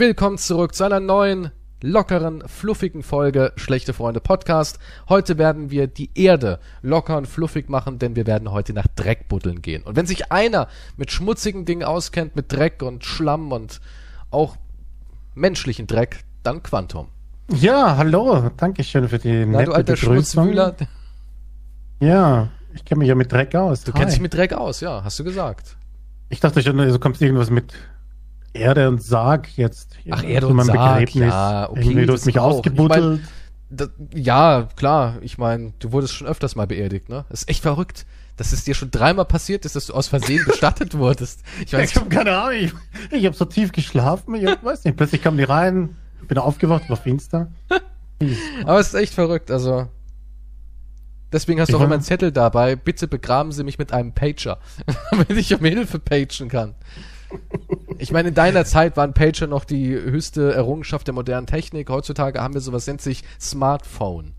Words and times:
Willkommen 0.00 0.38
zurück 0.38 0.74
zu 0.74 0.84
einer 0.84 0.98
neuen, 0.98 1.50
lockeren, 1.82 2.42
fluffigen 2.48 3.02
Folge 3.02 3.52
Schlechte 3.56 3.92
Freunde 3.92 4.20
Podcast. 4.20 4.78
Heute 5.10 5.36
werden 5.36 5.70
wir 5.70 5.88
die 5.88 6.08
Erde 6.14 6.58
locker 6.80 7.18
und 7.18 7.26
fluffig 7.26 7.68
machen, 7.68 7.98
denn 7.98 8.16
wir 8.16 8.26
werden 8.26 8.50
heute 8.50 8.72
nach 8.72 8.86
Dreck 8.96 9.28
buddeln 9.28 9.60
gehen. 9.60 9.82
Und 9.82 9.96
wenn 9.96 10.06
sich 10.06 10.32
einer 10.32 10.68
mit 10.96 11.12
schmutzigen 11.12 11.66
Dingen 11.66 11.84
auskennt, 11.84 12.34
mit 12.34 12.50
Dreck 12.50 12.82
und 12.82 13.04
Schlamm 13.04 13.52
und 13.52 13.82
auch 14.30 14.56
menschlichen 15.34 15.86
Dreck, 15.86 16.24
dann 16.44 16.62
Quantum. 16.62 17.08
Ja, 17.50 17.98
hallo, 17.98 18.52
danke 18.56 18.82
schön 18.84 19.06
für 19.06 19.18
die 19.18 19.44
Na, 19.44 19.64
du 19.64 19.72
alter 19.72 19.96
Schmutzwühler. 19.96 20.76
Ja, 22.00 22.48
ich 22.72 22.86
kenne 22.86 23.00
mich 23.00 23.08
ja 23.08 23.14
mit 23.14 23.30
Dreck 23.30 23.54
aus. 23.54 23.84
Du 23.84 23.92
kennst 23.92 24.14
dich 24.14 24.22
mit 24.22 24.32
Dreck 24.32 24.54
aus, 24.54 24.80
ja, 24.80 25.04
hast 25.04 25.18
du 25.18 25.24
gesagt. 25.24 25.76
Ich 26.30 26.40
dachte 26.40 26.62
schon, 26.62 26.78
du 26.78 26.98
kommst 26.98 27.20
irgendwas 27.20 27.50
mit 27.50 27.74
Erde 28.52 28.88
und 28.88 29.02
Sarg 29.02 29.56
jetzt. 29.56 29.96
Ach, 30.10 30.24
Erde 30.24 30.48
und 30.48 30.64
Sarg, 30.64 31.14
ja, 31.14 31.70
okay. 31.70 31.80
Irgendwie, 31.80 32.06
du 32.06 32.12
hast 32.12 32.26
mich 32.26 32.38
auch. 32.38 32.56
ausgebuddelt. 32.56 33.20
Ich 33.20 33.20
mein, 33.20 33.28
das, 33.70 33.90
ja, 34.14 34.68
klar. 34.76 35.18
Ich 35.20 35.38
meine, 35.38 35.72
du 35.78 35.92
wurdest 35.92 36.14
schon 36.14 36.26
öfters 36.26 36.56
mal 36.56 36.66
beerdigt, 36.66 37.08
ne? 37.08 37.24
Das 37.28 37.42
ist 37.42 37.48
echt 37.48 37.62
verrückt, 37.62 38.06
dass 38.36 38.52
es 38.52 38.64
dir 38.64 38.74
schon 38.74 38.90
dreimal 38.90 39.24
passiert 39.24 39.64
ist, 39.64 39.76
dass 39.76 39.86
du 39.86 39.94
aus 39.94 40.08
Versehen 40.08 40.44
bestattet 40.44 40.96
wurdest. 40.98 41.42
Ich 41.64 41.72
weiß, 41.72 41.90
ich 41.92 41.96
habe 41.96 42.08
keine 42.08 42.36
Ahnung. 42.36 42.58
Ich, 42.58 42.72
ich 43.12 43.26
habe 43.26 43.36
so 43.36 43.44
tief 43.44 43.70
geschlafen. 43.72 44.34
Ich 44.34 44.44
weiß 44.44 44.84
nicht. 44.84 44.96
Plötzlich 44.96 45.22
kamen 45.22 45.38
die 45.38 45.44
rein. 45.44 45.96
Bin 46.26 46.38
aufgewacht, 46.38 46.88
war 46.88 46.96
finster. 46.96 47.50
Aber 48.64 48.80
es 48.80 48.88
ist 48.88 48.94
echt 48.94 49.14
verrückt. 49.14 49.50
Also 49.50 49.88
Deswegen 51.32 51.60
hast 51.60 51.72
du 51.72 51.76
auch 51.76 51.82
immer 51.82 51.94
einen 51.94 52.02
Zettel 52.02 52.32
dabei. 52.32 52.76
Bitte 52.76 53.06
begraben 53.06 53.52
Sie 53.52 53.62
mich 53.62 53.78
mit 53.78 53.92
einem 53.92 54.12
Pager, 54.12 54.58
damit 55.10 55.30
ich 55.30 55.54
um 55.54 55.64
Hilfe 55.64 55.98
pagen 55.98 56.48
kann. 56.48 56.74
Ich 57.98 58.12
meine, 58.12 58.28
in 58.28 58.34
deiner 58.34 58.64
Zeit 58.64 58.96
waren 58.96 59.12
Pager 59.12 59.46
noch 59.46 59.64
die 59.64 59.92
höchste 59.92 60.52
Errungenschaft 60.54 61.06
der 61.06 61.14
modernen 61.14 61.46
Technik. 61.46 61.90
Heutzutage 61.90 62.40
haben 62.40 62.54
wir 62.54 62.60
sowas, 62.60 62.86
nennt 62.86 63.00
sich 63.00 63.24
Smartphone. 63.38 64.32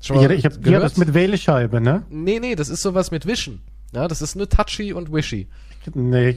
Schon 0.00 0.20
ja, 0.20 0.30
ich 0.30 0.44
habe 0.44 0.56
hab 0.56 0.82
das 0.82 0.96
mit 0.96 1.14
Wählescheibe, 1.14 1.80
ne? 1.80 2.02
Nee, 2.10 2.38
nee, 2.40 2.54
das 2.54 2.68
ist 2.68 2.82
sowas 2.82 3.10
mit 3.10 3.26
Wischen. 3.26 3.62
Ja, 3.92 4.08
das 4.08 4.20
ist 4.20 4.34
nur 4.36 4.48
touchy 4.48 4.92
und 4.92 5.12
wishy. 5.12 5.48
Nee, 5.94 6.36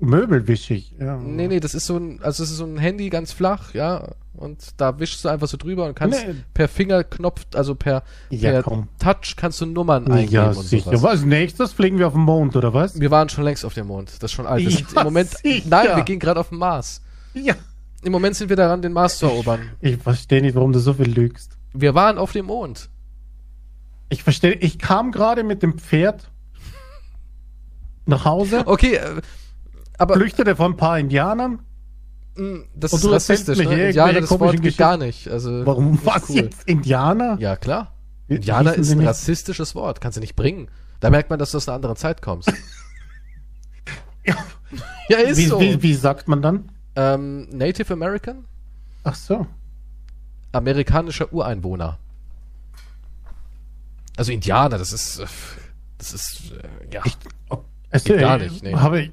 möbelwischig, 0.00 0.94
ja. 0.98 1.16
Nee, 1.16 1.48
nee, 1.48 1.60
das 1.60 1.74
ist 1.74 1.86
so 1.86 1.96
ein, 1.96 2.20
also 2.22 2.42
es 2.42 2.50
ist 2.50 2.56
so 2.56 2.64
ein 2.64 2.78
Handy 2.78 3.08
ganz 3.10 3.32
flach, 3.32 3.74
ja, 3.74 4.14
und 4.34 4.80
da 4.80 4.98
wischst 4.98 5.24
du 5.24 5.28
einfach 5.28 5.48
so 5.48 5.56
drüber 5.56 5.86
und 5.86 5.94
kannst 5.94 6.26
nee. 6.26 6.34
per 6.54 6.68
Fingerknopf, 6.68 7.46
also 7.54 7.74
per, 7.74 8.02
ja, 8.30 8.62
per 8.62 8.86
Touch 8.98 9.34
kannst 9.36 9.60
du 9.60 9.66
Nummern 9.66 10.10
eingeben 10.10 10.32
ja, 10.32 10.48
und 10.48 10.62
sicher. 10.62 10.84
sowas. 10.84 11.02
Was 11.02 11.24
nächstes 11.24 11.72
fliegen 11.72 11.98
wir 11.98 12.06
auf 12.06 12.12
den 12.12 12.22
Mond 12.22 12.56
oder 12.56 12.72
was? 12.72 12.98
Wir 12.98 13.10
waren 13.10 13.28
schon 13.28 13.44
längst 13.44 13.64
auf 13.64 13.74
dem 13.74 13.88
Mond. 13.88 14.10
Das 14.10 14.30
ist 14.30 14.32
schon 14.32 14.46
alt. 14.46 14.62
Ja, 14.62 14.78
im 14.96 15.04
Moment 15.04 15.30
sicher. 15.30 15.66
Nein, 15.68 15.96
wir 15.96 16.04
gehen 16.04 16.20
gerade 16.20 16.40
auf 16.40 16.50
den 16.50 16.58
Mars. 16.58 17.02
Ja. 17.34 17.54
Im 18.02 18.12
Moment 18.12 18.36
sind 18.36 18.48
wir 18.48 18.56
daran, 18.56 18.80
den 18.82 18.92
Mars 18.92 19.18
zu 19.18 19.26
erobern. 19.26 19.60
Ich, 19.80 19.92
ich 19.92 20.02
verstehe 20.02 20.40
nicht, 20.40 20.54
warum 20.54 20.72
du 20.72 20.78
so 20.78 20.94
viel 20.94 21.10
lügst. 21.10 21.58
Wir 21.72 21.94
waren 21.94 22.16
auf 22.16 22.32
dem 22.32 22.46
Mond. 22.46 22.88
Ich 24.08 24.22
verstehe, 24.22 24.54
ich 24.54 24.78
kam 24.78 25.12
gerade 25.12 25.44
mit 25.44 25.62
dem 25.62 25.78
Pferd 25.78 26.30
nach 28.06 28.24
Hause. 28.24 28.62
Okay, 28.66 28.94
äh, 28.94 29.20
aber 29.98 30.14
flüchtete 30.14 30.56
von 30.56 30.72
ein 30.72 30.76
paar 30.76 30.98
Indianern 30.98 31.60
hm, 32.36 32.64
das 32.74 32.92
ist 32.92 33.10
rassistisch, 33.10 33.58
ne? 33.58 33.88
Indianer, 33.88 34.20
das 34.20 34.30
Wort 34.30 34.62
geht 34.62 34.76
gar 34.76 34.96
nicht. 34.96 35.28
Also, 35.28 35.66
Warum? 35.66 35.98
Was 36.04 36.28
cool. 36.28 36.36
jetzt? 36.36 36.66
Indianer? 36.68 37.36
Ja, 37.40 37.56
klar. 37.56 37.92
Indianer 38.28 38.74
ist 38.74 38.90
ein 38.92 39.04
rassistisches 39.04 39.74
Wort. 39.74 40.00
Kannst 40.00 40.16
du 40.16 40.20
nicht 40.20 40.36
bringen. 40.36 40.68
Da 41.00 41.10
merkt 41.10 41.30
man, 41.30 41.38
dass 41.38 41.50
du 41.50 41.56
aus 41.56 41.68
einer 41.68 41.74
anderen 41.74 41.96
Zeit 41.96 42.22
kommst. 42.22 42.52
ja. 44.24 44.36
ja, 45.08 45.18
ist 45.18 45.38
wie, 45.38 45.46
so. 45.46 45.60
Wie, 45.60 45.82
wie 45.82 45.94
sagt 45.94 46.28
man 46.28 46.40
dann? 46.40 46.70
Ähm, 46.94 47.48
Native 47.50 47.92
American? 47.92 48.44
Ach 49.02 49.14
so. 49.14 49.46
Amerikanischer 50.52 51.32
Ureinwohner. 51.32 51.98
Also 54.16 54.32
Indianer, 54.32 54.78
das 54.78 54.92
ist, 54.92 55.22
das 55.98 56.12
ist, 56.12 56.52
äh, 56.52 56.94
ja. 56.94 57.02
Ich, 57.04 57.16
es 57.90 58.04
geht 58.04 58.20
gar 58.20 58.38
nicht. 58.38 58.62
Nee. 58.62 58.74
Habe 58.74 59.00
ich, 59.02 59.10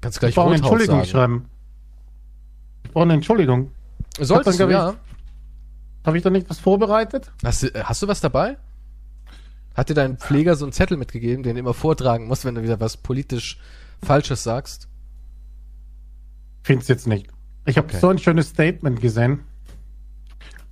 Kannst 0.00 0.20
gleich 0.20 0.36
Rothaus 0.36 0.56
Entschuldigung 0.56 0.98
sagen. 0.98 1.10
schreiben 1.10 1.50
brauche 2.94 3.04
eine 3.04 3.14
Entschuldigung. 3.14 3.70
Solltest 4.18 4.60
du, 4.60 4.70
ja. 4.70 4.94
Habe 6.06 6.16
ich 6.16 6.22
da 6.22 6.30
nicht 6.30 6.48
was 6.48 6.58
vorbereitet? 6.58 7.32
Hast 7.44 7.64
du, 7.64 7.68
hast 7.84 8.02
du 8.02 8.08
was 8.08 8.20
dabei? 8.20 8.56
Hat 9.74 9.88
dir 9.88 9.94
dein 9.94 10.16
Pfleger 10.16 10.54
so 10.54 10.64
einen 10.64 10.72
Zettel 10.72 10.96
mitgegeben, 10.96 11.42
den 11.42 11.56
du 11.56 11.60
immer 11.60 11.74
vortragen 11.74 12.26
musst, 12.26 12.44
wenn 12.44 12.54
du 12.54 12.62
wieder 12.62 12.80
was 12.80 12.96
politisch 12.96 13.58
Falsches 14.02 14.44
sagst? 14.44 14.88
Find's 16.62 16.88
jetzt 16.88 17.06
nicht. 17.06 17.28
Ich 17.66 17.76
habe 17.76 17.88
okay. 17.88 17.98
so 17.98 18.08
ein 18.08 18.18
schönes 18.18 18.48
Statement 18.48 19.00
gesehen 19.00 19.40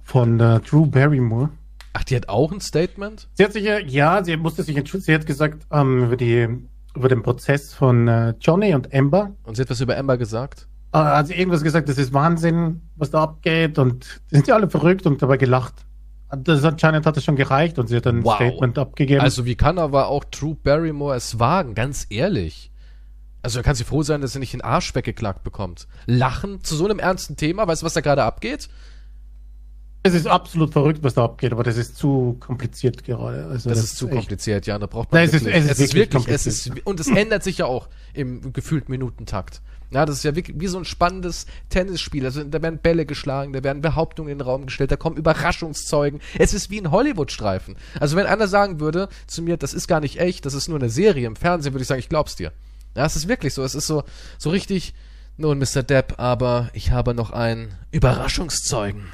von 0.03 0.39
äh, 0.39 0.61
Drew 0.61 0.87
Barrymore. 0.87 1.51
Ach, 1.95 2.05
die 2.05 2.17
hat 2.17 2.29
auch 2.29 2.53
ein 2.53 2.61
Statement? 2.61 3.29
Sie 3.35 3.45
hat 3.45 3.53
sich 3.53 3.65
ja, 3.65 3.79
ja, 3.79 4.23
sie 4.25 4.37
musste 4.37 4.63
sich 4.63 4.77
entschuldigen. 4.77 5.07
Sie 5.07 5.15
hat 5.15 5.27
gesagt 5.27 5.67
ähm, 5.71 6.05
über 6.05 6.17
die 6.17 6.49
über 6.95 7.09
den 7.09 7.23
Prozess 7.23 7.73
von 7.73 8.07
äh, 8.07 8.35
Johnny 8.41 8.75
und 8.75 8.95
Amber. 8.95 9.33
Und 9.45 9.57
sie 9.57 9.63
hat 9.63 9.71
was 9.71 9.81
über 9.81 9.97
Amber 9.97 10.19
gesagt? 10.19 10.69
Ah, 10.93 11.17
hat 11.17 11.29
sie 11.29 11.35
irgendwas 11.35 11.63
gesagt, 11.63 11.89
das 11.89 11.97
ist 11.97 12.13
Wahnsinn, 12.13 12.83
was 12.97 13.11
da 13.11 13.23
abgeht 13.23 13.79
und 13.79 14.21
die 14.31 14.37
sind 14.37 14.47
ja 14.47 14.55
alle 14.55 14.69
verrückt 14.69 15.07
und 15.07 15.23
dabei 15.23 15.39
gelacht. 15.39 15.75
Das 16.37 16.65
anscheinend 16.65 17.07
hat 17.07 17.17
es 17.17 17.25
schon 17.25 17.37
gereicht 17.37 17.79
und 17.79 17.89
sie 17.89 17.97
hat 17.97 18.07
ein 18.07 18.25
wow. 18.25 18.37
Statement 18.37 18.79
abgegeben. 18.79 19.21
Also 19.21 19.45
wie 19.47 19.55
kann 19.55 19.79
aber 19.79 20.09
auch 20.09 20.25
Drew 20.25 20.55
Barrymore 20.55 21.17
es 21.17 21.39
wagen, 21.39 21.75
ganz 21.75 22.07
ehrlich? 22.11 22.71
Also 23.43 23.59
da 23.59 23.63
kann 23.63 23.75
sie 23.75 23.85
froh 23.85 24.03
sein, 24.03 24.21
dass 24.21 24.35
sie 24.35 24.39
nicht 24.39 24.53
den 24.53 24.61
Arsch 24.61 24.95
weggeklagt 24.95 25.43
bekommt. 25.43 25.89
Lachen 26.07 26.63
zu 26.63 26.77
so 26.77 26.85
einem 26.85 26.99
ernsten 26.99 27.37
Thema, 27.37 27.67
weißt 27.67 27.83
du, 27.83 27.87
was 27.87 27.95
da 27.95 28.01
gerade 28.01 28.23
abgeht? 28.23 28.69
Es 30.05 30.15
ist 30.15 30.27
absolut 30.27 30.73
verrückt, 30.73 31.03
was 31.03 31.15
da 31.15 31.25
abgeht, 31.25 31.53
aber 31.53 31.63
das 31.63 31.77
ist 31.77 31.97
zu 31.97 32.37
kompliziert 32.41 33.05
gerade. 33.05 33.47
Also 33.47 33.69
das, 33.69 33.79
das 33.79 33.85
ist 33.85 33.97
zu 33.97 34.09
echt. 34.09 34.17
kompliziert, 34.17 34.67
ja. 34.67 34.79
Da 34.79 34.87
braucht 34.87 35.13
man 35.13 35.23
Nein, 35.23 35.33
wirklich, 35.33 35.55
es 35.55 35.65
ist, 35.65 35.71
es, 35.71 35.79
es 35.79 35.85
ist 35.87 35.95
wirklich, 35.95 36.29
es 36.29 36.47
ist, 36.47 36.73
und 36.85 36.99
es 36.99 37.09
ändert 37.09 37.45
sich 37.45 37.59
ja 37.59 37.67
auch 37.67 37.89
im 38.13 38.53
gefühlt 38.53 38.89
Minutentakt. 38.89 39.63
Ja, 39.93 40.07
das 40.07 40.17
ist 40.17 40.25
ja 40.25 40.35
wie, 40.35 40.45
wie 40.55 40.67
so 40.69 40.79
ein 40.79 40.85
spannendes 40.85 41.47
Tennisspiel. 41.69 42.25
Also 42.25 42.43
da 42.45 42.63
werden 42.63 42.79
Bälle 42.79 43.05
geschlagen, 43.05 43.53
da 43.53 43.63
werden 43.63 43.83
Behauptungen 43.83 44.33
in 44.33 44.39
den 44.39 44.47
Raum 44.47 44.67
gestellt, 44.67 44.91
da 44.91 44.97
kommen 44.97 45.17
Überraschungszeugen. 45.17 46.21
Es 46.39 46.55
ist 46.55 46.71
wie 46.71 46.81
ein 46.81 46.91
Hollywood-Streifen. 46.91 47.77
Also 48.01 48.17
wenn 48.17 48.27
einer 48.27 48.49
sagen 48.49 48.81
würde 48.81 49.09
zu 49.27 49.43
mir, 49.43 49.57
das 49.57 49.75
ist 49.75 49.89
gar 49.89 50.01
nicht 50.01 50.19
echt, 50.19 50.47
das 50.47 50.55
ist 50.55 50.69
nur 50.69 50.79
eine 50.79 50.89
Serie 50.89 51.27
im 51.27 51.37
Fernsehen, 51.37 51.75
würde 51.75 51.83
ich 51.83 51.89
sagen, 51.89 52.01
ich 52.01 52.09
glaub's 52.09 52.37
dir. 52.37 52.53
Ja, 52.97 53.05
es 53.05 53.17
ist 53.17 53.29
wirklich 53.29 53.55
so. 53.55 53.63
Es 53.63 53.75
ist 53.75 53.87
so, 53.87 54.03
so 54.39 54.51
richtig, 54.51 54.95
nun, 55.37 55.59
Mr. 55.59 55.83
Depp, 55.83 56.15
aber 56.19 56.71
ich 56.73 56.91
habe 56.91 57.15
noch 57.15 57.31
einen 57.31 57.75
Überraschungszeugen. 57.91 59.05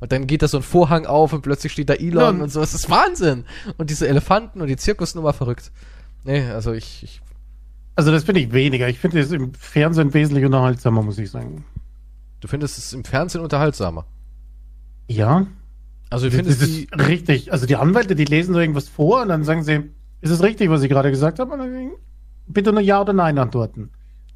Und 0.00 0.12
dann 0.12 0.28
geht 0.28 0.42
da 0.42 0.48
so 0.48 0.58
ein 0.58 0.62
Vorhang 0.62 1.06
auf 1.06 1.32
und 1.32 1.42
plötzlich 1.42 1.72
steht 1.72 1.88
da 1.88 1.94
Elon 1.94 2.38
ja. 2.38 2.44
und 2.44 2.50
so. 2.50 2.62
Es 2.62 2.74
ist 2.74 2.88
Wahnsinn. 2.88 3.44
Und 3.76 3.90
diese 3.90 4.06
Elefanten 4.06 4.60
und 4.60 4.68
die 4.68 4.76
Zirkusnummer 4.76 5.32
verrückt. 5.32 5.72
Nee, 6.24 6.48
also 6.50 6.72
ich, 6.72 7.02
ich 7.02 7.20
also 7.98 8.12
das 8.12 8.22
finde 8.22 8.40
ich 8.40 8.52
weniger. 8.52 8.88
Ich 8.88 9.00
finde 9.00 9.18
es 9.18 9.32
im 9.32 9.52
Fernsehen 9.54 10.14
wesentlich 10.14 10.44
unterhaltsamer, 10.44 11.02
muss 11.02 11.18
ich 11.18 11.32
sagen. 11.32 11.64
Du 12.38 12.46
findest 12.46 12.78
es 12.78 12.92
im 12.92 13.02
Fernsehen 13.02 13.40
unterhaltsamer? 13.40 14.06
Ja. 15.08 15.48
Also 16.08 16.28
ich 16.28 16.34
finde 16.34 16.52
es 16.52 16.62
ist 16.62 16.96
richtig. 16.96 17.52
Also 17.52 17.66
die 17.66 17.74
Anwälte, 17.74 18.14
die 18.14 18.24
lesen 18.24 18.54
so 18.54 18.60
irgendwas 18.60 18.88
vor 18.88 19.22
und 19.22 19.30
dann 19.30 19.42
sagen 19.42 19.64
sie, 19.64 19.90
ist 20.20 20.30
es 20.30 20.44
richtig, 20.44 20.70
was 20.70 20.82
ich 20.82 20.88
gerade 20.88 21.10
gesagt 21.10 21.40
habe? 21.40 21.58
bitte 22.46 22.72
nur 22.72 22.82
Ja 22.82 23.00
oder 23.00 23.14
Nein 23.14 23.36
antworten. 23.36 23.90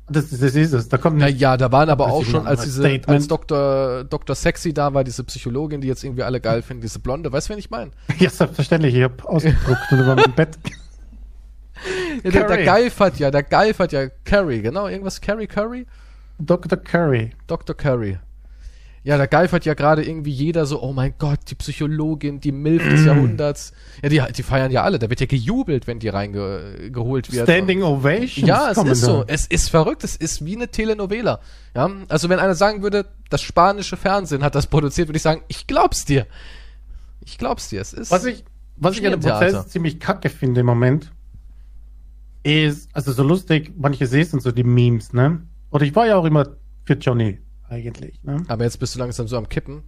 Das, 0.08 0.30
das 0.30 0.56
ist 0.56 0.72
es. 0.72 0.88
Da 0.88 0.98
kommt 0.98 1.18
Na 1.18 1.28
ja, 1.28 1.56
da 1.56 1.70
waren 1.70 1.88
aber 1.88 2.06
auch 2.10 2.24
schon, 2.24 2.44
als 2.44 2.64
diese, 2.64 3.00
als 3.06 3.28
Dr. 3.28 4.02
Dr. 4.02 4.34
Sexy 4.34 4.74
da 4.74 4.92
war, 4.92 5.04
diese 5.04 5.22
Psychologin, 5.22 5.80
die 5.80 5.86
jetzt 5.86 6.02
irgendwie 6.02 6.24
alle 6.24 6.40
geil 6.40 6.62
finden, 6.62 6.80
diese 6.80 6.98
Blonde, 6.98 7.32
weißt 7.32 7.48
du, 7.48 7.52
wen 7.52 7.60
ich 7.60 7.70
meine? 7.70 7.92
Ja, 8.18 8.28
selbstverständlich. 8.28 8.96
Ich 8.96 9.04
habe 9.04 9.24
ausgedruckt 9.24 9.92
und 9.92 10.00
über 10.00 10.16
mein 10.16 10.34
Bett 10.34 10.58
ja, 12.22 12.30
der, 12.30 12.46
der 12.46 12.64
geifert 12.64 13.18
ja, 13.18 13.30
der 13.30 13.42
geifert 13.42 13.92
ja. 13.92 14.08
Curry, 14.24 14.60
genau, 14.60 14.88
irgendwas 14.88 15.20
Curry, 15.20 15.46
Curry? 15.46 15.86
Dr. 16.38 16.76
Curry. 16.78 17.32
Dr. 17.46 17.76
Curry. 17.76 18.18
Ja, 19.04 19.18
da 19.18 19.26
geifert 19.26 19.64
ja 19.64 19.74
gerade 19.74 20.04
irgendwie 20.04 20.30
jeder 20.30 20.64
so, 20.64 20.80
oh 20.80 20.92
mein 20.92 21.14
Gott, 21.18 21.40
die 21.48 21.56
Psychologin, 21.56 22.38
die 22.38 22.52
Milf 22.52 22.88
des 22.88 23.00
mm. 23.00 23.06
Jahrhunderts. 23.06 23.72
Ja, 24.00 24.08
die, 24.08 24.22
die 24.32 24.42
feiern 24.44 24.70
ja 24.70 24.84
alle. 24.84 25.00
Da 25.00 25.10
wird 25.10 25.18
ja 25.18 25.26
gejubelt, 25.26 25.88
wenn 25.88 25.98
die 25.98 26.08
reingeholt 26.08 27.32
wird. 27.32 27.48
Standing 27.48 27.82
Ovation. 27.82 28.46
Ja, 28.46 28.70
es 28.70 28.78
ist 28.78 29.00
so. 29.00 29.24
Es 29.26 29.46
ist 29.46 29.70
verrückt. 29.70 30.04
Es 30.04 30.14
ist 30.14 30.44
wie 30.44 30.54
eine 30.54 30.68
Telenovela. 30.68 31.40
Ja, 31.74 31.90
also 32.08 32.28
wenn 32.28 32.38
einer 32.38 32.54
sagen 32.54 32.82
würde, 32.82 33.06
das 33.28 33.42
spanische 33.42 33.96
Fernsehen 33.96 34.44
hat 34.44 34.54
das 34.54 34.68
produziert, 34.68 35.08
würde 35.08 35.16
ich 35.16 35.22
sagen, 35.22 35.42
ich 35.48 35.66
glaub's 35.66 36.04
dir. 36.04 36.26
Ich 37.24 37.38
glaub's 37.38 37.70
dir. 37.70 37.80
Es 37.80 37.92
ist. 37.92 38.12
Was 38.12 38.24
ich, 38.24 38.44
was 38.76 38.96
ich 38.96 39.04
an 39.04 39.12
dem 39.12 39.20
Prozess 39.20 39.66
ziemlich 39.66 39.98
kacke 39.98 40.28
finde 40.28 40.60
im 40.60 40.66
Moment, 40.66 41.10
ist, 42.42 42.94
also 42.94 43.12
so 43.12 43.22
lustig, 43.22 43.72
manche 43.76 44.06
sehen 44.06 44.24
sind 44.24 44.42
so 44.42 44.52
die 44.52 44.64
Memes, 44.64 45.12
ne? 45.12 45.42
Oder 45.70 45.84
ich 45.84 45.94
war 45.94 46.06
ja 46.06 46.16
auch 46.16 46.24
immer 46.24 46.56
für 46.84 46.94
Johnny, 46.94 47.38
eigentlich, 47.68 48.22
ne? 48.22 48.42
Aber 48.48 48.64
jetzt 48.64 48.78
bist 48.78 48.94
du 48.94 48.98
langsam 48.98 49.28
so 49.28 49.36
am 49.36 49.48
Kippen. 49.48 49.82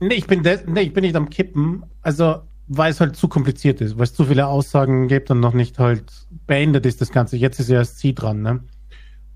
Nee, 0.00 0.14
ich 0.14 0.26
bin, 0.26 0.42
nee, 0.66 0.80
ich 0.82 0.92
bin 0.92 1.02
nicht 1.02 1.16
am 1.16 1.30
Kippen. 1.30 1.84
Also, 2.02 2.42
weil 2.68 2.90
es 2.90 3.00
halt 3.00 3.16
zu 3.16 3.28
kompliziert 3.28 3.80
ist, 3.80 3.96
weil 3.96 4.04
es 4.04 4.14
zu 4.14 4.24
viele 4.24 4.46
Aussagen 4.46 5.08
gibt 5.08 5.30
und 5.30 5.40
noch 5.40 5.54
nicht 5.54 5.78
halt 5.78 6.12
beendet 6.46 6.84
ist 6.84 7.00
das 7.00 7.10
Ganze. 7.12 7.36
Jetzt 7.36 7.60
ist 7.60 7.68
ja 7.68 7.76
erst 7.76 7.98
sie 7.98 8.14
dran, 8.14 8.42
ne? 8.42 8.64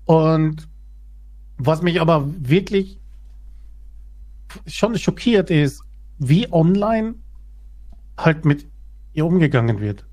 Und 0.05 0.67
Was 1.63 1.83
mich 1.83 2.01
aber 2.01 2.27
wirklich 2.39 2.99
schon 4.65 4.97
schockiert 4.97 5.51
ist, 5.51 5.83
wie 6.17 6.51
online 6.51 7.15
halt 8.17 8.45
mit 8.45 8.67
ihr 9.13 9.25
umgegangen 9.27 9.79
wird. 9.79 10.05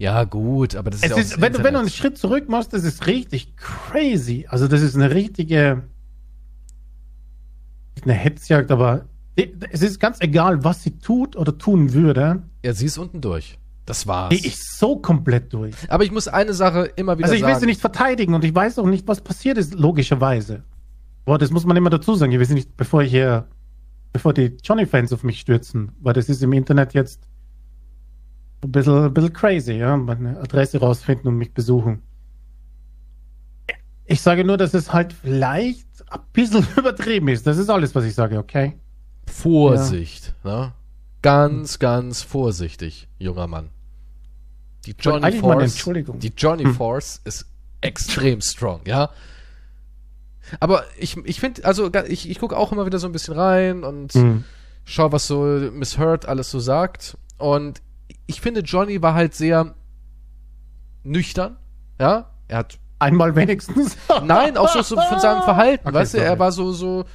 Ja, 0.00 0.24
gut, 0.24 0.76
aber 0.76 0.88
das 0.88 1.02
ist 1.02 1.10
ja 1.10 1.16
ist, 1.18 1.42
wenn, 1.42 1.52
du, 1.52 1.62
wenn 1.62 1.74
du 1.74 1.80
einen 1.80 1.90
Schritt 1.90 2.16
zurück 2.16 2.48
machst, 2.48 2.72
das 2.72 2.84
ist 2.84 3.06
richtig 3.06 3.54
crazy. 3.58 4.46
Also, 4.48 4.66
das 4.66 4.80
ist 4.80 4.94
eine 4.96 5.14
richtige 5.14 5.82
eine 8.02 8.14
Hetzjagd, 8.14 8.70
aber 8.70 9.04
es 9.70 9.82
ist 9.82 10.00
ganz 10.00 10.16
egal, 10.20 10.64
was 10.64 10.82
sie 10.82 10.98
tut 10.98 11.36
oder 11.36 11.58
tun 11.58 11.92
würde. 11.92 12.42
Ja, 12.64 12.72
sie 12.72 12.86
ist 12.86 12.96
unten 12.96 13.20
durch. 13.20 13.58
Das 13.84 14.06
war's. 14.06 14.30
Die 14.30 14.46
ist 14.46 14.78
so 14.78 14.96
komplett 14.96 15.52
durch. 15.52 15.74
Aber 15.88 16.02
ich 16.02 16.12
muss 16.12 16.28
eine 16.28 16.54
Sache 16.54 16.90
immer 16.96 17.18
wieder 17.18 17.28
sagen. 17.28 17.36
Also 17.36 17.46
ich 17.46 17.54
will 17.54 17.60
sie 17.60 17.66
nicht 17.66 17.82
verteidigen 17.82 18.32
und 18.32 18.42
ich 18.42 18.54
weiß 18.54 18.78
auch 18.78 18.86
nicht, 18.86 19.06
was 19.06 19.20
passiert 19.20 19.58
ist, 19.58 19.74
logischerweise. 19.74 20.62
Boah, 21.26 21.36
das 21.36 21.50
muss 21.50 21.66
man 21.66 21.76
immer 21.76 21.90
dazu 21.90 22.14
sagen. 22.14 22.32
Ich 22.32 22.40
weiß 22.40 22.48
nicht, 22.50 22.74
bevor 22.78 23.02
ich 23.02 23.10
hier, 23.10 23.48
bevor 24.14 24.32
die 24.32 24.56
Johnny-Fans 24.64 25.12
auf 25.12 25.24
mich 25.24 25.40
stürzen, 25.40 25.92
weil 26.00 26.14
das 26.14 26.30
ist 26.30 26.42
im 26.42 26.54
Internet 26.54 26.94
jetzt 26.94 27.20
ein 28.62 28.72
bisschen, 28.72 29.04
ein 29.04 29.14
bisschen 29.14 29.32
crazy, 29.32 29.72
ja, 29.74 29.96
meine 29.96 30.38
Adresse 30.40 30.78
rausfinden 30.78 31.28
und 31.28 31.36
mich 31.36 31.52
besuchen. 31.52 32.02
Ich 34.04 34.20
sage 34.20 34.44
nur, 34.44 34.56
dass 34.56 34.74
es 34.74 34.92
halt 34.92 35.12
vielleicht 35.12 35.86
ein 36.10 36.20
bisschen 36.32 36.66
übertrieben 36.76 37.28
ist. 37.28 37.46
Das 37.46 37.58
ist 37.58 37.70
alles, 37.70 37.94
was 37.94 38.04
ich 38.04 38.14
sage, 38.14 38.38
okay? 38.38 38.78
Vorsicht, 39.26 40.34
ja. 40.44 40.60
ne? 40.60 40.72
Ganz, 41.22 41.78
ganz 41.78 42.22
vorsichtig, 42.22 43.08
junger 43.18 43.46
Mann. 43.46 43.68
Die 44.86 44.94
Johnny 44.98 45.32
Force, 45.32 45.84
die 46.18 46.32
Johnny 46.34 46.64
hm. 46.64 46.74
Force 46.74 47.20
ist 47.24 47.46
extrem 47.82 48.40
strong, 48.40 48.80
ja. 48.86 49.10
Aber 50.58 50.84
ich, 50.98 51.16
ich 51.18 51.38
finde, 51.38 51.64
also 51.64 51.90
ich, 52.08 52.28
ich 52.28 52.38
gucke 52.38 52.56
auch 52.56 52.72
immer 52.72 52.86
wieder 52.86 52.98
so 52.98 53.06
ein 53.06 53.12
bisschen 53.12 53.34
rein 53.34 53.84
und 53.84 54.14
hm. 54.14 54.44
schau, 54.84 55.12
was 55.12 55.26
so 55.26 55.42
Miss 55.44 55.98
Hurt 55.98 56.26
alles 56.26 56.50
so 56.50 56.58
sagt. 56.58 57.18
Und 57.36 57.82
ich 58.26 58.40
finde, 58.40 58.60
Johnny 58.60 59.02
war 59.02 59.14
halt 59.14 59.34
sehr 59.34 59.74
nüchtern, 61.02 61.56
ja. 61.98 62.30
Er 62.48 62.58
hat 62.58 62.78
Einmal 63.00 63.34
wenigstens. 63.34 63.96
Nein, 64.24 64.58
auch 64.58 64.68
so, 64.68 64.82
so 64.82 65.00
von 65.00 65.18
seinem 65.18 65.42
Verhalten, 65.42 65.88
okay, 65.88 65.96
weißt 65.96 66.14
du, 66.14 66.18
er 66.18 66.38
war 66.38 66.52
so, 66.52 66.70
so, 66.70 67.06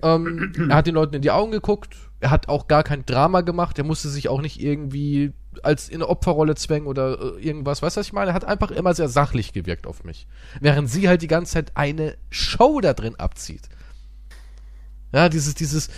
ähm, 0.00 0.52
er 0.70 0.76
hat 0.76 0.86
den 0.86 0.94
Leuten 0.94 1.16
in 1.16 1.22
die 1.22 1.32
Augen 1.32 1.50
geguckt, 1.50 1.96
er 2.20 2.30
hat 2.30 2.48
auch 2.48 2.68
gar 2.68 2.84
kein 2.84 3.04
Drama 3.04 3.40
gemacht, 3.40 3.76
er 3.76 3.84
musste 3.84 4.08
sich 4.08 4.28
auch 4.28 4.40
nicht 4.40 4.60
irgendwie 4.60 5.32
als 5.64 5.88
in 5.88 5.96
eine 5.96 6.08
Opferrolle 6.08 6.54
zwängen 6.54 6.86
oder 6.86 7.20
äh, 7.20 7.44
irgendwas, 7.44 7.82
weißt 7.82 7.96
du, 7.96 8.00
was 8.00 8.06
ich 8.06 8.12
meine? 8.12 8.30
Er 8.30 8.34
hat 8.34 8.44
einfach 8.44 8.70
immer 8.70 8.94
sehr 8.94 9.08
sachlich 9.08 9.52
gewirkt 9.52 9.88
auf 9.88 10.04
mich. 10.04 10.28
Während 10.60 10.88
sie 10.88 11.08
halt 11.08 11.22
die 11.22 11.26
ganze 11.26 11.54
Zeit 11.54 11.72
eine 11.74 12.16
Show 12.30 12.80
da 12.80 12.94
drin 12.94 13.16
abzieht. 13.16 13.68
Ja, 15.12 15.28
dieses, 15.28 15.56
dieses, 15.56 15.90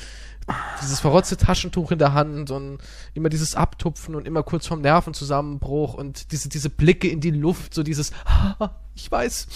dieses 0.82 1.00
verrotzte 1.00 1.36
Taschentuch 1.36 1.90
in 1.92 1.98
der 1.98 2.12
Hand 2.12 2.50
und 2.50 2.78
immer 3.14 3.28
dieses 3.28 3.54
Abtupfen 3.54 4.14
und 4.14 4.26
immer 4.26 4.42
kurz 4.42 4.66
vorm 4.66 4.82
Nervenzusammenbruch 4.82 5.94
und 5.94 6.32
diese, 6.32 6.48
diese 6.48 6.70
Blicke 6.70 7.08
in 7.08 7.20
die 7.20 7.30
Luft, 7.30 7.74
so 7.74 7.82
dieses, 7.82 8.12
ich 8.94 9.10
weiß. 9.10 9.46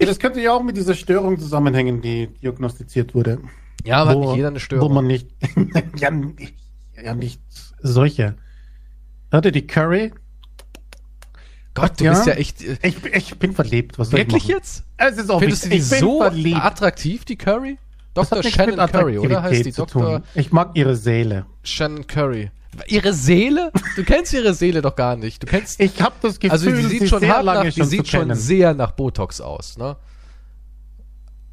Ja, 0.00 0.06
das 0.06 0.18
könnte 0.18 0.40
ja 0.40 0.52
auch 0.52 0.62
mit 0.62 0.76
dieser 0.76 0.94
Störung 0.94 1.38
zusammenhängen, 1.38 2.02
die 2.02 2.26
diagnostiziert 2.42 3.14
wurde. 3.14 3.38
Ja, 3.84 4.02
aber 4.02 4.14
wo, 4.14 4.20
hat 4.20 4.26
nicht 4.28 4.36
jeder 4.36 4.48
eine 4.48 4.60
Störung. 4.60 4.90
Wo 4.90 4.94
man 4.94 5.06
nicht, 5.06 5.28
ja, 5.96 6.10
ja, 7.00 7.14
nicht 7.14 7.40
solche. 7.80 8.36
Hatte 9.30 9.52
die 9.52 9.66
Curry. 9.66 10.12
Gott, 11.74 12.00
du 12.00 12.04
ja, 12.04 12.10
bist 12.10 12.26
ja 12.26 12.32
echt. 12.34 12.62
Äh, 12.62 12.76
ich, 12.82 13.04
ich 13.04 13.38
bin 13.38 13.52
verliebt. 13.52 13.98
Was 13.98 14.10
wirklich 14.10 14.48
jetzt? 14.48 14.84
Es 14.96 15.16
ist 15.16 15.30
auch 15.30 15.38
Findest 15.38 15.66
du 15.66 15.68
die 15.68 15.80
so 15.80 16.22
verliebt. 16.22 16.60
attraktiv, 16.60 17.24
die 17.24 17.36
Curry? 17.36 17.78
Dr. 18.26 18.42
Shannon 18.42 18.90
Curry, 18.90 19.18
oder 19.18 19.42
heißt 19.42 19.66
die 19.66 19.72
Dr. 19.72 20.22
Ich 20.34 20.52
mag 20.52 20.70
ihre 20.74 20.96
Seele. 20.96 21.46
Shannon 21.62 22.06
Curry. 22.06 22.50
Ihre 22.86 23.12
Seele? 23.12 23.72
Du 23.96 24.04
kennst 24.04 24.32
ihre 24.32 24.54
Seele 24.54 24.82
doch 24.82 24.94
gar 24.94 25.16
nicht. 25.16 25.42
Du 25.42 25.46
kennst. 25.46 25.80
Ich 25.80 26.00
habe 26.00 26.14
das 26.22 26.38
Gefühl, 26.38 26.52
also 26.52 26.70
die 26.70 26.82
sieht 26.82 27.08
schon 27.08 27.20
sehr 27.20 27.42
lange 27.42 27.68
nach, 27.68 27.74
die 27.74 27.84
sieht 27.84 28.08
schon 28.08 28.34
sehr 28.34 28.74
nach 28.74 28.92
Botox 28.92 29.40
aus, 29.40 29.78
ne? 29.78 29.96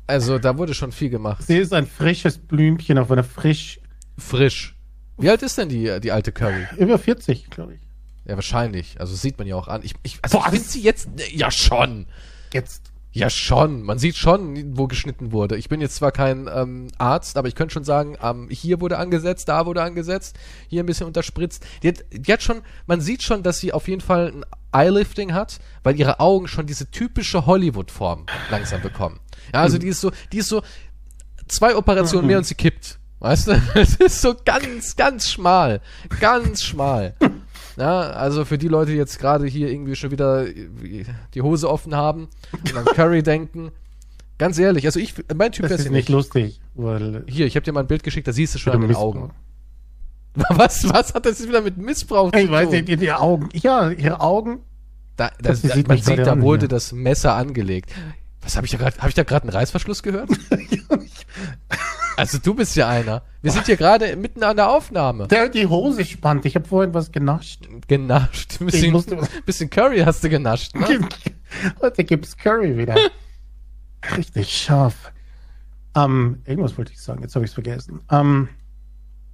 Also 0.07 0.37
da 0.37 0.57
wurde 0.57 0.73
schon 0.73 0.91
viel 0.91 1.09
gemacht. 1.09 1.43
Sie 1.47 1.57
ist 1.57 1.73
ein 1.73 1.87
frisches 1.87 2.37
Blümchen 2.37 2.97
auf 2.97 3.09
einer 3.09 3.23
frisch. 3.23 3.79
Frisch. 4.17 4.75
Wie 5.17 5.29
alt 5.29 5.41
ist 5.41 5.57
denn 5.57 5.69
die, 5.69 5.99
die 5.99 6.11
alte 6.11 6.31
Curry? 6.31 6.67
Über 6.77 6.99
40, 6.99 7.49
glaube 7.49 7.75
ich. 7.75 7.81
Ja, 8.25 8.35
wahrscheinlich. 8.35 8.99
Also 8.99 9.15
sieht 9.15 9.37
man 9.37 9.47
ja 9.47 9.55
auch 9.55 9.67
an. 9.67 9.81
Ich, 9.83 9.93
ich, 10.03 10.19
also 10.21 10.39
ich 10.39 10.45
finde 10.45 10.59
sie 10.59 10.81
jetzt. 10.81 11.09
Ja, 11.31 11.51
schon. 11.51 12.07
Jetzt. 12.53 12.91
Ja, 13.15 13.29
schon. 13.29 13.81
Man 13.83 13.97
sieht 13.97 14.17
schon, 14.17 14.77
wo 14.77 14.87
geschnitten 14.87 15.31
wurde. 15.31 15.55
Ich 15.55 15.69
bin 15.69 15.79
jetzt 15.79 15.95
zwar 15.95 16.11
kein 16.11 16.49
ähm, 16.53 16.89
Arzt, 16.97 17.37
aber 17.37 17.47
ich 17.47 17.55
könnte 17.55 17.73
schon 17.73 17.85
sagen, 17.85 18.17
ähm, 18.21 18.49
hier 18.51 18.81
wurde 18.81 18.97
angesetzt, 18.97 19.47
da 19.47 19.65
wurde 19.65 19.81
angesetzt, 19.83 20.35
hier 20.67 20.83
ein 20.83 20.85
bisschen 20.85 21.07
unterspritzt. 21.07 21.65
Die 21.81 21.87
hat, 21.87 22.03
die 22.11 22.33
hat 22.33 22.43
schon, 22.43 22.61
man 22.87 22.99
sieht 22.99 23.23
schon, 23.23 23.41
dass 23.41 23.59
sie 23.59 23.71
auf 23.71 23.87
jeden 23.87 24.01
Fall 24.01 24.33
ein 24.33 24.45
Eyelifting 24.73 25.33
hat, 25.33 25.59
weil 25.81 25.97
ihre 25.97 26.19
Augen 26.19 26.49
schon 26.49 26.65
diese 26.65 26.91
typische 26.91 27.45
Hollywood-Form 27.45 28.25
langsam 28.51 28.81
bekommen. 28.81 29.21
Ja, 29.53 29.61
also 29.61 29.77
die 29.77 29.87
ist 29.87 30.01
so, 30.01 30.11
die 30.33 30.39
ist 30.39 30.49
so 30.49 30.61
zwei 31.47 31.77
Operationen 31.77 32.27
mehr 32.27 32.37
und 32.37 32.45
sie 32.45 32.55
kippt. 32.55 32.99
Weißt 33.19 33.47
du? 33.47 33.61
Es 33.75 33.95
ist 33.95 34.21
so 34.21 34.35
ganz, 34.43 34.97
ganz 34.97 35.31
schmal. 35.31 35.79
Ganz 36.19 36.63
schmal. 36.63 37.15
Ja, 37.77 38.01
also 38.01 38.45
für 38.45 38.57
die 38.57 38.67
Leute, 38.67 38.91
die 38.91 38.97
jetzt 38.97 39.19
gerade 39.19 39.45
hier 39.45 39.69
irgendwie 39.69 39.95
schon 39.95 40.11
wieder 40.11 40.45
die 40.45 41.41
Hose 41.41 41.69
offen 41.69 41.95
haben 41.95 42.29
und 42.53 42.75
an 42.75 42.85
Curry 42.85 43.23
denken. 43.23 43.71
Ganz 44.37 44.57
ehrlich, 44.59 44.85
also 44.85 44.99
ich, 44.99 45.13
mein 45.33 45.51
Typ 45.51 45.67
das 45.67 45.81
ist 45.81 45.91
nicht 45.91 46.09
lustig. 46.09 46.59
Weil 46.73 47.23
hier, 47.27 47.45
ich 47.45 47.55
habe 47.55 47.63
dir 47.63 47.71
mal 47.71 47.81
ein 47.81 47.87
Bild 47.87 48.03
geschickt, 48.03 48.27
da 48.27 48.33
siehst 48.33 48.55
du 48.55 48.59
schon 48.59 48.73
an 48.73 48.81
den 48.81 48.87
Missbrauch. 48.89 49.15
Augen. 49.15 49.31
Was, 50.49 50.89
was 50.89 51.13
hat 51.13 51.25
das 51.25 51.47
wieder 51.47 51.61
mit 51.61 51.77
Missbrauch 51.77 52.33
ich 52.33 52.33
zu 52.33 52.39
tun? 52.39 52.45
Ich 52.47 52.51
weiß 52.51 52.69
nicht, 52.69 53.01
die 53.01 53.11
Augen. 53.13 53.47
Ja, 53.53 53.89
ihre 53.89 54.19
Augen. 54.19 54.59
Da, 55.15 55.31
das, 55.41 55.61
das 55.61 55.71
sieht 55.71 55.87
man 55.87 55.97
sieht, 55.97 56.19
da 56.19 56.41
wurde 56.41 56.67
das 56.67 56.91
Messer 56.91 57.35
angelegt. 57.35 57.93
Was 58.41 58.57
habe 58.57 58.65
ich 58.65 58.71
da 58.71 58.77
gerade? 58.77 58.97
Habe 58.97 59.07
ich 59.07 59.15
da 59.15 59.23
gerade 59.23 59.43
einen 59.43 59.53
Reißverschluss 59.53 60.03
gehört? 60.03 60.29
also 62.17 62.37
du 62.37 62.53
bist 62.53 62.75
ja 62.75 62.87
einer. 62.87 63.23
Wir 63.41 63.51
sind 63.51 63.65
hier 63.65 63.77
gerade 63.77 64.15
mitten 64.15 64.43
an 64.43 64.55
der 64.55 64.69
Aufnahme. 64.69 65.27
Der 65.27 65.49
die 65.49 65.67
Hose 65.67 66.03
spannt. 66.03 66.45
Ich 66.45 66.55
habe 66.55 66.67
vorhin 66.67 66.93
was 66.93 67.11
genascht. 67.11 67.67
Genascht. 67.87 68.57
Ein 68.59 68.65
bisschen, 68.65 68.91
musste... 68.91 69.17
bisschen 69.45 69.69
Curry 69.69 69.99
hast 69.99 70.23
du 70.23 70.29
genascht. 70.29 70.75
Ne? 70.75 71.07
Heute 71.81 72.03
gibt's 72.03 72.35
Curry 72.37 72.77
wieder. 72.77 72.95
Richtig 74.17 74.49
scharf. 74.49 75.11
Ähm, 75.95 76.41
irgendwas 76.45 76.77
wollte 76.77 76.91
ich 76.91 77.01
sagen. 77.01 77.21
Jetzt 77.21 77.35
habe 77.35 77.45
ich 77.45 77.51
es 77.51 77.53
vergessen. 77.53 78.01
Ähm, 78.11 78.49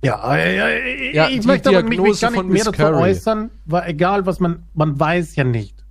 ja, 0.04 0.36
äh, 0.36 0.58
äh, 0.58 1.16
ja, 1.16 1.30
ich 1.30 1.46
möchte 1.46 1.70
aber 1.70 1.84
mich, 1.84 2.00
mich 2.00 2.20
gar 2.20 2.32
nicht 2.32 2.46
mehr 2.46 2.64
dazu 2.64 2.84
äußern, 2.84 3.52
weil 3.66 3.90
egal 3.90 4.26
was 4.26 4.40
man, 4.40 4.64
man 4.74 5.00
weiß 5.00 5.36
ja 5.36 5.44
nicht. 5.44 5.86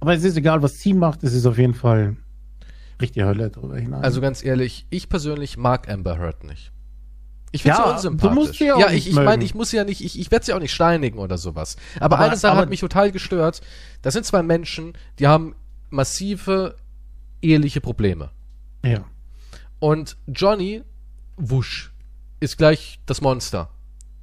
Aber 0.00 0.14
es 0.14 0.22
ist 0.24 0.36
egal, 0.36 0.62
was 0.62 0.78
sie 0.78 0.94
macht, 0.94 1.24
es 1.24 1.34
ist 1.34 1.46
auf 1.46 1.58
jeden 1.58 1.74
Fall 1.74 2.16
richtig 3.00 3.24
Hölle 3.24 3.50
drüber 3.50 3.76
hinein. 3.76 4.02
Also 4.02 4.20
ganz 4.20 4.44
ehrlich, 4.44 4.86
ich 4.90 5.08
persönlich 5.08 5.56
mag 5.56 5.88
Amber 5.88 6.18
Heard 6.18 6.44
nicht. 6.44 6.72
Ich 7.52 7.62
finde 7.62 7.78
ja, 7.78 7.84
sie 7.84 7.92
unsympathisch. 7.94 8.34
Du 8.34 8.34
musst 8.34 8.54
sie 8.54 8.72
auch 8.72 8.78
ja, 8.78 8.90
ich, 8.90 9.08
ich 9.08 9.14
meine, 9.14 9.44
ich 9.44 9.54
muss 9.54 9.72
ja 9.72 9.84
nicht, 9.84 10.04
ich, 10.04 10.18
ich 10.18 10.30
werde 10.30 10.44
sie 10.44 10.52
auch 10.52 10.60
nicht 10.60 10.74
steinigen 10.74 11.18
oder 11.18 11.38
sowas. 11.38 11.76
Aber, 12.00 12.16
aber 12.16 12.26
eine 12.26 12.36
Sache 12.36 12.52
aber 12.52 12.62
hat 12.62 12.68
mich 12.68 12.80
total 12.80 13.12
gestört. 13.12 13.60
Das 14.02 14.14
sind 14.14 14.26
zwei 14.26 14.42
Menschen, 14.42 14.92
die 15.18 15.26
haben 15.26 15.54
massive 15.90 16.76
eheliche 17.40 17.80
Probleme. 17.80 18.30
Ja. 18.84 19.04
Und 19.78 20.16
Johnny, 20.26 20.82
wusch, 21.36 21.92
ist 22.40 22.58
gleich 22.58 22.98
das 23.06 23.20
Monster. 23.20 23.70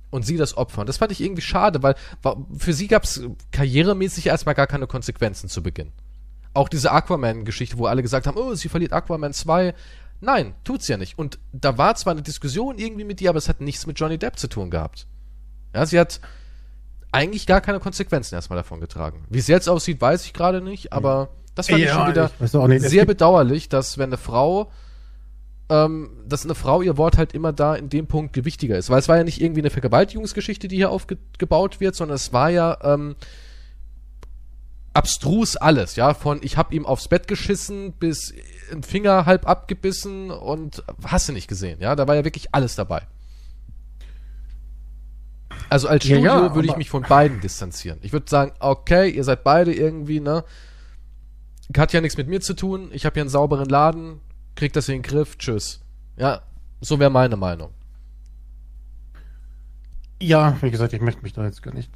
Und 0.10 0.26
sie 0.26 0.38
das 0.38 0.56
Opfer. 0.56 0.82
Und 0.82 0.90
das 0.90 0.98
fand 0.98 1.12
ich 1.12 1.22
irgendwie 1.22 1.42
schade, 1.42 1.82
weil 1.82 1.96
für 2.56 2.74
sie 2.74 2.88
gab 2.88 3.04
es 3.04 3.24
karrieremäßig 3.52 4.28
erstmal 4.28 4.54
gar 4.54 4.68
keine 4.68 4.86
Konsequenzen 4.86 5.50
zu 5.50 5.64
Beginn. 5.64 5.92
Auch 6.54 6.70
diese 6.70 6.92
Aquaman-Geschichte, 6.92 7.78
wo 7.78 7.86
alle 7.86 8.02
gesagt 8.02 8.28
haben, 8.28 8.38
oh, 8.38 8.54
sie 8.54 8.70
verliert 8.70 8.94
Aquaman 8.94 9.34
2. 9.34 9.74
Nein, 10.22 10.56
tut's 10.64 10.88
ja 10.88 10.98
nicht. 10.98 11.18
Und 11.18 11.40
da 11.52 11.78
war 11.78 11.96
zwar 11.96 12.12
eine 12.12 12.22
Diskussion 12.22 12.78
irgendwie 12.78 13.04
mit 13.04 13.22
ihr, 13.22 13.30
aber 13.30 13.40
es 13.40 13.50
hat 13.50 13.60
nichts 13.60 13.88
mit 13.88 14.00
Johnny 14.00 14.18
Depp 14.18 14.38
zu 14.38 14.48
tun 14.48 14.70
gehabt. 14.70 15.08
Ja, 15.74 15.86
sie 15.86 16.00
hat 16.00 16.22
eigentlich 17.12 17.46
gar 17.46 17.62
keine 17.62 17.80
Konsequenzen 17.80 18.36
erstmal 18.36 18.58
davon 18.58 18.80
getragen. 18.80 19.26
Wie 19.30 19.40
es 19.40 19.48
jetzt 19.48 19.70
aussieht, 19.70 20.02
weiß 20.02 20.26
ich 20.26 20.34
gerade 20.34 20.62
nicht, 20.62 20.94
aber 20.94 21.30
das 21.56 21.68
fand 21.68 21.80
ja, 21.80 21.88
ich 21.88 21.94
schon 21.94 22.08
wieder 22.08 22.32
ich 22.76 22.82
sehr 22.82 23.06
bedauerlich, 23.06 23.70
dass 23.70 23.98
wenn 23.98 24.10
eine 24.10 24.18
Frau, 24.18 24.72
ähm, 25.70 26.10
dass 26.28 26.44
eine 26.44 26.56
Frau 26.56 26.82
ihr 26.82 26.98
Wort 26.98 27.18
halt 27.18 27.34
immer 27.34 27.54
da 27.54 27.76
in 27.76 27.90
dem 27.90 28.08
Punkt 28.08 28.34
gewichtiger 28.34 28.78
ist. 28.78 28.90
Weil 28.90 29.00
es 29.00 29.08
war 29.08 29.18
ja 29.18 29.24
nicht 29.24 29.42
irgendwie 29.42 29.62
eine 29.62 29.70
Vergewaltigungsgeschichte, 29.70 30.68
die 30.68 30.78
hier 30.78 30.90
aufgebaut 30.90 31.80
wird, 31.80 31.96
sondern 31.96 32.16
es 32.16 32.34
war 32.34 32.50
ja 32.50 32.78
ähm, 32.84 33.16
abstrus 34.94 35.56
alles, 35.56 35.96
ja, 35.96 36.14
von 36.14 36.40
ich 36.44 36.58
hab 36.58 36.72
ihm 36.72 36.86
aufs 36.86 37.08
Bett 37.08 37.28
geschissen 37.28 37.94
bis 37.94 38.34
ein 38.72 38.84
Finger 38.84 39.26
halb 39.26 39.48
abgebissen 39.48 40.30
und 40.32 40.84
hast 41.04 41.30
du 41.30 41.34
nicht 41.34 41.48
gesehen, 41.48 41.80
ja, 41.82 41.96
da 41.96 42.08
war 42.08 42.16
ja 42.16 42.24
wirklich 42.24 42.50
alles 42.54 42.76
dabei. 42.76 43.08
Also 45.70 45.88
als 45.88 46.04
Studio 46.04 46.24
ja, 46.24 46.42
ja, 46.44 46.56
würde 46.56 46.68
ich 46.68 46.78
mich 46.78 46.90
von 46.90 47.04
beiden 47.04 47.42
distanzieren. 47.42 47.98
Ich 48.02 48.14
würde 48.14 48.30
sagen, 48.30 48.52
okay, 48.60 49.10
ihr 49.10 49.24
seid 49.24 49.44
beide 49.44 49.74
irgendwie, 49.74 50.20
ne, 50.20 50.44
hat 51.76 51.94
ja 51.94 52.02
nichts 52.02 52.18
mit 52.18 52.28
mir 52.28 52.42
zu 52.42 52.54
tun, 52.54 52.90
ich 52.92 53.06
habe 53.06 53.16
hier 53.16 53.24
einen 53.24 53.30
sauberen 53.30 53.70
Laden, 53.70 54.20
krieg 54.56 54.74
das 54.74 54.88
in 54.90 54.96
den 54.96 55.02
Griff, 55.02 55.38
tschüss. 55.38 55.82
Ja, 56.18 56.42
so 56.82 57.00
wäre 57.00 57.10
meine 57.10 57.38
Meinung. 57.38 57.72
Ja, 60.22 60.58
wie 60.62 60.72
gesagt, 60.72 60.94
ich 60.94 61.02
möchte 61.02 61.24
mich 61.24 61.34
da 61.34 61.44
jetzt 61.44 61.64
gar 61.64 61.74
nicht, 61.74 61.92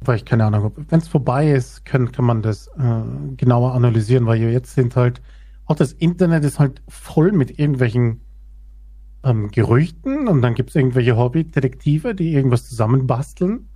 weil 0.00 0.16
ich 0.16 0.24
keine 0.24 0.44
Ahnung 0.44 0.62
habe. 0.62 0.84
Wenn 0.88 1.00
es 1.00 1.08
vorbei 1.08 1.50
ist, 1.50 1.84
kann, 1.84 2.12
kann 2.12 2.24
man 2.24 2.42
das 2.42 2.68
äh, 2.78 3.02
genauer 3.36 3.74
analysieren, 3.74 4.26
weil 4.26 4.40
jetzt 4.40 4.74
sind 4.74 4.96
halt, 4.96 5.20
auch 5.66 5.76
das 5.76 5.92
Internet 5.92 6.44
ist 6.44 6.58
halt 6.58 6.82
voll 6.88 7.32
mit 7.32 7.58
irgendwelchen 7.58 8.20
ähm, 9.24 9.50
Gerüchten 9.50 10.28
und 10.28 10.42
dann 10.42 10.54
gibt 10.54 10.70
es 10.70 10.76
irgendwelche 10.76 11.16
Hobby-Detektive, 11.16 12.14
die 12.14 12.32
irgendwas 12.32 12.68
zusammenbasteln, 12.68 13.68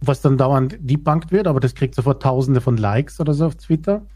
was 0.00 0.20
dann 0.20 0.36
dauernd 0.36 0.76
debunked 0.80 1.32
wird, 1.32 1.46
aber 1.46 1.60
das 1.60 1.74
kriegt 1.74 1.94
sofort 1.94 2.22
tausende 2.22 2.60
von 2.60 2.76
Likes 2.76 3.20
oder 3.20 3.32
so 3.32 3.46
auf 3.46 3.56
Twitter. 3.56 4.06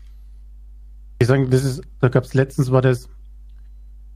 Ich 1.18 1.26
sagen, 1.26 1.50
das 1.50 1.64
ist, 1.64 1.82
da 2.00 2.08
gab 2.08 2.24
es 2.24 2.34
letztens 2.34 2.70
war 2.70 2.82
das, 2.82 3.08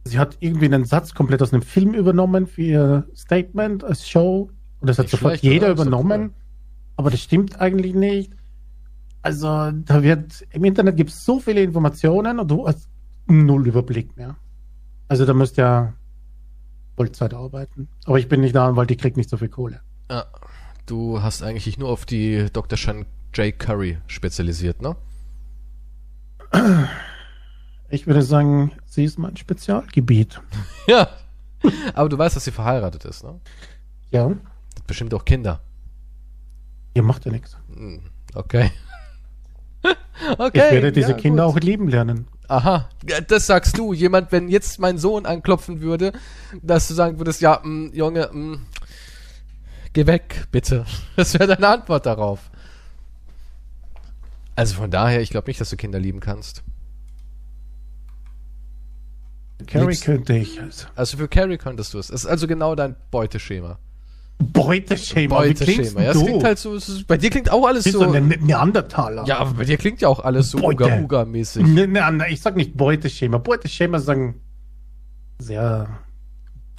sie 0.04 0.18
hat 0.18 0.36
irgendwie 0.40 0.66
einen 0.66 0.84
Satz 0.84 1.14
komplett 1.14 1.42
aus 1.42 1.52
einem 1.52 1.62
Film 1.62 1.94
übernommen 1.94 2.46
für 2.46 2.62
ihr 2.62 3.08
Statement 3.16 3.82
als 3.82 4.08
Show 4.08 4.50
und 4.80 4.88
das 4.88 4.98
hat 4.98 5.06
nicht 5.06 5.12
sofort 5.12 5.38
jeder 5.38 5.70
übernommen, 5.70 6.34
aber 6.96 7.11
das 7.11 7.20
stimmt 7.20 7.61
eigentlich 7.61 7.94
nicht. 7.94 8.32
Also 9.22 9.70
da 9.70 10.02
wird 10.02 10.44
im 10.50 10.64
Internet 10.64 10.96
gibt 10.96 11.11
es 11.11 11.25
so 11.25 11.38
viele 11.38 11.62
Informationen 11.62 12.40
und 12.40 12.50
du 12.50 12.66
hast 12.66 12.88
null 13.26 13.66
Überblick 13.68 14.16
mehr. 14.16 14.37
Also 15.08 15.25
da 15.25 15.32
musst 15.32 15.56
ja 15.56 15.94
Vollzeit 16.96 17.34
arbeiten. 17.34 17.88
Aber 18.04 18.18
ich 18.18 18.28
bin 18.28 18.40
nicht 18.40 18.54
da, 18.54 18.75
weil 18.76 18.87
die 18.87 18.96
kriegt 18.96 19.16
nicht 19.16 19.30
so 19.30 19.37
viel 19.37 19.49
Kohle. 19.49 19.80
Ja, 20.11 20.26
du 20.87 21.22
hast 21.22 21.42
eigentlich 21.42 21.78
nur 21.78 21.88
auf 21.88 22.04
die 22.04 22.49
Dr. 22.52 22.76
Shan 22.76 23.06
J. 23.34 23.56
Curry 23.58 23.99
spezialisiert, 24.06 24.82
ne? 24.82 24.96
Ich 27.88 28.06
würde 28.06 28.22
sagen, 28.22 28.72
sie 28.87 29.04
ist 29.04 29.18
mein 29.18 29.37
Spezialgebiet. 29.37 30.40
ja. 30.87 31.08
Aber 31.94 32.08
du 32.08 32.18
weißt, 32.18 32.37
dass 32.37 32.44
sie 32.44 32.50
verheiratet 32.50 33.04
ist, 33.04 33.22
ne? 33.22 33.40
Ja. 34.11 34.28
Hat 34.28 34.87
bestimmt 34.87 35.14
auch 35.14 35.25
Kinder. 35.25 35.61
Ihr 36.94 37.02
macht 37.02 37.25
ja 37.25 37.32
nichts. 37.32 37.56
Hm, 37.75 38.02
okay. 38.34 38.70
okay. 40.38 40.50
Ich 40.52 40.72
werde 40.72 40.92
diese 40.92 41.12
ja, 41.12 41.16
Kinder 41.16 41.46
gut. 41.46 41.56
auch 41.56 41.61
lieben 41.61 41.88
lernen. 41.88 42.28
Aha, 42.49 42.88
das 43.28 43.46
sagst 43.46 43.78
du. 43.78 43.92
Jemand, 43.92 44.30
wenn 44.30 44.49
jetzt 44.49 44.78
mein 44.78 44.99
Sohn 44.99 45.25
anklopfen 45.25 45.80
würde, 45.80 46.12
dass 46.61 46.88
du 46.88 46.94
sagen 46.94 47.18
würdest, 47.18 47.40
ja, 47.40 47.61
mh, 47.62 47.68
mm, 47.68 47.94
Junge, 47.94 48.28
mh, 48.32 48.56
mm, 48.56 48.66
geh 49.92 50.06
weg, 50.06 50.46
bitte. 50.50 50.84
Das 51.16 51.34
wäre 51.34 51.46
deine 51.46 51.68
Antwort 51.68 52.04
darauf. 52.04 52.50
Also 54.54 54.75
von 54.75 54.90
daher, 54.90 55.22
ich 55.22 55.30
glaube 55.30 55.49
nicht, 55.49 55.61
dass 55.61 55.70
du 55.70 55.76
Kinder 55.76 55.99
lieben 55.99 56.20
kannst. 56.20 56.62
Carrie 59.66 59.96
könnte 59.96 60.37
ich. 60.37 60.61
Also. 60.61 60.87
also 60.94 61.16
für 61.16 61.28
Carrie 61.28 61.56
könntest 61.56 61.94
du 61.94 61.99
es. 61.99 62.11
Es 62.11 62.25
ist 62.25 62.26
also 62.26 62.46
genau 62.46 62.75
dein 62.75 62.96
Beuteschema. 63.11 63.78
Beuteschema. 64.38 65.36
Beuteschema. 65.36 66.02
Ja, 66.02 66.10
es 66.10 66.22
klingt 66.22 66.44
halt 66.44 66.58
so, 66.58 66.74
ist, 66.74 67.06
bei 67.06 67.16
dir 67.16 67.30
klingt 67.30 67.50
auch 67.50 67.66
alles 67.66 67.84
Bist 67.84 67.96
so. 67.96 68.10
ein 68.10 68.28
ne 68.28 68.36
Neandertaler. 68.38 69.24
Ja, 69.26 69.38
aber 69.38 69.54
bei 69.54 69.64
dir 69.64 69.76
klingt 69.76 70.00
ja 70.00 70.08
auch 70.08 70.20
alles 70.20 70.50
so 70.50 70.58
Uga-Uga-mäßig. 70.58 71.66
Ne, 71.66 71.86
ne, 71.86 72.26
ich 72.28 72.40
sag 72.40 72.56
nicht 72.56 72.76
Beuteschema. 72.76 73.38
Beuteschema 73.38 73.98
sagen 73.98 74.40
sehr, 75.38 75.88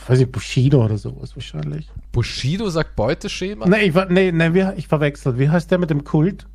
weiß 0.07 0.19
ich, 0.19 0.31
Bushido 0.31 0.83
oder 0.83 0.97
sowas 0.97 1.35
wahrscheinlich. 1.35 1.89
Bushido 2.11 2.69
sagt 2.69 2.95
Beuteschema? 2.95 3.67
Nee, 3.67 3.85
ich, 3.85 3.95
nee, 4.09 4.31
nee, 4.31 4.73
ich 4.75 4.87
verwechsel. 4.87 5.37
Wie 5.37 5.49
heißt 5.49 5.71
der 5.71 5.77
mit 5.77 5.89
dem 5.89 6.03
Kult? 6.03 6.47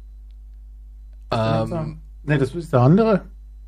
Ähm, 1.31 2.01
nee, 2.23 2.39
das 2.39 2.55
ist 2.55 2.73
der 2.73 2.81
andere. 2.81 3.23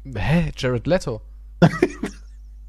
Hä? 0.04 0.50
Jared 0.56 0.86
Leto? 0.86 1.20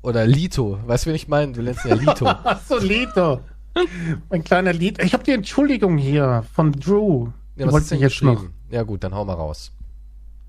Oder 0.02 0.26
Lito. 0.26 0.80
Weißt 0.86 1.06
du, 1.06 1.10
wen 1.10 1.16
ich 1.16 1.28
meine? 1.28 1.54
Du 1.54 1.62
nennst 1.62 1.86
ja 1.86 1.96
Lito. 1.96 2.26
Achso, 2.26 2.78
Lito. 2.80 3.42
mein 4.30 4.44
kleiner 4.44 4.74
Lied. 4.74 5.02
Ich 5.04 5.14
habe 5.14 5.24
die 5.24 5.32
Entschuldigung 5.32 5.98
hier 5.98 6.44
von 6.54 6.72
Drew. 6.72 7.30
Ja, 7.56 7.72
was 7.72 7.84
ist 7.84 7.92
denn 7.92 8.00
jetzt 8.00 8.22
noch? 8.22 8.46
Ja 8.70 8.84
gut, 8.84 9.04
dann 9.04 9.14
hau 9.14 9.26
mal 9.26 9.34
raus. 9.34 9.72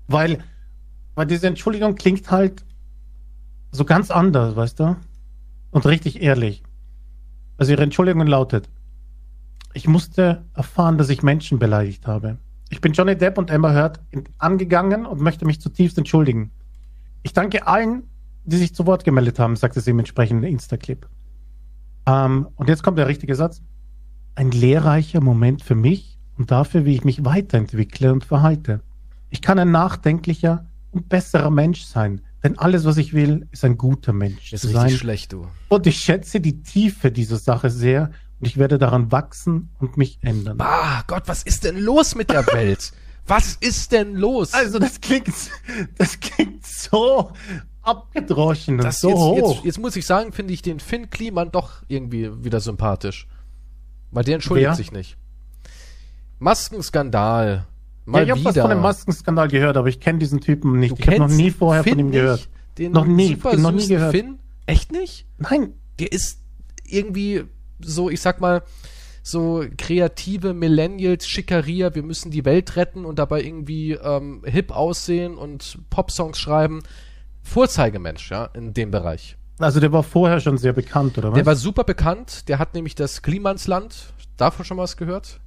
Weil, 0.07 0.43
weil 1.15 1.25
diese 1.25 1.47
Entschuldigung 1.47 1.95
klingt 1.95 2.29
halt 2.31 2.63
so 3.71 3.85
ganz 3.85 4.11
anders, 4.11 4.55
weißt 4.55 4.79
du? 4.79 4.95
Und 5.71 5.85
richtig 5.85 6.21
ehrlich. 6.21 6.63
Also 7.57 7.71
ihre 7.71 7.83
Entschuldigung 7.83 8.25
lautet, 8.27 8.69
ich 9.73 9.87
musste 9.87 10.43
erfahren, 10.53 10.97
dass 10.97 11.09
ich 11.09 11.23
Menschen 11.23 11.59
beleidigt 11.59 12.07
habe. 12.07 12.37
Ich 12.69 12.81
bin 12.81 12.93
Johnny 12.93 13.15
Depp 13.15 13.37
und 13.37 13.49
Emma 13.49 13.73
Hurt 13.73 13.99
angegangen 14.37 15.05
und 15.05 15.21
möchte 15.21 15.45
mich 15.45 15.59
zutiefst 15.61 15.97
entschuldigen. 15.97 16.51
Ich 17.23 17.33
danke 17.33 17.67
allen, 17.67 18.03
die 18.45 18.57
sich 18.57 18.75
zu 18.75 18.85
Wort 18.85 19.03
gemeldet 19.03 19.39
haben, 19.39 19.55
sagte 19.55 19.81
sie 19.81 19.91
im 19.91 19.99
entsprechenden 19.99 20.43
Insta-Clip. 20.43 21.07
Ähm, 22.05 22.47
und 22.55 22.69
jetzt 22.69 22.83
kommt 22.83 22.97
der 22.97 23.07
richtige 23.07 23.35
Satz. 23.35 23.61
Ein 24.35 24.51
lehrreicher 24.51 25.21
Moment 25.21 25.63
für 25.63 25.75
mich 25.75 26.19
und 26.37 26.51
dafür, 26.51 26.85
wie 26.85 26.95
ich 26.95 27.03
mich 27.03 27.23
weiterentwickle 27.23 28.11
und 28.11 28.25
verhalte. 28.25 28.81
Ich 29.29 29.41
kann 29.41 29.59
ein 29.59 29.71
nachdenklicher 29.71 30.67
und 30.91 31.09
besserer 31.09 31.49
Mensch 31.49 31.83
sein, 31.83 32.21
denn 32.43 32.57
alles, 32.59 32.85
was 32.85 32.97
ich 32.97 33.13
will, 33.13 33.47
ist 33.51 33.63
ein 33.63 33.77
guter 33.77 34.13
Mensch 34.13 34.51
ist 34.51 34.61
zu 34.61 34.67
sein. 34.67 34.89
schlecht, 34.89 35.31
du. 35.33 35.47
Und 35.69 35.87
ich 35.87 35.97
schätze 35.97 36.41
die 36.41 36.61
Tiefe 36.61 37.11
dieser 37.11 37.37
Sache 37.37 37.69
sehr 37.69 38.11
und 38.39 38.47
ich 38.47 38.57
werde 38.57 38.77
daran 38.77 39.11
wachsen 39.11 39.69
und 39.79 39.97
mich 39.97 40.19
ändern. 40.21 40.57
Ah, 40.59 41.03
Gott, 41.07 41.23
was 41.27 41.43
ist 41.43 41.63
denn 41.63 41.77
los 41.77 42.15
mit 42.15 42.29
der 42.29 42.45
Welt? 42.47 42.91
was 43.25 43.55
ist 43.61 43.91
denn 43.93 44.15
los? 44.15 44.53
Also, 44.53 44.79
das 44.79 44.99
klingt, 44.99 45.33
das 45.97 46.19
klingt 46.19 46.65
so 46.65 47.31
abgedroschen 47.83 48.77
das 48.77 48.99
so 48.99 49.09
jetzt, 49.09 49.17
hoch. 49.17 49.53
Jetzt, 49.55 49.65
jetzt, 49.65 49.79
muss 49.79 49.95
ich 49.95 50.05
sagen, 50.05 50.31
finde 50.31 50.53
ich 50.53 50.61
den 50.61 50.79
Finn 50.79 51.09
Kliman 51.09 51.51
doch 51.51 51.83
irgendwie 51.87 52.43
wieder 52.43 52.59
sympathisch. 52.59 53.27
Weil 54.11 54.23
der 54.23 54.35
entschuldigt 54.35 54.69
Wer? 54.69 54.75
sich 54.75 54.91
nicht. 54.91 55.17
Maskenskandal. 56.39 57.67
Mal 58.05 58.19
ja, 58.19 58.23
ich 58.23 58.31
habe 58.31 58.45
was 58.45 58.57
von 58.57 58.69
dem 58.69 58.81
Maskenskandal 58.81 59.47
gehört, 59.47 59.77
aber 59.77 59.87
ich 59.87 59.99
kenne 59.99 60.19
diesen 60.19 60.41
Typen 60.41 60.79
nicht. 60.79 60.91
Du 60.91 61.01
ich 61.01 61.07
habe 61.07 61.19
noch 61.19 61.29
nie 61.29 61.51
vorher 61.51 61.83
Finn 61.83 61.93
von 61.93 61.99
ihm 61.99 62.11
gehört. 62.11 62.49
Den 62.77 62.91
noch 62.91 63.05
nie, 63.05 63.29
super 63.29 63.55
noch 63.57 63.71
nie 63.71 63.87
gehört. 63.87 64.11
Finn? 64.11 64.39
Echt 64.65 64.91
nicht? 64.91 65.25
Nein. 65.37 65.73
Der 65.99 66.11
ist 66.11 66.39
irgendwie 66.85 67.43
so, 67.79 68.09
ich 68.09 68.19
sag 68.19 68.41
mal, 68.41 68.63
so 69.21 69.63
kreative 69.77 70.53
Millennials, 70.53 71.27
Schickeria, 71.27 71.95
wir 71.95 72.03
müssen 72.03 72.29
die 72.29 72.43
Welt 72.43 72.75
retten 72.75 73.05
und 73.05 73.19
dabei 73.19 73.41
irgendwie 73.41 73.93
ähm, 73.93 74.41
hip 74.45 74.71
aussehen 74.71 75.37
und 75.37 75.79
Popsongs 75.89 76.37
schreiben. 76.37 76.83
Vorzeigemensch, 77.43 78.31
ja, 78.31 78.45
in 78.53 78.73
dem 78.73 78.91
Bereich. 78.91 79.37
Also 79.59 79.79
der 79.79 79.91
war 79.91 80.03
vorher 80.03 80.39
schon 80.39 80.57
sehr 80.57 80.73
bekannt, 80.73 81.17
oder 81.17 81.29
was? 81.29 81.35
Der 81.35 81.45
war 81.45 81.55
super 81.55 81.83
bekannt. 81.83 82.49
Der 82.49 82.59
hat 82.59 82.73
nämlich 82.73 82.95
das 82.95 83.21
Klimansland, 83.21 84.13
davon 84.37 84.65
schon 84.65 84.77
mal 84.77 84.83
was 84.83 84.97
gehört? 84.97 85.39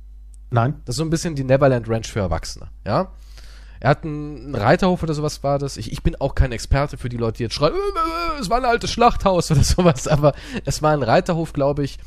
Nein. 0.51 0.81
Das 0.85 0.95
ist 0.95 0.99
so 0.99 1.05
ein 1.05 1.11
bisschen 1.11 1.35
die 1.35 1.45
Neverland 1.45 1.89
Ranch 1.89 2.13
für 2.13 2.21
Erwachsene, 2.21 2.69
ja. 2.87 3.13
Er 3.79 3.91
hat 3.91 4.05
einen 4.05 4.55
Reiterhof 4.55 5.03
oder 5.03 5.13
sowas 5.13 5.43
war 5.43 5.59
das. 5.59 5.77
Ich, 5.77 5.93
ich 5.93 6.03
bin 6.03 6.17
auch 6.17 6.35
kein 6.35 6.51
Experte 6.53 6.97
für 6.97 7.09
die 7.09 7.19
Leute, 7.19 7.39
die 7.39 7.43
jetzt 7.45 7.55
schreien, 7.55 7.75
äh, 7.75 7.77
äh, 7.77 8.39
äh 8.39 8.41
es 8.41 8.49
war 8.49 8.59
ein 8.59 8.65
altes 8.65 8.91
Schlachthaus 8.91 9.51
oder 9.51 9.63
sowas, 9.65 10.09
aber 10.09 10.35
es 10.65 10.83
war 10.83 10.93
ein 10.93 11.03
Reiterhof, 11.03 11.53
glaube 11.53 11.85
ich. 11.85 11.99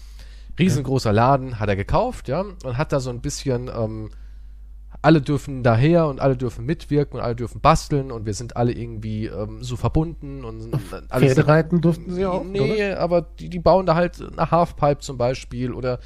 Riesengroßer 0.58 1.14
Laden, 1.14 1.60
hat 1.60 1.70
er 1.70 1.78
gekauft, 1.78 2.28
ja, 2.28 2.42
und 2.42 2.78
hat 2.78 2.92
da 2.92 3.00
so 3.00 3.10
ein 3.10 3.22
bisschen 3.22 3.70
ähm, 3.74 4.10
alle 5.02 5.22
dürfen 5.22 5.64
daher 5.64 6.08
und 6.08 6.20
alle 6.20 6.36
dürfen 6.36 6.66
mitwirken 6.66 7.20
und 7.20 7.26
alle 7.26 7.36
dürfen 7.36 7.62
basteln 7.62 8.12
und 8.12 8.26
wir 8.26 8.34
sind 8.34 8.58
alle 8.58 8.74
irgendwie 8.74 9.28
ähm, 9.28 9.64
so 9.64 9.78
verbunden 9.78 10.44
und 10.44 10.74
alles. 11.10 11.34
Pferdereiten 11.34 11.82
durften 11.82 12.14
sie 12.14 12.26
auch? 12.26 12.44
Nee, 12.44 12.92
oder? 12.92 13.00
aber 13.00 13.22
die, 13.22 13.50
die 13.50 13.60
bauen 13.60 13.86
da 13.86 13.96
halt 13.96 14.22
eine 14.22 14.52
Halfpipe 14.52 15.00
zum 15.00 15.18
Beispiel 15.18 15.74
oder 15.74 16.00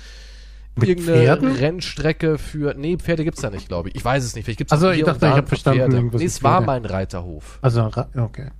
Mit 0.75 0.89
irgendeine 0.89 1.23
Pferden? 1.23 1.51
Rennstrecke 1.53 2.37
für. 2.37 2.75
Nee, 2.75 2.97
Pferde 2.97 3.23
gibt's 3.23 3.41
da 3.41 3.49
nicht, 3.49 3.67
glaube 3.67 3.89
ich. 3.89 3.95
Ich 3.95 4.05
weiß 4.05 4.23
es 4.23 4.35
nicht. 4.35 4.45
Vielleicht 4.45 4.59
gibt's 4.59 4.73
also 4.73 4.91
ich 4.91 5.03
dachte, 5.03 5.25
ich 5.25 5.31
habe 5.31 5.47
verstanden. 5.47 6.11
Nee, 6.13 6.25
es 6.25 6.43
war 6.43 6.61
mein 6.61 6.85
Reiterhof. 6.85 7.57
Also, 7.61 7.89
okay. 8.15 8.51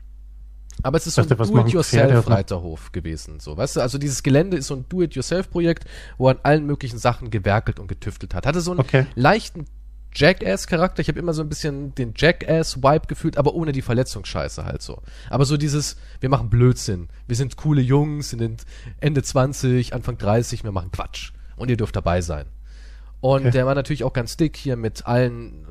Aber 0.82 0.98
es 0.98 1.06
ist 1.06 1.16
so 1.16 1.22
ein 1.22 1.28
Do-it-yourself-Reiterhof 1.30 2.92
gewesen. 2.92 3.40
So, 3.40 3.56
weißt 3.56 3.76
du, 3.76 3.82
also 3.82 4.00
dieses 4.00 4.24
Gelände 4.24 4.58
ist 4.58 4.68
so 4.68 4.76
ein 4.76 4.86
Do-it-yourself-Projekt, 4.90 5.86
wo 6.18 6.28
er 6.28 6.32
an 6.32 6.40
allen 6.42 6.66
möglichen 6.66 6.98
Sachen 6.98 7.30
gewerkelt 7.30 7.80
und 7.80 7.88
getüftelt 7.88 8.34
hat. 8.34 8.48
Hatte 8.48 8.60
so 8.60 8.72
einen 8.72 8.80
okay. 8.80 9.06
leichten 9.14 9.66
Jackass-Charakter. 10.16 11.02
Ich 11.02 11.08
habe 11.08 11.20
immer 11.20 11.34
so 11.34 11.42
ein 11.42 11.50
bisschen 11.50 11.96
den 11.96 12.14
Jackass-Vibe 12.16 13.08
gefühlt, 13.08 13.38
aber 13.38 13.54
ohne 13.54 13.72
die 13.72 13.82
Verletzungsscheiße 13.82 14.66
halt 14.66 14.82
so. 14.82 15.02
Aber 15.30 15.46
so 15.46 15.58
dieses, 15.58 15.98
wir 16.20 16.30
machen 16.30 16.50
Blödsinn. 16.50 17.10
Wir 17.28 17.36
sind 17.36 17.58
coole 17.58 17.82
Jungs, 17.82 18.30
sind 18.30 18.66
Ende 19.00 19.24
20, 19.24 19.94
Anfang 19.94 20.18
30, 20.18 20.64
wir 20.64 20.72
machen 20.72 20.92
Quatsch. 20.92 21.32
Und 21.56 21.70
ihr 21.70 21.78
dürft 21.78 21.96
dabei 21.96 22.22
sein. 22.22 22.46
Und 23.22 23.42
okay. 23.42 23.52
der 23.52 23.66
war 23.66 23.76
natürlich 23.76 24.04
auch 24.04 24.14
ganz 24.14 24.38
dick 24.38 24.58
hier 24.58 24.76
mit 24.76 25.06
allen 25.06 25.66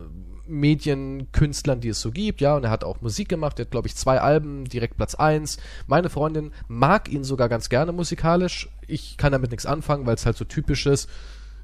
Medienkünstlern, 0.46 1.80
die 1.80 1.88
es 1.88 2.00
so 2.00 2.10
gibt, 2.10 2.40
ja, 2.40 2.56
und 2.56 2.64
er 2.64 2.70
hat 2.70 2.84
auch 2.84 3.00
Musik 3.00 3.28
gemacht, 3.28 3.58
er 3.58 3.64
hat, 3.64 3.70
glaube 3.70 3.88
ich, 3.88 3.96
zwei 3.96 4.20
Alben, 4.20 4.64
direkt 4.64 4.96
Platz 4.96 5.14
1. 5.14 5.58
Meine 5.86 6.10
Freundin 6.10 6.52
mag 6.68 7.08
ihn 7.10 7.24
sogar 7.24 7.48
ganz 7.48 7.68
gerne 7.68 7.92
musikalisch. 7.92 8.68
Ich 8.86 9.16
kann 9.16 9.32
damit 9.32 9.50
nichts 9.50 9.66
anfangen, 9.66 10.04
weil 10.06 10.14
es 10.14 10.26
halt 10.26 10.36
so 10.36 10.44
typisch 10.44 10.86
ist 10.86 11.08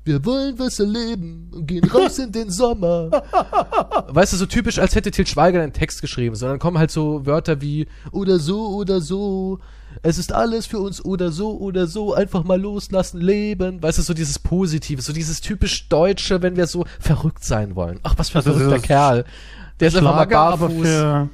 Wir 0.09 0.25
wollen 0.25 0.59
was 0.59 0.81
erleben 0.81 1.51
und 1.53 1.67
gehen 1.67 1.85
raus 1.85 2.19
in 2.19 2.33
den 2.33 2.49
Sommer. 2.49 3.11
weißt 4.09 4.33
du, 4.33 4.39
so 4.39 4.47
typisch, 4.47 4.79
als 4.79 4.95
hätte 4.95 5.11
Til 5.11 5.27
Schweiger 5.27 5.61
einen 5.61 5.75
Text 5.75 6.01
geschrieben, 6.01 6.35
sondern 6.35 6.59
kommen 6.59 6.79
halt 6.79 6.91
so 6.91 7.27
Wörter 7.27 7.61
wie 7.61 7.89
oder 8.11 8.39
so 8.39 8.69
oder 8.69 9.03
so. 9.03 9.59
Es 10.03 10.17
ist 10.17 10.33
alles 10.33 10.65
für 10.65 10.79
uns 10.79 11.05
oder 11.05 11.31
so 11.31 11.59
oder 11.59 11.87
so. 11.87 12.15
Einfach 12.15 12.43
mal 12.43 12.59
loslassen, 12.59 13.21
leben. 13.21 13.83
Weißt 13.83 13.99
du, 13.99 14.03
so 14.03 14.15
dieses 14.15 14.39
Positive, 14.39 15.03
so 15.03 15.13
dieses 15.13 15.43
typisch 15.43 15.91
Deutsche, 15.91 16.41
wenn 16.41 16.57
wir 16.57 16.67
so 16.67 16.87
verrückt 16.99 17.45
sein 17.45 17.77
wollen. 17.77 18.01
Ach, 18.03 18.15
was 18.17 18.31
für 18.31 18.39
ein 18.39 18.47
also 18.47 18.59
verrückter 18.59 18.81
Kerl. 18.81 19.25
Der 19.79 19.89
ist 19.89 19.99
Schlager, 19.99 20.43
einfach 20.43 20.71
mal 20.71 20.71
barfuß. 20.71 21.29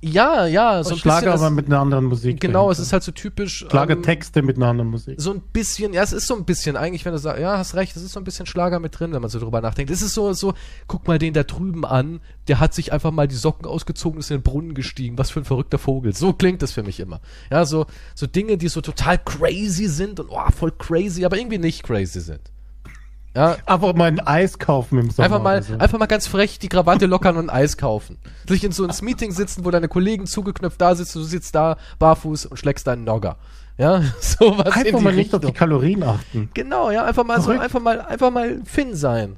Ja, 0.00 0.46
ja, 0.46 0.84
so 0.84 0.94
ein 0.94 0.98
Schlager 0.98 1.32
bisschen, 1.32 1.46
aber 1.46 1.50
mit 1.50 1.66
einer 1.66 1.80
anderen 1.80 2.04
Musik. 2.04 2.40
Genau, 2.40 2.66
dahinter. 2.66 2.72
es 2.72 2.78
ist 2.86 2.92
halt 2.92 3.02
so 3.02 3.10
typisch. 3.10 3.66
Schlagertexte 3.68 4.40
ähm, 4.40 4.46
mit 4.46 4.56
einer 4.56 4.68
anderen 4.68 4.90
Musik. 4.90 5.20
So 5.20 5.32
ein 5.32 5.40
bisschen, 5.40 5.92
ja, 5.92 6.02
es 6.02 6.12
ist 6.12 6.28
so 6.28 6.36
ein 6.36 6.44
bisschen, 6.44 6.76
eigentlich, 6.76 7.04
wenn 7.04 7.12
du 7.12 7.18
sagst, 7.18 7.40
ja, 7.40 7.58
hast 7.58 7.74
recht, 7.74 7.96
es 7.96 8.02
ist 8.02 8.12
so 8.12 8.20
ein 8.20 8.24
bisschen 8.24 8.46
Schlager 8.46 8.78
mit 8.78 8.98
drin, 8.98 9.12
wenn 9.12 9.20
man 9.20 9.30
so 9.30 9.40
drüber 9.40 9.60
nachdenkt. 9.60 9.90
Es 9.90 10.00
ist 10.00 10.14
so, 10.14 10.32
so, 10.34 10.54
guck 10.86 11.08
mal 11.08 11.18
den 11.18 11.34
da 11.34 11.42
drüben 11.42 11.84
an, 11.84 12.20
der 12.46 12.60
hat 12.60 12.74
sich 12.74 12.92
einfach 12.92 13.10
mal 13.10 13.26
die 13.26 13.34
Socken 13.34 13.66
ausgezogen, 13.66 14.20
ist 14.20 14.30
in 14.30 14.38
den 14.38 14.42
Brunnen 14.44 14.74
gestiegen. 14.74 15.18
Was 15.18 15.30
für 15.30 15.40
ein 15.40 15.44
verrückter 15.44 15.78
Vogel. 15.78 16.14
So 16.14 16.32
klingt 16.32 16.62
das 16.62 16.70
für 16.70 16.84
mich 16.84 17.00
immer. 17.00 17.20
Ja, 17.50 17.64
so, 17.64 17.86
so 18.14 18.28
Dinge, 18.28 18.56
die 18.56 18.68
so 18.68 18.80
total 18.80 19.18
crazy 19.18 19.88
sind 19.88 20.20
und, 20.20 20.28
oh, 20.30 20.50
voll 20.56 20.72
crazy, 20.78 21.24
aber 21.24 21.38
irgendwie 21.38 21.58
nicht 21.58 21.82
crazy 21.82 22.20
sind. 22.20 22.52
Ja. 23.38 23.56
Einfach 23.66 23.94
mal 23.94 24.06
ein 24.08 24.18
Eis 24.18 24.58
kaufen 24.58 24.98
im 24.98 25.10
Sommer. 25.10 25.26
Einfach 25.26 25.40
mal, 25.40 25.62
so. 25.62 25.74
einfach 25.74 25.96
mal 25.96 26.06
ganz 26.06 26.26
frech 26.26 26.58
die 26.58 26.68
Krawatte 26.68 27.06
lockern 27.06 27.36
und 27.36 27.48
ein 27.48 27.56
Eis 27.56 27.76
kaufen. 27.76 28.18
Sich 28.48 28.64
in 28.64 28.72
so 28.72 28.84
ins 28.84 29.00
Meeting 29.00 29.30
sitzen, 29.30 29.64
wo 29.64 29.70
deine 29.70 29.86
Kollegen 29.86 30.26
zugeknöpft 30.26 30.80
da 30.80 30.96
sitzen, 30.96 31.20
du 31.20 31.24
sitzt 31.24 31.54
da 31.54 31.76
barfuß 32.00 32.46
und 32.46 32.56
schlägst 32.56 32.88
deinen 32.88 33.04
Nogger. 33.04 33.36
Ja, 33.76 34.02
sowas 34.20 34.74
Einfach 34.74 35.00
mal 35.00 35.14
nicht 35.14 35.32
auf 35.32 35.40
die 35.40 35.52
Kalorien 35.52 36.02
achten. 36.02 36.50
Genau, 36.52 36.90
ja, 36.90 37.04
einfach 37.04 37.24
mal 37.24 37.40
so, 37.40 37.52
einfach 37.52 37.80
mal, 37.80 38.00
einfach 38.00 38.32
mal 38.32 38.60
Finn 38.64 38.96
sein. 38.96 39.36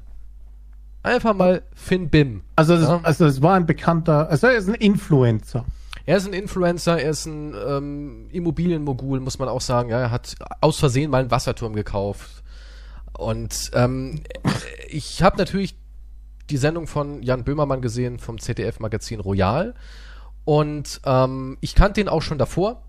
Einfach 1.03 1.35
mal 1.35 1.61
Finn 1.75 2.09
Bim. 2.09 2.41
Also, 2.55 2.73
es, 2.73 2.81
ja? 2.81 3.01
also 3.03 3.27
es 3.27 3.43
war 3.43 3.53
ein 3.53 3.67
bekannter, 3.67 4.29
also 4.31 4.47
er 4.47 4.55
ist 4.55 4.67
ein 4.67 4.73
Influencer. 4.73 5.63
Er 6.07 6.17
ist 6.17 6.25
ein 6.25 6.33
Influencer, 6.33 6.99
er 6.99 7.11
ist 7.11 7.27
ein 7.27 7.53
ähm, 7.67 8.25
Immobilienmogul, 8.31 9.19
muss 9.19 9.37
man 9.37 9.47
auch 9.47 9.61
sagen. 9.61 9.89
Ja, 9.89 9.99
er 9.99 10.09
hat 10.09 10.33
aus 10.59 10.79
Versehen 10.79 11.11
mal 11.11 11.21
einen 11.21 11.29
Wasserturm 11.29 11.73
gekauft 11.73 12.40
und 13.17 13.71
ähm, 13.73 14.21
ich 14.89 15.21
habe 15.21 15.37
natürlich 15.37 15.75
die 16.49 16.57
Sendung 16.57 16.87
von 16.87 17.23
Jan 17.23 17.43
Böhmermann 17.43 17.81
gesehen 17.81 18.19
vom 18.19 18.39
ZDF-Magazin 18.39 19.19
Royal. 19.19 19.73
Und 20.43 21.01
ähm, 21.05 21.57
ich 21.61 21.75
kannte 21.75 22.01
ihn 22.01 22.09
auch 22.09 22.21
schon 22.21 22.37
davor. 22.37 22.83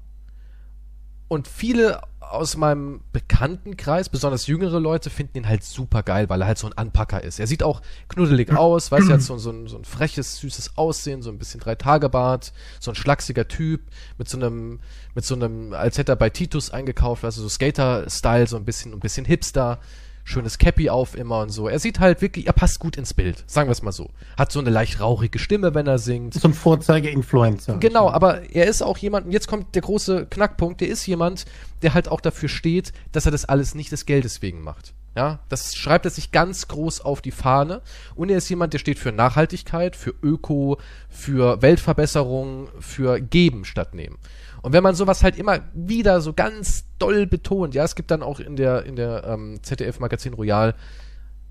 Und 1.28 1.48
viele 1.48 2.02
aus 2.20 2.56
meinem 2.56 3.02
Bekanntenkreis, 3.12 4.08
besonders 4.08 4.46
jüngere 4.46 4.80
Leute, 4.80 5.10
finden 5.10 5.38
ihn 5.38 5.48
halt 5.48 5.62
super 5.62 6.02
geil, 6.02 6.28
weil 6.28 6.40
er 6.40 6.46
halt 6.46 6.58
so 6.58 6.66
ein 6.66 6.72
Anpacker 6.72 7.22
ist. 7.22 7.38
Er 7.38 7.46
sieht 7.46 7.62
auch 7.62 7.82
knuddelig 8.08 8.52
aus, 8.56 8.90
weiß 8.90 9.08
er 9.08 9.14
hat 9.14 9.22
so, 9.22 9.36
so, 9.38 9.50
ein, 9.50 9.66
so 9.66 9.76
ein 9.76 9.84
freches, 9.84 10.38
süßes 10.38 10.76
Aussehen, 10.76 11.22
so 11.22 11.30
ein 11.30 11.38
bisschen 11.38 11.60
Drei-Tage-Bart, 11.60 12.52
so 12.80 12.90
ein 12.90 12.94
schlachsiger 12.94 13.48
Typ, 13.48 13.82
mit 14.18 14.28
so 14.28 14.38
einem, 14.38 14.80
mit 15.14 15.24
so 15.24 15.34
einem, 15.34 15.74
als 15.74 15.98
hätte 15.98 16.12
er 16.12 16.16
bei 16.16 16.30
Titus 16.30 16.70
eingekauft, 16.70 17.24
also 17.24 17.42
so 17.42 17.48
Skater-Style, 17.48 18.46
so 18.46 18.56
ein 18.56 18.64
bisschen, 18.64 18.92
ein 18.92 19.00
bisschen 19.00 19.26
Hipster 19.26 19.78
schönes 20.24 20.58
Cappy 20.58 20.90
auf 20.90 21.16
immer 21.16 21.40
und 21.40 21.50
so. 21.50 21.68
Er 21.68 21.78
sieht 21.78 22.00
halt 22.00 22.22
wirklich, 22.22 22.46
er 22.46 22.52
passt 22.52 22.78
gut 22.78 22.96
ins 22.96 23.14
Bild, 23.14 23.44
sagen 23.46 23.68
wir 23.68 23.72
es 23.72 23.82
mal 23.82 23.92
so. 23.92 24.10
Hat 24.36 24.52
so 24.52 24.60
eine 24.60 24.70
leicht 24.70 25.00
rauchige 25.00 25.38
Stimme, 25.38 25.74
wenn 25.74 25.86
er 25.86 25.98
singt. 25.98 26.34
So 26.34 26.48
ein 26.48 26.54
Vorzeige-Influencer. 26.54 27.78
Genau, 27.78 28.10
aber 28.10 28.50
er 28.50 28.66
ist 28.66 28.82
auch 28.82 28.98
jemand, 28.98 29.26
und 29.26 29.32
jetzt 29.32 29.48
kommt 29.48 29.74
der 29.74 29.82
große 29.82 30.26
Knackpunkt, 30.26 30.80
der 30.80 30.88
ist 30.88 31.06
jemand, 31.06 31.44
der 31.82 31.94
halt 31.94 32.08
auch 32.08 32.20
dafür 32.20 32.48
steht, 32.48 32.92
dass 33.12 33.26
er 33.26 33.32
das 33.32 33.44
alles 33.44 33.74
nicht 33.74 33.92
des 33.92 34.06
Geldes 34.06 34.42
wegen 34.42 34.62
macht. 34.62 34.94
Ja, 35.14 35.40
das 35.50 35.74
schreibt 35.74 36.06
er 36.06 36.10
sich 36.10 36.32
ganz 36.32 36.68
groß 36.68 37.02
auf 37.02 37.20
die 37.20 37.32
Fahne. 37.32 37.82
Und 38.14 38.30
er 38.30 38.38
ist 38.38 38.48
jemand, 38.48 38.72
der 38.72 38.78
steht 38.78 38.98
für 38.98 39.12
Nachhaltigkeit, 39.12 39.94
für 39.94 40.14
Öko, 40.22 40.78
für 41.10 41.60
Weltverbesserung, 41.60 42.68
für 42.80 43.20
Geben 43.20 43.66
statt 43.66 43.94
Nehmen. 43.94 44.16
Und 44.62 44.72
wenn 44.72 44.82
man 44.82 44.94
sowas 44.94 45.22
halt 45.22 45.36
immer 45.36 45.60
wieder 45.74 46.20
so 46.20 46.32
ganz 46.32 46.84
doll 46.98 47.26
betont, 47.26 47.74
ja, 47.74 47.84
es 47.84 47.94
gibt 47.94 48.10
dann 48.10 48.22
auch 48.22 48.40
in 48.40 48.56
der, 48.56 48.84
in 48.84 48.96
der 48.96 49.24
ähm, 49.26 49.58
ZDF-Magazin 49.62 50.34
Royal, 50.34 50.74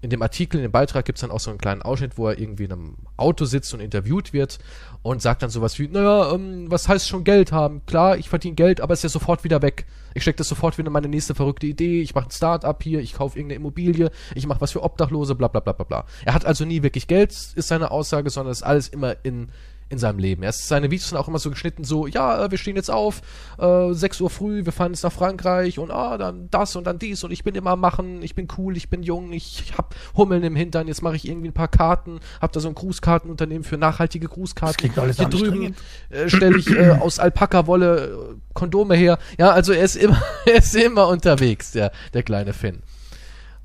in 0.01 0.09
dem 0.09 0.21
Artikel, 0.23 0.57
in 0.57 0.63
dem 0.63 0.71
Beitrag 0.71 1.05
gibt 1.05 1.17
es 1.17 1.21
dann 1.21 1.29
auch 1.29 1.39
so 1.39 1.51
einen 1.51 1.59
kleinen 1.59 1.83
Ausschnitt, 1.83 2.17
wo 2.17 2.27
er 2.27 2.39
irgendwie 2.39 2.63
in 2.63 2.71
einem 2.71 2.95
Auto 3.17 3.45
sitzt 3.45 3.71
und 3.73 3.81
interviewt 3.81 4.33
wird 4.33 4.57
und 5.03 5.21
sagt 5.21 5.43
dann 5.43 5.51
sowas 5.51 5.77
wie, 5.77 5.88
naja, 5.88 6.33
ähm, 6.33 6.71
was 6.71 6.88
heißt 6.88 7.07
schon 7.07 7.23
Geld 7.23 7.51
haben? 7.51 7.86
Klar, 7.86 8.17
ich 8.17 8.27
verdiene 8.27 8.55
Geld, 8.55 8.81
aber 8.81 8.93
es 8.93 8.99
ist 8.99 9.03
ja 9.03 9.09
sofort 9.09 9.43
wieder 9.43 9.62
weg. 9.62 9.86
Ich 10.15 10.23
stecke 10.23 10.38
das 10.38 10.49
sofort 10.49 10.77
wieder 10.79 10.88
in 10.88 10.93
meine 10.93 11.07
nächste 11.07 11.36
verrückte 11.36 11.67
Idee, 11.67 12.01
ich 12.01 12.15
mache 12.15 12.29
ein 12.29 12.31
Start-up 12.31 12.81
hier, 12.81 12.99
ich 12.99 13.13
kaufe 13.13 13.38
irgendeine 13.38 13.57
Immobilie, 13.57 14.09
ich 14.33 14.47
mache 14.47 14.62
was 14.62 14.71
für 14.71 14.81
Obdachlose, 14.81 15.36
bla 15.36 15.49
bla 15.49 15.59
bla 15.59 15.73
bla 15.73 15.86
bla. 15.86 16.05
Er 16.25 16.33
hat 16.33 16.45
also 16.45 16.65
nie 16.65 16.81
wirklich 16.81 17.07
Geld, 17.07 17.31
ist 17.31 17.67
seine 17.67 17.91
Aussage, 17.91 18.31
sondern 18.31 18.53
ist 18.53 18.63
alles 18.63 18.88
immer 18.88 19.17
in 19.23 19.49
in 19.91 19.97
seinem 19.97 20.19
Leben. 20.19 20.41
Erst 20.41 20.67
seine 20.67 20.89
Videos 20.89 21.10
sind 21.10 21.17
auch 21.17 21.27
immer 21.27 21.38
so 21.38 21.49
geschnitten, 21.49 21.84
so, 21.84 22.08
ja, 22.08 22.45
äh, 22.45 22.51
wir 22.51 22.58
stehen 22.58 22.77
jetzt 22.77 22.89
auf, 22.89 23.21
äh, 23.60 23.91
6 23.91 24.21
Uhr 24.21 24.30
früh, 24.30 24.65
wir 24.65 24.71
fahren 24.71 24.93
jetzt 24.93 25.04
nach 25.04 25.12
Frankreich 25.12 25.80
und 25.80 25.91
ah, 25.91 26.17
dann 26.17 26.47
das 26.49 26.75
und 26.77 26.88
dann 26.88 26.97
dies 26.97 27.23
und 27.25 27.32
ich 27.32 27.43
bin 27.43 27.56
immer 27.56 27.75
machen, 27.75 28.23
ich 28.23 28.34
bin 28.34 28.47
cool, 28.58 28.77
ich 28.77 28.89
bin 28.89 29.04
jung, 29.04 29.34
ich 29.34 29.73
hab 29.77 29.93
Hummeln 30.15 30.43
im 30.43 30.56
Hintern, 30.56 30.88
jetzt 30.88 31.01
mache 31.01 31.17
ich 31.17 31.27
irgendwie 31.27 31.49
ein 31.49 31.54
paar 31.54 31.67
Karten, 31.67 32.21
hab 32.39 32.54
da 32.54 32.62
so 32.62 32.69
ein 32.69 32.75
Grußkartenunternehmen 32.75 33.65
für 33.65 33.77
nachhaltige 33.77 34.27
Grußkarten. 34.27 34.91
Das 34.95 34.97
alles 34.97 35.17
Hier 35.17 35.27
drüben 35.27 35.75
äh, 36.10 36.30
stelle 36.30 36.58
ich 36.58 36.69
äh, 36.69 36.91
aus 36.91 37.19
Alpaka-Wolle 37.19 38.32
äh, 38.32 38.36
Kondome 38.54 38.95
her. 38.95 39.19
Ja, 39.38 39.51
also 39.51 39.73
er 39.73 39.84
ist 39.84 39.97
immer, 39.97 40.21
er 40.45 40.56
ist 40.56 40.75
immer 40.75 41.10
unterwegs, 41.10 41.71
der, 41.71 41.91
der 42.13 42.23
kleine 42.23 42.54
Finn. 42.54 42.82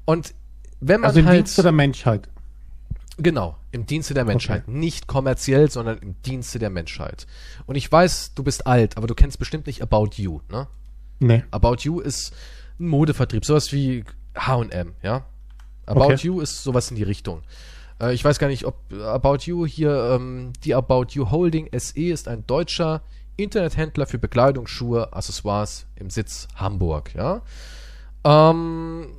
Und 0.04 0.34
wenn 0.80 1.00
man 1.00 1.10
also 1.10 1.24
halt, 1.24 1.38
Dienste 1.38 1.62
der 1.62 1.72
Menschheit. 1.72 2.28
Genau, 3.18 3.56
im 3.72 3.86
Dienste 3.86 4.12
der 4.12 4.24
Menschheit. 4.24 4.64
Okay. 4.66 4.76
Nicht 4.76 5.06
kommerziell, 5.06 5.70
sondern 5.70 5.98
im 5.98 6.20
Dienste 6.22 6.58
der 6.58 6.70
Menschheit. 6.70 7.26
Und 7.64 7.76
ich 7.76 7.90
weiß, 7.90 8.34
du 8.34 8.42
bist 8.42 8.66
alt, 8.66 8.96
aber 8.96 9.06
du 9.06 9.14
kennst 9.14 9.38
bestimmt 9.38 9.66
nicht 9.66 9.80
About 9.82 10.10
You, 10.16 10.40
ne? 10.50 10.68
Nee. 11.18 11.44
About 11.50 11.76
You 11.80 12.00
ist 12.00 12.34
ein 12.78 12.88
Modevertrieb, 12.88 13.44
sowas 13.44 13.72
wie 13.72 14.04
H&M, 14.36 14.94
ja? 15.02 15.24
About 15.86 16.04
okay. 16.04 16.18
You 16.20 16.40
ist 16.40 16.62
sowas 16.62 16.90
in 16.90 16.96
die 16.96 17.04
Richtung. 17.04 17.42
Äh, 18.00 18.12
ich 18.12 18.24
weiß 18.24 18.38
gar 18.38 18.48
nicht, 18.48 18.66
ob 18.66 18.76
About 18.92 19.38
You 19.44 19.66
hier, 19.66 20.10
ähm, 20.12 20.52
die 20.64 20.74
About 20.74 21.06
You 21.12 21.30
Holding 21.30 21.70
SE 21.78 21.98
ist 22.00 22.28
ein 22.28 22.46
deutscher 22.46 23.02
Internethändler 23.36 24.06
für 24.06 24.18
Bekleidung, 24.18 24.66
Schuhe, 24.66 25.12
Accessoires 25.12 25.86
im 25.96 26.10
Sitz 26.10 26.48
Hamburg, 26.56 27.14
ja? 27.14 27.42
Ähm, 28.24 29.12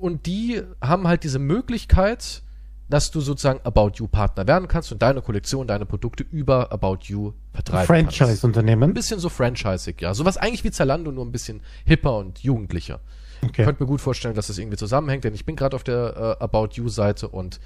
und 0.00 0.26
die 0.26 0.62
haben 0.80 1.06
halt 1.06 1.24
diese 1.24 1.38
Möglichkeit, 1.38 2.42
dass 2.88 3.10
du 3.10 3.20
sozusagen 3.20 3.60
About 3.64 3.92
You 3.96 4.06
Partner 4.06 4.46
werden 4.46 4.68
kannst 4.68 4.92
und 4.92 5.02
deine 5.02 5.22
Kollektion, 5.22 5.66
deine 5.66 5.86
Produkte 5.86 6.24
über 6.30 6.72
About 6.72 6.98
You 7.02 7.32
vertreiben. 7.52 7.86
Franchise-Unternehmen? 7.86 8.90
Ein 8.90 8.94
bisschen 8.94 9.18
so 9.18 9.28
franchisig, 9.28 10.00
ja. 10.00 10.14
Sowas 10.14 10.36
eigentlich 10.36 10.64
wie 10.64 10.70
Zalando, 10.70 11.10
nur 11.10 11.24
ein 11.24 11.32
bisschen 11.32 11.62
hipper 11.84 12.16
und 12.16 12.38
jugendlicher. 12.40 13.00
Okay. 13.42 13.62
Ich 13.62 13.66
könnte 13.66 13.82
mir 13.82 13.88
gut 13.88 14.00
vorstellen, 14.00 14.34
dass 14.34 14.46
das 14.46 14.58
irgendwie 14.58 14.76
zusammenhängt, 14.76 15.24
denn 15.24 15.34
ich 15.34 15.44
bin 15.44 15.56
gerade 15.56 15.76
auf 15.76 15.84
der 15.84 16.36
äh, 16.40 16.42
About 16.42 16.70
You-Seite 16.72 17.28
und 17.28 17.60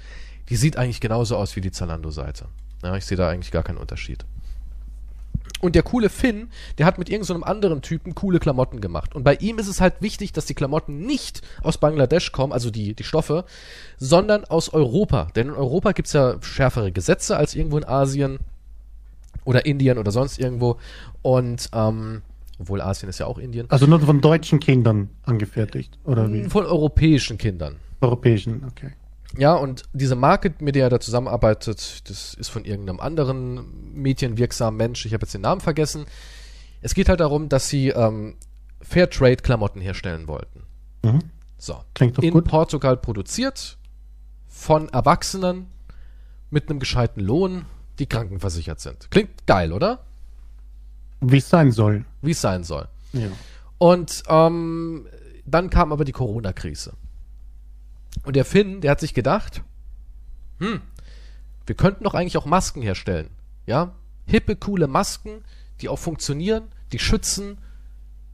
die 0.49 0.55
sieht 0.55 0.77
eigentlich 0.77 0.99
genauso 0.99 1.37
aus 1.37 1.55
wie 1.55 1.61
die 1.61 1.71
Zalando-Seite. 1.71 2.45
Ja, 2.83 2.95
ich 2.97 3.05
sehe 3.05 3.17
da 3.17 3.29
eigentlich 3.29 3.51
gar 3.51 3.63
keinen 3.63 3.77
Unterschied. 3.77 4.25
Und 5.61 5.75
der 5.75 5.83
coole 5.83 6.09
Finn, 6.09 6.49
der 6.77 6.85
hat 6.85 6.97
mit 6.97 7.09
irgendeinem 7.09 7.41
so 7.41 7.45
anderen 7.45 7.81
Typen 7.81 8.15
coole 8.15 8.39
Klamotten 8.39 8.81
gemacht. 8.81 9.15
Und 9.15 9.23
bei 9.23 9.35
ihm 9.35 9.59
ist 9.59 9.67
es 9.67 9.79
halt 9.79 10.01
wichtig, 10.01 10.33
dass 10.33 10.45
die 10.45 10.55
Klamotten 10.55 11.05
nicht 11.05 11.41
aus 11.61 11.77
Bangladesch 11.77 12.31
kommen, 12.31 12.51
also 12.51 12.71
die, 12.71 12.95
die 12.95 13.03
Stoffe, 13.03 13.45
sondern 13.97 14.43
aus 14.45 14.73
Europa. 14.73 15.27
Denn 15.35 15.47
in 15.47 15.53
Europa 15.53 15.91
gibt's 15.91 16.13
ja 16.13 16.41
schärfere 16.41 16.91
Gesetze 16.91 17.37
als 17.37 17.55
irgendwo 17.55 17.77
in 17.77 17.85
Asien 17.85 18.39
oder 19.45 19.65
Indien 19.65 19.97
oder 19.97 20.11
sonst 20.11 20.39
irgendwo. 20.39 20.77
Und 21.21 21.69
ähm, 21.73 22.23
obwohl 22.59 22.81
Asien 22.81 23.09
ist 23.09 23.19
ja 23.19 23.25
auch 23.25 23.37
Indien. 23.37 23.69
Also 23.69 23.87
nur 23.87 23.99
von 23.99 24.21
deutschen 24.21 24.59
Kindern 24.59 25.09
angefertigt, 25.23 25.97
oder 26.03 26.31
wie? 26.31 26.43
Von 26.43 26.65
europäischen 26.65 27.37
Kindern. 27.37 27.77
Europäischen, 28.01 28.63
okay. 28.67 28.91
Ja, 29.37 29.53
und 29.55 29.83
diese 29.93 30.15
Marke, 30.15 30.53
mit 30.59 30.75
der 30.75 30.83
er 30.85 30.89
da 30.89 30.99
zusammenarbeitet, 30.99 32.09
das 32.09 32.33
ist 32.33 32.49
von 32.49 32.65
irgendeinem 32.65 32.99
anderen 32.99 33.93
medienwirksamen 33.93 34.77
Mensch. 34.77 35.05
Ich 35.05 35.13
habe 35.13 35.23
jetzt 35.23 35.33
den 35.33 35.41
Namen 35.41 35.61
vergessen. 35.61 36.05
Es 36.81 36.93
geht 36.93 37.07
halt 37.09 37.19
darum, 37.19 37.47
dass 37.47 37.69
sie 37.69 37.89
ähm, 37.89 38.35
Fairtrade-Klamotten 38.81 39.79
herstellen 39.79 40.27
wollten. 40.27 40.63
Mhm. 41.03 41.19
So. 41.57 41.81
Klingt 41.93 42.17
doch 42.17 42.23
In 42.23 42.33
gut. 42.33 42.45
Portugal 42.45 42.97
produziert, 42.97 43.77
von 44.47 44.89
Erwachsenen 44.89 45.67
mit 46.49 46.69
einem 46.69 46.79
gescheiten 46.79 47.21
Lohn, 47.21 47.65
die 47.99 48.07
krankenversichert 48.07 48.79
sind. 48.79 49.09
Klingt 49.11 49.45
geil, 49.45 49.71
oder? 49.71 50.03
Wie 51.21 51.37
es 51.37 51.49
sein 51.49 51.71
soll. 51.71 52.03
Wie 52.21 52.31
es 52.31 52.41
sein 52.41 52.63
soll. 52.63 52.87
Ja. 53.13 53.27
Und 53.77 54.23
ähm, 54.27 55.07
dann 55.45 55.69
kam 55.69 55.91
aber 55.91 56.03
die 56.03 56.11
Corona-Krise. 56.11 56.93
Und 58.23 58.35
der 58.35 58.45
Finn, 58.45 58.81
der 58.81 58.91
hat 58.91 58.99
sich 58.99 59.13
gedacht, 59.13 59.63
hm, 60.59 60.81
wir 61.65 61.75
könnten 61.75 62.03
doch 62.03 62.13
eigentlich 62.13 62.37
auch 62.37 62.45
Masken 62.45 62.81
herstellen. 62.81 63.29
Ja? 63.65 63.95
Hippe, 64.25 64.55
coole 64.55 64.87
Masken, 64.87 65.43
die 65.81 65.89
auch 65.89 65.99
funktionieren, 65.99 66.65
die 66.91 66.99
schützen 66.99 67.57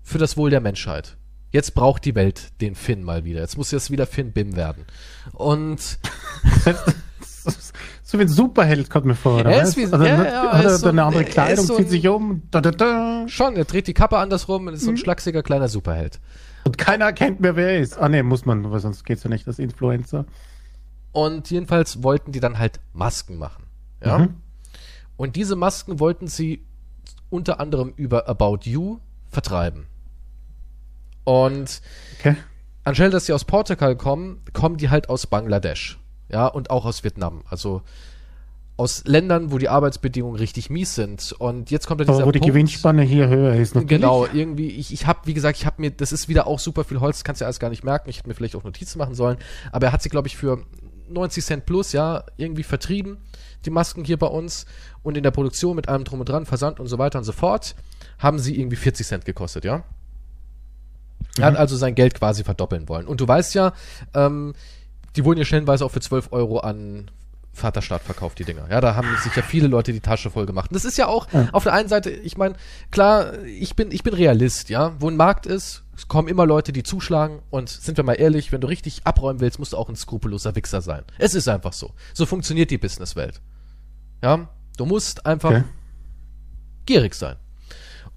für 0.04 0.18
das 0.18 0.38
Wohl 0.38 0.50
der 0.50 0.62
Menschheit. 0.62 1.18
Jetzt 1.52 1.76
braucht 1.76 2.04
die 2.06 2.16
Welt 2.16 2.52
den 2.62 2.76
Finn 2.76 3.04
mal 3.04 3.24
wieder. 3.24 3.40
Jetzt 3.40 3.58
muss 3.58 3.72
jetzt 3.72 3.90
wieder 3.90 4.06
Finn 4.06 4.34
Bim 4.34 4.56
werden. 4.56 4.86
Und 5.34 5.80
so 8.04 8.20
wie 8.20 8.24
ein 8.24 8.28
Superheld 8.28 8.90
kommt 8.90 9.06
mir 9.06 9.16
vor, 9.16 9.42
oder? 9.42 9.52
Er 9.52 9.63
ist 9.63 9.78
wie, 9.78 9.86
also, 9.86 10.04
ja, 10.04 10.24
ja, 10.24 10.54
hat 10.54 10.66
er 10.66 10.78
so 10.78 10.90
eine 10.90 11.04
andere 11.04 11.24
Kleidung, 11.24 11.66
so 11.66 11.78
zieht 11.78 11.90
sich 11.90 12.08
um. 12.08 12.44
Da, 12.52 12.60
da, 12.62 12.72
da. 12.72 13.28
Schon, 13.28 13.56
er 13.56 13.66
dreht 13.66 13.88
die 13.88 13.94
Kappe 13.94 14.18
andersrum 14.18 14.68
und 14.68 14.74
ist 14.74 14.84
so 14.84 14.92
ein 14.92 14.96
mhm. 14.96 14.98
schlachsiger 14.98 15.42
kleiner 15.42 15.70
Superheld. 15.70 16.20
Und 16.67 16.77
keiner 16.77 17.06
erkennt 17.06 17.39
mehr, 17.39 17.56
wer 17.56 17.69
er 17.69 17.80
ist. 17.80 17.97
Ah 17.97 18.10
ne, 18.10 18.23
muss 18.23 18.45
man, 18.45 18.69
weil 18.69 18.82
sonst 18.82 19.06
geht's 19.06 19.23
ja 19.23 19.30
nicht 19.30 19.47
als 19.47 19.58
Influencer. 19.58 20.25
Und 21.13 21.49
jedenfalls 21.49 22.03
wollten 22.03 22.34
die 22.34 22.41
dann 22.41 22.60
halt 22.60 22.82
Masken 22.91 23.38
machen. 23.38 23.63
Ja. 24.03 24.17
Mhm. 24.17 24.36
Und 25.15 25.38
diese 25.38 25.56
Masken 25.56 26.01
wollten 26.01 26.27
sie 26.27 26.65
unter 27.30 27.62
anderem 27.62 27.93
über 27.95 28.27
About 28.27 28.60
You 28.63 28.99
vertreiben. 29.30 29.86
Und 31.23 31.82
okay. 32.19 32.36
anstelle, 32.84 33.12
dass 33.12 33.27
sie 33.27 33.34
aus 33.34 33.45
Portugal 33.45 33.95
kommen, 33.95 34.41
kommen 34.51 34.75
die 34.75 34.89
halt 34.89 35.08
aus 35.08 35.25
Bangladesch. 35.25 35.97
Ja, 36.27 36.47
und 36.47 36.69
auch 36.69 36.84
aus 36.84 37.01
Vietnam. 37.06 37.43
Also 37.49 37.82
aus 38.78 39.04
Ländern, 39.06 39.52
wo 39.52 39.58
die 39.58 39.70
Arbeitsbedingungen 39.70 40.38
richtig 40.38 40.70
mies 40.70 40.94
sind. 40.94 41.34
Und 41.40 41.72
jetzt 41.72 41.88
kommt 41.88 42.00
ja 42.00 42.06
dieser 42.06 42.13
Aber 42.13 42.28
wo 42.28 42.32
Punkt, 42.32 42.46
die 42.46 42.48
Gewinnspanne 42.48 43.02
hier 43.02 43.28
höher 43.28 43.56
ist. 43.56 43.74
Natürlich. 43.74 43.90
Genau, 43.90 44.28
irgendwie, 44.32 44.70
ich, 44.70 44.94
ich 44.94 45.08
habe, 45.08 45.20
wie 45.26 45.34
gesagt, 45.34 45.58
ich 45.58 45.66
habe 45.66 45.82
mir, 45.82 45.90
das 45.90 46.12
ist 46.12 46.30
wieder 46.30 46.46
auch 46.46 46.60
super 46.60 46.84
viel 46.84 47.00
Holz, 47.00 47.24
kannst 47.24 47.42
du 47.42 47.44
ja 47.44 47.48
alles 47.48 47.60
gar 47.60 47.70
nicht 47.70 47.84
merken. 47.84 48.10
Ich 48.10 48.20
hätte 48.20 48.30
mir 48.30 48.36
vielleicht 48.36 48.56
auch 48.56 48.63
Notizen 48.63 49.00
machen 49.00 49.16
sollen. 49.16 49.38
Aber 49.72 49.88
er 49.88 49.94
hat 49.94 50.04
sie, 50.04 50.10
glaube 50.10 50.28
ich, 50.28 50.38
für 50.38 50.63
90 51.10 51.44
Cent 51.44 51.66
plus, 51.66 51.92
ja, 51.92 52.24
irgendwie 52.38 52.63
vertrieben, 52.63 53.18
die 53.66 53.72
Masken 53.72 54.04
hier 54.06 54.18
bei 54.18 54.28
uns. 54.28 54.68
Und 55.02 55.18
in 55.18 55.24
der 55.24 55.32
Produktion 55.32 55.76
mit 55.76 55.90
allem 55.90 56.04
drum 56.04 56.20
und 56.20 56.30
dran, 56.30 56.46
Versand 56.46 56.80
und 56.80 56.86
so 56.86 57.00
weiter 57.00 57.18
und 57.18 57.26
so 57.26 57.32
fort, 57.32 57.76
haben 58.20 58.38
sie 58.38 58.60
irgendwie 58.60 58.76
40 58.76 59.08
Cent 59.08 59.26
gekostet, 59.26 59.66
ja. 59.66 59.84
Er 61.38 61.50
mhm. 61.50 61.54
hat 61.54 61.58
also 61.58 61.76
sein 61.76 61.96
Geld 61.96 62.13
quasi 62.13 62.44
verdoppeln 62.44 62.88
wollen. 62.88 63.08
Und 63.08 63.22
du 63.22 63.28
weißt 63.28 63.56
ja, 63.56 63.74
ähm, 64.13 64.54
die 65.16 65.26
wurden 65.26 65.40
ja 65.40 65.46
stellenweise 65.46 65.84
auch 65.84 65.92
für 65.92 66.00
12 66.00 66.32
Euro 66.32 66.60
an 66.60 67.10
Vaterstaat 67.58 68.04
verkauft, 68.04 68.39
die 68.39 68.46
Dinger. 68.46 68.67
Ja, 68.70 68.80
da 68.82 68.96
haben 68.96 69.08
sich 69.24 69.36
ja 69.36 69.41
viele 69.41 69.67
Leute 69.67 69.91
die 69.91 70.00
Tasche 70.00 70.30
voll 70.30 70.46
gemacht. 70.46 70.72
Und 70.72 70.76
das 70.76 70.86
ist 70.86 70.98
ja 70.98 71.08
auch 71.08 71.28
ja. 71.34 71.50
auf 71.52 71.63
der 71.63 71.74
einen 71.74 71.89
Seite, 71.89 72.10
ich 72.10 72.38
meine, 72.38 72.56
klar, 72.91 73.43
ich 73.46 73.76
bin, 73.76 73.91
ich 73.91 74.04
bin 74.04 74.13
Realist, 74.13 74.70
ja. 74.70 74.96
Wo 75.00 75.10
ein 75.10 75.17
Markt 75.17 75.46
ist, 75.46 75.84
es 75.96 76.08
kommen 76.08 76.28
immer 76.28 76.46
Leute, 76.46 76.72
die 76.72 76.84
zuschlagen. 76.84 77.41
Und 77.50 77.70
sind 77.70 77.98
wir 77.98 78.04
mal 78.04 78.13
ehrlich, 78.13 78.52
wenn 78.52 78.62
du 78.62 78.67
richtig 78.67 79.02
abräumen 79.06 79.41
willst, 79.41 79.60
musst 79.60 79.74
du 79.74 79.78
auch 79.78 79.89
ein 79.89 79.96
skrupelloser 79.96 80.56
Wichser 80.56 80.82
sein. 80.82 81.04
Es 81.17 81.34
ist 81.34 81.48
einfach 81.48 81.74
so. 81.74 81.93
So 82.13 82.26
funktioniert 82.26 82.70
die 82.70 82.78
Businesswelt. 82.78 83.41
Ja, 84.22 84.48
du 84.78 84.86
musst 84.86 85.26
einfach 85.26 85.50
okay. 85.50 85.63
gierig 86.86 87.15
sein. 87.15 87.38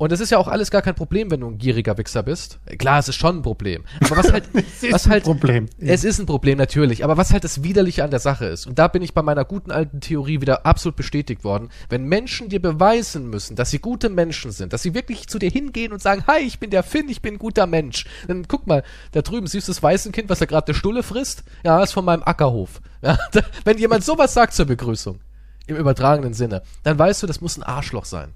Und 0.01 0.13
es 0.13 0.21
ist 0.21 0.31
ja 0.31 0.39
auch 0.39 0.49
alles 0.49 0.71
gar 0.71 0.81
kein 0.81 0.95
Problem, 0.95 1.31
wenn 1.31 1.41
du 1.41 1.47
ein 1.47 1.59
gieriger 1.59 1.99
Wichser 1.99 2.23
bist. 2.23 2.59
Klar, 2.79 3.01
es 3.01 3.09
ist 3.09 3.17
schon 3.17 3.37
ein 3.37 3.43
Problem. 3.43 3.85
Aber 4.07 4.17
was 4.17 4.33
halt, 4.33 4.45
es 4.55 4.91
was 4.91 5.07
halt, 5.07 5.25
Problem. 5.25 5.67
Es 5.79 6.05
ist 6.05 6.19
ein 6.19 6.25
Problem, 6.25 6.57
natürlich. 6.57 7.05
Aber 7.05 7.19
was 7.19 7.35
halt 7.35 7.45
das 7.45 7.63
Widerliche 7.63 8.03
an 8.03 8.11
der 8.11 8.19
Sache 8.19 8.47
ist, 8.47 8.67
und 8.67 8.79
da 8.79 8.89
bin 8.89 9.03
ich 9.03 9.13
bei 9.13 9.21
meiner 9.21 9.45
guten 9.45 9.71
alten 9.71 10.01
Theorie 10.01 10.41
wieder 10.41 10.65
absolut 10.65 10.97
bestätigt 10.97 11.45
worden, 11.45 11.69
wenn 11.91 12.05
Menschen 12.05 12.49
dir 12.49 12.63
beweisen 12.63 13.29
müssen, 13.29 13.57
dass 13.57 13.69
sie 13.69 13.79
gute 13.79 14.09
Menschen 14.09 14.53
sind, 14.53 14.73
dass 14.73 14.81
sie 14.81 14.95
wirklich 14.95 15.29
zu 15.29 15.39
dir 15.39 15.51
hingehen 15.51 15.93
und 15.93 16.01
sagen, 16.01 16.25
hi, 16.27 16.39
ich 16.39 16.59
bin 16.59 16.71
der 16.71 16.83
Finn, 16.83 17.11
ich 17.11 17.21
bin 17.21 17.35
ein 17.35 17.39
guter 17.39 17.67
Mensch. 17.67 18.07
Dann 18.27 18.49
guck 18.49 18.67
mal, 18.67 18.83
da 19.13 19.21
drüben 19.21 19.49
siehst 19.49 19.69
du 19.69 19.73
das 19.73 19.83
Waisenkind, 19.83 20.31
was 20.31 20.39
da 20.39 20.47
gerade 20.47 20.69
eine 20.69 20.77
Stulle 20.77 21.03
frisst? 21.03 21.45
Ja, 21.63 21.83
ist 21.83 21.93
von 21.93 22.07
meinem 22.07 22.23
Ackerhof. 22.23 22.81
Ja, 23.03 23.19
da, 23.33 23.41
wenn 23.65 23.79
jemand 23.79 24.05
sowas 24.05 24.35
sagt 24.35 24.53
zur 24.53 24.67
Begrüßung, 24.67 25.21
im 25.67 25.77
übertragenen 25.77 26.35
Sinne, 26.35 26.63
dann 26.85 26.99
weißt 26.99 27.23
du, 27.23 27.27
das 27.27 27.41
muss 27.41 27.57
ein 27.57 27.63
Arschloch 27.63 28.05
sein. 28.05 28.35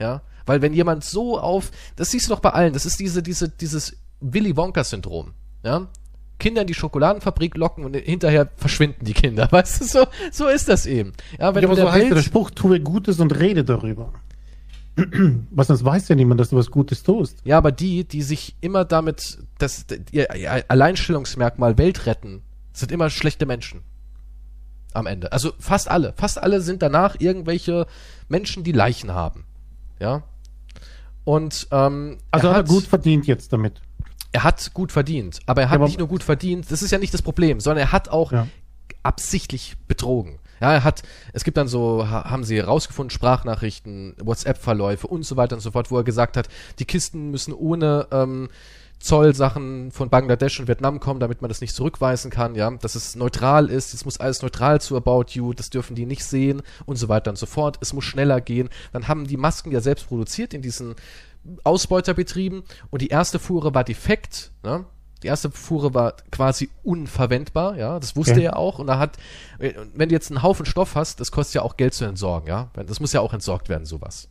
Ja, 0.00 0.22
weil 0.48 0.62
wenn 0.62 0.72
jemand 0.72 1.04
so 1.04 1.38
auf, 1.38 1.70
das 1.96 2.10
siehst 2.10 2.26
du 2.26 2.34
doch 2.34 2.40
bei 2.40 2.50
allen, 2.50 2.72
das 2.72 2.86
ist 2.86 2.98
diese, 2.98 3.22
diese, 3.22 3.48
dieses 3.48 3.96
Willy 4.20 4.56
Wonka-Syndrom. 4.56 5.32
Ja? 5.62 5.88
Kinder 6.38 6.62
in 6.62 6.66
die 6.66 6.74
Schokoladenfabrik 6.74 7.56
locken 7.56 7.84
und 7.84 7.96
hinterher 7.96 8.48
verschwinden 8.56 9.04
die 9.04 9.14
Kinder. 9.14 9.48
Weißt 9.52 9.80
du, 9.80 9.84
so, 9.84 10.06
so 10.32 10.48
ist 10.48 10.68
das 10.68 10.86
eben. 10.86 11.12
Ja, 11.38 11.54
wenn 11.54 11.62
ja, 11.62 11.68
aber 11.68 11.76
so 11.76 11.90
heißt 11.90 12.10
der 12.10 12.22
Spruch, 12.22 12.50
tue 12.50 12.80
Gutes 12.80 13.20
und 13.20 13.38
rede 13.38 13.64
darüber. 13.64 14.12
was 15.50 15.68
sonst 15.68 15.84
weiß 15.84 16.08
ja 16.08 16.16
niemand, 16.16 16.40
dass 16.40 16.50
du 16.50 16.56
was 16.56 16.70
Gutes 16.70 17.02
tust. 17.02 17.38
Ja, 17.44 17.58
aber 17.58 17.72
die, 17.72 18.04
die 18.04 18.22
sich 18.22 18.56
immer 18.60 18.84
damit, 18.84 19.38
das, 19.58 19.86
ihr 20.10 20.28
Alleinstellungsmerkmal 20.68 21.78
Welt 21.78 22.06
retten, 22.06 22.42
sind 22.72 22.92
immer 22.92 23.10
schlechte 23.10 23.46
Menschen. 23.46 23.82
Am 24.94 25.06
Ende. 25.06 25.32
Also 25.32 25.52
fast 25.58 25.90
alle. 25.90 26.14
Fast 26.16 26.42
alle 26.42 26.60
sind 26.60 26.82
danach 26.82 27.16
irgendwelche 27.18 27.86
Menschen, 28.28 28.64
die 28.64 28.72
Leichen 28.72 29.12
haben. 29.12 29.44
Ja. 30.00 30.22
Und 31.28 31.68
ähm, 31.72 32.16
also 32.30 32.48
er 32.48 32.54
hat 32.54 32.68
er 32.70 32.72
gut 32.72 32.84
verdient 32.84 33.26
jetzt 33.26 33.52
damit. 33.52 33.82
Er 34.32 34.44
hat 34.44 34.72
gut 34.72 34.92
verdient, 34.92 35.40
aber 35.44 35.60
er 35.60 35.68
hat 35.68 35.78
ja, 35.78 35.84
nicht 35.84 35.98
nur 35.98 36.08
gut 36.08 36.22
verdient, 36.22 36.70
das 36.70 36.80
ist 36.80 36.90
ja 36.90 36.96
nicht 36.96 37.12
das 37.12 37.20
Problem, 37.20 37.60
sondern 37.60 37.86
er 37.86 37.92
hat 37.92 38.08
auch 38.08 38.32
ja. 38.32 38.48
absichtlich 39.02 39.76
betrogen. 39.86 40.38
Ja, 40.58 40.72
er 40.72 40.84
hat, 40.84 41.02
es 41.34 41.44
gibt 41.44 41.58
dann 41.58 41.68
so, 41.68 42.08
haben 42.08 42.44
sie 42.44 42.56
herausgefunden, 42.56 43.10
Sprachnachrichten, 43.10 44.14
WhatsApp-Verläufe 44.22 45.06
und 45.06 45.24
so 45.24 45.36
weiter 45.36 45.54
und 45.54 45.60
so 45.60 45.70
fort, 45.70 45.90
wo 45.90 45.98
er 45.98 46.02
gesagt 46.02 46.38
hat, 46.38 46.48
die 46.78 46.86
Kisten 46.86 47.30
müssen 47.30 47.52
ohne 47.52 48.06
ähm, 48.10 48.48
Zollsachen 49.00 49.90
von 49.92 50.10
Bangladesch 50.10 50.58
und 50.58 50.68
Vietnam 50.68 51.00
kommen, 51.00 51.20
damit 51.20 51.40
man 51.40 51.48
das 51.48 51.60
nicht 51.60 51.74
zurückweisen 51.74 52.30
kann, 52.30 52.54
ja, 52.54 52.70
dass 52.70 52.94
es 52.94 53.14
neutral 53.14 53.70
ist, 53.70 53.94
es 53.94 54.04
muss 54.04 54.18
alles 54.18 54.42
neutral 54.42 54.80
zu 54.80 54.96
About 54.96 55.26
You, 55.30 55.52
das 55.52 55.70
dürfen 55.70 55.94
die 55.94 56.06
nicht 56.06 56.24
sehen 56.24 56.62
und 56.84 56.96
so 56.96 57.08
weiter 57.08 57.30
und 57.30 57.38
so 57.38 57.46
fort. 57.46 57.78
Es 57.80 57.92
muss 57.92 58.04
schneller 58.04 58.40
gehen. 58.40 58.68
Dann 58.92 59.08
haben 59.08 59.26
die 59.26 59.36
Masken 59.36 59.70
ja 59.70 59.80
selbst 59.80 60.08
produziert 60.08 60.52
in 60.52 60.62
diesen 60.62 60.94
Ausbeuterbetrieben 61.64 62.62
und 62.90 63.02
die 63.02 63.08
erste 63.08 63.38
Fuhre 63.38 63.74
war 63.74 63.84
defekt, 63.84 64.52
ne? 64.62 64.84
Die 65.24 65.26
erste 65.26 65.50
Fuhre 65.50 65.94
war 65.94 66.14
quasi 66.30 66.70
unverwendbar, 66.84 67.76
ja, 67.76 67.98
das 67.98 68.14
wusste 68.14 68.34
okay. 68.34 68.44
er 68.44 68.56
auch. 68.56 68.78
Und 68.78 68.86
da 68.86 69.00
hat, 69.00 69.16
wenn 69.58 70.08
du 70.08 70.14
jetzt 70.14 70.30
einen 70.30 70.44
Haufen 70.44 70.64
Stoff 70.64 70.94
hast, 70.94 71.18
das 71.18 71.32
kostet 71.32 71.56
ja 71.56 71.62
auch 71.62 71.76
Geld 71.76 71.94
zu 71.94 72.04
entsorgen, 72.04 72.48
ja. 72.48 72.70
Das 72.86 73.00
muss 73.00 73.12
ja 73.12 73.20
auch 73.20 73.34
entsorgt 73.34 73.68
werden, 73.68 73.84
sowas. 73.84 74.28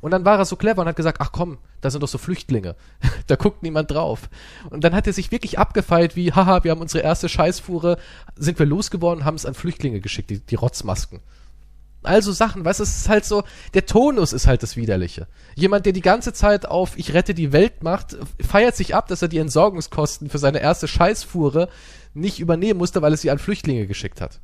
Und 0.00 0.10
dann 0.10 0.24
war 0.24 0.38
er 0.38 0.44
so 0.44 0.56
clever 0.56 0.82
und 0.82 0.88
hat 0.88 0.96
gesagt, 0.96 1.20
ach 1.20 1.32
komm, 1.32 1.58
da 1.80 1.90
sind 1.90 2.02
doch 2.02 2.08
so 2.08 2.18
Flüchtlinge. 2.18 2.76
da 3.26 3.36
guckt 3.36 3.62
niemand 3.62 3.90
drauf. 3.90 4.28
Und 4.70 4.84
dann 4.84 4.94
hat 4.94 5.06
er 5.06 5.12
sich 5.12 5.30
wirklich 5.30 5.58
abgefeilt 5.58 6.16
wie, 6.16 6.32
haha, 6.32 6.64
wir 6.64 6.70
haben 6.70 6.80
unsere 6.80 7.04
erste 7.04 7.28
Scheißfuhre, 7.28 7.98
sind 8.36 8.58
wir 8.58 8.66
losgeworden, 8.66 9.24
haben 9.24 9.36
es 9.36 9.46
an 9.46 9.54
Flüchtlinge 9.54 10.00
geschickt, 10.00 10.30
die, 10.30 10.40
die 10.40 10.54
Rotzmasken. 10.54 11.20
Also 12.04 12.32
Sachen, 12.32 12.64
weißt 12.64 12.78
du, 12.78 12.84
es 12.84 12.96
ist 12.96 13.08
halt 13.08 13.24
so, 13.24 13.42
der 13.74 13.84
Tonus 13.84 14.32
ist 14.32 14.46
halt 14.46 14.62
das 14.62 14.76
Widerliche. 14.76 15.26
Jemand, 15.56 15.84
der 15.84 15.92
die 15.92 16.00
ganze 16.00 16.32
Zeit 16.32 16.64
auf 16.66 16.96
Ich 16.96 17.12
rette 17.12 17.34
die 17.34 17.52
Welt 17.52 17.82
macht, 17.82 18.16
feiert 18.40 18.76
sich 18.76 18.94
ab, 18.94 19.08
dass 19.08 19.20
er 19.20 19.28
die 19.28 19.38
Entsorgungskosten 19.38 20.30
für 20.30 20.38
seine 20.38 20.60
erste 20.60 20.86
Scheißfuhre 20.86 21.68
nicht 22.14 22.38
übernehmen 22.38 22.78
musste, 22.78 23.02
weil 23.02 23.12
er 23.12 23.16
sie 23.16 23.30
an 23.30 23.38
Flüchtlinge 23.38 23.86
geschickt 23.86 24.20
hat. 24.20 24.40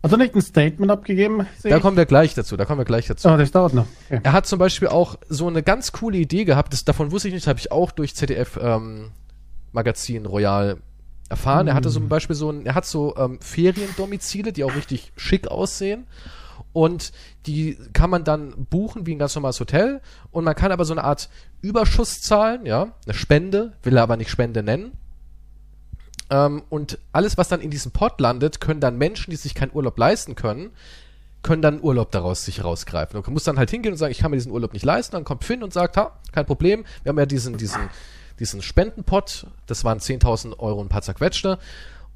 Also 0.00 0.16
nicht 0.16 0.34
ein 0.34 0.42
Statement 0.42 0.90
abgegeben? 0.90 1.46
Da 1.62 1.80
kommen 1.80 1.96
wir 1.96 2.06
gleich 2.06 2.34
dazu, 2.34 2.56
da 2.56 2.64
kommen 2.64 2.80
wir 2.80 2.84
gleich 2.84 3.06
dazu. 3.06 3.28
Oh, 3.28 3.36
das 3.36 3.50
dauert 3.50 3.74
noch. 3.74 3.86
Okay. 4.06 4.20
Er 4.22 4.32
hat 4.32 4.46
zum 4.46 4.58
Beispiel 4.58 4.88
auch 4.88 5.16
so 5.28 5.48
eine 5.48 5.62
ganz 5.62 5.92
coole 5.92 6.18
Idee 6.18 6.44
gehabt, 6.44 6.72
das, 6.72 6.84
davon 6.84 7.10
wusste 7.10 7.28
ich 7.28 7.34
nicht, 7.34 7.46
habe 7.48 7.58
ich 7.58 7.72
auch 7.72 7.90
durch 7.90 8.14
ZDF 8.14 8.58
ähm, 8.62 9.10
Magazin 9.72 10.26
Royal 10.26 10.78
erfahren. 11.28 11.66
Mm. 11.66 11.68
Er 11.68 11.74
hatte 11.74 11.90
zum 11.90 12.04
hm. 12.04 12.08
Beispiel 12.08 12.36
so 12.36 12.50
ein, 12.50 12.64
er 12.64 12.74
hat 12.74 12.86
so 12.86 13.16
ähm, 13.16 13.38
Feriendomizile, 13.40 14.52
die 14.52 14.64
auch 14.64 14.74
richtig 14.74 15.12
schick 15.16 15.48
aussehen. 15.48 16.06
Und 16.72 17.12
die 17.46 17.76
kann 17.92 18.10
man 18.10 18.24
dann 18.24 18.66
buchen 18.66 19.06
wie 19.06 19.14
ein 19.14 19.18
ganz 19.18 19.34
normales 19.34 19.58
Hotel. 19.58 20.00
Und 20.30 20.44
man 20.44 20.54
kann 20.54 20.70
aber 20.70 20.84
so 20.84 20.94
eine 20.94 21.02
Art 21.02 21.28
Überschuss 21.60 22.20
zahlen, 22.20 22.66
ja, 22.66 22.92
eine 23.04 23.14
Spende, 23.14 23.72
will 23.82 23.96
er 23.96 24.02
aber 24.02 24.16
nicht 24.16 24.30
Spende 24.30 24.62
nennen. 24.62 24.92
Ähm, 26.30 26.62
und 26.68 26.98
alles, 27.12 27.38
was 27.38 27.48
dann 27.48 27.60
in 27.60 27.70
diesem 27.70 27.92
Pot 27.92 28.20
landet, 28.20 28.60
können 28.60 28.80
dann 28.80 28.98
Menschen, 28.98 29.30
die 29.30 29.36
sich 29.36 29.54
keinen 29.54 29.72
Urlaub 29.72 29.98
leisten 29.98 30.34
können, 30.34 30.70
können 31.42 31.62
dann 31.62 31.80
Urlaub 31.82 32.10
daraus 32.10 32.44
sich 32.44 32.64
rausgreifen. 32.64 33.22
Du 33.22 33.30
musst 33.30 33.46
dann 33.46 33.58
halt 33.58 33.70
hingehen 33.70 33.92
und 33.92 33.98
sagen, 33.98 34.12
ich 34.12 34.18
kann 34.18 34.30
mir 34.30 34.36
diesen 34.36 34.52
Urlaub 34.52 34.72
nicht 34.72 34.84
leisten. 34.84 35.12
Dann 35.12 35.24
kommt 35.24 35.44
Finn 35.44 35.62
und 35.62 35.72
sagt, 35.72 35.96
ha, 35.96 36.18
kein 36.32 36.46
Problem. 36.46 36.84
Wir 37.02 37.10
haben 37.10 37.18
ja 37.18 37.26
diesen, 37.26 37.56
diesen, 37.56 37.88
diesen 38.38 38.60
Spendenpot. 38.60 39.46
Das 39.66 39.84
waren 39.84 39.98
10.000 39.98 40.58
Euro 40.58 40.80
und 40.80 40.86
ein 40.86 40.90
paar 40.90 41.02
zerquetschte. 41.02 41.58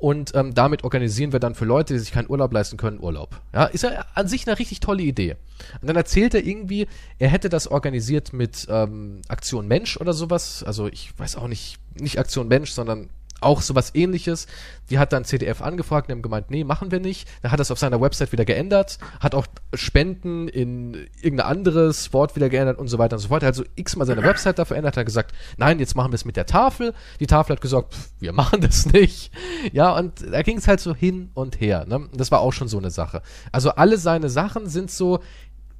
Und 0.02 0.34
ähm, 0.34 0.52
damit 0.52 0.82
organisieren 0.82 1.32
wir 1.32 1.38
dann 1.38 1.54
für 1.54 1.64
Leute, 1.64 1.94
die 1.94 2.00
sich 2.00 2.10
keinen 2.10 2.28
Urlaub 2.28 2.52
leisten 2.52 2.76
können, 2.76 2.98
Urlaub. 2.98 3.40
Ja, 3.54 3.66
ist 3.66 3.84
ja 3.84 4.04
an 4.14 4.26
sich 4.26 4.48
eine 4.48 4.58
richtig 4.58 4.80
tolle 4.80 5.04
Idee. 5.04 5.36
Und 5.80 5.86
dann 5.86 5.94
erzählt 5.94 6.34
er 6.34 6.44
irgendwie, 6.44 6.88
er 7.20 7.28
hätte 7.28 7.48
das 7.48 7.68
organisiert 7.68 8.32
mit 8.32 8.66
ähm, 8.68 9.22
Aktion 9.28 9.68
Mensch 9.68 9.96
oder 9.96 10.12
sowas. 10.12 10.64
Also 10.64 10.88
ich 10.88 11.16
weiß 11.16 11.36
auch 11.36 11.46
nicht, 11.46 11.76
nicht 11.94 12.18
Aktion 12.18 12.48
Mensch, 12.48 12.72
sondern 12.72 13.10
auch 13.42 13.62
sowas 13.62 13.94
ähnliches. 13.94 14.46
Die 14.90 14.98
hat 14.98 15.12
dann 15.12 15.24
CDF 15.24 15.62
angefragt 15.62 16.08
und 16.08 16.12
haben 16.12 16.22
gemeint, 16.22 16.50
nee, 16.50 16.64
machen 16.64 16.90
wir 16.90 17.00
nicht. 17.00 17.28
Da 17.42 17.50
hat 17.50 17.60
das 17.60 17.70
auf 17.70 17.78
seiner 17.78 18.00
Website 18.00 18.32
wieder 18.32 18.44
geändert, 18.44 18.98
hat 19.20 19.34
auch 19.34 19.46
Spenden 19.74 20.48
in 20.48 20.94
irgendein 21.20 21.46
anderes 21.46 22.12
Wort 22.12 22.36
wieder 22.36 22.48
geändert 22.48 22.78
und 22.78 22.88
so 22.88 22.98
weiter 22.98 23.16
und 23.16 23.20
so 23.20 23.28
fort. 23.28 23.42
Hat 23.42 23.54
so 23.54 23.64
x-mal 23.76 24.04
seine 24.04 24.22
Website 24.22 24.58
da 24.58 24.64
verändert, 24.64 24.96
hat 24.96 25.06
gesagt, 25.06 25.34
nein, 25.56 25.78
jetzt 25.78 25.94
machen 25.94 26.12
wir 26.12 26.16
es 26.16 26.24
mit 26.24 26.36
der 26.36 26.46
Tafel. 26.46 26.94
Die 27.20 27.26
Tafel 27.26 27.56
hat 27.56 27.60
gesagt, 27.60 27.94
pff, 27.94 28.10
wir 28.20 28.32
machen 28.32 28.60
das 28.60 28.86
nicht. 28.92 29.32
Ja, 29.72 29.96
und 29.96 30.24
da 30.32 30.42
ging 30.42 30.58
es 30.58 30.68
halt 30.68 30.80
so 30.80 30.94
hin 30.94 31.30
und 31.34 31.60
her. 31.60 31.84
Ne? 31.86 32.08
Das 32.14 32.30
war 32.30 32.40
auch 32.40 32.52
schon 32.52 32.68
so 32.68 32.78
eine 32.78 32.90
Sache. 32.90 33.22
Also 33.50 33.70
alle 33.70 33.98
seine 33.98 34.28
Sachen 34.28 34.68
sind 34.68 34.90
so, 34.90 35.20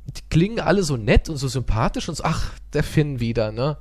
die 0.07 0.22
klingen 0.31 0.61
alle 0.61 0.83
so 0.83 0.96
nett 0.96 1.29
und 1.29 1.37
so 1.37 1.48
sympathisch 1.48 2.09
und 2.09 2.16
so, 2.16 2.25
ach, 2.25 2.53
der 2.72 2.83
Finn 2.83 3.20
wieder, 3.20 3.53
ne? 3.53 3.77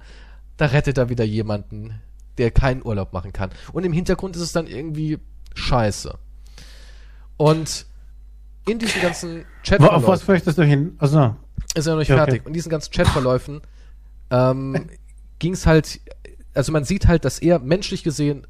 da 0.62 0.67
rettet 0.67 1.00
er 1.00 1.10
wieder 1.10 1.24
jemanden, 1.24 2.00
der 2.38 2.52
keinen 2.52 2.84
Urlaub 2.86 3.13
machen 3.13 3.34
kann. 3.34 3.52
Und 3.74 3.84
im 3.86 3.94
Hintergrund 3.94 4.36
ist 4.36 4.41
es 4.41 4.52
dann 4.52 4.67
irgendwie 4.67 5.20
scheiße. 5.54 6.17
Und 7.38 7.86
in 8.67 8.80
diesen 8.80 9.02
ganzen 9.02 9.46
Chatverläufen. 9.63 9.96
Auf 9.96 10.08
was 10.08 10.28
möchtest 10.28 10.58
du 10.58 10.63
hin? 10.63 10.96
Also, 11.00 11.36
ist 11.74 11.88
ja 11.88 11.94
noch 11.94 12.00
nicht 12.00 12.10
ja, 12.10 12.17
fertig. 12.17 12.36
Okay. 12.36 12.41
Und 12.41 12.48
in 12.48 12.54
diesen 12.54 12.70
ganzen 12.70 12.91
Chatverläufen 12.91 13.62
ähm, 14.30 14.89
ging 15.39 15.54
es 15.54 15.65
halt, 15.65 16.00
also 16.54 16.72
man 16.72 16.84
sieht 16.84 17.08
halt, 17.08 17.26
dass 17.26 17.39
er 17.39 17.60
menschlich 17.60 18.04
gesehen 18.04 18.46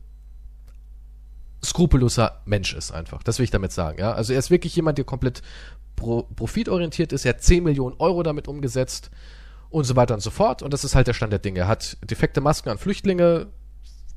skrupelloser 1.63 2.41
Mensch 2.45 2.73
ist 2.73 2.91
einfach. 2.91 3.23
Das 3.23 3.37
will 3.37 3.43
ich 3.43 3.51
damit 3.51 3.71
sagen, 3.71 3.99
ja. 3.99 4.13
Also 4.13 4.33
er 4.33 4.39
ist 4.39 4.49
wirklich 4.49 4.75
jemand, 4.75 4.97
der 4.97 5.05
komplett 5.05 5.41
pro 5.95 6.23
profitorientiert 6.23 7.13
ist. 7.13 7.25
Er 7.25 7.33
hat 7.33 7.43
10 7.43 7.63
Millionen 7.63 7.95
Euro 7.99 8.23
damit 8.23 8.47
umgesetzt 8.47 9.11
und 9.69 9.83
so 9.83 9.95
weiter 9.95 10.15
und 10.15 10.21
so 10.21 10.31
fort. 10.31 10.63
Und 10.63 10.73
das 10.73 10.83
ist 10.83 10.95
halt 10.95 11.07
der 11.07 11.13
Stand 11.13 11.31
der 11.31 11.39
Dinge. 11.39 11.59
Er 11.59 11.67
hat 11.67 11.97
defekte 12.09 12.41
Masken 12.41 12.69
an 12.69 12.77
Flüchtlinge 12.77 13.47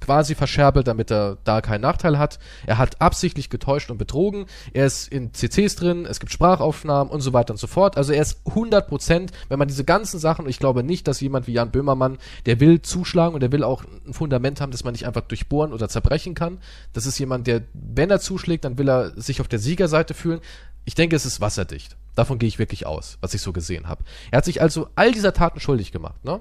quasi 0.00 0.35
verscherbelt, 0.35 0.87
damit 0.87 1.11
er 1.11 1.38
da 1.44 1.61
keinen 1.61 1.80
Nachteil 1.80 2.18
hat. 2.18 2.38
Er 2.66 2.78
hat 2.78 3.00
absichtlich 3.00 3.50
getäuscht 3.50 3.90
und 3.90 3.98
betrogen. 3.98 4.46
Er 4.72 4.87
ist 4.87 5.09
in 5.09 5.33
CCs 5.33 5.76
drin, 5.76 6.07
es 6.07 6.20
gibt 6.20 6.33
Sprachaufnahmen 6.33 7.12
und 7.12 7.20
so 7.20 7.33
weiter 7.33 7.52
und 7.52 7.59
so 7.59 7.66
fort. 7.66 7.96
Also 7.96 8.12
er 8.12 8.22
ist 8.22 8.40
100 8.46 8.88
Prozent, 8.88 9.33
wenn 9.48 9.59
man 9.59 9.68
diese 9.68 9.85
ganzen 9.85 10.18
Sachen, 10.18 10.48
ich 10.48 10.59
glaube 10.59 10.83
nicht, 10.83 11.09
dass 11.09 11.20
jemand 11.20 11.46
wie 11.46 11.52
Jan 11.52 11.70
Böhmermann, 11.70 12.18
der 12.46 12.61
will 12.61 12.83
zuschlagen 12.83 13.35
und 13.35 13.40
der 13.40 13.52
will 13.52 13.64
auch 13.64 13.85
ein 14.07 14.12
Fundament 14.12 14.61
haben, 14.61 14.72
das 14.72 14.85
man 14.85 14.92
nicht 14.92 15.07
einfach 15.07 15.22
durchbohren 15.22 15.72
oder 15.72 15.88
zerbrechen 15.88 16.35
kann. 16.35 16.59
Das 16.92 17.07
ist 17.07 17.18
jemand, 17.18 17.46
der, 17.46 17.62
wenn 17.72 18.11
er 18.11 18.20
zuschlägt, 18.20 18.64
dann 18.64 18.78
will 18.78 18.88
er 18.88 19.18
sich 19.20 19.40
auf 19.40 19.48
der 19.48 19.59
Siegerseite 19.59 20.14
fühlen. 20.14 20.40
Ich 20.85 20.94
denke, 20.94 21.16
es 21.16 21.24
ist 21.24 21.40
wasserdicht. 21.40 21.96
Davon 22.14 22.38
gehe 22.38 22.48
ich 22.48 22.59
wirklich 22.59 22.87
aus, 22.87 23.18
was 23.20 23.35
ich 23.35 23.42
so 23.42 23.52
gesehen 23.52 23.88
habe. 23.88 24.04
Er 24.30 24.38
hat 24.38 24.44
sich 24.44 24.61
also 24.61 24.88
all 24.94 25.12
dieser 25.12 25.33
Taten 25.33 25.61
schuldig 25.61 25.92
gemacht, 25.92 26.24
ne? 26.24 26.40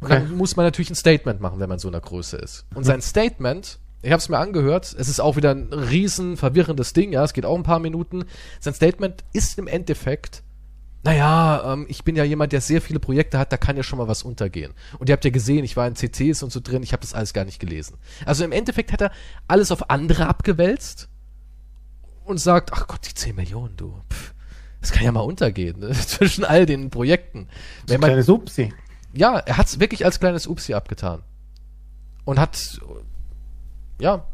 Und 0.00 0.10
dann 0.10 0.36
muss 0.36 0.56
man 0.56 0.64
natürlich 0.64 0.90
ein 0.90 0.96
Statement 0.96 1.40
machen, 1.40 1.60
wenn 1.60 1.68
man 1.68 1.78
so 1.78 1.88
einer 1.88 2.00
Größe 2.00 2.36
ist. 2.36 2.66
Und 2.74 2.84
sein 2.84 3.02
Statement, 3.02 3.78
ich 4.02 4.10
habe 4.10 4.20
es 4.20 4.28
mir 4.28 4.38
angehört, 4.38 4.94
es 4.96 5.08
ist 5.08 5.20
auch 5.20 5.36
wieder 5.36 5.50
ein 5.50 5.72
riesen 5.72 6.36
verwirrendes 6.36 6.92
Ding, 6.92 7.12
ja, 7.12 7.24
es 7.24 7.32
geht 7.32 7.44
auch 7.44 7.56
ein 7.56 7.64
paar 7.64 7.80
Minuten. 7.80 8.24
Sein 8.60 8.74
Statement 8.74 9.24
ist 9.32 9.58
im 9.58 9.66
Endeffekt, 9.66 10.42
naja, 11.02 11.72
ähm, 11.72 11.86
ich 11.88 12.04
bin 12.04 12.14
ja 12.16 12.24
jemand, 12.24 12.52
der 12.52 12.60
sehr 12.60 12.80
viele 12.80 13.00
Projekte 13.00 13.38
hat, 13.38 13.52
da 13.52 13.56
kann 13.56 13.76
ja 13.76 13.82
schon 13.82 13.98
mal 13.98 14.08
was 14.08 14.22
untergehen. 14.22 14.72
Und 14.98 15.08
ihr 15.08 15.14
habt 15.14 15.24
ja 15.24 15.30
gesehen, 15.30 15.64
ich 15.64 15.76
war 15.76 15.88
in 15.88 15.96
CCs 15.96 16.42
und 16.42 16.52
so 16.52 16.60
drin, 16.60 16.82
ich 16.82 16.92
habe 16.92 17.00
das 17.00 17.14
alles 17.14 17.32
gar 17.32 17.44
nicht 17.44 17.58
gelesen. 17.58 17.96
Also 18.24 18.44
im 18.44 18.52
Endeffekt 18.52 18.92
hat 18.92 19.00
er 19.00 19.10
alles 19.48 19.72
auf 19.72 19.90
andere 19.90 20.28
abgewälzt 20.28 21.08
und 22.24 22.38
sagt, 22.38 22.72
ach 22.72 22.86
Gott, 22.86 23.00
die 23.08 23.14
10 23.14 23.34
Millionen, 23.34 23.76
du, 23.76 24.00
pff, 24.12 24.34
das 24.80 24.92
kann 24.92 25.04
ja 25.04 25.10
mal 25.10 25.20
untergehen, 25.20 25.80
ne? 25.80 25.90
zwischen 25.92 26.44
all 26.44 26.66
den 26.66 26.90
Projekten. 26.90 27.48
Wenn 27.86 28.00
man, 28.00 28.10
kleines 28.10 28.28
Upsi 28.28 28.72
ja, 29.18 29.38
er 29.38 29.56
hat 29.56 29.66
es 29.66 29.80
wirklich 29.80 30.04
als 30.04 30.20
kleines 30.20 30.46
Upsi 30.46 30.74
abgetan. 30.74 31.22
Und 32.24 32.38
hat, 32.38 32.80
ja, 34.00 34.24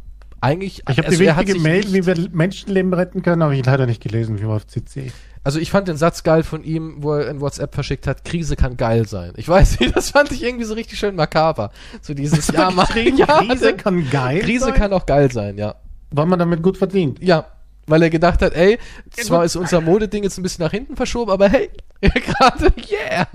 eigentlich. 0.41 0.83
Ich 0.89 0.99
habe 0.99 1.09
also 1.09 1.19
die 1.19 1.27
wichtige 1.27 1.59
Mail, 1.59 1.93
wie 1.93 2.07
wir 2.07 2.29
Menschenleben 2.33 2.93
retten 2.93 3.23
können, 3.23 3.41
aber 3.41 3.53
ich 3.53 3.65
leider 3.65 3.87
nicht 3.87 4.03
gelesen, 4.03 4.39
wie 4.41 4.45
auf 4.45 4.67
CC. 4.67 5.11
Also 5.43 5.59
ich 5.59 5.71
fand 5.71 5.89
den 5.89 5.97
Satz 5.97 6.23
geil 6.23 6.43
von 6.43 6.65
ihm, 6.65 6.97
wo 6.99 7.15
er 7.15 7.31
in 7.31 7.41
WhatsApp 7.41 7.75
verschickt 7.75 8.07
hat, 8.07 8.25
Krise 8.25 8.57
kann 8.57 8.77
geil 8.77 9.07
sein. 9.07 9.33
Ich 9.37 9.49
weiß 9.49 9.81
nicht, 9.81 9.97
das 9.97 10.11
fand 10.11 10.33
ich 10.33 10.43
irgendwie 10.43 10.65
so 10.65 10.75
richtig 10.75 10.99
schön 10.99 11.17
makaber. 11.17 11.71
So 12.03 12.13
dieses, 12.13 12.49
ja, 12.53 12.71
ja, 12.95 13.27
Krise 13.27 13.75
kann 13.75 14.11
geil 14.11 14.41
Krise 14.41 14.67
sein? 14.67 14.75
kann 14.75 14.93
auch 14.93 15.07
geil 15.07 15.31
sein, 15.33 15.57
ja. 15.57 15.77
Weil 16.11 16.27
man 16.27 16.39
damit 16.39 16.63
gut 16.63 16.77
verdient. 16.77 17.23
Ja, 17.23 17.47
weil 17.87 18.03
er 18.03 18.11
gedacht 18.11 18.43
hat, 18.43 18.55
ey, 18.55 18.79
zwar 19.11 19.45
ist 19.45 19.57
unser 19.57 19.81
Modeding 19.81 20.23
jetzt 20.23 20.39
ein 20.39 20.43
bisschen 20.43 20.65
nach 20.65 20.73
hinten 20.73 20.97
verschoben, 20.97 21.31
aber 21.31 21.49
hey, 21.49 21.71
gerade, 22.01 22.73
yeah, 22.91 23.27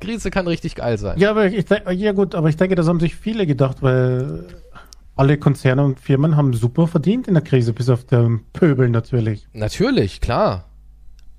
Krise 0.00 0.30
kann 0.30 0.46
richtig 0.46 0.74
geil 0.74 0.98
sein. 0.98 1.18
Ja, 1.18 1.30
aber 1.30 1.46
ich, 1.46 1.66
ja 1.68 2.12
gut, 2.12 2.34
aber 2.34 2.48
ich 2.48 2.56
denke, 2.56 2.74
das 2.74 2.86
haben 2.86 3.00
sich 3.00 3.16
viele 3.16 3.46
gedacht, 3.46 3.78
weil 3.82 4.46
alle 5.16 5.36
Konzerne 5.38 5.84
und 5.84 6.00
Firmen 6.00 6.36
haben 6.36 6.54
super 6.54 6.86
verdient 6.86 7.28
in 7.28 7.34
der 7.34 7.42
Krise, 7.42 7.72
bis 7.72 7.88
auf 7.88 8.04
den 8.04 8.44
Pöbel 8.52 8.88
natürlich. 8.88 9.46
Natürlich, 9.52 10.20
klar. 10.20 10.70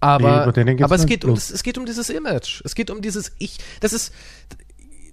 Aber, 0.04 0.48
aber 0.48 0.96
es 0.96 1.06
geht 1.06 1.24
um, 1.26 1.34
es 1.34 1.62
geht 1.62 1.78
um 1.78 1.86
dieses 1.86 2.10
Image. 2.10 2.62
Es 2.66 2.74
geht 2.74 2.90
um 2.90 3.04
dieses 3.04 3.34
Ich. 3.38 3.60
Das 3.82 3.94
ist, 3.94 4.12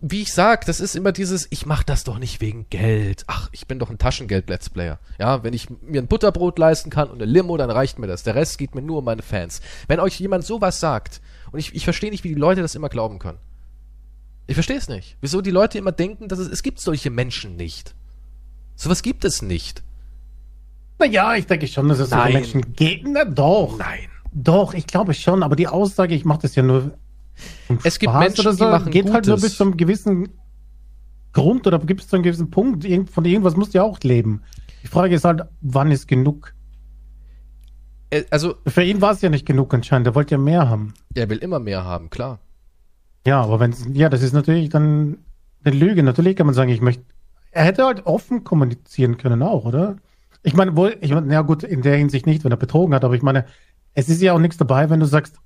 wie 0.00 0.22
ich 0.22 0.32
sag, 0.32 0.64
das 0.66 0.80
ist 0.80 0.94
immer 0.94 1.12
dieses, 1.12 1.48
ich 1.50 1.66
mach 1.66 1.82
das 1.82 2.04
doch 2.04 2.18
nicht 2.18 2.40
wegen 2.40 2.66
Geld. 2.70 3.24
Ach, 3.26 3.48
ich 3.52 3.66
bin 3.66 3.78
doch 3.78 3.90
ein 3.90 3.98
Taschengeld-Let's 3.98 4.70
Player. 4.70 4.98
Ja, 5.18 5.42
wenn 5.42 5.54
ich 5.54 5.68
mir 5.82 6.00
ein 6.00 6.06
Butterbrot 6.06 6.58
leisten 6.58 6.90
kann 6.90 7.10
und 7.10 7.20
eine 7.20 7.30
Limo, 7.30 7.56
dann 7.56 7.70
reicht 7.70 7.98
mir 7.98 8.06
das. 8.06 8.22
Der 8.22 8.34
Rest 8.34 8.58
geht 8.58 8.74
mir 8.74 8.82
nur 8.82 8.98
um 8.98 9.04
meine 9.04 9.22
Fans. 9.22 9.60
Wenn 9.88 9.98
euch 10.00 10.18
jemand 10.20 10.44
sowas 10.44 10.78
sagt, 10.78 11.20
und 11.50 11.58
ich, 11.58 11.74
ich 11.74 11.84
verstehe 11.84 12.10
nicht, 12.10 12.22
wie 12.24 12.28
die 12.28 12.34
Leute 12.34 12.62
das 12.62 12.74
immer 12.74 12.88
glauben 12.88 13.18
können. 13.18 13.38
Ich 14.46 14.54
verstehe 14.54 14.76
es 14.76 14.88
nicht. 14.88 15.16
Wieso 15.20 15.40
die 15.40 15.50
Leute 15.50 15.78
immer 15.78 15.92
denken, 15.92 16.28
dass 16.28 16.38
es, 16.38 16.48
es 16.48 16.62
gibt 16.62 16.80
solche 16.80 17.10
Menschen 17.10 17.56
nicht. 17.56 17.94
Sowas 18.76 19.02
gibt 19.02 19.24
es 19.24 19.42
nicht. 19.42 19.82
Naja, 20.98 21.34
ich 21.34 21.46
denke 21.46 21.66
schon, 21.66 21.88
dass 21.88 21.98
es 21.98 22.10
Nein. 22.10 22.32
solche 22.32 22.38
Menschen 22.38 22.74
gibt. 22.74 23.06
Na 23.08 23.24
doch. 23.24 23.76
Nein. 23.78 24.08
Doch, 24.32 24.74
ich 24.74 24.86
glaube 24.86 25.14
schon, 25.14 25.42
aber 25.42 25.56
die 25.56 25.68
Aussage, 25.68 26.14
ich 26.14 26.24
mache 26.24 26.42
das 26.42 26.54
ja 26.54 26.62
nur 26.62 26.92
es 27.84 27.98
gibt 27.98 28.14
Menschen, 28.14 28.52
so, 28.52 28.64
die 28.64 28.70
machen 28.70 28.90
geht 28.90 29.02
Gutes. 29.02 29.14
halt 29.14 29.26
nur 29.26 29.36
bis 29.36 29.56
zu 29.56 29.64
einem 29.64 29.76
gewissen 29.76 30.28
Grund 31.32 31.66
oder 31.66 31.78
gibt 31.78 32.00
es 32.00 32.08
zu 32.08 32.16
einem 32.16 32.22
gewissen 32.22 32.50
Punkt. 32.50 32.86
Von 33.10 33.24
irgendwas 33.24 33.56
musst 33.56 33.74
du 33.74 33.78
ja 33.78 33.84
auch 33.84 34.00
leben. 34.00 34.42
Die 34.82 34.88
Frage 34.88 35.14
ist 35.14 35.24
halt, 35.24 35.42
wann 35.60 35.90
ist 35.90 36.08
genug? 36.08 36.54
Äh, 38.10 38.24
also 38.30 38.56
für 38.66 38.82
ihn 38.82 39.00
war 39.00 39.12
es 39.12 39.20
ja 39.20 39.28
nicht 39.28 39.46
genug 39.46 39.72
anscheinend. 39.74 40.06
Er 40.06 40.14
wollte 40.14 40.32
ja 40.32 40.38
mehr 40.38 40.68
haben. 40.68 40.94
Er 41.14 41.28
will 41.30 41.38
immer 41.38 41.58
mehr 41.58 41.84
haben, 41.84 42.10
klar. 42.10 42.40
Ja, 43.26 43.42
aber 43.42 43.60
wenn 43.60 43.74
ja, 43.92 44.08
das 44.08 44.22
ist 44.22 44.32
natürlich 44.32 44.68
dann 44.68 45.18
eine 45.64 45.76
Lüge. 45.76 46.02
Natürlich 46.02 46.36
kann 46.36 46.46
man 46.46 46.54
sagen, 46.54 46.70
ich 46.70 46.80
möchte. 46.80 47.04
Er 47.50 47.64
hätte 47.64 47.84
halt 47.84 48.06
offen 48.06 48.44
kommunizieren 48.44 49.16
können 49.16 49.42
auch, 49.42 49.64
oder? 49.64 49.96
Ich 50.42 50.54
meine, 50.54 50.76
wohl, 50.76 50.96
ich 51.00 51.12
meine, 51.12 51.32
ja 51.32 51.42
gut, 51.42 51.62
in 51.62 51.82
der 51.82 51.96
Hinsicht 51.96 52.26
nicht, 52.26 52.44
wenn 52.44 52.52
er 52.52 52.56
betrogen 52.56 52.94
hat, 52.94 53.04
aber 53.04 53.14
ich 53.14 53.22
meine, 53.22 53.46
es 53.94 54.08
ist 54.08 54.22
ja 54.22 54.32
auch 54.32 54.38
nichts 54.38 54.58
dabei, 54.58 54.90
wenn 54.90 55.00
du 55.00 55.06
sagst, 55.06 55.36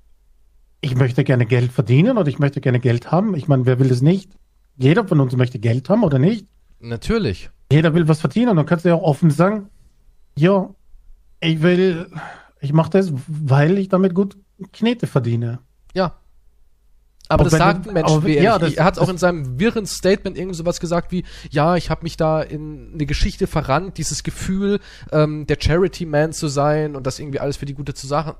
ich 0.83 0.95
möchte 0.95 1.23
gerne 1.23 1.45
Geld 1.45 1.71
verdienen 1.71 2.17
oder 2.17 2.27
ich 2.27 2.39
möchte 2.39 2.59
gerne 2.59 2.79
Geld 2.79 3.09
haben. 3.09 3.35
Ich 3.35 3.47
meine, 3.47 3.65
wer 3.65 3.79
will 3.79 3.89
es 3.89 4.01
nicht? 4.01 4.31
Jeder 4.75 5.07
von 5.07 5.21
uns 5.21 5.33
möchte 5.35 5.57
Geld 5.57 5.87
haben 5.87 6.03
oder 6.03 6.19
nicht? 6.19 6.45
Natürlich. 6.81 7.49
Jeder 7.71 7.93
will 7.93 8.09
was 8.09 8.19
verdienen. 8.19 8.57
Dann 8.57 8.65
kannst 8.65 8.83
du 8.83 8.89
ja 8.89 8.95
auch 8.95 9.03
offen 9.03 9.31
sagen, 9.31 9.69
ja, 10.37 10.69
ich 11.39 11.61
will, 11.61 12.07
ich 12.59 12.73
mache 12.73 12.89
das, 12.89 13.13
weil 13.27 13.77
ich 13.77 13.87
damit 13.87 14.13
gut 14.13 14.35
Knete 14.73 15.07
verdiene. 15.07 15.59
Ja. 15.93 16.17
Aber 17.33 17.43
das 17.45 17.53
sagt 17.53 17.87
ein 17.87 17.93
Mensch 17.93 18.11
aber, 18.11 18.27
ja, 18.29 18.59
das, 18.59 18.73
Er 18.73 18.85
hat 18.85 18.99
auch 18.99 19.09
in 19.09 19.17
seinem 19.17 19.59
wirren 19.59 19.85
Statement 19.85 20.37
irgend 20.37 20.55
sowas 20.55 20.79
gesagt 20.79 21.11
wie, 21.11 21.23
ja, 21.49 21.75
ich 21.75 21.89
habe 21.89 22.03
mich 22.03 22.17
da 22.17 22.41
in 22.41 22.91
eine 22.93 23.05
Geschichte 23.05 23.47
verrannt, 23.47 23.97
dieses 23.97 24.23
Gefühl, 24.23 24.79
ähm, 25.11 25.47
der 25.47 25.57
Charity-Man 25.59 26.33
zu 26.33 26.47
sein 26.47 26.95
und 26.95 27.07
das 27.07 27.19
irgendwie 27.19 27.39
alles 27.39 27.57
für 27.57 27.65
die 27.65 27.73
gute 27.73 27.93
Sache, 27.95 28.35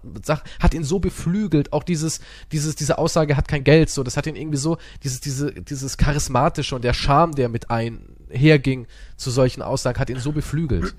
hat 0.59 0.73
ihn 0.73 0.83
so 0.83 0.99
beflügelt. 0.99 1.73
Auch 1.73 1.83
dieses, 1.83 2.19
dieses, 2.51 2.75
diese 2.75 2.97
Aussage 2.97 3.37
hat 3.37 3.47
kein 3.47 3.63
Geld, 3.63 3.89
so, 3.89 4.03
das 4.03 4.17
hat 4.17 4.27
ihn 4.27 4.35
irgendwie 4.35 4.57
so, 4.57 4.77
dieses, 5.03 5.19
diese, 5.21 5.51
dieses 5.51 5.97
Charismatische 5.97 6.75
und 6.75 6.83
der 6.83 6.93
Charme, 6.93 7.33
der 7.33 7.49
mit 7.49 7.69
einherging 7.69 8.87
zu 9.17 9.31
solchen 9.31 9.61
Aussagen, 9.61 9.99
hat 9.99 10.09
ihn 10.09 10.19
so 10.19 10.31
beflügelt. 10.31 10.95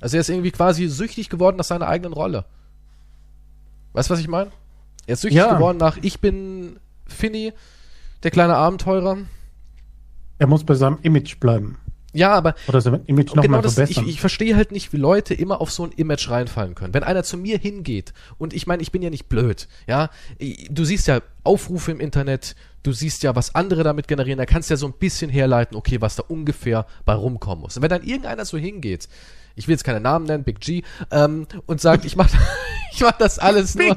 Also 0.00 0.16
er 0.16 0.22
ist 0.22 0.30
irgendwie 0.30 0.50
quasi 0.50 0.88
süchtig 0.88 1.28
geworden 1.28 1.56
nach 1.56 1.64
seiner 1.64 1.86
eigenen 1.86 2.14
Rolle. 2.14 2.46
Weißt 3.92 4.08
du, 4.08 4.14
was 4.14 4.20
ich 4.20 4.28
meine? 4.28 4.50
Er 5.06 5.14
ist 5.14 5.22
süchtig 5.22 5.38
ja. 5.38 5.54
geworden 5.54 5.78
nach, 5.78 5.98
ich 6.00 6.20
bin 6.20 6.78
Finny, 7.12 7.52
der 8.22 8.30
kleine 8.30 8.56
Abenteurer. 8.56 9.18
Er 10.38 10.46
muss 10.46 10.64
bei 10.64 10.74
seinem 10.74 10.98
Image 11.02 11.38
bleiben. 11.38 11.78
Ja, 12.12 12.32
aber 12.32 12.54
oder 12.66 12.80
sein 12.80 13.04
Image 13.06 13.34
noch 13.34 13.42
genau 13.42 13.58
mal 13.58 13.62
verbessern. 13.62 14.04
ich, 14.04 14.14
ich 14.14 14.20
verstehe 14.20 14.56
halt 14.56 14.72
nicht, 14.72 14.92
wie 14.92 14.96
Leute 14.96 15.32
immer 15.34 15.60
auf 15.60 15.70
so 15.70 15.84
ein 15.84 15.92
Image 15.92 16.28
reinfallen 16.28 16.74
können. 16.74 16.92
Wenn 16.92 17.04
einer 17.04 17.22
zu 17.22 17.36
mir 17.36 17.58
hingeht 17.58 18.12
und 18.38 18.52
ich 18.52 18.66
meine, 18.66 18.82
ich 18.82 18.90
bin 18.90 19.02
ja 19.02 19.10
nicht 19.10 19.28
blöd, 19.28 19.68
ja, 19.86 20.10
du 20.70 20.84
siehst 20.84 21.06
ja 21.06 21.20
Aufrufe 21.44 21.92
im 21.92 22.00
Internet, 22.00 22.56
du 22.82 22.92
siehst 22.92 23.22
ja, 23.22 23.36
was 23.36 23.54
andere 23.54 23.84
damit 23.84 24.08
generieren, 24.08 24.38
da 24.38 24.46
kannst 24.46 24.70
du 24.70 24.74
ja 24.74 24.76
so 24.76 24.86
ein 24.86 24.94
bisschen 24.98 25.30
herleiten, 25.30 25.76
okay, 25.76 26.00
was 26.00 26.16
da 26.16 26.24
ungefähr 26.26 26.86
bei 27.04 27.14
rumkommen 27.14 27.62
muss. 27.62 27.76
Und 27.76 27.82
wenn 27.82 27.90
dann 27.90 28.02
irgendeiner 28.02 28.44
so 28.44 28.58
hingeht, 28.58 29.08
ich 29.54 29.68
will 29.68 29.72
jetzt 29.72 29.84
keine 29.84 30.00
Namen 30.00 30.26
nennen, 30.26 30.44
Big 30.44 30.60
G, 30.60 30.82
ähm, 31.10 31.46
und 31.66 31.80
sagt, 31.80 32.04
ich 32.04 32.16
mach, 32.16 32.28
ich 32.92 33.00
mach 33.00 33.12
das 33.12 33.38
alles 33.38 33.74
nur, 33.74 33.96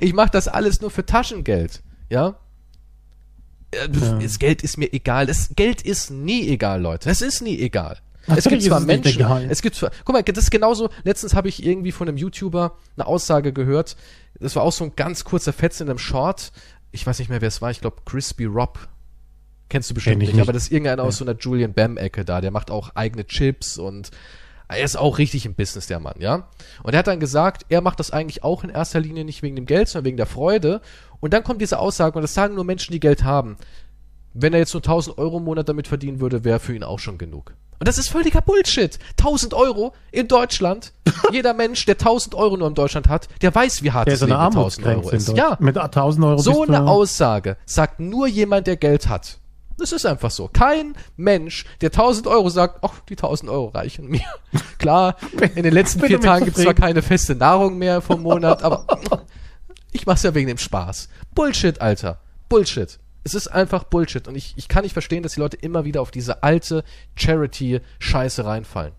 ich 0.00 0.14
mach 0.14 0.30
das 0.30 0.48
alles 0.48 0.80
nur 0.80 0.90
für 0.90 1.06
Taschengeld, 1.06 1.82
ja? 2.08 2.36
Äh, 3.70 3.88
ja. 3.92 4.18
Das 4.18 4.38
Geld 4.38 4.62
ist 4.62 4.78
mir 4.78 4.92
egal. 4.92 5.26
Das 5.26 5.50
Geld 5.56 5.82
ist 5.82 6.10
nie 6.10 6.48
egal, 6.48 6.80
Leute. 6.80 7.10
Es 7.10 7.22
ist 7.22 7.42
nie 7.42 7.58
egal. 7.58 7.98
Natürlich 8.26 8.46
es 8.46 8.50
gibt 8.50 8.62
zwar 8.62 8.80
Menschen, 8.80 9.50
es 9.50 9.60
gibt 9.60 9.76
zwar, 9.76 9.90
guck 10.04 10.14
mal, 10.14 10.22
das 10.22 10.44
ist 10.44 10.50
genauso, 10.50 10.88
letztens 11.02 11.34
habe 11.34 11.48
ich 11.48 11.64
irgendwie 11.64 11.92
von 11.92 12.08
einem 12.08 12.16
YouTuber 12.16 12.78
eine 12.96 13.06
Aussage 13.06 13.52
gehört, 13.52 13.96
das 14.40 14.56
war 14.56 14.62
auch 14.62 14.72
so 14.72 14.84
ein 14.84 14.96
ganz 14.96 15.24
kurzer 15.24 15.52
Fetz 15.52 15.80
in 15.80 15.90
einem 15.90 15.98
Short, 15.98 16.50
ich 16.90 17.06
weiß 17.06 17.18
nicht 17.18 17.28
mehr, 17.28 17.42
wer 17.42 17.48
es 17.48 17.60
war, 17.60 17.70
ich 17.70 17.82
glaube 17.82 17.98
Crispy 18.06 18.46
Rob, 18.46 18.78
kennst 19.74 19.90
du 19.90 19.94
bestimmt 19.94 20.18
nicht, 20.18 20.32
nicht, 20.34 20.40
aber 20.40 20.52
das 20.52 20.64
ist 20.64 20.70
irgendeiner 20.70 21.02
ja. 21.02 21.08
aus 21.08 21.16
so 21.16 21.24
einer 21.24 21.36
Julian 21.36 21.74
Bam-Ecke 21.74 22.24
da, 22.24 22.40
der 22.40 22.52
macht 22.52 22.70
auch 22.70 22.90
eigene 22.94 23.26
Chips 23.26 23.76
und 23.76 24.12
er 24.68 24.84
ist 24.84 24.94
auch 24.94 25.18
richtig 25.18 25.46
im 25.46 25.56
Business, 25.56 25.88
der 25.88 25.98
Mann, 25.98 26.14
ja. 26.20 26.46
Und 26.84 26.92
er 26.92 27.00
hat 27.00 27.08
dann 27.08 27.18
gesagt, 27.18 27.66
er 27.70 27.80
macht 27.80 27.98
das 27.98 28.12
eigentlich 28.12 28.44
auch 28.44 28.62
in 28.62 28.70
erster 28.70 29.00
Linie 29.00 29.24
nicht 29.24 29.42
wegen 29.42 29.56
dem 29.56 29.66
Geld, 29.66 29.88
sondern 29.88 30.04
wegen 30.04 30.16
der 30.16 30.26
Freude. 30.26 30.80
Und 31.18 31.32
dann 31.32 31.42
kommt 31.42 31.60
diese 31.60 31.80
Aussage, 31.80 32.14
und 32.16 32.22
das 32.22 32.34
sagen 32.34 32.54
nur 32.54 32.62
Menschen, 32.62 32.92
die 32.92 33.00
Geld 33.00 33.24
haben. 33.24 33.56
Wenn 34.32 34.52
er 34.52 34.60
jetzt 34.60 34.74
nur 34.74 34.80
1000 34.80 35.18
Euro 35.18 35.38
im 35.38 35.44
Monat 35.44 35.68
damit 35.68 35.88
verdienen 35.88 36.20
würde, 36.20 36.44
wäre 36.44 36.60
für 36.60 36.76
ihn 36.76 36.84
auch 36.84 37.00
schon 37.00 37.18
genug. 37.18 37.52
Und 37.80 37.88
das 37.88 37.98
ist 37.98 38.10
völliger 38.10 38.42
Bullshit. 38.42 39.00
1000 39.18 39.54
Euro 39.54 39.92
in 40.12 40.28
Deutschland. 40.28 40.92
Jeder 41.32 41.52
Mensch, 41.52 41.84
der 41.84 41.96
1000 41.96 42.36
Euro 42.36 42.56
nur 42.56 42.68
in 42.68 42.74
Deutschland 42.74 43.08
hat, 43.08 43.28
der 43.42 43.52
weiß, 43.52 43.82
wie 43.82 43.90
hart 43.90 44.06
Der 44.06 44.14
ist 44.14 44.22
es 44.22 44.30
eine 44.30 44.34
Leben 44.34 44.54
mit 44.54 44.56
1000 44.56 44.86
Euro 44.86 45.10
ist. 45.10 45.36
Ja. 45.36 45.56
Mit 45.58 45.76
1000 45.76 46.24
Euro 46.24 46.38
so 46.38 46.62
eine 46.62 46.86
Aussage 46.86 47.56
sagt 47.66 47.98
nur 47.98 48.28
jemand, 48.28 48.68
der 48.68 48.76
Geld 48.76 49.08
hat. 49.08 49.40
Das 49.76 49.92
ist 49.92 50.06
einfach 50.06 50.30
so. 50.30 50.48
Kein 50.52 50.94
Mensch, 51.16 51.64
der 51.80 51.88
1000 51.88 52.26
Euro 52.28 52.48
sagt, 52.48 52.78
ach, 52.82 53.00
die 53.08 53.14
1000 53.14 53.50
Euro 53.50 53.68
reichen 53.68 54.06
mir. 54.06 54.22
Klar, 54.78 55.16
in 55.56 55.64
den 55.64 55.74
letzten 55.74 56.00
vier 56.00 56.20
Tagen 56.20 56.44
gibt 56.44 56.56
es 56.56 56.62
zwar 56.62 56.74
keine 56.74 57.02
feste 57.02 57.34
Nahrung 57.34 57.76
mehr 57.78 58.00
vom 58.00 58.22
Monat, 58.22 58.62
aber 58.62 58.86
ich 59.92 60.06
mach's 60.06 60.22
ja 60.22 60.34
wegen 60.34 60.48
dem 60.48 60.58
Spaß. 60.58 61.08
Bullshit, 61.34 61.80
Alter. 61.80 62.20
Bullshit. 62.48 63.00
Es 63.24 63.34
ist 63.34 63.48
einfach 63.48 63.84
Bullshit. 63.84 64.28
Und 64.28 64.36
ich, 64.36 64.52
ich 64.56 64.68
kann 64.68 64.82
nicht 64.84 64.92
verstehen, 64.92 65.22
dass 65.22 65.32
die 65.34 65.40
Leute 65.40 65.56
immer 65.56 65.84
wieder 65.84 66.02
auf 66.02 66.10
diese 66.10 66.42
alte 66.42 66.84
Charity-Scheiße 67.16 68.44
reinfallen. 68.44 68.92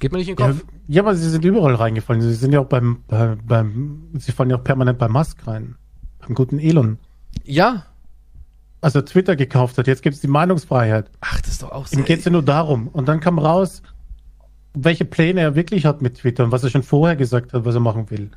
Geht 0.00 0.10
mir 0.12 0.18
nicht 0.18 0.28
in 0.28 0.36
den 0.36 0.44
Ja, 0.46 0.52
Kopf. 0.52 0.64
ja, 0.88 1.02
aber 1.02 1.14
sie 1.14 1.30
sind 1.30 1.44
überall 1.44 1.74
reingefallen. 1.76 2.22
Sie 2.22 2.34
sind 2.34 2.52
ja 2.52 2.60
auch 2.60 2.66
beim, 2.66 3.04
bei, 3.06 3.36
beim, 3.44 4.08
sie 4.18 4.32
fallen 4.32 4.50
ja 4.50 4.56
auch 4.56 4.64
permanent 4.64 4.98
bei 4.98 5.08
Musk 5.08 5.46
rein. 5.46 5.76
Beim 6.20 6.34
guten 6.34 6.58
Elon. 6.58 6.98
Ja. 7.44 7.86
Als 8.82 8.94
er 8.94 9.04
Twitter 9.06 9.36
gekauft 9.36 9.78
hat, 9.78 9.86
jetzt 9.86 10.02
gibt 10.02 10.16
es 10.16 10.20
die 10.20 10.28
Meinungsfreiheit. 10.28 11.10
Ach, 11.20 11.40
das 11.40 11.52
ist 11.52 11.62
doch 11.62 11.70
auch 11.72 11.86
so. 11.86 11.96
Ihm 11.96 12.04
geht 12.04 12.18
es 12.18 12.24
ja 12.26 12.30
nur 12.30 12.42
darum. 12.42 12.88
Und 12.88 13.08
dann 13.08 13.20
kam 13.20 13.38
raus, 13.38 13.80
welche 14.74 15.04
Pläne 15.04 15.40
er 15.40 15.54
wirklich 15.54 15.86
hat 15.86 16.02
mit 16.02 16.18
Twitter 16.18 16.44
und 16.44 16.52
was 16.52 16.64
er 16.64 16.70
schon 16.70 16.82
vorher 16.82 17.16
gesagt 17.16 17.52
hat, 17.52 17.64
was 17.64 17.74
er 17.74 17.80
machen 17.80 18.10
will. 18.10 18.30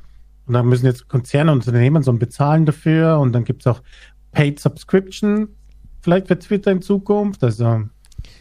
Und 0.46 0.54
dann 0.54 0.66
müssen 0.66 0.86
jetzt 0.86 1.08
Konzerne 1.08 1.50
und 1.52 1.66
Unternehmen 1.66 2.02
so 2.02 2.12
bezahlen 2.12 2.64
dafür 2.64 3.18
und 3.18 3.32
dann 3.32 3.44
gibt 3.44 3.62
es 3.62 3.66
auch 3.66 3.82
Paid 4.32 4.60
Subscription, 4.60 5.48
vielleicht 6.00 6.28
für 6.28 6.38
Twitter 6.38 6.70
in 6.70 6.82
Zukunft. 6.82 7.42
Also, 7.42 7.82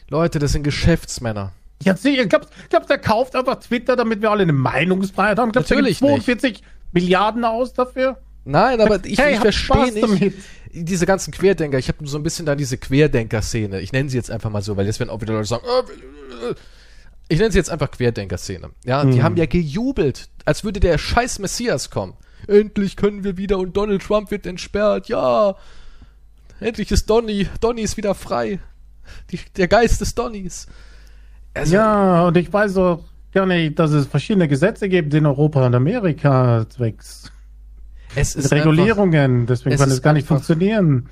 Leute, 0.09 0.39
das 0.39 0.51
sind 0.51 0.63
Geschäftsmänner. 0.63 1.53
ja, 1.81 1.95
sicher, 1.95 2.27
glaubst, 2.27 2.49
glaubst 2.69 2.89
der 2.89 2.99
kauft 2.99 3.35
einfach 3.35 3.59
Twitter, 3.59 3.95
damit 3.95 4.21
wir 4.21 4.29
alle 4.29 4.43
eine 4.43 4.53
Meinungsfreiheit 4.53 5.39
haben? 5.39 5.51
Glaubst 5.51 5.71
du, 5.71 5.75
Natürlich 5.75 5.99
gibt 5.99 6.11
42 6.11 6.61
Milliarden 6.91 7.43
aus 7.43 7.73
dafür? 7.73 8.19
Nein, 8.43 8.79
aber 8.79 9.03
ich, 9.03 9.17
Hey, 9.17 9.33
ich 9.33 9.39
verstehe 9.39 9.91
nicht 9.91 10.03
damit. 10.03 10.33
Diese 10.83 11.05
ganzen 11.05 11.31
Querdenker. 11.31 11.77
Ich 11.77 11.87
habe 11.87 12.05
so 12.07 12.17
ein 12.17 12.23
bisschen 12.23 12.45
dann 12.45 12.57
diese 12.57 12.77
Querdenker-Szene. 12.77 13.79
Ich 13.81 13.91
nenne 13.91 14.09
sie 14.09 14.17
jetzt 14.17 14.29
einfach 14.31 14.49
mal 14.49 14.61
so, 14.61 14.75
weil 14.77 14.85
jetzt 14.85 14.99
werden 14.99 15.09
auch 15.09 15.21
wieder 15.21 15.33
Leute 15.33 15.47
sagen, 15.47 15.63
äh, 15.65 16.49
äh, 16.51 16.55
ich 17.27 17.39
nenne 17.39 17.51
sie 17.51 17.57
jetzt 17.57 17.69
einfach 17.69 17.89
Querdenker-Szene. 17.91 18.69
Ja, 18.85 19.03
die 19.05 19.17
Mhm. 19.19 19.23
haben 19.23 19.37
ja 19.37 19.45
gejubelt, 19.45 20.29
als 20.45 20.63
würde 20.63 20.79
der 20.79 20.97
scheiß 20.97 21.39
Messias 21.39 21.89
kommen. 21.89 22.13
Endlich 22.47 22.95
können 22.95 23.23
wir 23.23 23.37
wieder 23.37 23.57
und 23.57 23.75
Donald 23.75 24.03
Trump 24.03 24.29
wird 24.29 24.45
entsperrt. 24.45 25.07
Ja, 25.07 25.55
endlich 26.59 26.91
ist 26.91 27.09
Donny. 27.09 27.47
Donny 27.61 27.81
ist 27.81 27.97
wieder 27.97 28.13
frei. 28.13 28.59
Die, 29.31 29.39
der 29.57 29.67
Geist 29.67 30.01
des 30.01 30.13
Donnys. 30.15 30.67
Also, 31.53 31.73
ja, 31.75 32.27
und 32.27 32.37
ich 32.37 32.51
weiß 32.51 32.77
auch 32.77 33.03
gar 33.33 33.45
nicht, 33.45 33.79
dass 33.79 33.91
es 33.91 34.05
verschiedene 34.07 34.47
Gesetze 34.47 34.89
gibt 34.89 35.13
in 35.13 35.25
Europa 35.25 35.65
und 35.65 35.73
Amerika 35.75 36.65
zwecks 36.69 37.31
es 38.15 38.35
ist 38.35 38.51
Regulierungen, 38.51 39.45
deswegen 39.45 39.75
es 39.75 39.81
kann 39.81 39.91
es 39.91 40.01
gar 40.01 40.13
nicht 40.13 40.27
funktionieren. 40.27 41.09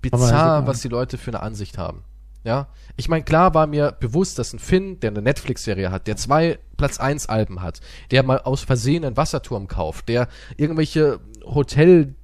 Bizarr, 0.00 0.66
was 0.66 0.80
die 0.80 0.88
Leute 0.88 1.18
für 1.18 1.30
eine 1.30 1.40
Ansicht 1.40 1.76
haben. 1.76 2.04
Ja, 2.42 2.68
ich 2.96 3.08
meine, 3.08 3.22
klar 3.22 3.52
war 3.52 3.66
mir 3.66 3.92
bewusst, 3.92 4.38
dass 4.38 4.54
ein 4.54 4.58
Finn, 4.58 4.98
der 5.00 5.10
eine 5.10 5.20
Netflix-Serie 5.20 5.90
hat, 5.90 6.06
der 6.06 6.16
zwei 6.16 6.58
Platz 6.78 6.98
1 6.98 7.28
Alben 7.28 7.60
hat, 7.60 7.80
der 8.10 8.22
mal 8.22 8.38
aus 8.38 8.62
Versehen 8.62 9.04
einen 9.04 9.18
Wasserturm 9.18 9.68
kauft, 9.68 10.08
der 10.08 10.26
irgendwelche 10.56 11.20
Hotel 11.44 12.14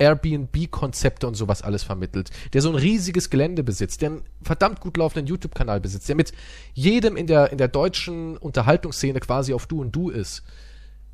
Airbnb-Konzepte 0.00 1.26
und 1.26 1.34
sowas 1.34 1.62
alles 1.62 1.82
vermittelt, 1.82 2.30
der 2.52 2.62
so 2.62 2.70
ein 2.70 2.74
riesiges 2.74 3.28
Gelände 3.28 3.62
besitzt, 3.62 4.02
der 4.02 4.10
einen 4.10 4.22
verdammt 4.42 4.80
gut 4.80 4.96
laufenden 4.96 5.26
YouTube-Kanal 5.26 5.80
besitzt, 5.80 6.08
der 6.08 6.16
mit 6.16 6.32
jedem 6.72 7.16
in 7.16 7.26
der, 7.26 7.52
in 7.52 7.58
der 7.58 7.68
deutschen 7.68 8.36
Unterhaltungsszene 8.36 9.20
quasi 9.20 9.52
auf 9.52 9.66
Du 9.66 9.80
und 9.80 9.94
Du 9.94 10.10
ist, 10.10 10.42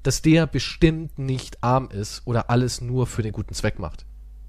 dass 0.06 0.22
der 0.22 0.46
bestimmt 0.46 1.18
nicht 1.18 1.64
arm 1.64 1.90
ist 1.90 2.22
oder 2.26 2.48
alles 2.48 2.80
nur 2.80 3.08
für 3.08 3.22
den 3.22 3.32
guten 3.32 3.54
Zweck 3.54 3.80
macht. 3.80 4.06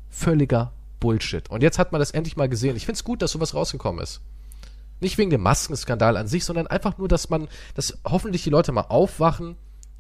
Völliger 0.08 0.72
Bullshit. 1.00 1.50
Und 1.50 1.63
jetzt 1.63 1.80
hat 1.80 1.91
man 1.91 2.00
das 2.00 2.12
endlich 2.12 2.38
mal 2.38 2.48
gesehen. 2.48 2.76
Ich 2.76 2.86
finde 2.86 2.98
es 2.98 3.04
gut, 3.04 3.24
dass 3.24 3.32
sowas 3.32 3.56
rausgekommen 3.56 4.02
ist. 4.02 4.22
Nicht 5.00 5.17
wegen 5.17 5.32
dem 5.32 5.41
Maskenskandal 5.41 6.15
an 6.15 6.28
sich, 6.28 6.46
sondern 6.46 6.67
einfach 6.67 7.00
nur, 7.00 7.08
dass 7.08 7.30
man, 7.30 7.48
dass 7.74 7.98
hoffentlich 8.06 8.43
die 8.43 8.52
Leute 8.52 8.72
mal 8.72 8.82
aufwachen 8.82 9.56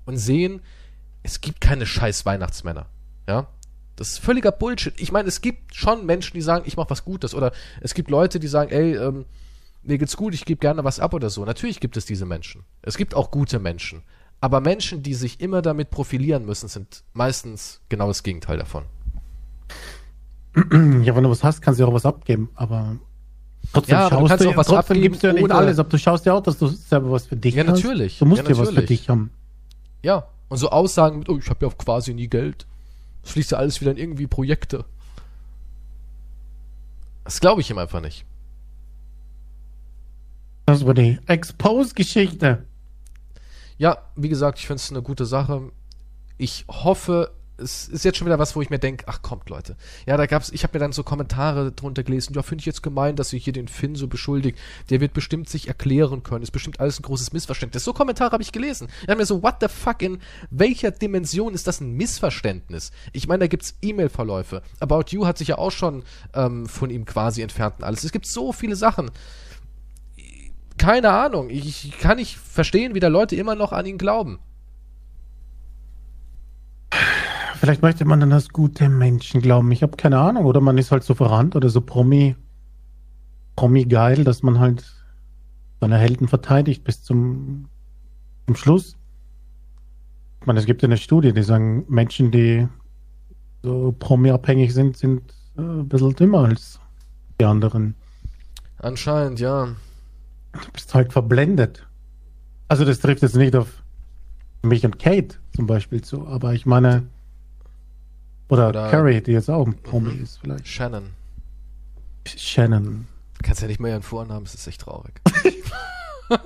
und 0.05 0.17
sehen, 0.17 0.61
es 1.23 1.41
gibt 1.41 1.59
keine 1.59 1.87
scheiß 1.87 2.25
Weihnachtsmänner. 2.25 2.85
Ja? 3.27 3.47
Das 3.95 4.09
ist 4.09 4.19
völliger 4.19 4.51
Bullshit. 4.51 4.93
Ich 4.99 5.11
meine, 5.11 5.27
es 5.27 5.41
gibt 5.41 5.73
schon 5.75 6.05
Menschen, 6.05 6.35
die 6.35 6.41
sagen, 6.41 6.65
ich 6.67 6.77
mache 6.77 6.91
was 6.91 7.03
Gutes. 7.03 7.33
Oder 7.33 7.51
es 7.81 7.95
gibt 7.95 8.11
Leute, 8.11 8.39
die 8.39 8.47
sagen, 8.47 8.71
ey, 8.71 8.95
ähm, 8.95 9.25
mir 9.81 9.97
geht's 9.97 10.17
gut, 10.17 10.35
ich 10.35 10.45
gebe 10.45 10.59
gerne 10.59 10.83
was 10.83 10.99
ab 10.99 11.15
oder 11.15 11.31
so. 11.31 11.45
Natürlich 11.45 11.79
gibt 11.79 11.97
es 11.97 12.05
diese 12.05 12.27
Menschen. 12.27 12.63
Es 12.83 12.97
gibt 12.97 13.15
auch 13.15 13.31
gute 13.31 13.57
Menschen. 13.57 14.03
Aber 14.39 14.61
Menschen, 14.61 15.01
die 15.01 15.13
sich 15.15 15.41
immer 15.41 15.61
damit 15.61 15.89
profilieren 15.89 16.45
müssen, 16.45 16.67
sind 16.69 17.03
meistens 17.13 17.81
genau 17.89 18.07
das 18.07 18.21
Gegenteil 18.23 18.57
davon. 18.57 18.83
Ja, 20.55 21.15
wenn 21.15 21.23
du 21.23 21.29
was 21.29 21.43
hast, 21.43 21.61
kannst 21.61 21.79
du 21.79 21.83
ja 21.83 21.89
auch 21.89 21.93
was 21.93 22.05
abgeben, 22.05 22.49
aber 22.55 22.97
trotzdem 23.73 23.93
Ja, 23.93 24.07
aber 24.11 24.27
schaust 24.27 24.41
du 24.43 24.47
auch 24.47 24.51
ja, 24.51 24.57
was 24.57 24.67
trotzdem 24.67 24.97
abgeben 24.97 25.01
gibst 25.03 25.23
du 25.23 25.27
ja 25.27 25.33
nicht 25.33 25.51
alles 25.51 25.79
ab. 25.79 25.89
Du 25.89 25.97
schaust 25.97 26.25
ja 26.25 26.33
auch, 26.33 26.41
dass 26.41 26.57
du 26.57 26.67
selber 26.67 27.11
was 27.11 27.27
für 27.27 27.35
dich 27.35 27.55
Ja, 27.55 27.65
hast. 27.65 27.75
natürlich. 27.75 28.19
Du 28.19 28.25
musst 28.25 28.43
Ja, 28.43 28.49
ja, 28.49 28.57
was 28.57 28.69
für 28.69 28.75
natürlich. 28.75 28.99
dich 29.01 29.09
haben. 29.09 29.29
Ja, 30.03 30.27
und 30.49 30.57
so 30.57 30.69
Aussagen 30.69 31.19
mit, 31.19 31.29
oh, 31.29 31.37
ich 31.37 31.49
habe 31.49 31.65
ja 31.65 31.71
quasi 31.71 32.13
nie 32.13 32.27
Geld. 32.27 32.65
Das 33.23 33.31
fließt 33.33 33.51
ja 33.51 33.57
alles 33.57 33.81
wieder 33.81 33.91
in 33.91 33.97
irgendwie 33.97 34.27
Projekte. 34.27 34.85
Das 37.23 37.39
glaube 37.39 37.61
ich 37.61 37.69
ihm 37.69 37.77
einfach 37.77 38.01
nicht. 38.01 38.25
Das 40.65 40.85
war 40.85 40.93
die 40.93 41.19
Expose-Geschichte. 41.27 42.63
Ja, 43.77 43.97
wie 44.15 44.29
gesagt, 44.29 44.59
ich 44.59 44.67
finde 44.67 44.81
es 44.81 44.91
eine 44.91 45.01
gute 45.01 45.25
Sache. 45.25 45.71
Ich 46.37 46.65
hoffe, 46.67 47.31
es 47.57 47.87
ist 47.87 48.05
jetzt 48.05 48.17
schon 48.17 48.27
wieder 48.27 48.39
was, 48.39 48.55
wo 48.55 48.61
ich 48.61 48.69
mir 48.69 48.79
denke, 48.79 49.05
ach 49.07 49.21
kommt 49.21 49.49
Leute. 49.49 49.75
Ja, 50.05 50.17
da 50.17 50.25
gab's, 50.25 50.49
ich 50.49 50.63
habe 50.63 50.77
mir 50.77 50.79
dann 50.79 50.91
so 50.91 51.03
Kommentare 51.03 51.71
drunter 51.71 52.03
gelesen, 52.03 52.33
ja, 52.33 52.43
finde 52.43 52.61
ich 52.61 52.65
jetzt 52.65 52.83
gemein, 52.83 53.15
dass 53.15 53.33
ihr 53.33 53.39
hier 53.39 53.53
den 53.53 53.67
Finn 53.67 53.95
so 53.95 54.07
beschuldigt. 54.07 54.57
Der 54.89 55.01
wird 55.01 55.13
bestimmt 55.13 55.49
sich 55.49 55.67
erklären 55.67 56.23
können. 56.23 56.43
Ist 56.43 56.51
bestimmt 56.51 56.79
alles 56.79 56.99
ein 56.99 57.03
großes 57.03 57.33
Missverständnis. 57.33 57.83
So 57.83 57.93
Kommentare 57.93 58.31
habe 58.31 58.43
ich 58.43 58.51
gelesen. 58.51 58.87
Ich 59.03 59.09
hab 59.09 59.17
mir 59.17 59.25
so, 59.25 59.41
what 59.41 59.55
the 59.61 59.67
fuck, 59.67 60.01
in 60.01 60.19
welcher 60.49 60.91
Dimension 60.91 61.53
ist 61.53 61.67
das 61.67 61.81
ein 61.81 61.93
Missverständnis? 61.93 62.91
Ich 63.13 63.27
meine, 63.27 63.39
da 63.39 63.47
gibt's 63.47 63.75
E-Mail-Verläufe. 63.81 64.61
About 64.79 65.05
You 65.09 65.25
hat 65.25 65.37
sich 65.37 65.49
ja 65.49 65.57
auch 65.57 65.71
schon 65.71 66.03
ähm, 66.33 66.67
von 66.67 66.89
ihm 66.89 67.05
quasi 67.05 67.41
entfernt 67.41 67.75
und 67.79 67.83
alles. 67.85 68.03
Es 68.03 68.11
gibt 68.11 68.27
so 68.27 68.53
viele 68.53 68.75
Sachen 68.75 69.11
keine 70.77 71.11
Ahnung. 71.11 71.49
Ich, 71.49 71.85
ich 71.85 71.97
kann 71.99 72.17
nicht 72.17 72.37
verstehen, 72.37 72.93
wie 72.93 72.99
da 72.99 73.07
Leute 73.07 73.35
immer 73.35 73.55
noch 73.55 73.71
an 73.71 73.85
ihn 73.85 73.97
glauben. 73.97 74.39
Vielleicht 77.55 77.81
möchte 77.81 78.05
man 78.05 78.19
dann 78.19 78.31
als 78.31 78.49
gute 78.49 78.87
Menschen 78.87 79.41
glauben. 79.41 79.71
Ich 79.71 79.81
habe 79.81 79.97
keine 79.97 80.19
Ahnung. 80.19 80.45
Oder 80.45 80.61
man 80.61 80.77
ist 80.77 80.91
halt 80.91 81.03
so 81.03 81.15
verrannt 81.15 81.55
oder 81.55 81.69
so 81.69 81.81
Promi, 81.81 82.35
Promi 83.55 83.85
geil, 83.85 84.23
dass 84.23 84.43
man 84.43 84.59
halt 84.59 84.85
seine 85.81 85.97
Helden 85.97 86.27
verteidigt 86.27 86.83
bis 86.83 87.03
zum, 87.03 87.67
zum 88.45 88.55
Schluss. 88.55 88.95
Ich 90.41 90.47
meine, 90.47 90.59
es 90.59 90.65
gibt 90.65 90.81
ja 90.81 90.87
eine 90.87 90.97
Studie, 90.97 91.33
die 91.33 91.43
sagen, 91.43 91.83
Menschen, 91.87 92.31
die 92.31 92.67
so 93.63 93.93
Promi-abhängig 93.97 94.73
sind, 94.73 94.97
sind 94.97 95.33
äh, 95.57 95.61
ein 95.61 95.89
bisschen 95.89 96.15
dümmer 96.15 96.45
als 96.45 96.79
die 97.39 97.45
anderen. 97.45 97.95
Anscheinend, 98.77 99.39
ja. 99.39 99.69
Du 100.65 100.71
bist 100.71 100.93
halt 100.93 101.11
verblendet. 101.13 101.85
Also 102.67 102.83
das 102.85 102.99
trifft 102.99 103.21
jetzt 103.21 103.35
nicht 103.35 103.55
auf 103.55 103.83
mich 104.61 104.85
und 104.85 104.99
Kate 104.99 105.37
zum 105.55 105.67
Beispiel 105.67 106.01
zu, 106.01 106.27
aber 106.27 106.53
ich 106.53 106.65
meine, 106.65 107.07
oder, 108.49 108.69
Oder- 108.69 108.89
Carrie, 108.89 109.21
die 109.21 109.31
jetzt 109.31 109.49
auch 109.49 109.65
ein 109.65 109.75
Promi 109.83 110.13
Mhm. 110.13 110.23
ist 110.23 110.39
vielleicht. 110.39 110.67
Shannon. 110.67 111.09
Shannon. 112.27 113.07
Du 113.37 113.41
kannst 113.43 113.61
ja 113.61 113.67
nicht 113.67 113.79
mehr 113.79 113.91
ihren 113.91 114.01
Vornamen, 114.03 114.45
das 114.45 114.55
ist 114.55 114.67
echt 114.67 114.81
traurig. 114.81 115.21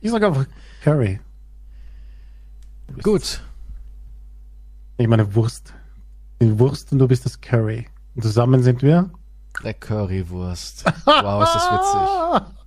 Ich 0.00 0.10
sage 0.10 0.26
einfach 0.26 0.44
Carrie. 0.82 1.18
Gut. 3.02 3.42
Ich 4.98 5.08
meine 5.08 5.34
Wurst. 5.34 5.72
Die 6.42 6.58
Wurst 6.58 6.92
und 6.92 6.98
du 6.98 7.08
bist 7.08 7.24
das 7.24 7.40
Carrie. 7.40 7.86
Und 8.14 8.20
zusammen 8.22 8.62
sind 8.62 8.82
wir. 8.82 9.08
Der 9.62 9.72
Currywurst. 9.72 10.84
Wow, 11.06 11.42
ist 11.44 11.54
das 11.54 11.70
witzig. 11.72 12.54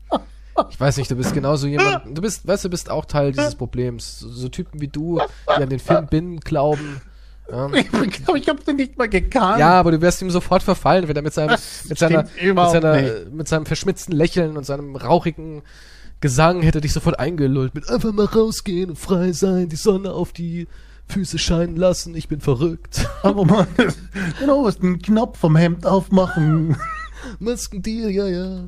Ich 0.69 0.79
weiß 0.79 0.97
nicht, 0.97 1.09
du 1.11 1.15
bist 1.15 1.33
genauso 1.33 1.67
jemand. 1.67 2.03
Du 2.15 2.21
bist, 2.21 2.47
weißt 2.47 2.65
du, 2.65 2.69
bist 2.69 2.89
auch 2.89 3.05
Teil 3.05 3.31
dieses 3.31 3.55
Problems. 3.55 4.19
So, 4.19 4.29
so 4.29 4.49
Typen 4.49 4.81
wie 4.81 4.87
du, 4.87 5.19
die 5.57 5.63
an 5.63 5.69
den 5.69 5.79
Film 5.79 6.07
Bin 6.09 6.39
glauben. 6.39 7.01
Ja. 7.49 7.69
Ich 7.73 7.89
glaube, 7.89 8.39
ich 8.39 8.49
habe 8.49 8.61
den 8.63 8.75
nicht 8.75 8.97
mal 8.97 9.07
gekannt. 9.07 9.59
ja, 9.59 9.79
aber 9.79 9.91
du 9.91 10.01
wärst 10.01 10.21
ihm 10.21 10.29
sofort 10.29 10.63
verfallen, 10.63 11.07
wenn 11.07 11.15
er 11.15 11.21
mit 11.21 11.33
seinem, 11.33 11.49
Das 11.51 11.85
mit 11.87 11.97
seiner, 11.97 12.23
mit, 12.23 12.69
seiner 12.71 13.01
nicht. 13.01 13.31
mit 13.31 13.47
seinem 13.47 13.65
verschmitzten 13.65 14.13
Lächeln 14.13 14.57
und 14.57 14.65
seinem 14.65 14.95
rauchigen 14.97 15.61
Gesang 16.19 16.61
hätte 16.61 16.81
dich 16.81 16.91
sofort 16.93 17.19
eingelullt 17.19 17.73
mit 17.75 17.89
einfach 17.89 18.11
mal 18.11 18.25
rausgehen 18.25 18.89
und 18.89 18.97
frei 18.97 19.31
sein, 19.31 19.69
die 19.69 19.75
Sonne 19.75 20.11
auf 20.11 20.33
die 20.33 20.67
Füße 21.07 21.37
scheinen 21.37 21.77
lassen, 21.77 22.15
ich 22.15 22.27
bin 22.27 22.41
verrückt. 22.41 23.07
Aber 23.23 23.45
man, 23.45 23.67
genau, 24.39 24.65
was 24.65 24.79
den 24.79 25.01
Knopf 25.01 25.37
vom 25.39 25.55
Hemd 25.55 25.85
aufmachen. 25.85 26.75
Maskendeal, 27.39 28.09
ja, 28.09 28.27
ja. 28.27 28.63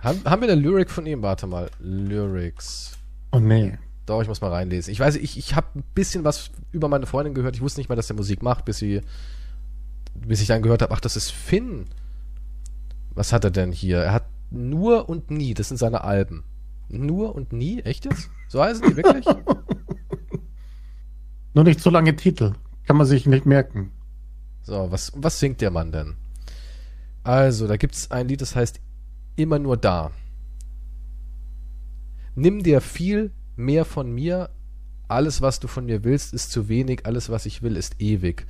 Haben, 0.00 0.22
haben 0.24 0.42
wir 0.42 0.50
eine 0.50 0.60
Lyric 0.60 0.90
von 0.90 1.06
ihm? 1.06 1.22
Warte 1.22 1.46
mal. 1.46 1.70
Lyrics. 1.80 2.96
Oh 3.32 3.40
nee. 3.40 3.78
Doch, 4.06 4.22
ich 4.22 4.28
muss 4.28 4.40
mal 4.40 4.50
reinlesen. 4.50 4.92
Ich 4.92 5.00
weiß, 5.00 5.16
ich, 5.16 5.36
ich 5.36 5.54
habe 5.54 5.66
ein 5.74 5.84
bisschen 5.94 6.24
was 6.24 6.50
über 6.72 6.88
meine 6.88 7.06
Freundin 7.06 7.34
gehört. 7.34 7.56
Ich 7.56 7.60
wusste 7.60 7.80
nicht 7.80 7.88
mal, 7.88 7.96
dass 7.96 8.06
der 8.06 8.16
Musik 8.16 8.42
macht, 8.42 8.64
bis 8.64 8.78
sie, 8.78 9.02
bis 10.14 10.40
ich 10.40 10.46
dann 10.46 10.62
gehört 10.62 10.82
habe, 10.82 10.94
ach, 10.94 11.00
das 11.00 11.16
ist 11.16 11.30
Finn. 11.30 11.86
Was 13.14 13.32
hat 13.32 13.44
er 13.44 13.50
denn 13.50 13.72
hier? 13.72 13.98
Er 13.98 14.12
hat 14.12 14.26
nur 14.50 15.08
und 15.08 15.30
nie, 15.30 15.52
das 15.52 15.68
sind 15.68 15.76
seine 15.76 16.04
Alben. 16.04 16.44
Nur 16.88 17.34
und 17.34 17.52
nie? 17.52 17.80
Echt 17.82 18.06
jetzt? 18.06 18.30
So 18.48 18.62
heißen 18.62 18.88
die 18.88 18.96
wirklich? 18.96 19.26
Nur 21.54 21.64
nicht 21.64 21.80
so 21.80 21.90
lange 21.90 22.14
Titel. 22.16 22.54
Kann 22.86 22.96
man 22.96 23.06
sich 23.06 23.26
nicht 23.26 23.44
merken. 23.44 23.90
So, 24.62 24.90
was, 24.90 25.12
was 25.16 25.38
singt 25.40 25.60
der 25.60 25.70
Mann 25.70 25.92
denn? 25.92 26.16
Also, 27.24 27.66
da 27.66 27.76
gibt 27.76 27.94
es 27.94 28.10
ein 28.10 28.28
Lied, 28.28 28.40
das 28.40 28.56
heißt 28.56 28.80
Immer 29.38 29.60
nur 29.60 29.76
da. 29.76 30.10
Nimm 32.34 32.64
dir 32.64 32.80
viel 32.80 33.30
mehr 33.54 33.84
von 33.84 34.10
mir. 34.10 34.50
Alles, 35.06 35.40
was 35.40 35.60
du 35.60 35.68
von 35.68 35.86
mir 35.86 36.02
willst, 36.02 36.34
ist 36.34 36.50
zu 36.50 36.68
wenig. 36.68 37.06
Alles, 37.06 37.30
was 37.30 37.46
ich 37.46 37.62
will, 37.62 37.76
ist 37.76 38.00
ewig. 38.00 38.48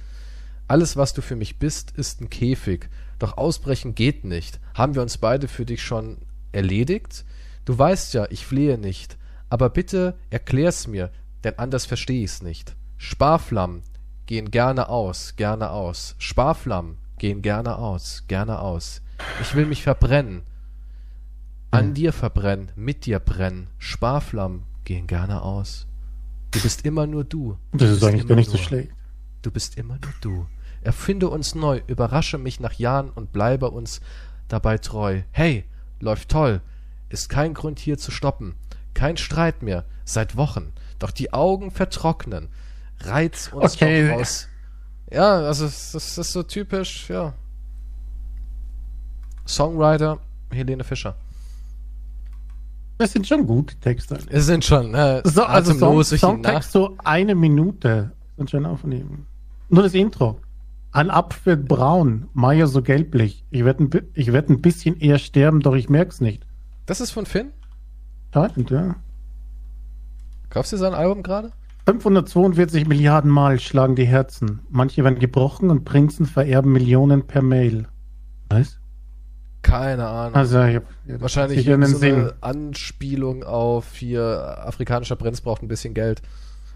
Alles, 0.67 0.97
was 0.97 1.13
du 1.13 1.21
für 1.21 1.37
mich 1.37 1.59
bist, 1.59 1.91
ist 1.91 2.23
ein 2.23 2.31
Käfig. 2.31 2.89
Doch 3.19 3.37
ausbrechen 3.37 3.95
geht 3.95 4.25
nicht. 4.25 4.61
Haben 4.73 4.95
wir 4.95 5.03
uns 5.03 5.19
beide 5.19 5.47
für 5.47 5.67
dich 5.67 5.83
schon 5.83 6.17
erledigt? 6.53 7.27
Du 7.67 7.79
weißt 7.79 8.15
ja, 8.15 8.27
ich 8.31 8.47
flehe 8.47 8.79
nicht. 8.79 9.19
Aber 9.51 9.69
bitte 9.69 10.17
erklär's 10.31 10.87
mir, 10.87 11.11
denn 11.45 11.59
anders 11.59 11.85
versteh 11.85 12.25
ich's 12.25 12.41
nicht. 12.41 12.77
Sparflammen 12.97 13.83
gehen 14.25 14.51
gerne 14.51 14.89
aus, 14.89 15.37
gerne 15.37 15.69
aus. 15.69 16.15
Sparflammen 16.17 16.97
gehen 17.19 17.43
gerne 17.43 17.77
aus, 17.77 18.25
gerne 18.27 18.61
aus. 18.61 19.03
Ich 19.43 19.55
will 19.55 19.67
mich 19.67 19.83
verbrennen. 19.83 20.48
An 21.71 21.87
hm. 21.87 21.95
dir 21.95 22.13
verbrennen, 22.13 22.73
mit 22.77 23.07
dir 23.07 23.19
brennen. 23.19 23.69
Sparflammen 23.79 24.65
gehen 24.85 25.07
gerne 25.07 25.43
aus. 25.43 25.87
Du 26.51 26.61
bist 26.61 26.85
immer 26.85 27.07
nur 27.07 27.25
du. 27.25 27.59
Das 27.73 27.91
ist 27.91 28.05
eigentlich 28.05 28.27
gar 28.27 28.37
nicht 28.37 28.51
so 28.51 28.57
schlecht. 28.59 28.91
Du 29.43 29.51
bist 29.51 29.77
immer 29.77 29.99
nur 30.03 30.15
du. 30.21 30.47
Erfinde 30.81 31.29
uns 31.29 31.55
neu, 31.55 31.83
überrasche 31.87 32.39
mich 32.39 32.61
nach 32.61 32.73
Jahren 32.75 33.11
und 33.11 33.33
bleibe 33.33 33.71
uns 33.71 34.01
dabei 34.49 34.79
treu. 34.79 35.23
Hey, 35.33 35.65
läuft 36.01 36.31
toll 36.31 36.63
ist 37.09 37.29
kein 37.29 37.55
Grund 37.55 37.79
hier 37.79 37.99
zu 37.99 38.11
stoppen. 38.11 38.55
Kein 38.95 39.17
Streit 39.17 39.63
mehr, 39.63 39.85
seit 40.05 40.37
Wochen. 40.37 40.73
Doch 40.99 41.11
die 41.11 41.33
Augen 41.33 41.71
vertrocknen. 41.71 42.49
Reiz 43.01 43.51
uns 43.53 43.75
okay. 43.75 44.09
doch 44.09 44.21
aus. 44.21 44.49
Ja, 45.11 45.41
also 45.41 45.65
das 45.65 45.95
ist 45.95 46.33
so 46.33 46.43
typisch, 46.43 47.09
ja. 47.09 47.35
Songwriter 49.47 50.19
Helene 50.51 50.85
Fischer. 50.85 51.17
Das 52.99 53.13
sind 53.13 53.27
schon 53.27 53.47
gute 53.47 53.77
Texte. 53.77 54.19
Es 54.29 54.47
sind 54.47 54.65
schon, 54.65 54.95
äh, 54.95 55.23
so, 55.25 55.45
also 55.45 55.73
Song, 55.73 56.03
Songtext 56.03 56.73
so 56.73 56.97
eine 57.05 57.37
Minute 57.37 58.13
sind 58.37 58.51
schon 58.51 58.67
aufnehmen. 58.67 59.27
Nur 59.69 59.85
das 59.85 59.95
Intro. 59.95 60.41
Ein 60.91 61.11
Apfel 61.11 61.57
braun, 61.57 62.29
Meier 62.33 62.67
so 62.67 62.83
gelblich. 62.83 63.45
Ich 63.51 63.65
werde 63.65 63.85
ein, 63.85 63.93
werd 63.93 64.49
ein 64.51 64.61
bisschen 64.61 64.99
eher 64.99 65.19
sterben, 65.19 65.61
doch 65.61 65.75
ich 65.75 65.89
merk's 65.89 66.21
nicht. 66.21 66.45
Das 66.87 67.01
ist 67.01 67.13
von 67.13 67.27
Finn? 67.27 67.53
Scheint, 68.35 68.71
ja. 68.71 68.97
Kaufst 70.51 70.73
du 70.73 70.77
sein 70.77 70.95
Album 70.95 71.23
gerade? 71.23 71.53
542 71.87 72.87
Milliarden 72.87 73.31
Mal 73.31 73.61
schlagen 73.61 73.97
die 73.97 74.07
Herzen. 74.07 74.61
Manche 74.71 75.05
werden 75.05 75.19
gebrochen 75.19 75.71
und 75.71 75.85
Prinzen 75.85 76.27
vererben 76.27 76.73
Millionen 76.73 77.27
per 77.27 77.43
Mail. 77.43 77.87
Was? 78.49 78.78
Keine 79.69 80.07
Ahnung. 80.07 80.35
Also, 80.35 80.63
ich 80.65 80.77
hab, 80.77 80.85
Wahrscheinlich 81.21 81.65
so 81.65 81.73
eine. 81.73 82.35
Anspielung 82.41 83.45
auf 83.45 83.95
hier, 83.95 84.63
afrikanischer 84.65 85.17
Prinz 85.17 85.41
braucht 85.41 85.63
ein 85.63 85.69
bisschen 85.69 85.95
Geld, 85.95 86.23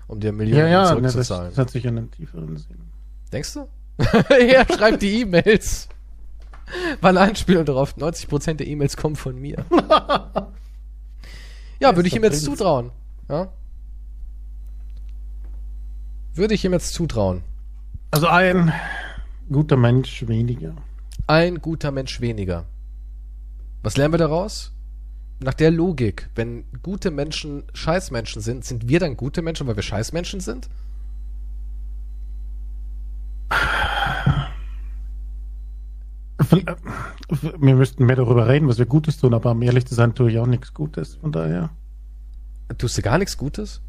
um 0.09 0.21
dir 0.21 0.33
Millionen 0.33 0.67
ja, 0.67 0.85
ja, 0.85 0.87
zurückzuzahlen. 0.87 1.45
Ne, 1.45 1.49
das, 1.49 1.57
das 1.57 1.59
hat 1.59 1.71
sich 1.71 1.89
einen 1.89 2.11
tieferen 2.11 2.57
Sinn. 2.57 2.79
Denkst 3.33 3.55
du? 3.55 3.67
er 4.29 4.67
schreibt 4.67 5.01
die 5.03 5.21
E-Mails. 5.21 5.89
War 7.01 7.11
eine 7.11 7.21
Anspielung 7.21 7.65
darauf. 7.65 7.97
90% 7.97 8.55
der 8.55 8.67
E-Mails 8.67 8.97
kommen 8.97 9.17
von 9.17 9.39
mir. 9.39 9.65
ja, 11.81 11.97
würde 11.97 12.09
ich 12.09 12.17
ihm 12.17 12.25
jetzt 12.25 12.45
zutrauen. 12.45 12.91
Ja? 13.29 13.49
Würde 16.35 16.55
ich 16.55 16.65
ihm 16.65 16.73
jetzt 16.73 16.95
zutrauen. 16.95 17.43
Also 18.11 18.27
ein 18.27 18.73
guter 19.51 19.77
Mensch 19.77 20.27
weniger. 20.27 20.75
Ein 21.27 21.61
guter 21.61 21.91
Mensch 21.91 22.21
weniger. 22.21 22.65
Was 23.83 23.97
lernen 23.97 24.15
wir 24.15 24.19
daraus? 24.19 24.73
Nach 25.41 25.55
der 25.55 25.73
Logik, 25.73 26.31
wenn 26.37 26.65
gute 26.83 27.11
Menschen 27.11 27.65
Scheißmenschen 27.75 28.41
sind, 28.41 28.65
sind 28.65 28.89
wir 28.89 29.01
dann 29.01 29.17
gute 29.17 29.43
Menschen, 29.43 29.67
weil 29.67 29.75
wir 29.75 29.83
Scheißmenschen 29.83 30.41
sind? 30.41 30.69
Wir 37.59 37.75
müssten 37.75 38.07
mehr 38.07 38.17
darüber 38.17 38.49
reden, 38.49 38.69
was 38.69 38.79
wir 38.79 38.87
Gutes 38.87 39.19
tun, 39.19 39.35
aber 39.35 39.51
um 39.51 39.63
ehrlich 39.63 39.87
zu 39.87 39.95
sein, 39.95 40.15
tue 40.15 40.31
ich 40.31 40.39
auch 40.39 40.47
nichts 40.47 40.75
Gutes. 40.75 41.17
Von 41.17 41.33
daher. 41.33 41.71
Tust 42.79 42.99
du 42.99 43.03
gar 43.03 43.19
nichts 43.19 43.37
Gutes? 43.37 43.81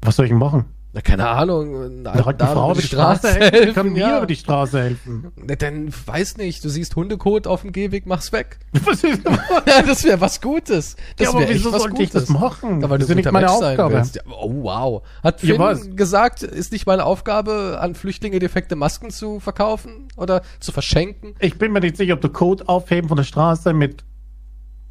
Was 0.00 0.16
soll 0.16 0.26
ich 0.26 0.32
machen? 0.32 0.64
Na, 0.94 1.00
keine 1.00 1.26
Ahnung. 1.26 2.04
Eine 2.04 2.26
alte 2.26 2.46
Frau 2.46 2.72
über 2.72 2.80
die 2.80 2.86
Straße, 2.86 3.20
Straße 3.20 3.40
helfen. 3.40 3.54
helfen. 3.54 3.74
Kann 3.74 3.92
mir 3.92 3.98
ja. 4.00 4.16
über 4.18 4.26
die 4.26 4.36
Straße 4.36 4.82
helfen. 4.82 5.32
Na, 5.36 5.54
dann 5.54 5.90
weiß 6.06 6.36
nicht. 6.36 6.62
Du 6.62 6.68
siehst 6.68 6.96
Hundekot 6.96 7.46
auf 7.46 7.62
dem 7.62 7.72
Gehweg, 7.72 8.04
mach's 8.04 8.30
weg. 8.32 8.58
ja, 9.66 9.82
das 9.82 10.04
wäre 10.04 10.20
was 10.20 10.42
Gutes. 10.42 10.96
Das 11.16 11.28
ja, 11.28 11.34
aber 11.34 11.48
wieso 11.48 11.72
was 11.72 11.82
sollte 11.82 11.96
Gutes. 11.96 12.06
ich 12.08 12.12
das 12.12 12.28
machen? 12.28 12.82
Ja, 12.82 12.90
weil 12.90 12.98
das 12.98 13.08
ist 13.08 13.16
nicht 13.16 13.32
meine 13.32 13.46
Mensch 13.46 13.62
Aufgabe. 13.62 13.94
Ja, 13.94 14.22
oh, 14.30 14.52
wow. 14.62 15.02
Hat 15.22 15.40
Finn 15.40 15.58
ja, 15.58 15.72
gesagt, 15.72 16.42
ist 16.42 16.72
nicht 16.72 16.86
meine 16.86 17.04
Aufgabe, 17.04 17.78
an 17.80 17.94
Flüchtlinge 17.94 18.38
defekte 18.38 18.76
Masken 18.76 19.10
zu 19.10 19.40
verkaufen 19.40 20.08
oder 20.16 20.42
zu 20.60 20.72
verschenken? 20.72 21.34
Ich 21.38 21.56
bin 21.56 21.72
mir 21.72 21.80
nicht 21.80 21.96
sicher, 21.96 22.14
ob 22.14 22.20
du 22.20 22.28
Code 22.28 22.68
aufheben 22.68 23.08
von 23.08 23.16
der 23.16 23.24
Straße 23.24 23.72
mit 23.72 24.04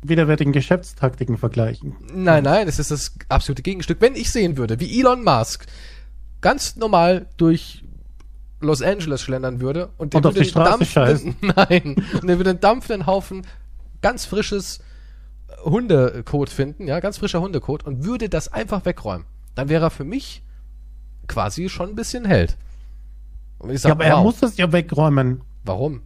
widerwärtigen 0.03 0.51
Geschäftstaktiken 0.51 1.37
vergleichen. 1.37 1.95
Nein, 2.13 2.43
nein, 2.43 2.67
es 2.67 2.79
ist 2.79 2.91
das 2.91 3.13
absolute 3.29 3.61
Gegenstück. 3.61 4.01
Wenn 4.01 4.15
ich 4.15 4.31
sehen 4.31 4.57
würde, 4.57 4.79
wie 4.79 4.99
Elon 4.99 5.23
Musk 5.23 5.67
ganz 6.41 6.75
normal 6.75 7.27
durch 7.37 7.83
Los 8.59 8.81
Angeles 8.81 9.21
schlendern 9.21 9.59
würde 9.59 9.89
und, 9.97 10.13
und 10.13 10.25
auf 10.25 10.33
die 10.33 10.45
Straße 10.45 10.85
scheißen. 10.85 11.35
Nein, 11.41 11.95
und 12.21 12.29
er 12.29 12.37
würde 12.37 12.51
einen 12.51 12.59
dampfenden 12.59 13.07
Haufen 13.07 13.45
ganz 14.01 14.25
frisches 14.25 14.79
Hundekot 15.63 16.49
finden, 16.49 16.87
ja, 16.87 16.99
ganz 16.99 17.17
frischer 17.17 17.41
Hundekot 17.41 17.83
und 17.85 18.03
würde 18.03 18.29
das 18.29 18.51
einfach 18.51 18.85
wegräumen. 18.85 19.25
Dann 19.55 19.69
wäre 19.69 19.85
er 19.85 19.89
für 19.91 20.03
mich 20.03 20.43
quasi 21.27 21.69
schon 21.69 21.89
ein 21.89 21.95
bisschen 21.95 22.25
Held. 22.25 22.57
Sag, 23.59 23.83
ja, 23.83 23.91
aber 23.91 24.05
wow. 24.05 24.11
er 24.11 24.23
muss 24.23 24.39
das 24.39 24.57
ja 24.57 24.71
wegräumen. 24.71 25.41
Warum? 25.63 26.01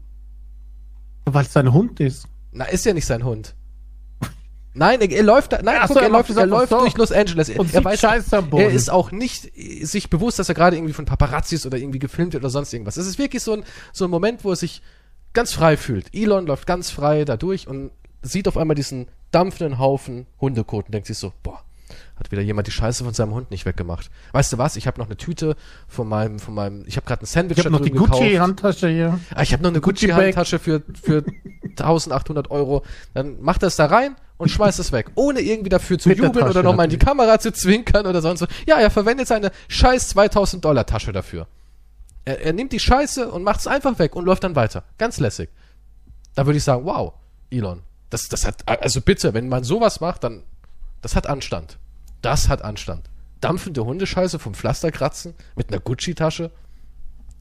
Weil 1.23 1.45
es 1.45 1.53
sein 1.53 1.71
Hund 1.73 1.99
ist. 1.99 2.27
Na, 2.51 2.65
ist 2.65 2.85
ja 2.85 2.93
nicht 2.93 3.05
sein 3.05 3.23
Hund. 3.23 3.55
Nein, 4.75 4.99
er, 4.99 5.09
er 5.09 5.23
läuft 5.23 5.53
da, 5.53 5.61
nein, 5.61 5.77
guck, 5.81 5.95
so, 5.95 5.99
er, 5.99 6.09
läuft, 6.09 6.29
er 6.29 6.45
läuft 6.45 6.69
so. 6.69 6.79
durch 6.79 6.97
Los 6.97 7.11
Angeles. 7.11 7.47
Er, 7.47 7.65
er 7.73 7.83
weiß, 7.83 8.03
er 8.03 8.69
ist 8.69 8.91
auch 8.91 9.11
nicht 9.11 9.51
sich 9.81 10.09
bewusst, 10.09 10.37
dass 10.37 10.49
er 10.49 10.55
gerade 10.55 10.75
irgendwie 10.75 10.93
von 10.93 11.05
Paparazzis 11.05 11.65
oder 11.65 11.77
irgendwie 11.77 11.99
gefilmt 11.99 12.33
wird 12.33 12.43
oder 12.43 12.49
sonst 12.49 12.73
irgendwas. 12.73 12.97
Es 12.97 13.07
ist 13.07 13.17
wirklich 13.17 13.41
so 13.41 13.53
ein, 13.53 13.63
so 13.93 14.05
ein 14.05 14.11
Moment, 14.11 14.43
wo 14.43 14.49
er 14.51 14.57
sich 14.57 14.81
ganz 15.33 15.53
frei 15.53 15.77
fühlt. 15.77 16.13
Elon 16.13 16.45
läuft 16.45 16.67
ganz 16.67 16.91
frei 16.91 17.23
da 17.23 17.37
durch 17.37 17.67
und 17.67 17.91
sieht 18.21 18.47
auf 18.47 18.57
einmal 18.57 18.75
diesen 18.75 19.07
dampfenden 19.31 19.79
Haufen 19.79 20.25
Hundekot 20.41 20.87
und 20.87 20.93
denkt 20.93 21.07
sich 21.07 21.17
so, 21.17 21.31
boah, 21.41 21.61
hat 22.17 22.31
wieder 22.31 22.41
jemand 22.41 22.67
die 22.67 22.71
Scheiße 22.71 23.03
von 23.03 23.13
seinem 23.13 23.33
Hund 23.33 23.51
nicht 23.51 23.65
weggemacht. 23.65 24.09
Weißt 24.33 24.51
du 24.51 24.57
was? 24.57 24.75
Ich 24.75 24.87
habe 24.87 24.99
noch 24.99 25.05
eine 25.05 25.15
Tüte 25.15 25.55
von 25.87 26.07
meinem, 26.07 26.39
von 26.39 26.53
meinem, 26.53 26.83
ich 26.85 26.97
habe 26.97 27.05
gerade 27.05 27.23
ein 27.23 27.27
Sandwich 27.27 27.59
ich 27.59 27.65
hab 27.65 27.71
noch 27.71 27.81
die 27.81 27.91
Gucci-Handtasche 27.91 28.89
hier. 28.89 29.19
Ah, 29.33 29.41
ich 29.41 29.53
habe 29.53 29.63
noch 29.63 29.69
eine 29.69 29.81
Gucci-Handtasche 29.81 30.59
für, 30.59 30.81
für 31.01 31.23
1800 31.63 32.51
Euro. 32.51 32.83
Dann 33.13 33.41
macht 33.41 33.63
das 33.63 33.75
da 33.77 33.85
rein 33.85 34.15
und 34.37 34.49
schmeißt 34.49 34.79
es 34.79 34.91
weg, 34.91 35.11
ohne 35.15 35.41
irgendwie 35.41 35.69
dafür 35.69 35.97
zu 35.97 36.09
Mit 36.09 36.17
jubeln 36.17 36.47
oder 36.47 36.63
nochmal 36.63 36.85
in 36.85 36.89
die 36.89 36.97
Kamera 36.97 37.39
zu 37.39 37.53
zwinkern 37.53 38.05
oder 38.05 38.21
sonst 38.21 38.41
so. 38.41 38.47
Ja, 38.67 38.79
er 38.79 38.91
verwendet 38.91 39.27
seine 39.27 39.51
scheiß 39.67 40.09
2000 40.09 40.63
Dollar 40.63 40.85
Tasche 40.85 41.13
dafür. 41.13 41.47
Er, 42.25 42.41
er 42.41 42.53
nimmt 42.53 42.73
die 42.73 42.79
Scheiße 42.79 43.29
und 43.31 43.43
macht 43.43 43.61
es 43.61 43.67
einfach 43.67 43.97
weg 43.99 44.15
und 44.15 44.25
läuft 44.25 44.43
dann 44.43 44.55
weiter. 44.55 44.83
Ganz 44.97 45.19
lässig. 45.19 45.49
Da 46.33 46.45
würde 46.45 46.57
ich 46.57 46.63
sagen, 46.63 46.85
wow, 46.85 47.13
Elon, 47.49 47.83
das, 48.09 48.23
das 48.23 48.45
hat, 48.45 48.67
also 48.67 49.01
bitte, 49.01 49.33
wenn 49.33 49.47
man 49.47 49.63
sowas 49.63 50.01
macht, 50.01 50.23
dann, 50.23 50.43
das 51.01 51.15
hat 51.15 51.27
Anstand. 51.27 51.77
Das 52.21 52.49
hat 52.49 52.61
Anstand. 52.61 53.09
Dampfende 53.39 53.85
Hundescheiße 53.85 54.39
vom 54.39 54.53
Pflaster 54.53 54.91
kratzen 54.91 55.33
mit 55.55 55.69
einer 55.69 55.79
Gucci-Tasche. 55.79 56.51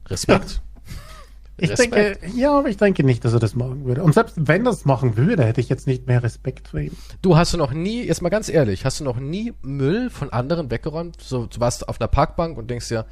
Respekt. 0.07 0.61
Ich 1.57 1.69
Respekt. 1.69 1.95
denke, 1.95 2.37
ja, 2.37 2.57
aber 2.57 2.67
ich 2.67 2.75
denke 2.75 3.03
nicht, 3.03 3.23
dass 3.23 3.31
er 3.31 3.39
das 3.39 3.55
machen 3.55 3.85
würde. 3.85 4.03
Und 4.03 4.13
selbst 4.13 4.35
wenn 4.37 4.65
er 4.65 4.73
es 4.73 4.83
machen 4.83 5.15
würde, 5.15 5.45
hätte 5.45 5.61
ich 5.61 5.69
jetzt 5.69 5.87
nicht 5.87 6.05
mehr 6.05 6.21
Respekt 6.21 6.67
vor 6.67 6.81
ihm. 6.81 6.91
Du 7.21 7.37
hast 7.37 7.53
du 7.53 7.57
noch 7.57 7.71
nie, 7.71 8.03
jetzt 8.03 8.21
mal 8.21 8.29
ganz 8.29 8.49
ehrlich, 8.49 8.83
hast 8.83 8.99
du 8.99 9.05
noch 9.05 9.17
nie 9.19 9.53
Müll 9.61 10.09
von 10.09 10.31
anderen 10.33 10.69
weggeräumt? 10.69 11.21
So, 11.21 11.45
du 11.45 11.59
warst 11.61 11.87
auf 11.87 12.01
einer 12.01 12.09
Parkbank 12.09 12.57
und 12.57 12.69
denkst 12.69 12.89
dir, 12.89 13.05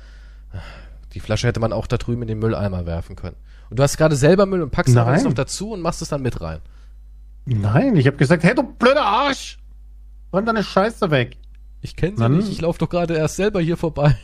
die 1.14 1.22
Flasche 1.22 1.48
hätte 1.48 1.62
man 1.62 1.72
auch 1.72 1.88
da 1.88 1.98
drüben 1.98 2.24
in 2.24 2.28
den 2.28 2.39
Mülleimer 2.39 2.86
werfen 2.86 3.16
können. 3.16 3.38
Und 3.70 3.80
du 3.80 3.84
hast 3.84 3.98
gerade 3.98 4.16
selber 4.18 4.46
Müll 4.46 4.62
und 4.62 4.72
packst 4.72 4.96
alles 4.98 5.24
noch 5.24 5.34
dazu 5.34 5.72
und 5.72 5.82
machst 5.82 6.02
es 6.02 6.10
dann 6.10 6.22
mit 6.22 6.41
rein. 6.41 6.60
Nein, 7.46 7.96
ich 7.96 8.08
habe 8.08 8.18
gesagt, 8.18 8.44
hey 8.44 8.56
du 8.56 8.64
blöder 8.64 9.06
Arsch, 9.06 9.58
räum 10.34 10.46
deine 10.46 10.64
Scheiße 10.64 11.12
weg. 11.12 11.38
Ich 11.82 11.96
kenne 11.96 12.18
sie 12.18 12.30
nicht, 12.30 12.50
ich 12.50 12.62
laufe 12.62 12.80
doch 12.80 12.89
gerade 12.89 13.16
erst 13.16 13.38
selber 13.38 13.62
hier 13.62 13.78
vorbei. 13.78 14.16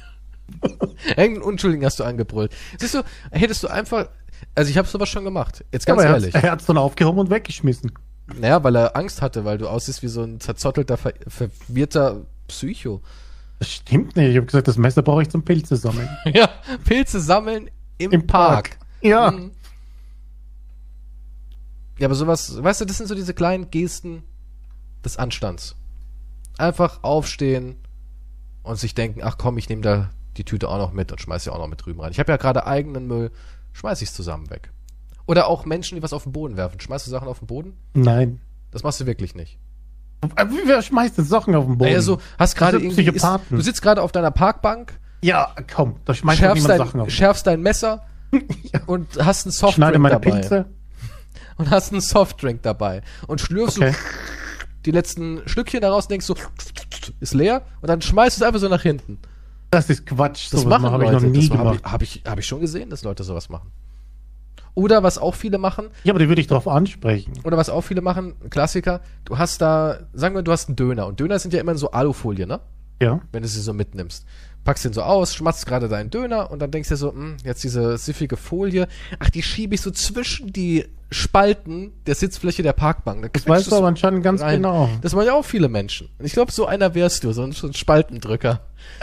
Irgendeinen 1.07 1.41
Unschuldigen 1.41 1.85
hast 1.85 1.99
du 1.99 2.03
angebrüllt. 2.03 2.51
Siehst 2.77 2.93
du, 2.93 3.03
hättest 3.31 3.63
du 3.63 3.67
einfach. 3.67 4.09
Also 4.55 4.69
ich 4.71 4.77
habe 4.77 4.87
sowas 4.87 5.09
schon 5.09 5.23
gemacht. 5.23 5.65
Jetzt 5.71 5.85
ganz 5.85 6.01
ja, 6.01 6.11
ehrlich. 6.11 6.33
Er 6.33 6.51
hat 6.51 6.61
es 6.61 6.67
dann 6.67 6.77
aufgehoben 6.77 7.19
und 7.19 7.29
weggeschmissen. 7.29 7.91
Naja, 8.39 8.63
weil 8.63 8.75
er 8.75 8.95
Angst 8.95 9.21
hatte, 9.21 9.43
weil 9.43 9.57
du 9.57 9.67
aussiehst 9.67 10.03
wie 10.03 10.07
so 10.07 10.23
ein 10.23 10.39
zerzottelter, 10.39 10.97
ver 10.97 11.13
verwirrter 11.27 12.25
Psycho. 12.47 13.01
Das 13.59 13.69
stimmt 13.69 14.15
nicht. 14.15 14.29
Ich 14.29 14.37
habe 14.37 14.45
gesagt, 14.45 14.67
das 14.67 14.77
Messer 14.77 15.01
brauche 15.01 15.21
ich 15.21 15.29
zum 15.29 15.43
Pilze 15.43 15.75
sammeln. 15.75 16.09
ja, 16.33 16.49
Pilze 16.85 17.19
sammeln 17.19 17.69
im, 17.97 18.11
Im 18.11 18.27
Park. 18.27 18.71
Park. 18.71 18.79
Ja. 19.01 19.31
Mhm. 19.31 19.51
Ja, 21.99 22.07
aber 22.07 22.15
sowas, 22.15 22.63
weißt 22.63 22.81
du, 22.81 22.85
das 22.85 22.97
sind 22.97 23.07
so 23.07 23.15
diese 23.15 23.33
kleinen 23.33 23.69
Gesten 23.71 24.23
des 25.03 25.17
Anstands. 25.17 25.75
Einfach 26.57 27.03
aufstehen 27.03 27.75
und 28.63 28.77
sich 28.77 28.95
denken, 28.95 29.21
ach 29.23 29.37
komm, 29.37 29.57
ich 29.57 29.67
nehme 29.67 29.81
da 29.81 30.09
die 30.37 30.43
Tüte 30.43 30.69
auch 30.69 30.77
noch 30.77 30.91
mit 30.91 31.11
und 31.11 31.19
schmeiß 31.19 31.43
sie 31.43 31.51
auch 31.51 31.57
noch 31.57 31.67
mit 31.67 31.85
drüben 31.85 32.01
rein. 32.01 32.11
Ich 32.11 32.19
habe 32.19 32.31
ja 32.31 32.37
gerade 32.37 32.65
eigenen 32.65 33.07
Müll, 33.07 33.31
schmeiß 33.73 34.01
ich 34.01 34.09
es 34.09 34.15
zusammen 34.15 34.49
weg. 34.49 34.71
Oder 35.25 35.47
auch 35.47 35.65
Menschen, 35.65 35.95
die 35.95 36.03
was 36.03 36.13
auf 36.13 36.23
den 36.23 36.31
Boden 36.31 36.57
werfen. 36.57 36.79
Schmeißt 36.79 37.05
du 37.05 37.11
Sachen 37.11 37.27
auf 37.27 37.39
den 37.39 37.47
Boden? 37.47 37.77
Nein. 37.93 38.41
Das 38.71 38.83
machst 38.83 38.99
du 38.99 39.05
wirklich 39.05 39.35
nicht. 39.35 39.59
Wer 40.65 40.81
schmeißt 40.81 41.17
denn 41.17 41.25
Sachen 41.25 41.55
auf 41.55 41.65
den 41.65 41.77
Boden? 41.77 41.93
Also, 41.93 42.19
hast 42.37 42.55
gerade 42.55 42.77
irgendwie. 42.77 43.03
Ist, 43.03 43.25
du 43.49 43.61
sitzt 43.61 43.81
gerade 43.81 44.01
auf 44.01 44.11
deiner 44.11 44.31
Parkbank. 44.31 44.99
Ja, 45.21 45.53
komm, 45.73 45.97
da 46.05 46.13
schmeißt 46.13 46.39
schärfst 46.39 46.69
dein, 46.69 46.77
Sachen 46.77 47.01
auf. 47.01 47.09
Schärfst 47.09 47.47
dein 47.47 47.61
Messer 47.61 48.05
ja. 48.31 48.81
und 48.85 49.23
hast 49.23 49.45
einen 49.45 49.51
Softdrink 49.51 49.75
Schneide 49.75 49.99
meine 49.99 50.15
dabei. 50.15 50.31
Pilze. 50.31 50.65
Und 51.57 51.69
hast 51.69 51.91
einen 51.91 52.01
Softdrink 52.01 52.61
dabei. 52.63 53.01
Und 53.27 53.41
schlürfst 53.41 53.77
okay. 53.77 53.91
so 53.91 53.97
die 54.85 54.91
letzten 54.91 55.41
Stückchen 55.45 55.81
daraus 55.81 56.05
und 56.05 56.11
denkst 56.11 56.25
so, 56.25 56.35
ist 57.19 57.33
leer. 57.33 57.63
Und 57.81 57.89
dann 57.89 58.01
schmeißt 58.01 58.37
du 58.37 58.43
es 58.43 58.47
einfach 58.47 58.59
so 58.59 58.69
nach 58.69 58.81
hinten. 58.81 59.19
Das 59.71 59.89
ist 59.89 60.05
Quatsch. 60.05 60.51
Das 60.51 60.65
machen 60.65 60.89
habe 60.89 61.05
ich 61.05 61.11
noch 61.11 61.21
nie 61.21 61.47
das 61.47 61.49
gemacht. 61.49 61.83
Habe 61.83 62.03
ich, 62.03 62.15
hab 62.15 62.23
ich, 62.25 62.31
hab 62.31 62.39
ich 62.39 62.45
schon 62.45 62.61
gesehen, 62.61 62.89
dass 62.89 63.03
Leute 63.03 63.23
sowas 63.23 63.49
machen. 63.49 63.71
Oder 64.75 65.03
was 65.03 65.17
auch 65.17 65.35
viele 65.35 65.57
machen. 65.57 65.89
Ja, 66.03 66.13
aber 66.13 66.19
die 66.19 66.29
würde 66.29 66.41
ich 66.41 66.47
darauf 66.47 66.67
ansprechen. 66.67 67.33
Oder 67.43 67.57
was 67.57 67.69
auch 67.69 67.81
viele 67.81 68.01
machen, 68.01 68.35
Klassiker, 68.49 69.01
du 69.25 69.37
hast 69.37 69.61
da, 69.61 69.99
sagen 70.13 70.35
wir, 70.35 70.41
du 70.41 70.51
hast 70.51 70.69
einen 70.69 70.75
Döner. 70.75 71.07
Und 71.07 71.19
Döner 71.19 71.39
sind 71.39 71.53
ja 71.53 71.59
immer 71.59 71.73
in 71.73 71.77
so 71.77 71.91
Alufolie, 71.91 72.47
ne? 72.47 72.61
Ja. 73.01 73.21
Wenn 73.31 73.41
du 73.41 73.47
sie 73.47 73.61
so 73.61 73.73
mitnimmst. 73.73 74.25
Packst 74.63 74.85
den 74.85 74.93
so 74.93 75.01
aus, 75.01 75.35
schmatzt 75.35 75.65
gerade 75.65 75.87
deinen 75.87 76.09
Döner 76.09 76.51
und 76.51 76.59
dann 76.59 76.71
denkst 76.71 76.89
du 76.89 76.93
dir 76.93 76.97
so, 76.97 77.11
mh, 77.11 77.15
hm, 77.15 77.37
jetzt 77.43 77.63
diese 77.63 77.97
siffige 77.97 78.37
Folie, 78.37 78.87
ach, 79.19 79.29
die 79.29 79.43
schiebe 79.43 79.75
ich 79.75 79.81
so 79.81 79.91
zwischen 79.91 80.51
die 80.51 80.85
Spalten 81.11 81.91
der 82.05 82.13
Sitzfläche 82.13 82.61
der 82.61 82.73
Parkbank. 82.73 83.33
das 83.33 83.47
weißt 83.47 83.71
du 83.71 83.75
aber 83.75 83.87
anscheinend 83.87 84.23
ganz 84.23 84.41
rein. 84.41 84.57
genau. 84.57 84.89
Das 85.01 85.15
machen 85.15 85.25
ja 85.25 85.33
auch 85.33 85.45
viele 85.45 85.67
Menschen. 85.67 86.09
Und 86.19 86.25
ich 86.25 86.33
glaube, 86.33 86.51
so 86.51 86.67
einer 86.67 86.93
wärst 86.93 87.23
du, 87.23 87.31
so 87.31 87.41
ein, 87.41 87.51
so 87.51 87.65
ein 87.65 87.73
Spaltendrücker. 87.73 88.61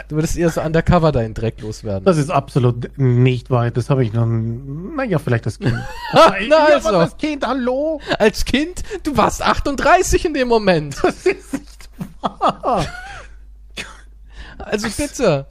Du 0.08 0.14
würdest 0.14 0.36
eher 0.36 0.50
so 0.50 0.60
undercover 0.60 1.10
deinen 1.10 1.34
Dreck 1.34 1.60
loswerden. 1.60 2.04
Das 2.04 2.16
ist 2.16 2.30
absolut 2.30 2.96
nicht 2.96 3.50
weit. 3.50 3.76
Das 3.76 3.90
habe 3.90 4.04
ich 4.04 4.12
noch. 4.12 4.26
Naja, 4.26 5.18
vielleicht 5.18 5.46
das 5.46 5.58
Kind. 5.58 5.76
Na, 6.48 6.64
also. 6.66 6.92
das 6.92 7.16
Kind, 7.16 7.44
hallo? 7.44 8.00
Als 8.18 8.44
Kind? 8.44 8.82
Du 9.02 9.16
warst 9.16 9.42
38 9.42 10.26
in 10.26 10.34
dem 10.34 10.48
Moment. 10.48 10.96
Das 11.02 11.26
ist 11.26 11.52
nicht 11.52 11.88
wahr. 12.20 12.86
Also 14.66 14.88
bitte. 14.88 15.46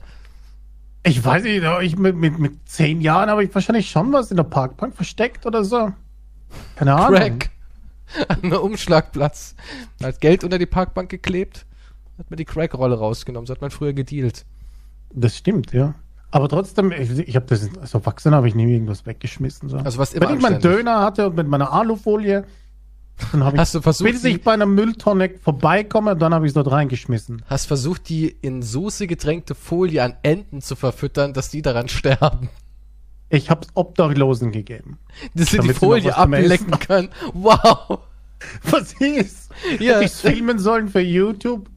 Ich 1.04 1.24
weiß 1.24 1.44
nicht, 1.44 1.64
ich 1.82 1.98
mit, 1.98 2.16
mit, 2.16 2.40
mit 2.40 2.68
zehn 2.68 3.00
Jahren 3.00 3.30
habe 3.30 3.44
ich 3.44 3.54
wahrscheinlich 3.54 3.90
schon 3.90 4.12
was 4.12 4.32
in 4.32 4.38
der 4.38 4.44
Parkbank 4.44 4.96
versteckt 4.96 5.46
oder 5.46 5.64
so. 5.64 5.94
Keine 6.76 6.96
Ahnung. 6.96 7.20
Crack. 7.20 7.50
An 8.28 8.44
einem 8.44 8.54
Umschlagplatz. 8.54 9.56
Hat 10.04 10.20
Geld 10.22 10.44
unter 10.44 10.58
die 10.58 10.66
Parkbank 10.66 11.10
geklebt, 11.10 11.66
hat 12.18 12.30
mir 12.30 12.38
die 12.38 12.46
Crack-Rolle 12.46 12.98
rausgenommen. 12.98 13.48
So 13.48 13.54
hat 13.54 13.62
man 13.62 13.72
früher 13.72 13.94
gedealt. 13.94 14.46
Das 15.12 15.38
stimmt, 15.38 15.74
ja. 15.74 15.96
Aber 16.32 16.50
trotzdem, 16.50 16.92
ich, 16.92 17.12
ich 17.18 17.36
habe 17.36 17.46
das, 17.46 17.70
als 17.80 17.94
Erwachsener 17.94 18.38
habe 18.38 18.48
ich 18.48 18.56
nie 18.56 18.72
irgendwas 18.72 19.06
weggeschmissen. 19.06 19.70
So. 19.70 19.78
Also 19.78 19.98
was 20.00 20.14
immer 20.14 20.30
Wenn 20.30 20.38
ich 20.38 20.42
meinen 20.42 20.60
Döner 20.60 21.00
hatte 21.02 21.28
und 21.28 21.36
mit 21.36 21.48
meiner 21.48 21.72
Alufolie, 21.72 22.46
dann 23.32 23.44
habe 23.44 23.56
ich, 23.56 23.62
Hast 23.62 23.76
du 23.76 23.82
versucht, 23.82 24.12
bis 24.12 24.24
ich 24.24 24.42
bei 24.42 24.54
einer 24.54 24.66
Mülltonne 24.66 25.32
vorbeikomme, 25.42 26.16
dann 26.16 26.34
habe 26.34 26.46
ich 26.46 26.50
es 26.50 26.54
dort 26.54 26.72
reingeschmissen. 26.72 27.44
Hast 27.48 27.66
versucht, 27.66 28.10
die 28.10 28.28
in 28.28 28.62
Soße 28.62 29.08
getränkte 29.08 29.56
Folie 29.56 30.04
an 30.04 30.16
Enten 30.24 30.62
zu 30.62 30.76
verfüttern, 30.76 31.34
dass 31.34 31.50
die 31.50 31.62
daran 31.62 31.88
sterben. 31.88 32.50
Ich 33.30 33.50
hab's 33.50 33.68
Obdachlosen 33.74 34.52
gegeben. 34.52 35.00
Dass 35.34 35.50
sie 35.50 35.60
die 35.60 35.74
Folie 35.74 36.16
ablecken 36.16 36.78
können. 36.80 37.10
Wow. 37.34 38.00
Was 38.64 38.94
ist? 38.94 39.50
Ja. 39.80 39.96
Hätte 39.96 40.04
ich's 40.06 40.22
filmen 40.22 40.60
sollen 40.60 40.90
für 40.90 41.00
YouTube? 41.00 41.70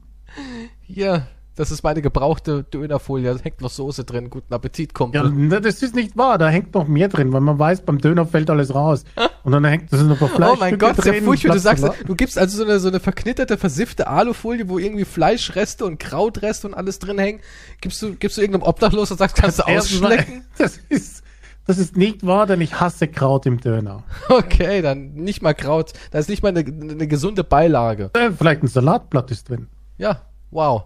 Ja, 0.87 1.27
das 1.59 1.71
ist 1.71 1.83
meine 1.83 2.01
gebrauchte 2.01 2.63
Dönerfolie. 2.63 3.33
Da 3.33 3.43
hängt 3.43 3.59
noch 3.59 3.69
Soße 3.69 4.05
drin. 4.05 4.29
Guten 4.29 4.53
Appetit, 4.53 4.93
Kumpel. 4.93 5.51
Ja, 5.51 5.59
das 5.59 5.83
ist 5.83 5.93
nicht 5.93 6.15
wahr. 6.17 6.37
Da 6.37 6.47
hängt 6.47 6.73
noch 6.73 6.87
mehr 6.87 7.09
drin, 7.09 7.33
weil 7.33 7.41
man 7.41 7.59
weiß, 7.59 7.81
beim 7.81 7.97
Döner 7.97 8.25
fällt 8.25 8.49
alles 8.49 8.73
raus. 8.73 9.03
Und 9.43 9.51
dann 9.51 9.65
hängt 9.65 9.91
das 9.91 10.01
noch 10.01 10.17
Fleisch. 10.17 10.51
Oh 10.53 10.55
mein 10.57 10.77
Gott, 10.77 10.97
das 10.97 11.05
ist 11.05 11.15
ja 11.15 11.21
furchtbar. 11.21 11.55
Du 11.55 11.59
sagst, 11.59 11.85
du 12.07 12.15
gibst 12.15 12.37
also 12.37 12.59
so 12.59 12.63
eine, 12.63 12.79
so 12.79 12.87
eine 12.87 13.01
verknitterte, 13.01 13.57
versiffte 13.57 14.07
Alufolie, 14.07 14.69
wo 14.69 14.79
irgendwie 14.79 15.03
Fleischreste 15.03 15.83
und 15.83 15.99
Krautreste 15.99 16.65
und 16.65 16.75
alles 16.75 16.99
drin 16.99 17.19
hängen. 17.19 17.41
Gibst 17.81 18.01
du, 18.01 18.15
gibst 18.15 18.37
du 18.37 18.41
irgendeinem 18.41 18.65
Obdachlos 18.65 19.11
und 19.11 19.17
sagst, 19.17 19.35
kannst 19.35 19.59
du 19.59 19.63
ausschlecken? 19.63 20.45
Das 20.57 20.79
ist, 20.87 21.23
das 21.67 21.77
ist 21.77 21.97
nicht 21.97 22.25
wahr, 22.25 22.47
denn 22.47 22.61
ich 22.61 22.79
hasse 22.79 23.09
Kraut 23.09 23.45
im 23.45 23.59
Döner. 23.59 24.03
Okay, 24.29 24.81
dann 24.81 25.13
nicht 25.13 25.41
mal 25.41 25.53
Kraut. 25.53 25.91
Da 26.11 26.19
ist 26.19 26.29
nicht 26.29 26.41
mal 26.41 26.55
eine, 26.55 26.59
eine 26.61 27.07
gesunde 27.07 27.43
Beilage. 27.43 28.11
Äh, 28.13 28.31
vielleicht 28.31 28.63
ein 28.63 28.67
Salatblatt 28.67 29.29
ist 29.31 29.49
drin. 29.49 29.67
Ja, 29.97 30.21
wow. 30.51 30.85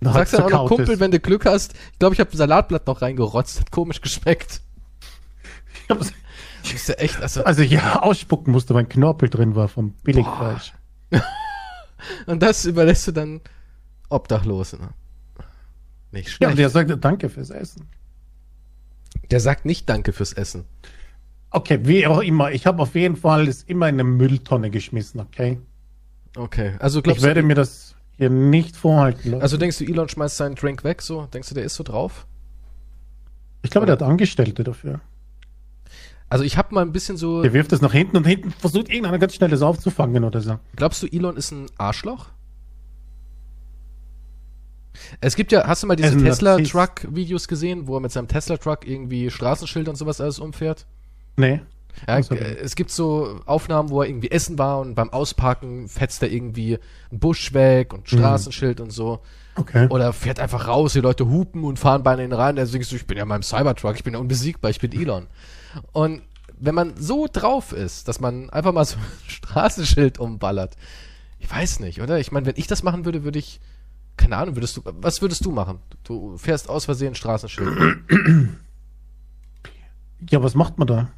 Du 0.00 0.12
sagst 0.12 0.32
dann 0.32 0.44
auch 0.44 0.50
noch 0.50 0.66
Kumpel, 0.66 0.94
ist. 0.94 1.00
wenn 1.00 1.10
du 1.10 1.20
Glück 1.20 1.44
hast. 1.44 1.74
Ich 1.92 1.98
glaube, 1.98 2.14
ich 2.14 2.20
habe 2.20 2.30
ein 2.30 2.36
Salatblatt 2.36 2.86
noch 2.86 3.02
reingerotzt. 3.02 3.60
Hat 3.60 3.70
komisch 3.70 4.00
geschmeckt. 4.00 4.62
Ich 5.84 5.90
hab's, 5.90 6.12
ist 6.74 6.88
ja 6.88 6.94
echt, 6.94 7.20
also, 7.20 7.44
also 7.44 7.62
ja, 7.62 8.00
ausspucken 8.00 8.52
musste, 8.52 8.74
weil 8.74 8.84
ein 8.84 8.88
Knorpel 8.88 9.28
drin 9.28 9.54
war 9.54 9.68
vom 9.68 9.92
Billigfleisch. 10.02 10.72
Und 12.26 12.42
das 12.42 12.64
überlässt 12.64 13.06
du 13.08 13.12
dann 13.12 13.40
Obdachlosen. 14.08 14.80
Ne? 14.80 14.88
Nicht 16.12 16.30
schlecht. 16.30 16.50
Ja, 16.50 16.56
der 16.56 16.70
sagt 16.70 17.04
Danke 17.04 17.28
fürs 17.28 17.50
Essen. 17.50 17.88
Der 19.30 19.40
sagt 19.40 19.64
nicht 19.64 19.88
Danke 19.88 20.12
fürs 20.12 20.32
Essen. 20.32 20.64
Okay, 21.50 21.80
wie 21.82 22.06
auch 22.06 22.20
immer. 22.20 22.52
Ich 22.52 22.66
habe 22.66 22.82
auf 22.82 22.94
jeden 22.94 23.16
Fall 23.16 23.48
es 23.48 23.62
immer 23.64 23.88
in 23.88 23.96
eine 23.96 24.04
Mülltonne 24.04 24.70
geschmissen, 24.70 25.20
okay? 25.20 25.58
Okay, 26.36 26.76
also 26.78 27.02
glaubst 27.02 27.18
Ich 27.18 27.26
werde 27.26 27.42
mir 27.42 27.54
das 27.54 27.96
hier 28.20 28.28
nicht 28.28 28.76
vorhalten 28.76 29.30
lassen. 29.30 29.42
Also 29.42 29.56
denkst 29.56 29.78
du, 29.78 29.84
Elon 29.84 30.06
schmeißt 30.06 30.36
seinen 30.36 30.54
Drink 30.54 30.84
weg 30.84 31.00
so? 31.00 31.26
Denkst 31.32 31.48
du, 31.48 31.54
der 31.54 31.64
ist 31.64 31.74
so 31.74 31.82
drauf? 31.82 32.26
Ich 33.62 33.70
glaube, 33.70 33.86
Oder? 33.86 33.96
der 33.96 34.06
hat 34.06 34.10
Angestellte 34.10 34.62
dafür. 34.62 35.00
Also 36.28 36.44
ich 36.44 36.58
habe 36.58 36.74
mal 36.74 36.82
ein 36.82 36.92
bisschen 36.92 37.16
so... 37.16 37.40
Der 37.40 37.54
wirft 37.54 37.72
es 37.72 37.80
nach 37.80 37.92
hinten 37.92 38.18
und 38.18 38.26
hinten 38.26 38.50
versucht 38.50 38.90
irgendeiner 38.90 39.18
ganz 39.18 39.34
schnell 39.34 39.48
das 39.48 39.62
aufzufangen 39.62 40.22
oder 40.22 40.42
so. 40.42 40.58
Glaubst 40.76 41.02
du, 41.02 41.06
Elon 41.06 41.38
ist 41.38 41.50
ein 41.50 41.66
Arschloch? 41.78 42.26
Es 45.22 45.34
gibt 45.34 45.50
ja, 45.50 45.66
hast 45.66 45.82
du 45.82 45.86
mal 45.86 45.96
diese 45.96 46.18
Tesla-Truck-Videos 46.18 47.48
gesehen, 47.48 47.86
wo 47.86 47.96
er 47.96 48.00
mit 48.00 48.12
seinem 48.12 48.28
Tesla-Truck 48.28 48.86
irgendwie 48.86 49.30
Straßenschilder 49.30 49.92
und 49.92 49.96
sowas 49.96 50.20
alles 50.20 50.38
umfährt? 50.38 50.86
Nee. 51.36 51.62
Ja, 52.08 52.18
es 52.18 52.74
gibt 52.74 52.90
so 52.90 53.40
Aufnahmen, 53.46 53.90
wo 53.90 54.02
er 54.02 54.08
irgendwie 54.08 54.30
essen 54.30 54.58
war 54.58 54.80
und 54.80 54.94
beim 54.94 55.10
Ausparken 55.10 55.88
fetzt 55.88 56.22
er 56.22 56.30
irgendwie 56.30 56.78
ein 57.12 57.18
Busch 57.18 57.52
weg 57.52 57.92
und 57.92 58.10
mhm. 58.10 58.18
Straßenschild 58.18 58.78
mhm. 58.78 58.84
und 58.84 58.90
so. 58.90 59.20
Okay. 59.56 59.88
Oder 59.90 60.12
fährt 60.12 60.40
einfach 60.40 60.68
raus, 60.68 60.92
die 60.92 61.00
Leute 61.00 61.26
hupen 61.26 61.64
und 61.64 61.78
fahren 61.78 62.02
bei 62.02 62.22
ihn 62.22 62.32
rein. 62.32 62.56
Da 62.56 62.64
denkst 62.64 62.90
du, 62.90 62.96
ich 62.96 63.06
bin 63.06 63.16
ja 63.16 63.24
in 63.24 63.28
meinem 63.28 63.42
Cybertruck, 63.42 63.96
ich 63.96 64.04
bin 64.04 64.14
ja 64.14 64.20
unbesiegbar, 64.20 64.70
ich 64.70 64.80
bin 64.80 64.92
Elon. 64.92 65.26
Und 65.92 66.22
wenn 66.58 66.74
man 66.74 66.94
so 66.96 67.26
drauf 67.30 67.72
ist, 67.72 68.08
dass 68.08 68.20
man 68.20 68.50
einfach 68.50 68.72
mal 68.72 68.84
so 68.84 68.96
ein 68.96 69.04
Straßenschild 69.28 70.18
umballert, 70.18 70.76
ich 71.38 71.50
weiß 71.50 71.80
nicht, 71.80 72.00
oder? 72.00 72.18
Ich 72.18 72.32
meine, 72.32 72.46
wenn 72.46 72.56
ich 72.56 72.66
das 72.66 72.82
machen 72.82 73.04
würde, 73.04 73.24
würde 73.24 73.38
ich 73.38 73.60
keine 74.20 74.36
Ahnung, 74.36 74.54
würdest 74.54 74.76
du, 74.76 74.82
was 74.84 75.22
würdest 75.22 75.44
du 75.46 75.50
machen? 75.50 75.78
Du 76.04 76.36
fährst 76.36 76.68
aus 76.68 76.84
Versehen 76.84 77.14
Straßenschild. 77.14 77.98
Ja, 80.28 80.42
was 80.42 80.54
macht 80.54 80.78
man 80.78 80.86
da? 80.86 81.08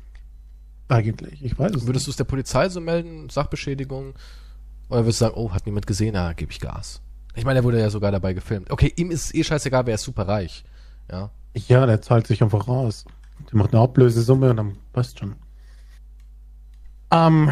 Eigentlich, 0.93 1.43
ich 1.43 1.59
weiß 1.59 1.73
es 1.75 1.87
Würdest 1.87 2.07
du 2.07 2.11
es 2.11 2.17
der 2.17 2.25
Polizei 2.25 2.69
so 2.69 2.81
melden, 2.81 3.31
Sachbeschädigung? 3.31 4.15
Oder 4.91 5.05
würdest 5.05 5.23
du 5.23 5.25
sagen, 5.25 5.37
oh, 5.37 5.51
hat 5.53 5.65
niemand 5.65 5.87
gesehen, 5.87 6.15
ja, 6.15 6.33
gebe 6.35 6.53
ich 6.53 6.61
Gas. 6.61 7.01
Ich 7.35 7.47
meine, 7.47 7.61
er 7.61 7.65
wurde 7.65 7.81
ja 7.81 7.89
sogar 7.89 8.13
dabei 8.13 8.35
gefilmt. 8.35 8.71
Okay, 8.71 8.93
ihm 8.97 9.11
ist 9.11 9.35
eh 9.35 9.43
scheißegal, 9.43 9.87
wer 9.87 9.95
ist 9.95 10.03
super 10.03 10.29
reich. 10.29 10.65
Ja. 11.11 11.31
Ja, 11.55 11.87
der 11.87 12.03
zahlt 12.03 12.27
sich 12.27 12.43
einfach 12.43 12.69
raus. 12.69 13.07
Die 13.51 13.57
macht 13.57 13.73
eine 13.73 13.83
Ablösesumme 13.83 14.51
und 14.51 14.57
dann 14.59 14.77
passt 14.93 15.19
schon. 15.19 15.37
Ähm, 17.11 17.51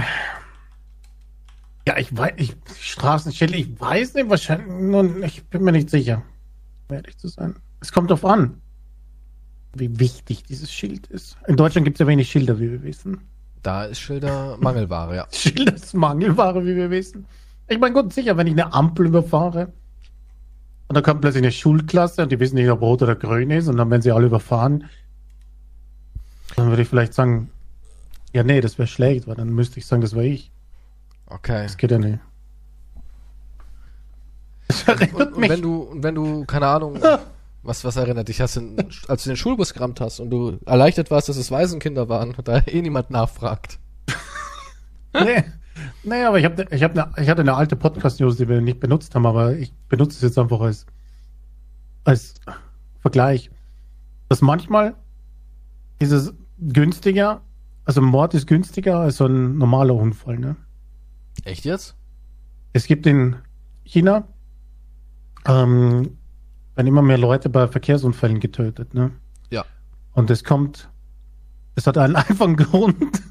ja, 1.88 1.96
ich 1.96 2.14
weiß, 2.14 2.32
ich, 2.36 2.56
Straßenschild, 2.78 3.54
ich 3.54 3.80
weiß 3.80 4.14
nicht, 4.14 4.28
wahrscheinlich, 4.28 4.68
nun, 4.68 5.22
ich 5.22 5.44
bin 5.44 5.62
mir 5.64 5.72
nicht 5.72 5.88
sicher, 5.88 6.22
um 6.88 6.96
ehrlich 6.96 7.16
zu 7.16 7.28
sein. 7.28 7.56
Es 7.80 7.90
kommt 7.90 8.10
drauf 8.10 8.24
an, 8.24 8.60
wie 9.74 9.98
wichtig 9.98 10.44
dieses 10.44 10.70
Schild 10.70 11.06
ist. 11.06 11.38
In 11.46 11.56
Deutschland 11.56 11.86
gibt 11.86 11.96
es 11.96 12.00
ja 12.00 12.06
wenig 12.06 12.30
Schilder, 12.30 12.58
wie 12.60 12.70
wir 12.70 12.82
wissen. 12.82 13.29
Da 13.62 13.84
ist 13.84 14.00
Schilder 14.00 14.56
Mangelware, 14.60 15.16
ja. 15.16 15.26
Schilder 15.32 15.74
ist 15.74 15.94
Mangelware, 15.94 16.64
wie 16.64 16.76
wir 16.76 16.90
wissen. 16.90 17.26
Ich 17.68 17.78
meine, 17.78 17.94
gut, 17.94 18.12
sicher, 18.12 18.36
wenn 18.36 18.46
ich 18.46 18.54
eine 18.54 18.72
Ampel 18.72 19.06
überfahre 19.06 19.72
und 20.88 20.96
da 20.96 21.02
kommt 21.02 21.20
plötzlich 21.20 21.44
eine 21.44 21.52
Schulklasse 21.52 22.22
und 22.22 22.32
die 22.32 22.40
wissen 22.40 22.56
nicht, 22.56 22.68
ob 22.68 22.80
rot 22.80 23.02
oder 23.02 23.14
grün 23.14 23.50
ist 23.50 23.68
und 23.68 23.76
dann 23.76 23.90
werden 23.90 24.02
sie 24.02 24.10
alle 24.10 24.26
überfahren, 24.26 24.84
dann 26.56 26.68
würde 26.68 26.82
ich 26.82 26.88
vielleicht 26.88 27.14
sagen, 27.14 27.50
ja, 28.32 28.42
nee, 28.42 28.60
das 28.60 28.78
wäre 28.78 28.88
schlecht, 28.88 29.28
weil 29.28 29.36
dann 29.36 29.50
müsste 29.50 29.78
ich 29.78 29.86
sagen, 29.86 30.02
das 30.02 30.16
war 30.16 30.22
ich. 30.22 30.50
Okay. 31.26 31.62
Das 31.62 31.76
geht 31.76 31.90
ja 31.90 31.98
nicht. 31.98 32.18
Das 34.66 34.88
erinnert 34.88 35.14
und, 35.14 35.32
und 35.32 35.38
mich. 35.38 35.50
wenn 35.50 35.62
du, 35.62 35.82
und 35.82 36.02
wenn 36.02 36.14
du, 36.14 36.44
keine 36.44 36.66
Ahnung, 36.66 36.98
was, 37.62 37.84
was 37.84 37.96
erinnert 37.96 38.28
dich, 38.28 38.40
hast 38.40 38.56
du, 38.56 38.76
als 39.08 39.24
du 39.24 39.30
den 39.30 39.36
Schulbus 39.36 39.74
gerammt 39.74 40.00
hast 40.00 40.20
und 40.20 40.30
du 40.30 40.58
erleichtert 40.64 41.10
warst, 41.10 41.28
dass 41.28 41.36
es 41.36 41.50
Waisenkinder 41.50 42.08
waren, 42.08 42.34
da 42.44 42.58
eh 42.66 42.82
niemand 42.82 43.10
nachfragt. 43.10 43.78
nee. 45.14 45.44
Nee, 46.02 46.24
aber 46.24 46.38
ich, 46.38 46.44
hab, 46.44 46.72
ich, 46.72 46.82
hab 46.82 46.94
ne, 46.94 47.12
ich 47.16 47.28
hatte 47.28 47.40
eine 47.42 47.54
alte 47.54 47.76
Podcast-News, 47.76 48.36
die 48.36 48.48
wir 48.48 48.60
nicht 48.60 48.80
benutzt 48.80 49.14
haben, 49.14 49.26
aber 49.26 49.56
ich 49.56 49.72
benutze 49.88 50.16
es 50.16 50.22
jetzt 50.22 50.38
einfach 50.38 50.60
als, 50.60 50.86
als 52.04 52.34
Vergleich. 53.00 53.50
Dass 54.28 54.42
manchmal 54.42 54.94
ist 55.98 56.12
es 56.12 56.34
günstiger, 56.58 57.40
also 57.84 58.02
Mord 58.02 58.34
ist 58.34 58.46
günstiger 58.46 58.98
als 59.00 59.16
so 59.16 59.26
ein 59.26 59.58
normaler 59.58 59.94
Unfall, 59.94 60.38
ne? 60.38 60.56
Echt 61.44 61.64
jetzt? 61.64 61.96
Es 62.72 62.86
gibt 62.86 63.06
in 63.06 63.36
China, 63.84 64.28
ähm, 65.46 66.18
werden 66.80 66.86
immer 66.86 67.02
mehr 67.02 67.18
Leute 67.18 67.50
bei 67.50 67.68
Verkehrsunfällen 67.68 68.40
getötet, 68.40 68.94
ne? 68.94 69.10
Ja. 69.50 69.66
Und 70.14 70.30
es 70.30 70.44
kommt, 70.44 70.88
es 71.74 71.86
hat 71.86 71.98
einen 71.98 72.16
einfachen 72.16 72.56
Grund. 72.56 73.22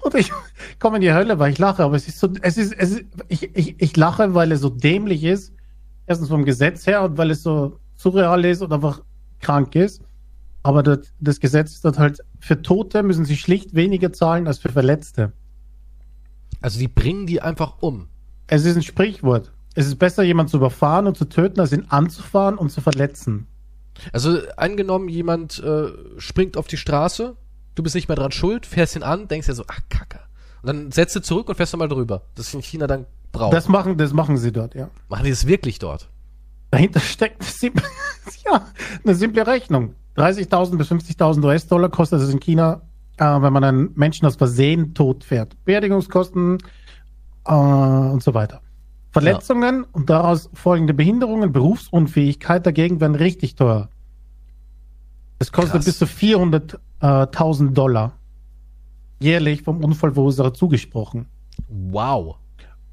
Und 0.00 0.14
ich 0.16 0.32
komme 0.80 0.96
in 0.96 1.02
die 1.02 1.12
Hölle, 1.12 1.38
weil 1.38 1.52
ich 1.52 1.58
lache, 1.58 1.84
aber 1.84 1.94
es 1.94 2.08
ist 2.08 2.18
so, 2.18 2.28
es 2.42 2.58
ist, 2.58 2.72
es 2.72 2.90
ist 2.90 3.04
ich, 3.28 3.54
ich, 3.54 3.80
ich 3.80 3.96
lache, 3.96 4.34
weil 4.34 4.50
es 4.50 4.60
so 4.60 4.70
dämlich 4.70 5.22
ist. 5.22 5.52
Erstens 6.06 6.28
vom 6.28 6.44
Gesetz 6.44 6.84
her 6.86 7.02
und 7.02 7.16
weil 7.16 7.30
es 7.30 7.44
so 7.44 7.78
surreal 7.94 8.44
ist 8.44 8.60
und 8.60 8.72
einfach 8.72 9.02
krank 9.38 9.76
ist. 9.76 10.02
Aber 10.64 10.82
das, 10.82 11.12
das 11.20 11.38
Gesetz 11.38 11.74
ist 11.74 11.84
dort 11.84 12.00
halt, 12.00 12.18
für 12.40 12.60
Tote 12.60 13.04
müssen 13.04 13.24
sie 13.24 13.36
schlicht 13.36 13.74
weniger 13.76 14.12
zahlen 14.12 14.48
als 14.48 14.58
für 14.58 14.70
Verletzte. 14.70 15.32
Also 16.60 16.80
die 16.80 16.88
bringen 16.88 17.26
die 17.26 17.40
einfach 17.40 17.76
um. 17.80 18.08
Es 18.48 18.64
ist 18.64 18.76
ein 18.76 18.82
Sprichwort. 18.82 19.52
Es 19.74 19.86
ist 19.86 19.96
besser, 19.96 20.22
jemanden 20.22 20.50
zu 20.50 20.58
überfahren 20.58 21.06
und 21.06 21.16
zu 21.16 21.24
töten, 21.24 21.60
als 21.60 21.72
ihn 21.72 21.86
anzufahren 21.88 22.56
und 22.56 22.70
zu 22.70 22.80
verletzen. 22.80 23.48
Also 24.12 24.38
angenommen, 24.56 25.08
jemand 25.08 25.58
äh, 25.62 25.88
springt 26.18 26.56
auf 26.56 26.66
die 26.66 26.76
Straße, 26.76 27.36
du 27.74 27.82
bist 27.82 27.94
nicht 27.94 28.08
mehr 28.08 28.16
dran 28.16 28.32
schuld, 28.32 28.66
fährst 28.66 28.96
ihn 28.96 29.02
an, 29.02 29.28
denkst 29.28 29.46
dir 29.46 29.54
so, 29.54 29.64
ach 29.68 29.80
Kacke. 29.88 30.20
Und 30.62 30.68
dann 30.68 30.92
setzt 30.92 31.14
du 31.16 31.20
zurück 31.20 31.48
und 31.48 31.56
fährst 31.56 31.72
nochmal 31.72 31.88
drüber. 31.88 32.22
Das 32.34 32.48
ist 32.48 32.54
in 32.54 32.62
China 32.62 32.86
dann 32.86 33.06
braucht. 33.32 33.52
Das 33.52 33.68
machen, 33.68 33.98
das 33.98 34.12
machen 34.12 34.36
sie 34.36 34.52
dort, 34.52 34.74
ja. 34.74 34.90
Machen 35.08 35.24
die 35.24 35.30
das 35.30 35.46
wirklich 35.46 35.78
dort? 35.78 36.08
Dahinter 36.70 37.00
steckt 37.00 37.44
ja, 38.44 38.66
eine 39.04 39.14
simple 39.14 39.46
Rechnung. 39.46 39.94
30.000 40.16 40.76
bis 40.76 40.90
50.000 40.90 41.44
US-Dollar 41.44 41.88
kostet 41.88 42.20
es 42.20 42.30
in 42.32 42.40
China, 42.40 42.82
äh, 43.18 43.24
wenn 43.24 43.52
man 43.52 43.64
einen 43.64 43.90
Menschen 43.94 44.26
aus 44.26 44.36
Versehen 44.36 44.94
tot 44.94 45.24
fährt. 45.24 45.56
Beerdigungskosten 45.64 46.58
äh, 47.46 47.52
und 47.52 48.22
so 48.22 48.34
weiter. 48.34 48.60
Verletzungen 49.14 49.82
ja. 49.82 49.88
und 49.92 50.10
daraus 50.10 50.50
folgende 50.54 50.92
Behinderungen, 50.92 51.52
Berufsunfähigkeit 51.52 52.66
dagegen 52.66 53.00
werden 53.00 53.14
richtig 53.14 53.54
teuer. 53.54 53.88
Es 55.38 55.52
kostet 55.52 55.74
Krass. 55.74 55.84
bis 55.84 55.98
zu 55.98 56.04
400.000 56.04 57.68
äh, 57.68 57.72
Dollar 57.72 58.12
jährlich 59.20 59.62
vom 59.62 59.82
Unfallverursacher 59.84 60.52
zugesprochen. 60.52 61.26
Wow. 61.68 62.36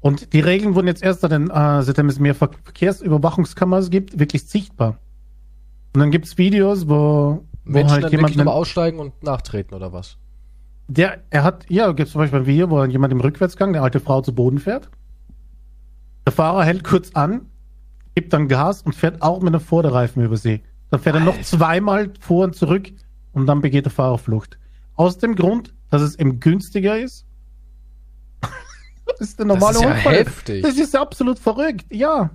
Und 0.00 0.32
die 0.32 0.40
Regeln 0.40 0.76
wurden 0.76 0.86
jetzt 0.86 1.02
erst, 1.02 1.24
dann, 1.24 1.50
äh, 1.50 1.82
seitdem 1.82 2.08
es 2.08 2.20
mehr 2.20 2.36
Verkehrsüberwachungskameras 2.36 3.90
gibt, 3.90 4.18
wirklich 4.18 4.44
sichtbar. 4.44 4.98
Und 5.92 6.00
dann 6.00 6.12
gibt 6.12 6.26
es 6.26 6.38
Videos, 6.38 6.88
wo, 6.88 6.92
wo 6.92 7.42
Menschen 7.64 7.90
halt 7.90 8.04
dann 8.04 8.10
jemand 8.12 8.36
wirklich 8.36 8.48
aussteigen 8.48 9.00
und 9.00 9.22
nachtreten 9.24 9.74
oder 9.74 9.92
was? 9.92 10.18
Der, 10.86 11.18
er 11.30 11.42
hat, 11.42 11.68
ja, 11.68 11.88
gibt 11.88 12.06
es 12.06 12.12
zum 12.12 12.20
Beispiel 12.20 12.40
ein 12.40 12.46
Video, 12.46 12.70
wo 12.70 12.84
jemand 12.84 13.12
im 13.12 13.20
Rückwärtsgang 13.20 13.70
eine 13.70 13.82
alte 13.82 13.98
Frau 13.98 14.20
zu 14.20 14.32
Boden 14.32 14.58
fährt. 14.58 14.88
Der 16.26 16.32
Fahrer 16.32 16.64
hält 16.64 16.84
kurz 16.84 17.10
an, 17.12 17.46
gibt 18.14 18.32
dann 18.32 18.48
Gas 18.48 18.82
und 18.82 18.94
fährt 18.94 19.22
auch 19.22 19.40
mit 19.40 19.54
einem 19.54 19.60
Vorderreifen 19.60 20.22
über 20.22 20.36
sie. 20.36 20.62
Dann 20.90 21.00
fährt 21.00 21.16
Alter. 21.16 21.30
er 21.30 21.34
noch 21.34 21.42
zweimal 21.42 22.12
vor 22.20 22.44
und 22.44 22.54
zurück 22.54 22.90
und 23.32 23.46
dann 23.46 23.60
begeht 23.60 23.86
der 23.86 23.92
Fahrer 23.92 24.18
Flucht. 24.18 24.58
Aus 24.94 25.18
dem 25.18 25.34
Grund, 25.34 25.74
dass 25.90 26.02
es 26.02 26.18
eben 26.18 26.38
günstiger 26.38 26.98
ist. 26.98 27.26
das 29.06 29.20
ist 29.20 29.38
der 29.38 29.46
normale 29.46 29.74
das 29.74 29.82
ist 29.82 29.88
Unfall. 29.88 30.12
Ja 30.12 30.18
heftig. 30.20 30.62
Das 30.62 30.76
ist 30.76 30.94
absolut 30.94 31.38
verrückt, 31.38 31.86
ja. 31.90 32.30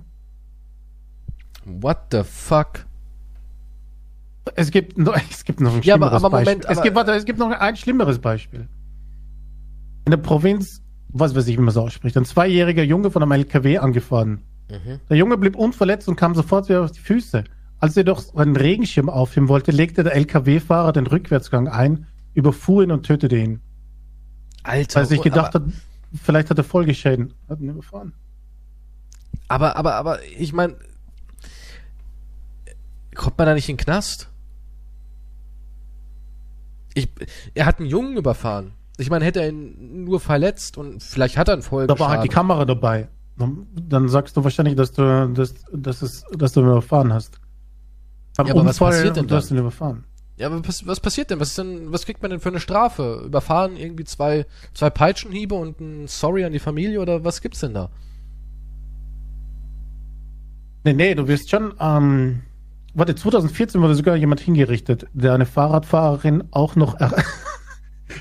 What 1.64 1.98
the 2.12 2.22
fuck? 2.24 2.86
Es 4.54 4.70
gibt, 4.70 4.98
noch, 4.98 5.16
es 5.30 5.44
gibt 5.44 5.60
noch 5.60 5.74
ein 5.74 5.82
ja, 5.82 5.94
schlimmeres 5.94 6.12
aber, 6.24 6.26
aber 6.26 6.40
Moment, 6.40 6.62
Beispiel. 6.62 6.76
es, 6.76 6.82
gibt, 6.82 6.96
warte, 6.96 7.12
es 7.12 7.24
gibt 7.24 7.38
noch 7.38 7.50
ein 7.50 7.76
schlimmeres 7.76 8.18
Beispiel. 8.18 8.68
In 10.04 10.10
der 10.10 10.16
Provinz, 10.18 10.82
was 11.08 11.34
weiß 11.34 11.46
ich, 11.48 11.56
wie 11.56 11.62
man 11.62 11.72
so 11.72 11.82
ausspricht, 11.82 12.16
ein 12.16 12.24
zweijähriger 12.24 12.82
Junge 12.82 13.10
von 13.10 13.22
einem 13.22 13.32
LKW 13.32 13.78
angefahren. 13.78 14.42
Mhm. 14.70 15.00
Der 15.08 15.16
Junge 15.16 15.38
blieb 15.38 15.56
unverletzt 15.56 16.08
und 16.08 16.16
kam 16.16 16.34
sofort 16.34 16.68
wieder 16.68 16.84
auf 16.84 16.92
die 16.92 17.00
Füße. 17.00 17.44
Als 17.80 17.96
er 17.96 18.04
doch 18.04 18.34
einen 18.34 18.56
Regenschirm 18.56 19.08
aufheben 19.08 19.48
wollte, 19.48 19.70
legte 19.70 20.02
der 20.02 20.14
LKW-Fahrer 20.14 20.92
den 20.92 21.06
Rückwärtsgang 21.06 21.68
ein, 21.68 22.06
überfuhr 22.34 22.82
ihn 22.82 22.90
und 22.90 23.04
tötete 23.04 23.36
ihn. 23.36 23.60
Alter. 24.64 24.96
Weil 24.96 25.04
er 25.04 25.06
sich 25.06 25.22
gedacht 25.22 25.54
hat, 25.54 25.62
vielleicht 26.12 26.50
hat 26.50 26.58
er 26.58 26.64
Folgeschäden. 26.64 27.34
Hat 27.48 27.60
ihn 27.60 27.70
überfahren. 27.70 28.12
Aber, 29.46 29.76
aber, 29.76 29.94
aber, 29.94 30.24
ich 30.24 30.52
meine, 30.52 30.76
kommt 33.14 33.38
man 33.38 33.46
da 33.46 33.54
nicht 33.54 33.68
in 33.68 33.76
den 33.76 33.84
Knast? 33.84 34.28
Ich, 36.94 37.08
er 37.54 37.64
hat 37.64 37.78
einen 37.78 37.88
Jungen 37.88 38.16
überfahren. 38.16 38.72
Ich 38.98 39.10
meine, 39.10 39.24
hätte 39.24 39.40
er 39.40 39.48
ihn 39.48 40.04
nur 40.04 40.18
verletzt 40.18 40.76
und 40.76 41.02
vielleicht 41.02 41.36
hat 41.36 41.48
er 41.48 41.54
einen 41.54 41.62
Folgeschaden. 41.62 41.96
Da 41.96 42.00
war 42.04 42.10
halt 42.10 42.24
die 42.24 42.28
Kamera 42.28 42.64
dabei. 42.64 43.08
Dann 43.36 44.08
sagst 44.08 44.36
du 44.36 44.42
wahrscheinlich, 44.42 44.74
dass 44.74 44.92
du, 44.92 45.28
dass, 45.28 45.54
dass, 45.72 46.02
es, 46.02 46.24
dass 46.36 46.52
du 46.52 46.60
ihn 46.60 46.66
überfahren 46.66 47.12
hast. 47.12 47.40
Beim 48.36 48.48
ja, 48.48 48.52
aber 48.52 48.62
Unfall 48.62 48.88
was 48.88 48.96
passiert 48.96 49.16
denn 49.16 49.26
Du 49.28 49.36
hast 49.36 49.50
ihn 49.52 49.58
überfahren. 49.58 50.04
Ja, 50.36 50.48
aber 50.48 50.66
was, 50.66 50.86
was 50.86 51.00
passiert 51.00 51.30
denn? 51.30 51.40
Was 51.40 51.50
ist 51.50 51.58
denn, 51.58 51.92
was 51.92 52.04
kriegt 52.04 52.22
man 52.22 52.30
denn 52.30 52.40
für 52.40 52.48
eine 52.48 52.60
Strafe? 52.60 53.22
Überfahren 53.26 53.76
irgendwie 53.76 54.04
zwei, 54.04 54.46
zwei 54.74 54.90
Peitschenhiebe 54.90 55.54
und 55.54 55.80
ein 55.80 56.06
Sorry 56.08 56.44
an 56.44 56.52
die 56.52 56.58
Familie 56.58 57.00
oder 57.00 57.24
was 57.24 57.40
gibt's 57.40 57.60
denn 57.60 57.74
da? 57.74 57.90
Nee, 60.84 60.92
nee, 60.92 61.14
du 61.14 61.26
wirst 61.26 61.50
schon, 61.50 61.74
ähm, 61.80 62.42
warte, 62.94 63.14
2014 63.14 63.80
wurde 63.80 63.94
sogar 63.96 64.16
jemand 64.16 64.40
hingerichtet, 64.40 65.06
der 65.12 65.34
eine 65.34 65.46
Fahrradfahrerin 65.46 66.44
auch 66.50 66.76
noch. 66.76 66.96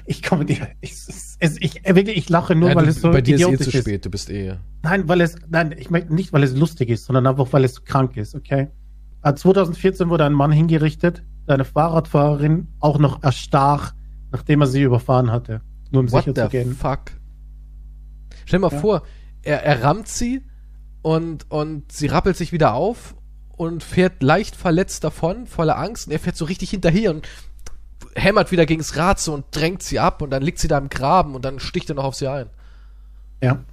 ich 0.05 0.23
komme 0.23 0.45
dir. 0.45 0.67
Ich, 0.81 0.93
ich, 1.39 1.61
ich, 1.61 1.95
wirklich, 1.95 2.17
ich 2.17 2.29
lache 2.29 2.55
nur, 2.55 2.69
ja, 2.69 2.75
weil 2.75 2.85
du, 2.85 2.89
es 2.89 3.01
so 3.01 3.11
bei 3.11 3.21
dir 3.21 3.35
idiotisch 3.35 3.67
ist. 3.67 3.67
Eh 3.67 3.77
zu 3.77 3.81
spät, 3.81 4.05
du 4.05 4.09
bist 4.09 4.29
eh. 4.29 4.55
Nein, 4.83 5.07
weil 5.07 5.21
es, 5.21 5.35
nein, 5.49 5.73
ich 5.77 5.89
meine 5.89 6.13
nicht, 6.13 6.33
weil 6.33 6.43
es 6.43 6.55
lustig 6.55 6.89
ist, 6.89 7.05
sondern 7.05 7.27
einfach, 7.27 7.51
weil 7.51 7.63
es 7.63 7.83
krank 7.83 8.17
ist, 8.17 8.35
okay? 8.35 8.67
2014 9.23 10.07
äh, 10.07 10.09
wurde 10.09 10.25
ein 10.25 10.33
Mann 10.33 10.51
hingerichtet, 10.51 11.23
der 11.47 11.55
eine 11.55 11.65
Fahrradfahrerin 11.65 12.67
auch 12.79 12.99
noch 12.99 13.23
erstach, 13.23 13.93
nachdem 14.31 14.61
er 14.61 14.67
sie 14.67 14.83
überfahren 14.83 15.31
hatte. 15.31 15.61
Nur 15.91 16.01
um 16.01 16.11
What 16.11 16.25
sicher 16.25 16.35
zu 16.35 16.49
gehen. 16.49 16.73
Fuck. 16.73 17.11
Stell 18.45 18.59
dir 18.59 18.67
mal 18.67 18.73
ja. 18.73 18.79
vor, 18.79 19.03
er, 19.41 19.63
er 19.63 19.83
rammt 19.83 20.07
sie 20.07 20.43
und, 21.01 21.49
und 21.49 21.91
sie 21.91 22.07
rappelt 22.07 22.37
sich 22.37 22.51
wieder 22.51 22.73
auf 22.73 23.15
und 23.55 23.83
fährt 23.83 24.21
leicht 24.21 24.55
verletzt 24.55 25.03
davon, 25.03 25.47
voller 25.47 25.77
Angst. 25.77 26.07
Und 26.07 26.13
er 26.13 26.19
fährt 26.19 26.35
so 26.35 26.45
richtig 26.45 26.69
hinterher 26.69 27.11
und 27.11 27.27
hämmert 28.17 28.51
wieder 28.51 28.65
gegens 28.65 28.97
Rad 28.97 29.19
so 29.19 29.33
und 29.33 29.45
drängt 29.51 29.83
sie 29.83 29.99
ab 29.99 30.21
und 30.21 30.31
dann 30.31 30.41
liegt 30.41 30.59
sie 30.59 30.67
da 30.67 30.77
im 30.77 30.89
Graben 30.89 31.35
und 31.35 31.45
dann 31.45 31.59
sticht 31.59 31.89
er 31.89 31.95
noch 31.95 32.03
auf 32.03 32.15
sie 32.15 32.27
ein. 32.27 32.47
Ja. 33.41 33.63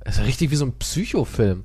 Das 0.00 0.14
ist 0.14 0.20
ja 0.20 0.26
richtig 0.26 0.50
wie 0.50 0.56
so 0.56 0.64
ein 0.64 0.72
Psychofilm. 0.78 1.64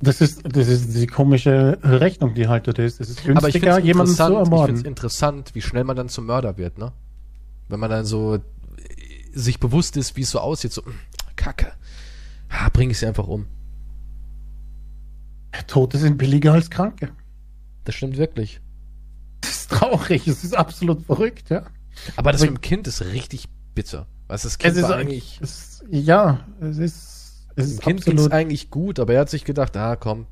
Das 0.00 0.20
ist, 0.20 0.42
das 0.44 0.68
ist 0.68 0.94
die 0.94 1.06
komische 1.06 1.78
Rechnung, 1.82 2.34
die 2.34 2.46
halt 2.46 2.66
dort 2.66 2.78
ist. 2.78 3.00
Es 3.00 3.10
ist 3.10 3.24
günstiger, 3.24 3.72
Aber 3.72 3.78
ich 3.80 3.84
jemanden 3.84 4.14
zu 4.14 4.22
ermorden. 4.22 4.52
Ich 4.52 4.64
finde 4.66 4.80
es 4.80 4.84
interessant, 4.84 5.50
wie 5.54 5.62
schnell 5.62 5.84
man 5.84 5.96
dann 5.96 6.08
zum 6.08 6.26
Mörder 6.26 6.56
wird, 6.56 6.78
ne? 6.78 6.92
Wenn 7.68 7.80
man 7.80 7.90
dann 7.90 8.04
so 8.04 8.38
sich 9.32 9.58
bewusst 9.60 9.96
ist, 9.96 10.16
wie 10.16 10.22
es 10.22 10.30
so 10.30 10.40
aussieht, 10.40 10.72
so, 10.72 10.84
hm, 10.84 10.94
Kacke. 11.36 11.72
Ha, 12.50 12.68
bring 12.72 12.90
ich 12.90 12.98
sie 12.98 13.06
einfach 13.06 13.26
um. 13.26 13.46
Tote 15.66 15.98
sind 15.98 16.18
billiger 16.18 16.52
als 16.52 16.70
Kranke. 16.70 17.10
Das 17.84 17.94
stimmt 17.94 18.16
wirklich. 18.16 18.60
Das, 19.40 19.50
ist 19.50 19.70
traurig, 19.70 20.26
es 20.26 20.44
ist 20.44 20.56
absolut 20.56 21.04
verrückt, 21.04 21.50
ja. 21.50 21.64
Aber 22.16 22.32
das 22.32 22.42
Aber 22.42 22.50
mit 22.50 22.58
dem 22.58 22.60
Kind 22.62 22.86
ist 22.86 23.02
richtig 23.02 23.48
bitter. 23.74 24.06
Was 24.26 24.42
das 24.42 24.58
Kind 24.58 24.76
es 24.76 24.82
ist 24.84 24.90
eigentlich. 24.90 25.38
Es, 25.42 25.84
ja, 25.90 26.46
es 26.60 26.78
ist. 26.78 27.14
Es 27.56 27.72
ist 27.72 27.80
Kind 27.80 28.04
ging 28.04 28.30
eigentlich 28.30 28.70
gut, 28.70 29.00
aber 29.00 29.14
er 29.14 29.20
hat 29.20 29.30
sich 29.30 29.44
gedacht, 29.44 29.76
ah 29.76 29.96
komm, 29.96 30.26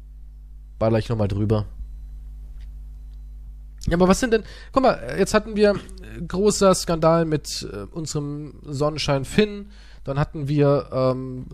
baller 0.79 0.99
ich 0.99 1.09
nochmal 1.09 1.27
drüber. 1.27 1.67
Ja, 3.89 3.97
aber 3.97 4.09
was 4.09 4.21
sind 4.21 4.33
denn, 4.33 4.43
guck 4.73 4.83
mal, 4.83 5.17
jetzt 5.19 5.35
hatten 5.35 5.57
wir 5.57 5.75
großer 6.27 6.75
Skandal 6.75 7.25
mit 7.25 7.69
äh, 7.73 7.87
unserem 7.93 8.55
Sonnenschein 8.63 9.25
Finn, 9.25 9.71
dann 10.05 10.19
hatten 10.19 10.49
wir 10.49 10.89
ähm, 10.93 11.47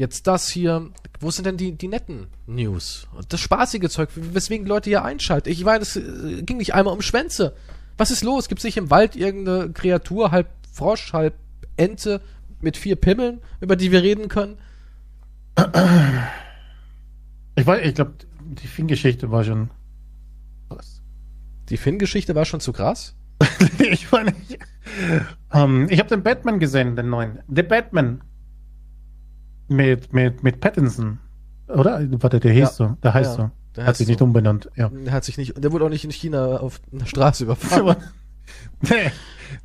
jetzt 0.00 0.26
das 0.26 0.48
hier. 0.48 0.90
Wo 1.20 1.30
sind 1.30 1.46
denn 1.46 1.58
die, 1.58 1.72
die 1.72 1.88
netten 1.88 2.28
News? 2.46 3.06
Das 3.28 3.38
spaßige 3.38 3.88
Zeug, 3.90 4.08
weswegen 4.14 4.66
Leute 4.66 4.88
hier 4.88 5.04
einschalten. 5.04 5.50
Ich 5.50 5.62
meine, 5.64 5.82
es 5.82 5.94
äh, 5.96 6.42
ging 6.42 6.56
nicht 6.56 6.74
einmal 6.74 6.94
um 6.94 7.02
Schwänze. 7.02 7.54
Was 7.98 8.10
ist 8.10 8.24
los? 8.24 8.48
Gibt 8.48 8.60
es 8.60 8.64
nicht 8.64 8.78
im 8.78 8.90
Wald 8.90 9.14
irgendeine 9.14 9.70
Kreatur, 9.72 10.30
halb 10.32 10.48
Frosch, 10.72 11.12
halb 11.12 11.34
Ente 11.76 12.22
mit 12.60 12.78
vier 12.78 12.96
Pimmeln, 12.96 13.40
über 13.60 13.76
die 13.76 13.92
wir 13.92 14.02
reden 14.02 14.28
können? 14.28 14.56
Ich 17.56 17.66
weiß, 17.66 17.86
ich 17.86 17.94
glaube, 17.94 18.14
die 18.40 18.66
Finn-Geschichte 18.66 19.30
war 19.30 19.44
schon 19.44 19.68
krass. 20.70 21.02
Die 21.68 21.76
Finn-Geschichte 21.76 22.34
war 22.34 22.46
schon 22.46 22.60
zu 22.60 22.72
krass? 22.72 23.16
ich 23.78 24.10
meine, 24.10 24.32
ich, 24.48 24.58
um, 25.52 25.88
ich 25.90 25.98
habe 25.98 26.08
den 26.08 26.22
Batman 26.22 26.58
gesehen, 26.58 26.96
den 26.96 27.10
neuen. 27.10 27.40
The 27.48 27.62
Batman. 27.62 28.22
Mit, 29.70 30.12
mit, 30.12 30.42
mit 30.42 30.60
Pattinson. 30.60 31.20
Oder? 31.68 32.04
Warte, 32.20 32.40
der 32.40 32.52
hieß 32.52 32.60
ja. 32.60 32.72
so. 32.72 32.96
Der 33.02 33.14
heißt 33.14 33.38
ja, 33.38 33.44
so. 33.44 33.50
Der 33.76 33.86
hat 33.86 33.96
sich 33.96 34.08
so. 34.08 34.10
nicht 34.10 34.20
umbenannt. 34.20 34.68
Ja. 34.74 34.88
Der 34.88 35.12
hat 35.12 35.24
sich 35.24 35.38
nicht, 35.38 35.62
der 35.62 35.70
wurde 35.70 35.84
auch 35.84 35.90
nicht 35.90 36.04
in 36.04 36.10
China 36.10 36.56
auf 36.56 36.80
einer 36.92 37.06
Straße 37.06 37.44
überfahren. 37.44 37.96
nee, 38.82 39.12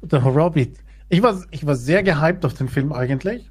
der 0.03 0.23
Hobbit. 0.23 0.77
Ich 1.09 1.23
war, 1.23 1.41
ich 1.49 1.65
war 1.65 1.75
sehr 1.75 2.03
gehypt 2.03 2.45
auf 2.45 2.53
den 2.53 2.69
Film 2.69 2.93
eigentlich. 2.93 3.49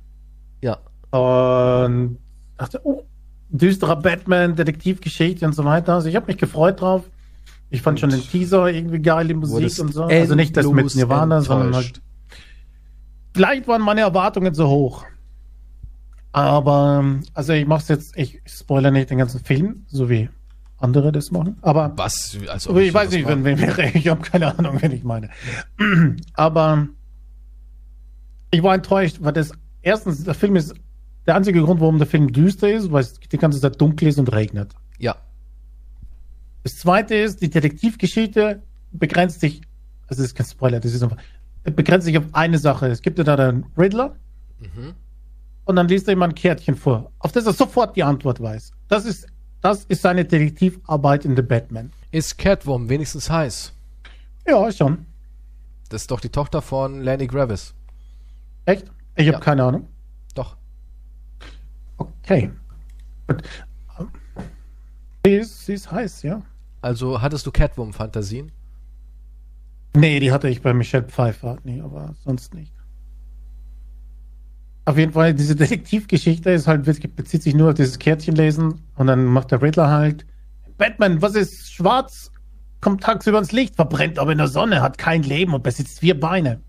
Ja. 0.62 0.78
Und 1.10 2.18
dachte, 2.56 2.80
oh, 2.84 3.02
düsterer 3.48 3.96
Batman, 3.96 4.54
Detektivgeschichte 4.54 5.44
und 5.44 5.54
so 5.54 5.64
weiter. 5.64 5.94
Also 5.94 6.08
ich 6.08 6.14
habe 6.14 6.26
mich 6.26 6.38
gefreut 6.38 6.80
drauf. 6.80 7.10
Ich 7.70 7.82
fand 7.82 7.96
und 7.96 8.12
schon 8.12 8.20
den 8.20 8.28
Teaser 8.28 8.68
irgendwie 8.68 9.00
geil, 9.00 9.26
die 9.26 9.34
Musik 9.34 9.76
und 9.80 9.92
so. 9.92 10.04
Also 10.04 10.36
nicht 10.36 10.56
das 10.56 10.66
mit 10.68 10.94
Nirvana, 10.94 11.38
enttäuscht. 11.38 11.46
sondern 11.48 11.74
halt. 11.74 12.00
Vielleicht 13.34 13.66
waren 13.66 13.82
meine 13.82 14.02
Erwartungen 14.02 14.54
so 14.54 14.68
hoch. 14.68 15.04
Aber, 16.34 17.20
also 17.32 17.52
ich 17.52 17.64
mach's 17.64 17.86
jetzt, 17.86 18.18
ich 18.18 18.42
spoilere 18.44 18.90
nicht 18.90 19.08
den 19.08 19.18
ganzen 19.18 19.38
Film, 19.38 19.84
so 19.86 20.10
wie 20.10 20.28
andere 20.78 21.12
das 21.12 21.30
machen. 21.30 21.58
Aber. 21.62 21.92
Was? 21.94 22.36
Also 22.48 22.76
ich, 22.76 22.88
ich 22.88 22.94
weiß 22.94 23.12
nicht, 23.12 23.28
wenn, 23.28 23.44
wen 23.44 23.56
wir 23.56 23.78
Ich 23.94 24.08
habe 24.08 24.20
keine 24.20 24.58
Ahnung, 24.58 24.82
wen 24.82 24.90
ich 24.90 25.04
meine. 25.04 25.30
Aber 26.34 26.88
ich 28.50 28.64
war 28.64 28.74
enttäuscht, 28.74 29.18
weil 29.20 29.32
das 29.32 29.52
erstens, 29.80 30.24
der 30.24 30.34
Film 30.34 30.56
ist 30.56 30.74
der 31.24 31.36
einzige 31.36 31.62
Grund, 31.62 31.80
warum 31.80 31.98
der 31.98 32.08
Film 32.08 32.32
düster 32.32 32.68
ist, 32.68 32.90
weil 32.90 33.02
es 33.02 33.14
die 33.14 33.38
ganze 33.38 33.60
Zeit 33.60 33.80
dunkel 33.80 34.08
ist 34.08 34.18
und 34.18 34.32
regnet. 34.32 34.72
Ja. 34.98 35.14
Das 36.64 36.78
zweite 36.78 37.14
ist, 37.14 37.42
die 37.42 37.50
Detektivgeschichte 37.50 38.60
begrenzt 38.90 39.38
sich, 39.38 39.62
also 40.08 40.20
das 40.20 40.32
ist 40.32 40.34
kein 40.34 40.46
Spoiler, 40.46 40.80
das 40.80 40.94
ist 40.94 41.02
einfach, 41.04 41.18
begrenzt 41.62 42.06
sich 42.06 42.18
auf 42.18 42.24
eine 42.32 42.58
Sache. 42.58 42.88
Es 42.88 43.02
gibt 43.02 43.18
ja 43.18 43.24
da 43.24 43.36
den 43.36 43.66
Riddler 43.78 44.16
mhm. 44.58 44.94
Und 45.64 45.76
dann 45.76 45.88
liest 45.88 46.08
er 46.08 46.12
ihm 46.12 46.22
ein 46.22 46.34
Kärtchen 46.34 46.76
vor, 46.76 47.10
auf 47.18 47.32
das 47.32 47.46
er 47.46 47.52
sofort 47.52 47.96
die 47.96 48.02
Antwort 48.02 48.40
weiß. 48.40 48.72
Das 48.88 49.04
ist, 49.04 49.26
das 49.60 49.84
ist 49.86 50.02
seine 50.02 50.24
Detektivarbeit 50.24 51.24
in 51.24 51.36
The 51.36 51.42
Batman. 51.42 51.92
Ist 52.10 52.38
Catwoman 52.38 52.88
wenigstens 52.88 53.30
heiß? 53.30 53.72
Ja, 54.46 54.70
schon. 54.70 55.06
Das 55.88 56.02
ist 56.02 56.10
doch 56.10 56.20
die 56.20 56.28
Tochter 56.28 56.60
von 56.60 57.02
Lenny 57.02 57.26
Gravis. 57.26 57.74
Echt? 58.66 58.86
Ich 59.16 59.26
habe 59.26 59.38
ja. 59.38 59.40
keine 59.40 59.64
Ahnung. 59.64 59.88
Doch. 60.34 60.56
Okay. 61.96 62.50
Sie 65.24 65.32
ist, 65.32 65.66
sie 65.66 65.74
ist 65.74 65.90
heiß, 65.90 66.22
ja. 66.22 66.42
Also 66.82 67.22
hattest 67.22 67.46
du 67.46 67.50
Catwoman-Fantasien? 67.50 68.52
Nee, 69.96 70.20
die 70.20 70.32
hatte 70.32 70.48
ich 70.48 70.60
bei 70.60 70.74
Michelle 70.74 71.04
Pfeiffer. 71.04 71.58
Nee, 71.64 71.80
aber 71.80 72.14
sonst 72.24 72.52
nicht. 72.52 72.72
Auf 74.86 74.98
jeden 74.98 75.12
Fall, 75.12 75.34
diese 75.34 75.56
Detektivgeschichte 75.56 76.50
ist 76.50 76.66
halt, 76.66 76.84
bezieht 77.16 77.42
sich 77.42 77.54
nur 77.54 77.70
auf 77.70 77.74
dieses 77.74 77.98
Kärtchenlesen 77.98 78.80
und 78.96 79.06
dann 79.06 79.24
macht 79.24 79.50
der 79.50 79.62
Riddler 79.62 79.90
halt, 79.90 80.26
Batman, 80.76 81.22
was 81.22 81.34
ist 81.34 81.72
schwarz? 81.72 82.30
Kommt 82.80 83.02
tagsüber 83.02 83.38
ins 83.38 83.52
Licht, 83.52 83.76
verbrennt 83.76 84.18
aber 84.18 84.32
in 84.32 84.38
der 84.38 84.48
Sonne, 84.48 84.82
hat 84.82 84.98
kein 84.98 85.22
Leben 85.22 85.54
und 85.54 85.62
besitzt 85.62 86.00
vier 86.00 86.18
Beine. 86.18 86.60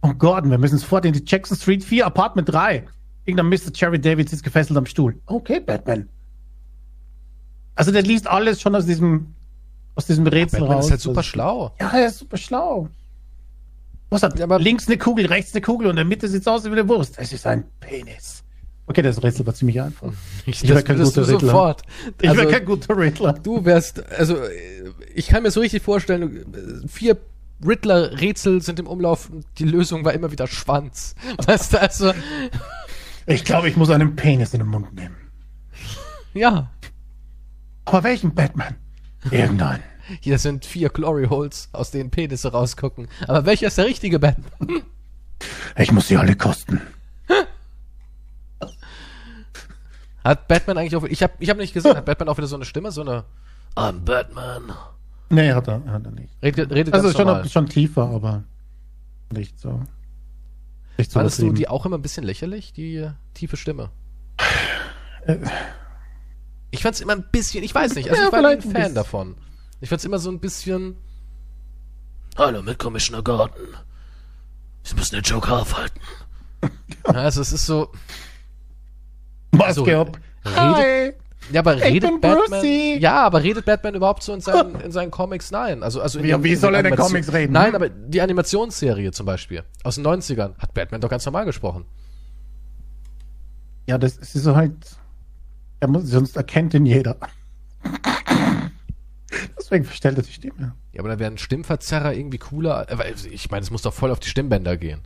Oh 0.00 0.14
Gordon, 0.14 0.50
wir 0.50 0.58
müssen 0.58 0.78
sofort 0.78 1.04
in 1.04 1.12
die 1.12 1.22
Jackson 1.24 1.56
Street 1.56 1.84
4, 1.84 2.06
Apartment 2.06 2.50
3. 2.50 2.86
Irgendein 3.24 3.48
Mr. 3.48 3.70
Jerry 3.74 4.00
Davids 4.00 4.32
ist 4.32 4.42
gefesselt 4.42 4.76
am 4.76 4.86
Stuhl. 4.86 5.20
Okay, 5.26 5.60
Batman. 5.60 6.08
Also 7.74 7.92
der 7.92 8.02
liest 8.02 8.26
alles 8.26 8.60
schon 8.60 8.74
aus 8.74 8.86
diesem, 8.86 9.34
aus 9.94 10.06
diesem 10.06 10.26
Rätsel 10.26 10.60
ja, 10.60 10.66
Batman 10.66 10.76
raus. 10.76 10.84
ist 10.86 10.90
halt 10.90 11.00
super 11.00 11.22
schlau. 11.22 11.74
Ja, 11.80 11.90
er 11.90 12.06
ist 12.06 12.18
super 12.18 12.36
schlau. 12.36 12.88
Was 14.12 14.22
hat 14.22 14.38
aber 14.42 14.58
links 14.58 14.88
eine 14.88 14.98
Kugel, 14.98 15.24
rechts 15.24 15.54
eine 15.54 15.62
Kugel 15.62 15.86
und 15.86 15.92
in 15.92 15.96
der 15.96 16.04
Mitte 16.04 16.28
sieht 16.28 16.42
es 16.42 16.46
aus 16.46 16.64
wie 16.64 16.68
eine 16.68 16.86
Wurst. 16.86 17.14
Es 17.16 17.32
ist 17.32 17.46
ein 17.46 17.64
Penis. 17.80 18.44
Okay, 18.86 19.00
das 19.00 19.22
Rätsel 19.22 19.46
war 19.46 19.54
ziemlich 19.54 19.80
einfach. 19.80 20.12
Ich, 20.44 20.62
ich 20.62 20.68
wäre 20.68 20.82
kein 20.82 20.98
guter 20.98 21.22
Riddler. 21.22 21.40
Sofort. 21.40 21.82
Ich 22.20 22.28
also, 22.28 22.42
wäre 22.42 22.52
kein 22.52 22.64
guter 22.66 22.94
Riddler. 22.94 23.32
Du 23.32 23.64
wärst, 23.64 24.04
also 24.12 24.36
ich 25.14 25.28
kann 25.28 25.42
mir 25.44 25.50
so 25.50 25.60
richtig 25.60 25.82
vorstellen, 25.82 26.84
vier 26.88 27.16
Riddler-Rätsel 27.66 28.60
sind 28.60 28.80
im 28.80 28.86
Umlauf, 28.86 29.30
die 29.56 29.64
Lösung 29.64 30.04
war 30.04 30.12
immer 30.12 30.30
wieder 30.30 30.46
Schwanz. 30.46 31.14
Weißt 31.46 31.72
du, 31.72 31.80
also. 31.80 32.12
Ich 33.24 33.44
glaube, 33.44 33.70
ich 33.70 33.78
muss 33.78 33.88
einen 33.88 34.14
Penis 34.14 34.52
in 34.52 34.60
den 34.60 34.68
Mund 34.68 34.92
nehmen. 34.94 35.16
Ja. 36.34 36.70
Aber 37.86 38.04
welchen 38.04 38.34
Batman? 38.34 38.74
Irgendeinen. 39.30 39.82
Hier 40.20 40.38
sind 40.38 40.64
vier 40.64 40.88
Glory 40.88 41.26
Holes, 41.26 41.68
aus 41.72 41.90
denen 41.90 42.10
Penisse 42.10 42.52
rausgucken. 42.52 43.08
Aber 43.26 43.46
welcher 43.46 43.68
ist 43.68 43.78
der 43.78 43.86
richtige 43.86 44.18
Batman? 44.18 44.82
Ich 45.76 45.92
muss 45.92 46.08
sie 46.08 46.16
alle 46.16 46.36
kosten. 46.36 46.80
Hat 50.24 50.46
Batman 50.48 50.78
eigentlich 50.78 50.96
auch. 50.96 51.04
Ich 51.04 51.22
habe 51.22 51.32
ich 51.40 51.50
hab 51.50 51.56
nicht 51.56 51.74
gesehen, 51.74 51.96
hat 51.96 52.04
Batman 52.04 52.28
auch 52.28 52.36
wieder 52.36 52.46
so 52.46 52.56
eine 52.56 52.64
Stimme? 52.64 52.92
So 52.92 53.00
eine. 53.00 53.24
I'm 53.74 54.00
Batman. 54.00 54.72
Nee, 55.30 55.52
hat 55.52 55.66
er, 55.66 55.82
hat 55.86 56.04
er 56.04 56.12
nicht. 56.12 56.30
Redet, 56.42 56.70
redet 56.70 56.94
also 56.94 57.10
schon, 57.10 57.48
schon 57.48 57.68
tiefer, 57.68 58.08
aber 58.08 58.44
nicht 59.32 59.58
so. 59.58 59.80
Nicht 60.98 61.10
so 61.10 61.18
Fandest 61.18 61.40
du 61.40 61.52
die 61.52 61.68
auch 61.68 61.86
immer 61.86 61.96
ein 61.96 62.02
bisschen 62.02 62.24
lächerlich, 62.24 62.72
die 62.72 63.08
tiefe 63.34 63.56
Stimme? 63.56 63.90
Äh, 65.26 65.38
ich 66.70 66.82
fand's 66.82 67.00
immer 67.00 67.14
ein 67.14 67.24
bisschen, 67.32 67.64
ich 67.64 67.74
weiß 67.74 67.94
nicht, 67.94 68.10
also 68.10 68.20
ja, 68.20 68.28
ich 68.28 68.32
war 68.32 68.44
ein 68.44 68.60
Fan 68.60 68.76
ein 68.76 68.94
davon. 68.94 69.36
Ich 69.82 69.88
fand's 69.88 70.04
immer 70.04 70.20
so 70.20 70.30
ein 70.30 70.38
bisschen. 70.38 70.96
Hallo 72.38 72.62
mit 72.62 72.78
Commissioner 72.78 73.20
Gordon. 73.20 73.66
Sie 74.84 74.94
müssen 74.94 75.16
den 75.16 75.24
Joker 75.24 75.60
aufhalten. 75.60 75.98
ja, 76.62 77.12
also 77.12 77.40
es 77.40 77.52
ist 77.52 77.66
so. 77.66 77.90
Maske 79.50 79.74
so, 79.74 80.00
ab. 80.00 80.18
Redet, 80.46 81.16
ja, 81.50 81.60
aber 81.60 81.80
redet 81.80 82.20
Batman. 82.20 82.64
Ja, 83.00 83.26
aber 83.26 83.42
redet 83.42 83.64
Batman 83.64 83.96
überhaupt 83.96 84.22
so 84.22 84.32
in 84.32 84.40
seinen, 84.40 84.80
in 84.80 84.92
seinen 84.92 85.10
Comics? 85.10 85.50
Nein. 85.50 85.82
Also, 85.82 86.00
also 86.00 86.20
ja, 86.20 86.42
wie 86.44 86.54
soll 86.54 86.74
er 86.74 86.80
in 86.80 86.86
den 86.86 86.96
Comics 86.96 87.32
reden? 87.32 87.52
Nein, 87.52 87.74
aber 87.74 87.88
die 87.88 88.20
Animationsserie 88.20 89.10
zum 89.10 89.26
Beispiel 89.26 89.64
aus 89.82 89.96
den 89.96 90.06
90ern 90.06 90.56
hat 90.58 90.74
Batman 90.74 91.00
doch 91.00 91.10
ganz 91.10 91.26
normal 91.26 91.44
gesprochen. 91.44 91.86
Ja, 93.88 93.98
das 93.98 94.16
ist 94.16 94.32
so 94.32 94.54
halt 94.54 94.76
er 95.80 95.88
muss, 95.88 96.04
sonst 96.04 96.36
erkennt 96.36 96.72
ihn 96.74 96.86
jeder. 96.86 97.16
Deswegen 99.72 99.86
verstellt 99.86 100.18
er 100.18 100.22
die 100.22 100.32
Stimme. 100.32 100.74
Ja, 100.92 101.00
aber 101.00 101.08
da 101.08 101.18
wäre 101.18 101.30
ein 101.30 101.38
Stimmverzerrer 101.38 102.12
irgendwie 102.12 102.36
cooler. 102.36 102.86
Ich 103.30 103.50
meine, 103.50 103.62
es 103.62 103.70
muss 103.70 103.80
doch 103.80 103.94
voll 103.94 104.10
auf 104.10 104.20
die 104.20 104.28
Stimmbänder 104.28 104.76
gehen. 104.76 105.00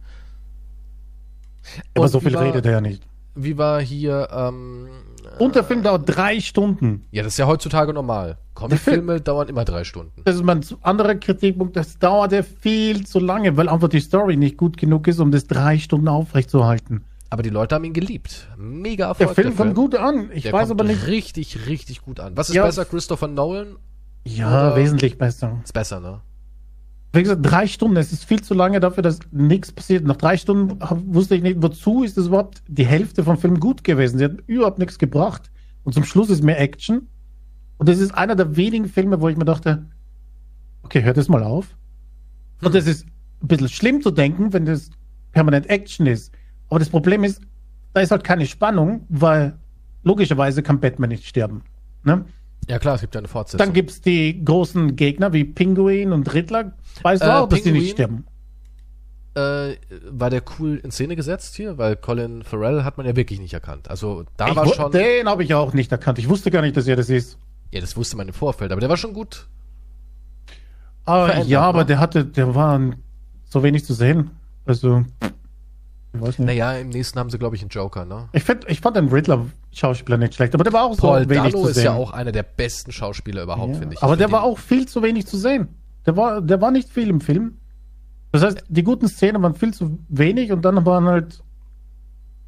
Aber 1.94 2.06
Und 2.06 2.10
so 2.10 2.18
viel 2.18 2.34
war, 2.34 2.42
redet 2.42 2.66
er 2.66 2.72
ja 2.72 2.80
nicht. 2.80 3.04
Wie 3.36 3.56
war 3.58 3.80
hier, 3.80 4.28
ähm, 4.32 4.88
Und 5.38 5.54
der 5.54 5.62
Film 5.62 5.84
dauert 5.84 6.02
drei 6.06 6.40
Stunden. 6.40 7.04
Ja, 7.12 7.22
das 7.22 7.34
ist 7.34 7.38
ja 7.38 7.46
heutzutage 7.46 7.92
normal. 7.92 8.38
Comicfilme 8.54 9.20
dauern 9.20 9.46
immer 9.46 9.64
drei 9.64 9.84
Stunden. 9.84 10.22
Das 10.24 10.34
ist 10.34 10.42
mein 10.42 10.64
anderer 10.82 11.14
Kritikpunkt. 11.14 11.76
Das 11.76 12.00
dauert 12.00 12.32
ja 12.32 12.42
viel 12.42 13.06
zu 13.06 13.20
lange, 13.20 13.56
weil 13.56 13.68
einfach 13.68 13.88
die 13.88 14.00
Story 14.00 14.36
nicht 14.36 14.56
gut 14.56 14.78
genug 14.78 15.06
ist, 15.06 15.20
um 15.20 15.30
das 15.30 15.46
drei 15.46 15.78
Stunden 15.78 16.08
aufrechtzuerhalten. 16.08 17.04
Aber 17.30 17.44
die 17.44 17.50
Leute 17.50 17.76
haben 17.76 17.84
ihn 17.84 17.92
geliebt. 17.92 18.48
Mega 18.56 19.06
Erfolg. 19.06 19.28
Der 19.28 19.34
Film, 19.36 19.46
der 19.48 19.56
Film. 19.56 19.74
kommt 19.74 19.76
gut 19.76 19.94
an. 19.94 20.30
Ich 20.34 20.42
der 20.42 20.52
weiß 20.52 20.72
aber 20.72 20.82
nicht. 20.82 21.06
Richtig, 21.06 21.68
richtig 21.68 22.02
gut 22.02 22.18
an. 22.18 22.36
Was 22.36 22.48
ist 22.48 22.56
ja. 22.56 22.64
besser, 22.64 22.84
Christopher 22.84 23.28
Nolan? 23.28 23.76
Ja, 24.26 24.68
oder? 24.72 24.76
wesentlich 24.76 25.18
besser. 25.18 25.60
Ist 25.62 25.72
besser, 25.72 26.00
ne? 26.00 26.20
Wie 27.12 27.22
gesagt, 27.22 27.40
drei 27.42 27.66
Stunden, 27.66 27.96
es 27.96 28.12
ist 28.12 28.24
viel 28.24 28.42
zu 28.42 28.52
lange 28.52 28.80
dafür, 28.80 29.02
dass 29.02 29.20
nichts 29.30 29.72
passiert. 29.72 30.04
Nach 30.04 30.16
drei 30.16 30.36
Stunden 30.36 30.78
wusste 31.06 31.36
ich 31.36 31.42
nicht, 31.42 31.62
wozu 31.62 32.02
ist 32.02 32.18
das 32.18 32.26
überhaupt 32.26 32.62
die 32.68 32.84
Hälfte 32.84 33.24
vom 33.24 33.38
Film 33.38 33.58
gut 33.60 33.84
gewesen. 33.84 34.18
Sie 34.18 34.24
hat 34.24 34.36
überhaupt 34.46 34.78
nichts 34.78 34.98
gebracht. 34.98 35.50
Und 35.84 35.94
zum 35.94 36.04
Schluss 36.04 36.28
ist 36.28 36.42
mehr 36.42 36.60
Action. 36.60 37.08
Und 37.78 37.88
das 37.88 37.98
ist 37.98 38.12
einer 38.12 38.34
der 38.34 38.56
wenigen 38.56 38.86
Filme, 38.86 39.20
wo 39.20 39.28
ich 39.28 39.36
mir 39.36 39.44
dachte, 39.44 39.86
okay, 40.82 41.02
hört 41.02 41.16
es 41.16 41.28
mal 41.28 41.42
auf. 41.42 41.68
Hm. 42.58 42.66
Und 42.66 42.74
das 42.74 42.86
ist 42.86 43.06
ein 43.42 43.48
bisschen 43.48 43.68
schlimm 43.68 44.02
zu 44.02 44.10
denken, 44.10 44.52
wenn 44.52 44.66
das 44.66 44.90
permanent 45.32 45.70
Action 45.70 46.06
ist. 46.06 46.32
Aber 46.68 46.80
das 46.80 46.90
Problem 46.90 47.22
ist, 47.22 47.40
da 47.94 48.00
ist 48.00 48.10
halt 48.10 48.24
keine 48.24 48.46
Spannung, 48.46 49.06
weil 49.08 49.56
logischerweise 50.02 50.62
kann 50.62 50.80
Batman 50.80 51.10
nicht 51.10 51.26
sterben. 51.26 51.62
Ne? 52.04 52.24
Ja 52.68 52.78
klar, 52.78 52.96
es 52.96 53.00
gibt 53.00 53.14
ja 53.14 53.20
eine 53.20 53.28
Fortsetzung. 53.28 53.64
Dann 53.64 53.72
gibt 53.72 53.90
es 53.90 54.00
die 54.00 54.44
großen 54.44 54.96
Gegner 54.96 55.32
wie 55.32 55.44
Pinguin 55.44 56.12
und 56.12 56.32
Riddler. 56.34 56.72
Weißt 57.02 57.22
du 57.22 57.26
äh, 57.26 57.30
auch, 57.30 57.48
dass 57.48 57.60
Pinguin, 57.62 57.74
die 57.74 57.80
nicht 57.80 57.92
sterben? 57.92 58.26
Äh, 59.34 59.76
war 60.10 60.30
der 60.30 60.42
cool 60.58 60.80
in 60.82 60.90
Szene 60.90 61.14
gesetzt 61.14 61.54
hier? 61.54 61.78
Weil 61.78 61.96
Colin 61.96 62.42
Farrell 62.42 62.82
hat 62.82 62.96
man 62.96 63.06
ja 63.06 63.14
wirklich 63.14 63.38
nicht 63.38 63.54
erkannt. 63.54 63.88
Also 63.88 64.24
da 64.36 64.48
ich 64.48 64.56
war 64.56 64.66
schon... 64.66 64.90
Den 64.90 65.28
habe 65.28 65.44
ich 65.44 65.54
auch 65.54 65.74
nicht 65.74 65.92
erkannt. 65.92 66.18
Ich 66.18 66.28
wusste 66.28 66.50
gar 66.50 66.62
nicht, 66.62 66.76
dass 66.76 66.86
er 66.86 66.96
das 66.96 67.08
ist. 67.08 67.38
Ja, 67.70 67.80
das 67.80 67.96
wusste 67.96 68.16
man 68.16 68.26
im 68.28 68.34
Vorfeld, 68.34 68.72
aber 68.72 68.80
der 68.80 68.90
war 68.90 68.96
schon 68.96 69.12
gut. 69.12 69.46
Ah, 71.04 71.42
ja, 71.42 71.60
aber 71.60 71.80
ne? 71.80 71.86
der 71.86 72.00
hatte, 72.00 72.24
der 72.24 72.54
war 72.54 72.80
so 73.44 73.62
wenig 73.62 73.84
zu 73.84 73.94
sehen. 73.94 74.30
Also... 74.64 75.04
Weiß 76.20 76.38
nicht. 76.38 76.46
Naja, 76.46 76.74
im 76.74 76.88
nächsten 76.88 77.18
haben 77.18 77.30
sie, 77.30 77.38
glaube 77.38 77.56
ich, 77.56 77.62
einen 77.62 77.70
Joker, 77.70 78.04
ne? 78.04 78.28
Ich, 78.32 78.44
find, 78.44 78.64
ich 78.68 78.80
fand 78.80 78.96
den 78.96 79.08
Riddler-Schauspieler 79.08 80.18
nicht 80.18 80.34
schlecht, 80.34 80.54
aber 80.54 80.64
der 80.64 80.72
war 80.72 80.84
auch 80.84 80.96
Paul 80.96 81.24
so 81.24 81.30
wenig 81.30 81.52
Dano 81.52 81.66
zu 81.66 81.72
sehen. 81.72 81.76
ist 81.78 81.84
ja 81.84 81.94
auch 81.94 82.12
einer 82.12 82.32
der 82.32 82.42
besten 82.42 82.92
Schauspieler 82.92 83.42
überhaupt, 83.42 83.74
ja. 83.74 83.78
finde 83.78 83.94
ich. 83.94 84.02
Aber 84.02 84.14
ich 84.14 84.18
der 84.18 84.32
war 84.32 84.42
auch 84.42 84.58
viel 84.58 84.86
zu 84.86 85.02
wenig 85.02 85.26
zu 85.26 85.36
sehen. 85.36 85.68
Der 86.06 86.16
war, 86.16 86.40
der 86.40 86.60
war 86.60 86.70
nicht 86.70 86.88
viel 86.88 87.08
im 87.08 87.20
Film. 87.20 87.58
Das 88.32 88.42
heißt, 88.42 88.64
die 88.68 88.82
guten 88.82 89.08
Szenen 89.08 89.42
waren 89.42 89.54
viel 89.54 89.72
zu 89.72 89.98
wenig 90.08 90.52
und 90.52 90.64
dann 90.64 90.84
waren 90.84 91.06
halt 91.06 91.42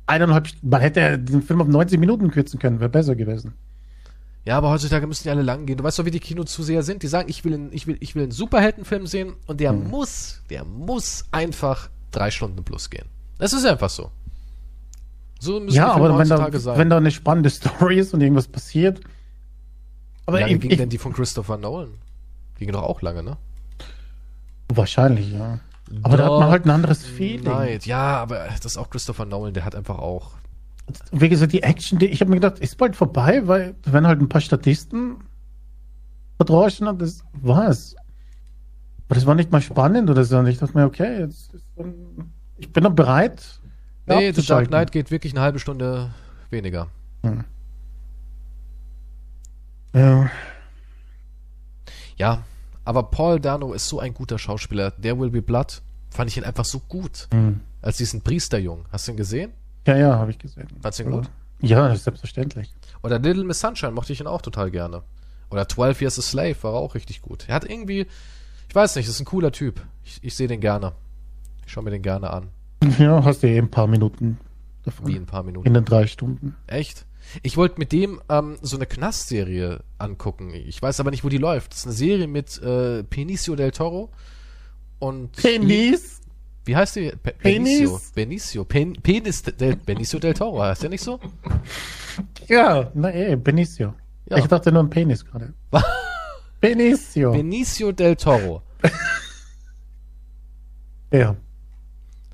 eineinhalb, 0.07 0.49
man 0.63 0.81
hätte 0.81 1.19
den 1.19 1.43
Film 1.43 1.61
auf 1.61 1.69
90 1.69 1.99
Minuten 1.99 2.31
kürzen 2.31 2.59
können, 2.59 2.81
wäre 2.81 2.91
besser 2.91 3.15
gewesen. 3.15 3.55
Ja, 4.45 4.57
aber 4.57 4.71
heutzutage 4.71 5.07
müssen 5.07 5.25
die 5.25 5.31
alle 5.31 5.43
lang 5.43 5.67
gehen. 5.67 5.77
Du 5.77 5.85
weißt 5.85 5.99
doch, 5.99 6.07
wie 6.07 6.11
die 6.11 6.21
Kinozuseher 6.21 6.83
sind. 6.83 7.03
Die 7.03 7.07
sagen, 7.07 7.29
ich 7.29 7.45
will, 7.45 7.53
einen, 7.53 7.73
ich 7.73 7.87
will, 7.87 7.99
ich 8.01 8.15
will 8.15 8.23
einen 8.23 8.33
Superheldenfilm 8.33 9.07
sehen 9.07 9.35
und 9.47 9.61
der 9.61 9.73
hm. 9.73 9.89
muss, 9.89 10.43
der 10.49 10.65
muss 10.65 11.27
einfach 11.33 11.91
drei 12.11 12.31
Stunden 12.31 12.65
plus 12.65 12.89
gehen. 12.89 13.05
Das 13.39 13.53
ist 13.53 13.65
einfach 13.65 13.91
so. 13.91 14.11
So 15.41 15.61
müssen 15.61 15.77
ja, 15.77 15.93
aber 15.93 16.19
wenn 16.19 16.29
da, 16.29 16.59
sein. 16.59 16.79
wenn 16.79 16.91
da 16.91 16.97
eine 16.97 17.11
spannende 17.11 17.51
Story 17.51 17.99
ist 17.99 18.13
und 18.13 18.21
irgendwas 18.21 18.49
passiert. 18.49 19.01
Aber 20.27 20.39
Wie 20.39 20.43
lange 20.43 20.55
ich, 20.55 20.61
ging 20.61 20.71
ich, 20.73 20.77
denn 20.77 20.91
die 20.91 20.99
von 20.99 21.13
Christopher 21.13 21.57
Nolan? 21.57 21.95
Ging 22.59 22.71
doch 22.73 22.83
auch 22.83 23.01
lange, 23.03 23.23
ne? 23.23 23.37
Wahrscheinlich, 24.69 25.33
ja. 25.33 25.61
Aber 26.03 26.17
da 26.19 26.25
hat 26.25 26.33
man 26.33 26.49
halt 26.51 26.67
ein 26.67 26.71
anderes 26.71 27.07
Feeling. 27.07 27.45
Nein, 27.45 27.79
ja, 27.85 28.19
aber 28.19 28.47
das 28.49 28.65
ist 28.65 28.77
auch 28.77 28.91
Christopher 28.91 29.25
Nolan, 29.25 29.55
der 29.55 29.65
hat 29.65 29.75
einfach 29.75 29.99
auch. 29.99 30.33
Wie 31.13 31.29
gesagt, 31.29 31.53
die 31.53 31.63
Action, 31.63 31.99
die, 31.99 32.07
ich 32.07 32.21
habe 32.21 32.31
mir 32.31 32.37
gedacht, 32.37 32.59
ist 32.59 32.77
bald 32.77 32.97
vorbei, 32.97 33.47
weil 33.47 33.75
da 33.83 33.93
werden 33.93 34.07
halt 34.07 34.21
ein 34.21 34.29
paar 34.29 34.41
Statisten 34.41 35.17
verdroschen 36.37 36.89
und 36.89 37.01
das 37.01 37.25
war's. 37.33 37.95
Aber 39.07 39.15
das 39.15 39.25
war 39.25 39.35
nicht 39.35 39.53
mal 39.53 39.63
spannend 39.63 40.11
oder 40.11 40.25
so. 40.25 40.39
Und 40.39 40.47
ich 40.47 40.59
dachte 40.59 40.77
mir, 40.77 40.85
okay, 40.85 41.21
jetzt 41.21 41.55
ist 41.55 41.65
dann 41.77 42.33
ich 42.59 42.73
bin 42.73 42.85
noch 42.85 42.93
bereit. 42.93 43.61
Nee, 44.07 44.33
The 44.33 44.45
Dark 44.45 44.69
Knight 44.69 44.93
geht 44.93 45.11
wirklich 45.11 45.33
eine 45.33 45.43
halbe 45.43 45.59
Stunde 45.59 46.11
weniger. 46.51 46.89
Hm. 47.23 47.45
Ja. 49.93 50.31
Ja, 52.17 52.43
aber 52.85 53.05
Paul 53.05 53.39
Dano 53.39 53.73
ist 53.75 53.89
so 53.89 54.01
ein 54.01 54.15
guter 54.15 54.39
Schauspieler. 54.39 54.93
Der 54.93 55.19
Will 55.19 55.31
Be 55.31 55.43
Blood 55.43 55.83
fand 56.11 56.31
ich 56.31 56.37
ihn 56.37 56.45
einfach 56.45 56.65
so 56.65 56.81
gut. 56.81 57.29
Hm. 57.33 57.61
Als 57.81 57.99
diesen 57.99 58.23
Priesterjungen. 58.23 58.87
Hast 58.91 59.07
du 59.07 59.13
ihn 59.13 59.17
gesehen? 59.17 59.53
Ja, 59.87 59.97
ja, 59.97 60.19
habe 60.19 60.31
ich 60.31 60.39
gesehen. 60.39 60.67
Fandst 60.81 60.99
du 60.99 61.05
ihn 61.05 61.11
gut? 61.11 61.31
Ja, 61.61 61.95
selbstverständlich. 61.95 62.73
Oder 63.03 63.19
Little 63.19 63.45
Miss 63.45 63.61
Sunshine 63.61 63.93
mochte 63.93 64.13
ich 64.13 64.21
ihn 64.21 64.27
auch 64.27 64.43
total 64.43 64.71
gerne. 64.71 65.03
Oder 65.51 65.69
12 65.69 66.01
Years 66.03 66.19
a 66.19 66.23
Slave 66.23 66.57
war 66.63 66.75
auch 66.75 66.95
richtig 66.95 67.23
gut. 67.23 67.49
Er 67.49 67.55
hat 67.55 67.69
irgendwie, 67.69 68.07
ich 68.69 68.75
weiß 68.75 68.97
nicht, 68.97 69.09
ist 69.09 69.21
ein 69.21 69.25
cooler 69.25 69.53
Typ. 69.53 69.81
Ich, 70.05 70.19
ich 70.23 70.35
sehe 70.35 70.49
den 70.49 70.61
gerne. 70.61 70.93
Ich 71.69 71.73
schaue 71.73 71.85
mir 71.85 71.91
den 71.91 72.01
gerne 72.01 72.31
an. 72.31 72.49
Ja, 72.99 73.23
hast 73.23 73.43
du 73.43 73.47
eh 73.47 73.59
ein 73.59 73.71
paar 73.71 73.89
Minuten 73.89 74.39
davon. 74.85 75.07
Wie 75.07 75.17
ein 75.17 75.27
paar 75.27 75.43
Minuten? 75.43 75.67
In 75.67 75.75
den 75.75 75.85
drei 75.85 76.07
Stunden. 76.07 76.57
Echt? 76.67 77.05
Ich 77.43 77.59
wollte 77.59 77.79
mit 77.79 77.93
dem 77.93 78.23
ähm, 78.31 78.57
so 78.63 78.77
eine 78.77 78.87
Knastserie 78.87 79.81
angucken. 79.99 80.55
Ich 80.55 80.81
weiß 80.81 80.99
aber 80.99 81.11
nicht, 81.11 81.25
wo 81.25 81.29
die 81.29 81.37
läuft. 81.37 81.73
Das 81.73 81.81
ist 81.81 81.85
eine 81.85 81.95
Serie 81.95 82.27
mit 82.27 82.59
äh, 82.63 83.03
Benicio 83.03 83.55
del 83.55 83.71
Toro 83.71 84.11
und 84.99 85.33
Penis. 85.33 86.23
Wie 86.65 86.75
heißt 86.75 86.97
die? 86.97 87.13
Pe 87.23 87.35
Benicio. 87.43 88.01
Benicio. 88.15 88.65
Pen 88.65 88.95
Penis 88.95 89.43
del 89.43 89.77
Benicio 89.77 90.19
del 90.19 90.33
Toro. 90.33 90.63
Heißt 90.63 90.85
der 90.85 90.89
nicht 90.89 91.05
so? 91.05 91.21
Ja, 92.47 92.91
na 92.95 93.13
eh, 93.13 93.37
Benicio. 93.37 93.93
Ja. 94.25 94.39
Ich 94.39 94.47
dachte 94.47 94.73
nur 94.73 94.85
ein 94.85 94.89
Penis 94.89 95.23
gerade. 95.23 95.53
Benicio. 96.63 97.33
Benicio 97.33 97.93
del 97.93 98.17
Toro. 98.17 98.63
Ja. 101.13 101.37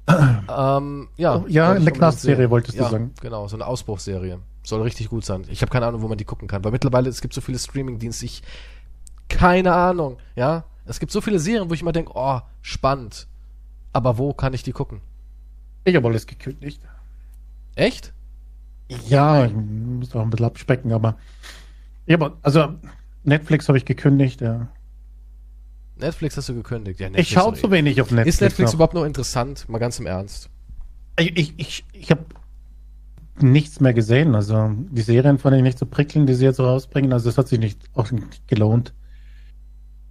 ähm, 0.09 1.09
ja. 1.17 1.37
Oh, 1.37 1.47
ja, 1.49 1.73
eine 1.73 1.91
Knastserie 1.91 2.51
wolltest 2.51 2.77
ja, 2.77 2.85
du 2.85 2.91
sagen. 2.91 3.15
Genau, 3.21 3.49
so 3.49 3.57
eine 3.57 3.67
Ausbruchsserie. 3.67 4.39
Soll 4.63 4.83
richtig 4.83 5.09
gut 5.09 5.25
sein. 5.25 5.45
Ich 5.49 5.63
habe 5.63 5.71
keine 5.71 5.87
Ahnung, 5.87 6.03
wo 6.03 6.09
man 6.09 6.19
die 6.19 6.25
gucken 6.25 6.49
kann, 6.49 6.65
weil 6.65 6.73
mittlerweile 6.73 7.09
es 7.09 7.21
gibt 7.21 7.35
so 7.35 7.41
viele 7.41 7.59
Streamingdienste, 7.59 8.25
ich 8.25 8.43
keine 9.29 9.73
Ahnung, 9.73 10.19
ja. 10.37 10.65
Es 10.87 11.01
gibt 11.01 11.13
so 11.13 11.21
viele 11.21 11.39
Serien, 11.39 11.71
wo 11.71 11.75
ich 11.75 11.81
immer 11.81 11.93
denke, 11.93 12.13
oh, 12.15 12.41
spannend. 12.61 13.27
Aber 13.93 14.19
wo 14.19 14.35
kann 14.35 14.53
ich 14.53 14.63
die 14.63 14.73
gucken? 14.73 15.01
Ich 15.85 15.97
habe 15.97 16.09
alles 16.09 16.27
gekündigt. 16.27 16.83
Echt? 17.75 18.13
Ja, 19.09 19.47
ich 19.47 19.53
muss 19.55 20.15
auch 20.15 20.23
ein 20.23 20.31
bisschen 20.31 20.47
abspecken, 20.47 20.93
aber. 20.93 21.17
Ja, 22.07 22.17
aber 22.17 22.37
also 22.43 22.75
Netflix 23.23 23.69
habe 23.69 23.79
ich 23.79 23.85
gekündigt, 23.85 24.41
ja. 24.41 24.69
Netflix 25.97 26.37
hast 26.37 26.49
du 26.49 26.55
gekündigt. 26.55 27.01
Ja, 27.01 27.09
Netflix 27.09 27.29
ich 27.29 27.35
schaue 27.35 27.55
zu 27.55 27.71
wenig 27.71 28.01
auf 28.01 28.11
Netflix. 28.11 28.37
Ist 28.37 28.41
Netflix 28.41 28.71
noch. 28.71 28.75
überhaupt 28.75 28.95
noch 28.95 29.05
interessant? 29.05 29.69
Mal 29.69 29.79
ganz 29.79 29.99
im 29.99 30.07
Ernst. 30.07 30.51
Ich, 31.19 31.37
ich, 31.37 31.55
ich, 31.57 31.85
ich 31.93 32.11
habe 32.11 32.25
nichts 33.41 33.81
mehr 33.81 33.95
gesehen. 33.95 34.35
Also 34.35 34.71
die 34.91 35.03
Serien 35.03 35.39
fand 35.39 35.57
ich 35.57 35.63
nicht 35.63 35.79
so 35.79 35.87
prickelnd, 35.87 36.29
die 36.29 36.35
sie 36.35 36.45
jetzt 36.45 36.61
rausbringen. 36.61 37.13
Also 37.13 37.29
das 37.29 37.39
hat 37.39 37.49
sich 37.49 37.59
nicht, 37.59 37.81
auch 37.95 38.11
nicht 38.11 38.47
gelohnt. 38.49 38.93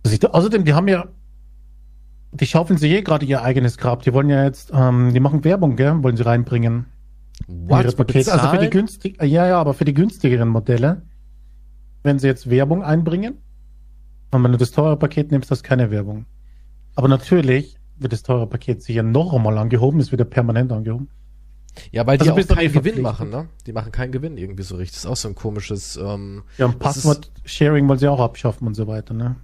Also 0.06 0.30
außerdem, 0.30 0.66
die 0.66 0.74
haben 0.74 0.88
ja, 0.88 1.08
die 2.32 2.46
schaufeln 2.46 2.80
sich 2.80 2.92
eh 2.92 3.02
gerade 3.02 3.26
ihr 3.26 3.42
eigenes 3.42 3.78
Grab. 3.78 4.04
Die 4.04 4.14
wollen 4.14 4.30
ja 4.30 4.44
jetzt, 4.44 4.72
ähm, 4.74 5.14
die 5.14 5.20
machen 5.20 5.44
Werbung, 5.44 5.76
gell? 5.76 6.02
Wollen 6.04 6.18
sie 6.18 6.26
reinbringen. 6.26 6.86
What? 7.48 7.86
Also 7.86 7.98
für 7.98 8.58
die 8.58 8.70
günstig, 8.70 9.22
ja, 9.22 9.48
ja, 9.48 9.60
aber 9.60 9.74
für 9.74 9.86
die 9.86 9.94
günstigeren 9.94 10.50
Modelle, 10.50 11.04
wenn 12.04 12.20
sie 12.20 12.28
jetzt 12.28 12.50
Werbung 12.50 12.84
einbringen, 12.84 13.38
und 14.34 14.44
wenn 14.44 14.52
du 14.52 14.58
das 14.58 14.72
teure 14.72 14.98
Paket 14.98 15.32
nimmst, 15.32 15.52
hast 15.52 15.64
du 15.64 15.68
keine 15.68 15.92
Werbung. 15.92 16.26
Aber 16.96 17.08
natürlich 17.08 17.78
wird 17.98 18.14
das 18.14 18.24
teure 18.24 18.48
Paket 18.48 18.84
sicher 18.84 19.04
noch 19.04 19.34
einmal 19.34 19.58
angehoben, 19.58 20.00
ist 20.00 20.12
wieder 20.12 20.26
permanent 20.26 20.72
angehoben. 20.72 21.10
Ja, 21.92 22.06
weil 22.06 22.18
die 22.18 22.30
also 22.30 22.54
auch 22.54 22.56
keinen 22.56 22.72
Gewinn 22.72 23.02
machen, 23.02 23.30
ne? 23.30 23.48
Die 23.66 23.74
machen 23.74 23.92
keinen 23.92 24.12
Gewinn 24.12 24.38
irgendwie 24.38 24.64
so 24.64 24.76
richtig. 24.76 24.96
Das 24.96 25.06
ist 25.06 25.10
auch 25.10 25.18
so 25.18 25.28
ein 25.28 25.36
komisches. 25.36 25.98
Ähm, 25.98 26.44
ja, 26.58 26.68
und 26.68 26.78
Passwort-Sharing 26.80 27.88
wollen 27.88 28.00
sie 28.00 28.08
auch 28.08 28.20
abschaffen 28.20 28.68
und 28.68 28.76
so 28.76 28.88
weiter, 28.88 29.14
ne? 29.14 29.38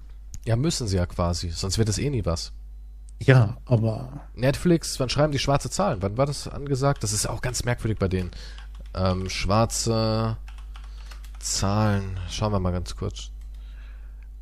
Ja, 0.45 0.55
müssen 0.55 0.87
sie 0.87 0.97
ja 0.97 1.05
quasi. 1.05 1.49
Sonst 1.49 1.77
wird 1.77 1.89
das 1.89 1.97
eh 1.97 2.09
nie 2.09 2.25
was. 2.25 2.53
Ja, 3.19 3.57
aber. 3.65 4.21
Netflix, 4.35 4.99
wann 4.99 5.09
schreiben 5.09 5.31
die 5.31 5.39
schwarze 5.39 5.69
Zahlen? 5.69 6.01
Wann 6.01 6.17
war 6.17 6.25
das 6.25 6.47
angesagt? 6.47 7.03
Das 7.03 7.13
ist 7.13 7.27
auch 7.27 7.41
ganz 7.41 7.65
merkwürdig 7.65 7.97
bei 7.97 8.07
denen. 8.07 8.31
Ähm, 8.95 9.29
schwarze 9.29 10.37
Zahlen. 11.39 12.19
Schauen 12.29 12.53
wir 12.53 12.59
mal 12.59 12.71
ganz 12.71 12.95
kurz. 12.95 13.31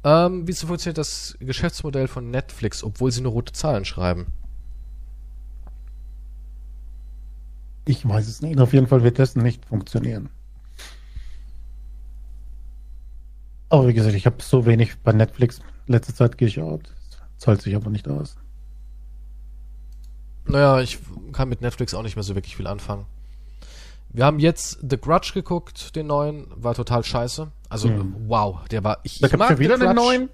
Ähm, 0.08 0.48
wieso 0.48 0.68
funktioniert 0.68 0.98
das 0.98 1.36
Geschäftsmodell 1.42 2.08
von 2.08 2.32
Netflix, 2.32 2.82
obwohl 2.82 3.12
sie 3.12 3.20
nur 3.20 3.34
rote 3.34 3.52
Zahlen 3.52 3.84
schreiben? 3.84 4.28
Ich 7.84 8.08
weiß 8.08 8.26
es 8.30 8.42
nicht. 8.42 8.58
Auf 8.62 8.72
jeden 8.72 8.88
Fall 8.88 9.04
wird 9.04 9.20
das 9.20 9.36
nicht 9.36 9.66
funktionieren. 9.66 10.30
Aber 13.68 13.90
wie 13.90 13.94
gesagt, 13.94 14.16
ich 14.16 14.26
habe 14.26 14.42
so 14.42 14.66
wenig 14.66 14.98
bei 15.00 15.12
Netflix 15.12 15.60
letzte 15.88 16.16
Zeit 16.16 16.38
geschaut. 16.38 16.90
Zahlt 17.36 17.62
sich 17.62 17.76
aber 17.76 17.90
nicht 17.90 18.08
aus. 18.08 18.38
Naja, 20.46 20.80
ich 20.80 21.00
kann 21.34 21.50
mit 21.50 21.60
Netflix 21.60 21.94
auch 21.94 22.04
nicht 22.04 22.16
mehr 22.16 22.24
so 22.24 22.34
wirklich 22.34 22.56
viel 22.56 22.68
anfangen. 22.68 23.08
Wir 24.14 24.24
haben 24.24 24.40
jetzt 24.40 24.80
The 24.90 24.98
Grudge 24.98 25.32
geguckt, 25.34 25.98
den 25.98 26.08
neuen, 26.08 26.48
war 26.56 26.76
total 26.76 27.04
scheiße. 27.04 27.52
Also, 27.70 27.90
hm. 27.90 28.16
wow, 28.28 28.68
der 28.70 28.84
war. 28.84 29.00
Ich, 29.04 29.20
da 29.20 29.36
mag 29.38 29.50
ja 29.52 29.60
wieder 29.60 29.76
einen 29.76 29.96
neuen? 29.96 30.30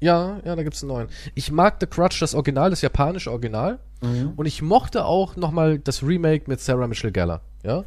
Ja, 0.00 0.40
ja, 0.44 0.54
da 0.54 0.62
gibt's 0.62 0.82
einen 0.82 0.92
neuen. 0.92 1.08
Ich 1.34 1.50
mag 1.50 1.76
The 1.80 1.86
Crutch, 1.86 2.20
das 2.20 2.34
Original, 2.34 2.70
das 2.70 2.82
japanische 2.82 3.30
Original. 3.30 3.80
Mhm. 4.00 4.34
Und 4.36 4.46
ich 4.46 4.62
mochte 4.62 5.04
auch 5.04 5.34
nochmal 5.34 5.78
das 5.80 6.02
Remake 6.04 6.44
mit 6.46 6.60
Sarah 6.60 6.86
Michelle 6.86 7.12
Gellar. 7.12 7.40
Ja. 7.64 7.84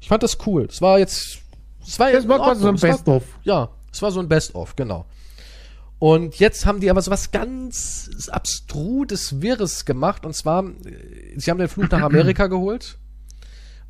Ich 0.00 0.08
fand 0.08 0.22
das 0.22 0.38
cool. 0.46 0.66
Es 0.70 0.82
war 0.82 0.98
jetzt. 0.98 1.38
Es 1.86 1.98
war 1.98 2.10
jetzt. 2.10 2.28
war 2.28 2.38
quasi 2.38 2.60
so 2.60 2.68
ein 2.68 2.76
Best-of. 2.76 3.24
Ja, 3.44 3.70
es 3.90 4.02
war 4.02 4.10
so 4.10 4.20
ein 4.20 4.28
Best-of, 4.28 4.76
genau. 4.76 5.06
Und 5.98 6.38
jetzt 6.38 6.66
haben 6.66 6.80
die 6.80 6.90
aber 6.90 7.02
so 7.02 7.10
was 7.10 7.30
ganz 7.32 8.28
abstrudes, 8.30 9.40
Wirres 9.40 9.84
gemacht. 9.84 10.26
Und 10.26 10.34
zwar, 10.34 10.64
sie 11.36 11.50
haben 11.50 11.58
den 11.58 11.68
Flug 11.68 11.90
nach 11.90 12.02
Amerika 12.02 12.46
geholt 12.46 12.98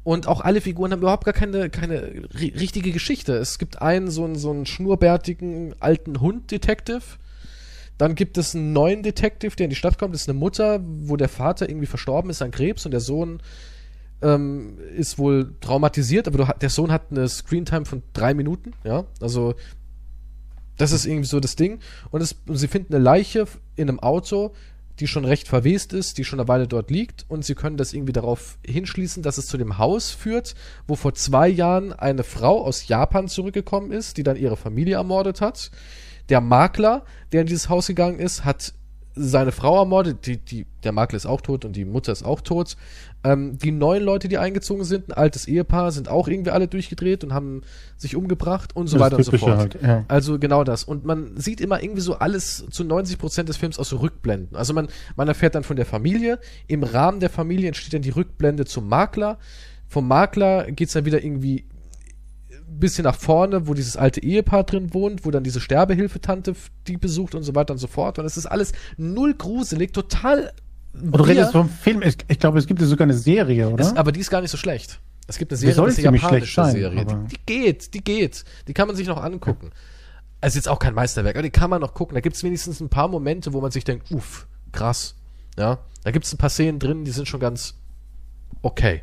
und 0.08 0.26
auch 0.26 0.40
alle 0.40 0.62
Figuren 0.62 0.90
haben 0.90 1.00
überhaupt 1.00 1.26
gar 1.26 1.34
keine, 1.34 1.68
keine 1.68 2.00
richtige 2.32 2.92
Geschichte. 2.92 3.34
Es 3.34 3.58
gibt 3.58 3.82
einen, 3.82 4.10
so 4.10 4.24
einen, 4.24 4.36
so 4.36 4.50
einen 4.50 4.64
schnurrbärtigen 4.64 5.74
alten 5.80 6.22
Hund-Detective, 6.22 7.02
Dann 7.98 8.14
gibt 8.14 8.38
es 8.38 8.54
einen 8.54 8.72
neuen 8.72 9.02
Detective, 9.02 9.54
der 9.54 9.64
in 9.64 9.70
die 9.70 9.76
Stadt 9.76 9.98
kommt. 9.98 10.14
Das 10.14 10.22
ist 10.22 10.28
eine 10.30 10.38
Mutter, 10.38 10.80
wo 10.82 11.18
der 11.18 11.28
Vater 11.28 11.68
irgendwie 11.68 11.84
verstorben 11.84 12.30
ist 12.30 12.40
an 12.40 12.52
Krebs 12.52 12.86
und 12.86 12.92
der 12.92 13.00
Sohn 13.00 13.42
ähm, 14.22 14.78
ist 14.96 15.18
wohl 15.18 15.54
traumatisiert, 15.60 16.26
aber 16.26 16.38
du, 16.38 16.46
der 16.58 16.70
Sohn 16.70 16.90
hat 16.90 17.10
eine 17.10 17.28
Screentime 17.28 17.84
von 17.84 18.02
drei 18.14 18.32
Minuten, 18.32 18.72
ja. 18.84 19.04
Also 19.20 19.56
das 20.78 20.92
ist 20.92 21.04
irgendwie 21.04 21.28
so 21.28 21.38
das 21.38 21.54
Ding. 21.54 21.80
Und, 22.10 22.22
es, 22.22 22.34
und 22.46 22.56
sie 22.56 22.68
finden 22.68 22.94
eine 22.94 23.04
Leiche 23.04 23.46
in 23.76 23.90
einem 23.90 24.00
Auto, 24.00 24.54
die 25.00 25.06
schon 25.06 25.24
recht 25.24 25.48
verwest 25.48 25.92
ist, 25.92 26.18
die 26.18 26.24
schon 26.24 26.40
eine 26.40 26.48
Weile 26.48 26.66
dort 26.66 26.90
liegt. 26.90 27.24
Und 27.28 27.44
sie 27.44 27.54
können 27.54 27.76
das 27.76 27.92
irgendwie 27.92 28.12
darauf 28.12 28.58
hinschließen, 28.66 29.22
dass 29.22 29.38
es 29.38 29.46
zu 29.46 29.56
dem 29.56 29.78
Haus 29.78 30.10
führt, 30.10 30.54
wo 30.86 30.96
vor 30.96 31.14
zwei 31.14 31.48
Jahren 31.48 31.92
eine 31.92 32.24
Frau 32.24 32.64
aus 32.64 32.88
Japan 32.88 33.28
zurückgekommen 33.28 33.92
ist, 33.92 34.16
die 34.16 34.22
dann 34.22 34.36
ihre 34.36 34.56
Familie 34.56 34.96
ermordet 34.96 35.40
hat. 35.40 35.70
Der 36.28 36.40
Makler, 36.40 37.04
der 37.32 37.42
in 37.42 37.46
dieses 37.46 37.68
Haus 37.68 37.86
gegangen 37.86 38.18
ist, 38.18 38.44
hat 38.44 38.74
seine 39.14 39.52
Frau 39.52 39.78
ermordet, 39.78 40.26
die, 40.26 40.36
die, 40.36 40.66
der 40.84 40.92
Makler 40.92 41.16
ist 41.16 41.26
auch 41.26 41.40
tot 41.40 41.64
und 41.64 41.74
die 41.74 41.84
Mutter 41.84 42.12
ist 42.12 42.24
auch 42.24 42.40
tot. 42.40 42.76
Ähm, 43.24 43.58
die 43.58 43.72
neuen 43.72 44.04
Leute, 44.04 44.28
die 44.28 44.38
eingezogen 44.38 44.84
sind, 44.84 45.08
ein 45.08 45.12
altes 45.12 45.48
Ehepaar, 45.48 45.90
sind 45.90 46.08
auch 46.08 46.28
irgendwie 46.28 46.50
alle 46.50 46.68
durchgedreht 46.68 47.24
und 47.24 47.32
haben 47.34 47.62
sich 47.96 48.14
umgebracht 48.14 48.76
und 48.76 48.86
so 48.86 48.96
das 48.96 49.06
weiter 49.06 49.16
und 49.16 49.24
so 49.24 49.36
fort. 49.36 49.58
Halt, 49.58 49.78
ja. 49.82 50.04
Also 50.06 50.38
genau 50.38 50.62
das. 50.62 50.84
Und 50.84 51.04
man 51.04 51.36
sieht 51.36 51.60
immer 51.60 51.82
irgendwie 51.82 52.00
so 52.00 52.14
alles 52.14 52.66
zu 52.70 52.84
90 52.84 53.18
Prozent 53.18 53.48
des 53.48 53.56
Films 53.56 53.78
aus 53.78 53.88
so 53.88 53.96
Rückblenden. 53.96 54.56
Also 54.56 54.72
man, 54.72 54.88
man 55.16 55.26
erfährt 55.26 55.56
dann 55.56 55.64
von 55.64 55.76
der 55.76 55.86
Familie. 55.86 56.38
Im 56.68 56.84
Rahmen 56.84 57.18
der 57.18 57.30
Familie 57.30 57.68
entsteht 57.68 57.92
dann 57.92 58.02
die 58.02 58.10
Rückblende 58.10 58.64
zum 58.66 58.88
Makler. 58.88 59.38
Vom 59.88 60.06
Makler 60.06 60.70
geht's 60.70 60.92
dann 60.92 61.04
wieder 61.04 61.22
irgendwie 61.24 61.64
bisschen 62.68 63.04
nach 63.04 63.16
vorne, 63.16 63.66
wo 63.66 63.74
dieses 63.74 63.96
alte 63.96 64.22
Ehepaar 64.22 64.64
drin 64.64 64.92
wohnt, 64.94 65.24
wo 65.24 65.30
dann 65.30 65.44
diese 65.44 65.60
Sterbehilfetante 65.60 66.54
die 66.86 66.96
besucht 66.96 67.34
und 67.34 67.42
so 67.42 67.54
weiter 67.54 67.72
und 67.72 67.78
so 67.78 67.86
fort. 67.86 68.18
Und 68.18 68.24
es 68.24 68.36
ist 68.36 68.46
alles 68.46 68.72
null 68.96 69.34
gruselig, 69.34 69.92
total. 69.92 70.52
Und 70.94 71.16
du 71.16 71.22
redest 71.22 71.52
vom 71.52 71.68
Film, 71.68 72.02
ich, 72.02 72.16
ich 72.26 72.38
glaube, 72.38 72.58
es 72.58 72.66
gibt 72.66 72.80
ja 72.80 72.86
sogar 72.86 73.04
eine 73.04 73.14
Serie, 73.14 73.68
oder? 73.68 73.84
Es, 73.84 73.96
aber 73.96 74.12
die 74.12 74.20
ist 74.20 74.30
gar 74.30 74.40
nicht 74.40 74.50
so 74.50 74.56
schlecht. 74.56 75.00
Es 75.26 75.38
gibt 75.38 75.52
eine 75.52 75.58
Serie, 75.58 75.74
das 75.74 75.98
ist 75.98 76.06
eine 76.06 76.16
japanische 76.16 76.54
sein, 76.54 76.72
Serie. 76.72 77.04
Die, 77.04 77.36
die, 77.36 77.40
geht, 77.44 77.94
die 77.94 78.02
geht. 78.02 78.44
Die 78.66 78.74
kann 78.74 78.88
man 78.88 78.96
sich 78.96 79.06
noch 79.06 79.22
angucken. 79.22 79.70
Es 80.40 80.50
ist 80.50 80.56
jetzt 80.56 80.68
auch 80.68 80.78
kein 80.78 80.94
Meisterwerk, 80.94 81.36
aber 81.36 81.42
die 81.42 81.50
kann 81.50 81.68
man 81.68 81.80
noch 81.80 81.94
gucken. 81.94 82.14
Da 82.14 82.20
gibt 82.20 82.36
es 82.36 82.44
wenigstens 82.44 82.80
ein 82.80 82.88
paar 82.88 83.08
Momente, 83.08 83.52
wo 83.52 83.60
man 83.60 83.70
sich 83.70 83.84
denkt, 83.84 84.10
uff, 84.10 84.46
krass. 84.72 85.14
Ja, 85.58 85.78
da 86.04 86.10
gibt 86.12 86.24
es 86.24 86.32
ein 86.32 86.38
paar 86.38 86.50
Szenen 86.50 86.78
drin, 86.78 87.04
die 87.04 87.10
sind 87.10 87.28
schon 87.28 87.40
ganz 87.40 87.74
okay. 88.62 89.02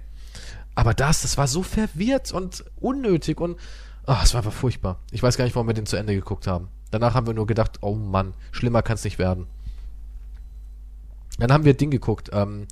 Aber 0.74 0.94
das, 0.94 1.22
das 1.22 1.38
war 1.38 1.48
so 1.48 1.64
verwirrt 1.64 2.32
und 2.32 2.66
unnötig 2.80 3.40
und 3.40 3.58
ach, 4.06 4.24
es 4.24 4.34
war 4.34 4.40
einfach 4.40 4.54
furchtbar. 4.54 5.00
Ich 5.12 5.22
weiß 5.22 5.38
gar 5.38 5.46
nicht, 5.46 5.56
warum 5.56 5.68
wir 5.68 5.74
den 5.74 5.86
zu 5.86 5.98
Ende 5.98 6.16
geguckt 6.16 6.48
haben. 6.48 6.70
Danach 6.92 7.14
haben 7.14 7.28
wir 7.28 7.34
nur 7.34 7.48
gedacht, 7.48 7.80
oh 7.82 7.96
Mann, 7.96 8.34
schlimmer 8.52 8.82
kann 8.82 8.96
es 8.96 9.04
nicht 9.04 9.20
werden. 9.20 9.48
Dann 11.40 11.52
haben 11.52 11.66
wir 11.66 11.74
Ding 11.74 11.92
geguckt, 11.92 12.30
ähm, 12.34 12.68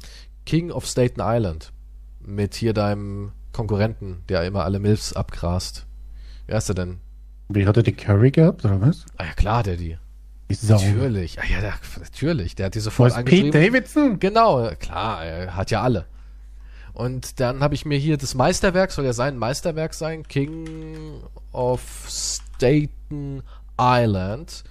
King 0.45 0.71
of 0.71 0.85
Staten 0.85 1.21
Island. 1.21 1.71
Mit 2.25 2.55
hier 2.55 2.73
deinem 2.73 3.33
Konkurrenten, 3.51 4.23
der 4.29 4.45
immer 4.45 4.63
alle 4.63 4.79
Milfs 4.79 5.13
abgrast. 5.13 5.85
Wer 6.47 6.57
ist 6.57 6.69
er 6.69 6.75
denn? 6.75 6.99
Wie 7.49 7.67
hat 7.67 7.75
er 7.75 7.83
die 7.83 7.91
Curry 7.91 8.31
gehabt, 8.31 8.63
oder 8.63 8.79
was? 8.79 9.05
Ah 9.17 9.25
ja, 9.25 9.33
klar, 9.33 9.63
der 9.63 9.75
die. 9.75 9.97
Sau. 10.49 10.75
Natürlich. 10.75 11.39
Ah 11.39 11.45
ja, 11.51 11.61
der, 11.61 11.73
natürlich. 11.99 12.55
Der 12.55 12.67
hat 12.67 12.75
die 12.75 12.79
sofort 12.79 13.15
Was, 13.15 13.25
Pete 13.25 13.49
Davidson? 13.49 14.19
Genau, 14.19 14.69
klar, 14.79 15.25
er 15.25 15.55
hat 15.55 15.71
ja 15.71 15.81
alle. 15.81 16.05
Und 16.93 17.39
dann 17.39 17.61
habe 17.61 17.73
ich 17.73 17.85
mir 17.85 17.97
hier 17.97 18.17
das 18.17 18.35
Meisterwerk, 18.35 18.91
soll 18.91 19.05
ja 19.05 19.13
sein 19.13 19.37
Meisterwerk 19.37 19.93
sein, 19.95 20.27
King 20.27 21.23
of 21.51 21.81
Staten 22.07 23.41
Island 23.79 24.63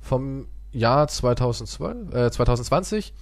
vom 0.00 0.46
Jahr 0.70 1.08
2012, 1.08 2.14
äh, 2.14 2.30
2020. 2.30 3.12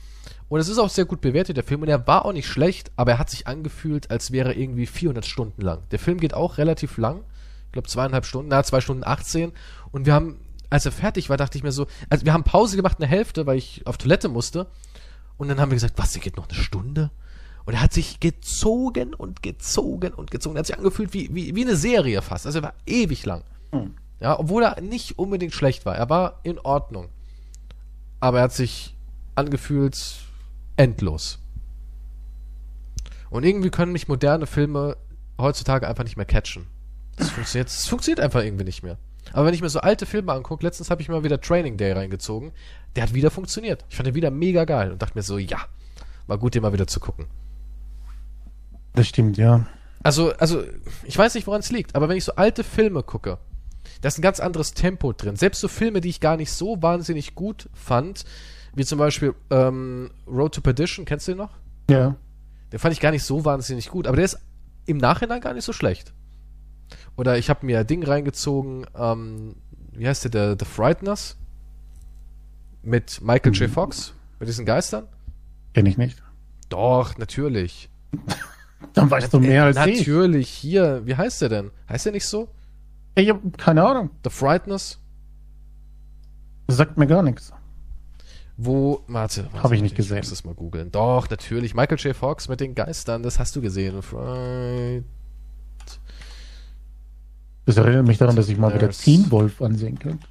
Und 0.53 0.61
es 0.61 0.69
ist 0.69 0.77
auch 0.77 0.91
sehr 0.91 1.07
gut 1.07 1.23
bewertet, 1.23 1.57
der 1.57 1.65
Film. 1.65 1.81
Und 1.81 1.89
er 1.89 2.07
war 2.07 2.27
auch 2.27 2.35
nicht 2.35 2.47
schlecht, 2.47 2.93
aber 2.97 3.13
er 3.13 3.19
hat 3.19 3.31
sich 3.31 3.47
angefühlt, 3.47 4.11
als 4.11 4.33
wäre 4.33 4.51
er 4.51 4.57
irgendwie 4.59 4.85
400 4.85 5.25
Stunden 5.25 5.63
lang. 5.63 5.79
Der 5.93 5.99
Film 5.99 6.21
geht 6.21 6.35
auch 6.35 6.59
relativ 6.59 6.99
lang. 6.99 7.23
Ich 7.69 7.73
glaube 7.73 7.89
zweieinhalb 7.89 8.27
Stunden, 8.27 8.51
na, 8.51 8.63
zwei 8.63 8.83
Stunden 8.83 9.03
18. 9.03 9.53
Und 9.93 10.05
wir 10.05 10.13
haben, 10.13 10.39
als 10.69 10.85
er 10.85 10.93
fertig 10.93 11.31
war, 11.31 11.39
dachte 11.39 11.57
ich 11.57 11.65
mir 11.65 11.73
so, 11.73 11.87
also 12.11 12.27
wir 12.27 12.35
haben 12.35 12.45
Pause 12.45 12.77
gemacht, 12.77 12.99
eine 12.99 13.07
Hälfte, 13.07 13.47
weil 13.47 13.57
ich 13.57 13.87
auf 13.87 13.97
Toilette 13.97 14.29
musste. 14.29 14.67
Und 15.39 15.49
dann 15.49 15.59
haben 15.59 15.71
wir 15.71 15.77
gesagt, 15.77 15.97
was, 15.97 16.13
der 16.13 16.21
geht 16.21 16.37
noch 16.37 16.51
eine 16.51 16.59
Stunde? 16.59 17.11
Und 17.65 17.73
er 17.73 17.81
hat 17.81 17.95
sich 17.95 18.21
gezogen 18.21 19.15
und 19.15 19.43
gezogen 19.43 20.13
und 20.13 20.31
gezogen. 20.31 20.57
Er 20.57 20.59
hat 20.59 20.67
sich 20.67 20.77
angefühlt 20.77 21.15
wie, 21.15 21.35
wie, 21.35 21.57
wie 21.57 21.63
eine 21.63 21.77
Serie 21.77 22.21
fast. 22.21 22.45
Also 22.45 22.59
er 22.59 22.65
war 22.65 22.75
ewig 22.85 23.25
lang. 23.25 23.43
Mhm. 23.73 23.95
Ja, 24.21 24.39
obwohl 24.39 24.65
er 24.65 24.83
nicht 24.83 25.19
unbedingt 25.19 25.55
schlecht 25.55 25.87
war. 25.87 25.97
Er 25.97 26.11
war 26.11 26.41
in 26.43 26.59
Ordnung. 26.59 27.09
Aber 28.21 28.41
er 28.41 28.45
hat 28.45 28.53
sich 28.53 28.95
angefühlt 29.35 30.22
endlos. 30.77 31.39
Und 33.31 33.45
irgendwie 33.45 33.71
können 33.71 33.93
mich 33.93 34.09
moderne 34.09 34.47
Filme 34.47 34.97
heutzutage 35.39 35.89
einfach 35.89 36.05
nicht 36.05 36.17
mehr 36.17 36.27
catchen. 36.27 36.67
Das 37.17 37.31
funktioniert, 37.31 37.69
das 37.69 37.89
funktioniert 37.89 38.21
einfach 38.21 38.43
irgendwie 38.43 38.65
nicht 38.65 38.83
mehr. 38.83 38.99
Aber 39.33 39.47
wenn 39.47 39.55
ich 39.55 39.63
mir 39.63 39.71
so 39.71 39.81
alte 39.81 40.07
Filme 40.07 40.33
angucke, 40.33 40.65
letztens 40.65 40.91
habe 40.91 41.01
ich 41.01 41.09
mal 41.09 41.25
wieder 41.25 41.41
Training 41.41 41.77
Day 41.77 41.93
reingezogen, 41.93 42.53
der 42.97 43.05
hat 43.05 43.15
wieder 43.15 43.31
funktioniert. 43.31 43.85
Ich 43.89 43.97
fand 43.97 44.07
den 44.07 44.15
wieder 44.15 44.31
mega 44.31 44.65
geil 44.65 44.93
und 44.93 45.01
dachte 45.01 45.17
mir 45.17 45.23
so, 45.23 45.39
ja, 45.39 45.59
war 46.27 46.39
gut, 46.39 46.55
den 46.55 46.63
mal 46.63 46.73
wieder 46.73 46.87
zu 46.87 47.01
gucken. 47.01 47.27
Das 48.95 49.09
stimmt, 49.09 49.37
ja. 49.39 49.67
Also, 50.03 50.33
also, 50.35 50.63
ich 51.05 51.17
weiß 51.17 51.35
nicht, 51.35 51.47
woran 51.47 51.61
es 51.61 51.71
liegt, 51.71 51.95
aber 51.95 52.09
wenn 52.09 52.17
ich 52.17 52.25
so 52.25 52.35
alte 52.35 52.65
Filme 52.65 53.03
gucke, 53.03 53.39
da 54.01 54.09
ist 54.09 54.19
ein 54.19 54.23
ganz 54.23 54.41
anderes 54.41 54.75
Tempo 54.75 55.13
drin. 55.13 55.37
Selbst 55.37 55.61
so 55.61 55.69
Filme, 55.69 56.01
die 56.01 56.09
ich 56.09 56.21
gar 56.21 56.37
nicht 56.37 56.53
so 56.53 56.83
wahnsinnig 56.83 57.35
gut 57.35 57.69
fand, 57.73 58.25
wie 58.75 58.85
zum 58.85 58.99
Beispiel 58.99 59.35
ähm, 59.51 60.11
Road 60.27 60.55
to 60.55 60.61
Perdition, 60.61 61.05
kennst 61.05 61.29
du 61.29 61.33
den 61.33 61.39
noch? 61.39 61.57
Ja. 61.91 62.17
Den 62.73 62.79
fand 62.79 62.95
ich 62.95 63.01
gar 63.01 63.11
nicht 63.11 63.25
so 63.25 63.45
wahnsinnig 63.45 63.91
gut, 63.91 64.07
aber 64.07 64.17
der 64.17 64.25
ist 64.25 64.39
im 64.87 64.97
Nachhinein 64.97 65.41
gar 65.41 65.55
nicht 65.55 65.65
so 65.65 65.73
schlecht. 65.73 66.13
Oder 67.17 67.39
ich 67.39 67.51
habe 67.51 67.67
mir 67.67 67.81
ein 67.81 67.87
Ding 67.87 68.03
reingezogen, 68.03 68.87
ähm, 68.97 69.57
wie 69.93 70.07
heißt 70.07 70.25
der, 70.25 70.31
der 70.31 70.57
The 70.59 70.65
Frighteners? 70.65 71.37
Mit 72.83 73.21
Michael 73.21 73.53
mhm. 73.53 73.57
J. 73.57 73.71
Fox, 73.71 74.15
mit 74.41 74.49
diesen 74.49 74.67
Geistern? 74.67 75.07
Kenn 75.75 75.87
ich 75.87 75.99
nicht. 75.99 76.23
Doch, 76.69 77.17
natürlich. 77.19 77.91
Dann 78.95 79.11
weißt 79.11 79.33
du 79.33 79.39
mehr 79.39 79.65
als 79.65 79.77
Natürlich, 79.77 80.01
ich. 80.01 80.09
Natürlich, 80.09 80.49
hier, 80.49 81.03
wie 81.05 81.15
heißt 81.15 81.43
der 81.43 81.49
denn? 81.49 81.71
Heißt 81.89 82.07
der 82.07 82.13
nicht 82.13 82.27
so? 82.27 82.49
Ich 83.15 83.29
hab 83.29 83.59
keine 83.59 83.85
Ahnung. 83.85 84.11
The 84.25 84.31
Frightness? 84.31 84.99
Das 86.67 86.79
sagt 86.79 86.97
mir 86.97 87.07
gar 87.07 87.23
nichts. 87.23 87.53
Wo, 88.65 89.03
warte, 89.09 89.49
warte 89.51 89.63
habe 89.65 89.75
ich 89.75 89.83
nicht 89.83 89.97
gesehen. 89.97 90.19
Ich 90.19 90.23
muss 90.25 90.31
das 90.31 90.45
mal 90.45 90.55
googeln. 90.55 90.93
Doch, 90.93 91.29
natürlich. 91.29 91.75
Michael 91.75 91.99
J. 91.99 92.15
Fox 92.15 92.49
mit 92.49 92.61
den 92.61 92.77
Geistern, 92.77 93.25
das 93.25 93.41
hast 93.41 93.57
du 93.57 93.61
gesehen. 93.61 94.03
Fright. 94.03 95.05
Das 97.67 97.77
erinnert 97.77 98.07
mich 98.07 98.19
daran, 98.19 98.37
dass 98.37 98.49
ich 98.49 98.59
mal 98.59 98.73
wieder 98.73 98.91
Teen 98.91 99.31
Wolf 99.33 99.61
ansehen 99.61 99.99
könnte. 99.99 100.27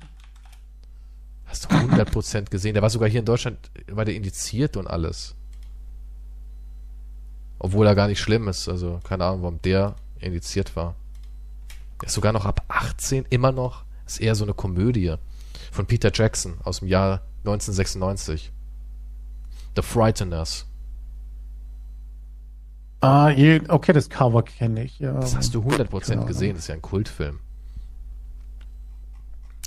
Hast 1.46 1.66
du 1.66 1.76
100% 1.76 2.50
gesehen. 2.50 2.74
Der 2.74 2.82
war 2.82 2.90
sogar 2.90 3.10
hier 3.10 3.20
in 3.20 3.26
Deutschland, 3.26 3.58
war 3.88 4.06
der 4.06 4.16
indiziert 4.16 4.78
und 4.78 4.88
alles. 4.88 5.36
Obwohl 7.60 7.86
er 7.86 7.96
gar 7.96 8.08
nicht 8.08 8.22
schlimm 8.22 8.48
ist. 8.48 8.70
Also 8.70 9.02
keine 9.04 9.26
Ahnung, 9.26 9.42
warum 9.42 9.62
der 9.62 9.96
indiziert 10.20 10.76
war. 10.78 10.96
Der 12.02 12.08
ist 12.08 12.14
sogar 12.14 12.32
noch 12.32 12.46
ab 12.46 12.64
18 12.70 13.26
immer 13.30 13.52
noch. 13.52 13.84
Ist 14.06 14.22
eher 14.22 14.36
so 14.36 14.46
eine 14.46 14.54
Komödie 14.54 15.16
von 15.72 15.86
Peter 15.86 16.12
Jackson 16.14 16.60
aus 16.64 16.80
dem 16.80 16.88
Jahr 16.88 17.22
1996. 17.46 18.52
The 19.76 19.82
Frighteners. 19.82 20.66
Ah, 23.02 23.32
okay, 23.70 23.94
das 23.94 24.10
Cover 24.10 24.44
kenne 24.44 24.84
ich, 24.84 25.00
ja. 25.00 25.14
Das 25.14 25.36
hast 25.36 25.56
du 25.56 25.62
100% 25.62 26.10
genau. 26.10 26.26
gesehen, 26.26 26.54
das 26.54 26.66
ist 26.66 26.68
ja 26.68 26.76
ein 26.76 26.82
Kultfilm. 26.82 27.40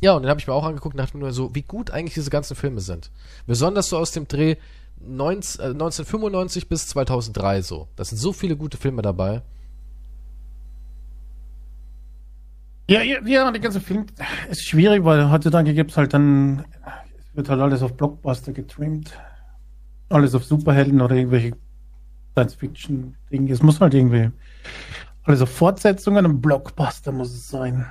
Ja, 0.00 0.12
und 0.12 0.22
den 0.22 0.30
habe 0.30 0.38
ich 0.38 0.46
mir 0.46 0.52
auch 0.52 0.64
angeguckt 0.64 0.94
und 0.94 0.98
dachte 0.98 1.16
mir 1.16 1.22
nur 1.22 1.32
so, 1.32 1.54
wie 1.54 1.62
gut 1.62 1.90
eigentlich 1.90 2.14
diese 2.14 2.30
ganzen 2.30 2.54
Filme 2.54 2.80
sind. 2.80 3.10
Besonders 3.46 3.88
so 3.88 3.98
aus 3.98 4.12
dem 4.12 4.28
Dreh 4.28 4.56
19, 5.00 5.60
äh, 5.60 5.68
1995 5.68 6.68
bis 6.68 6.88
2003 6.88 7.62
so. 7.62 7.88
Das 7.96 8.10
sind 8.10 8.18
so 8.18 8.32
viele 8.32 8.56
gute 8.56 8.76
Filme 8.76 9.02
dabei. 9.02 9.42
Ja, 12.86 13.00
ja, 13.00 13.18
ja, 13.24 13.50
der 13.50 13.60
ganze 13.60 13.80
Film 13.80 14.06
ist 14.50 14.62
schwierig, 14.62 15.04
weil 15.04 15.30
heutzutage 15.30 15.72
gibt 15.72 15.92
es 15.92 15.96
halt 15.96 16.12
dann, 16.12 16.64
wird 17.34 17.48
halt 17.48 17.60
alles 17.60 17.82
auf 17.82 17.96
Blockbuster 17.96 18.52
getrimmt. 18.52 19.12
Alles 20.08 20.34
auf 20.34 20.44
Superhelden 20.44 21.00
oder 21.00 21.16
irgendwelche 21.16 21.56
Science-Fiction-Dinge. 22.32 23.52
Es 23.52 23.62
muss 23.62 23.80
halt 23.80 23.94
irgendwie 23.94 24.30
alles 25.24 25.40
auf 25.40 25.50
Fortsetzungen 25.50 26.26
und 26.26 26.40
Blockbuster 26.40 27.12
muss 27.12 27.32
es 27.32 27.48
sein. 27.48 27.86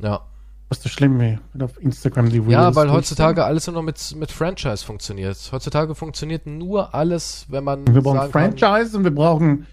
Ja. 0.00 0.22
Was 0.68 0.78
ist 0.78 0.86
das 0.86 0.92
schlimm, 0.92 1.20
wenn 1.20 1.62
auf 1.62 1.80
Instagram 1.80 2.28
die 2.28 2.38
Reels 2.38 2.52
Ja, 2.52 2.74
weil 2.74 2.90
heutzutage 2.90 3.44
alles 3.44 3.68
nur 3.68 3.74
noch 3.74 3.82
mit, 3.82 4.16
mit 4.16 4.32
Franchise 4.32 4.84
funktioniert. 4.84 5.36
Heutzutage 5.52 5.94
funktioniert 5.94 6.46
nur 6.46 6.92
alles, 6.92 7.46
wenn 7.48 7.62
man. 7.62 7.86
Wir 7.86 8.02
brauchen 8.02 8.30
Franchise 8.32 8.90
kann, 8.90 8.96
und 8.96 9.04
wir 9.04 9.14
brauchen 9.14 9.66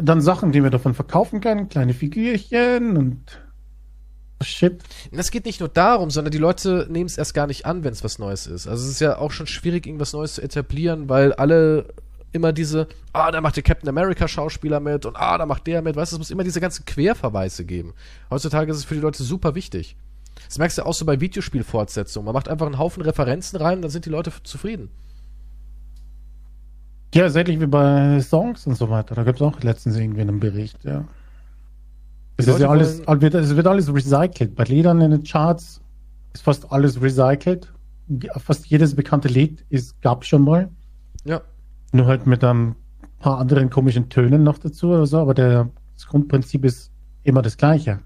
dann 0.00 0.20
Sachen, 0.20 0.50
die 0.50 0.62
wir 0.62 0.70
davon 0.70 0.94
verkaufen 0.94 1.40
können, 1.40 1.68
kleine 1.68 1.94
Figürchen 1.94 2.96
und 2.96 3.40
Shit. 4.42 4.82
Es 5.10 5.30
geht 5.30 5.44
nicht 5.44 5.60
nur 5.60 5.68
darum, 5.68 6.10
sondern 6.10 6.32
die 6.32 6.38
Leute 6.38 6.86
nehmen 6.90 7.06
es 7.06 7.18
erst 7.18 7.34
gar 7.34 7.46
nicht 7.46 7.66
an, 7.66 7.84
wenn 7.84 7.92
es 7.92 8.04
was 8.04 8.18
Neues 8.18 8.46
ist. 8.46 8.66
Also 8.66 8.84
es 8.84 8.90
ist 8.90 9.00
ja 9.00 9.18
auch 9.18 9.30
schon 9.30 9.46
schwierig, 9.46 9.86
irgendwas 9.86 10.12
Neues 10.12 10.34
zu 10.34 10.42
etablieren, 10.42 11.08
weil 11.08 11.32
alle 11.32 11.86
immer 12.32 12.52
diese, 12.52 12.88
ah, 13.12 13.30
da 13.30 13.40
macht 13.40 13.56
der 13.56 13.62
Captain 13.62 13.88
America 13.88 14.26
Schauspieler 14.26 14.80
mit 14.80 15.06
und 15.06 15.16
ah, 15.16 15.38
da 15.38 15.46
macht 15.46 15.66
der 15.66 15.82
mit. 15.82 15.96
Weißt 15.96 16.12
du, 16.12 16.16
es 16.16 16.18
muss 16.18 16.30
immer 16.30 16.44
diese 16.44 16.60
ganzen 16.60 16.84
Querverweise 16.84 17.64
geben. 17.64 17.92
Heutzutage 18.30 18.70
ist 18.70 18.78
es 18.78 18.84
für 18.84 18.94
die 18.94 19.00
Leute 19.00 19.22
super 19.22 19.54
wichtig. 19.54 19.96
Das 20.48 20.58
merkst 20.58 20.78
du 20.78 20.86
auch 20.86 20.94
so 20.94 21.04
bei 21.04 21.20
Videospielfortsetzungen. 21.20 22.24
Man 22.24 22.34
macht 22.34 22.48
einfach 22.48 22.66
einen 22.66 22.78
Haufen 22.78 23.02
Referenzen 23.02 23.58
rein 23.58 23.76
und 23.76 23.82
dann 23.82 23.90
sind 23.90 24.06
die 24.06 24.10
Leute 24.10 24.32
zufrieden. 24.42 24.90
Ja, 27.14 27.26
ist 27.26 27.36
ähnlich 27.36 27.60
wie 27.60 27.66
bei 27.66 28.20
Songs 28.22 28.66
und 28.66 28.76
so 28.76 28.88
weiter. 28.88 29.14
Da 29.14 29.24
gibt 29.24 29.40
es 29.40 29.42
auch 29.42 29.62
letztens 29.62 29.96
irgendwie 29.96 30.22
einen 30.22 30.40
Bericht, 30.40 30.82
ja. 30.84 31.04
Es, 32.36 32.48
ist 32.48 32.58
ja 32.60 32.68
alles, 32.68 33.00
es 33.00 33.56
wird 33.56 33.66
alles 33.66 33.92
recycelt. 33.92 34.54
Bei 34.54 34.64
Liedern 34.64 35.00
in 35.00 35.10
den 35.10 35.22
Charts 35.22 35.80
ist 36.32 36.42
fast 36.42 36.72
alles 36.72 37.00
recycelt. 37.00 37.72
Fast 38.38 38.66
jedes 38.66 38.94
bekannte 38.96 39.28
Lied 39.28 39.64
gab 40.00 40.22
es 40.22 40.28
schon 40.28 40.42
mal. 40.42 40.70
Ja. 41.24 41.42
Nur 41.92 42.06
halt 42.06 42.26
mit 42.26 42.42
ein 42.42 42.74
paar 43.18 43.38
anderen 43.38 43.70
komischen 43.70 44.08
Tönen 44.08 44.42
noch 44.42 44.58
dazu 44.58 44.88
oder 44.88 45.06
so, 45.06 45.18
aber 45.18 45.34
der, 45.34 45.70
das 45.94 46.06
Grundprinzip 46.06 46.64
ist 46.64 46.90
immer 47.22 47.42
das 47.42 47.56
gleiche. 47.56 48.00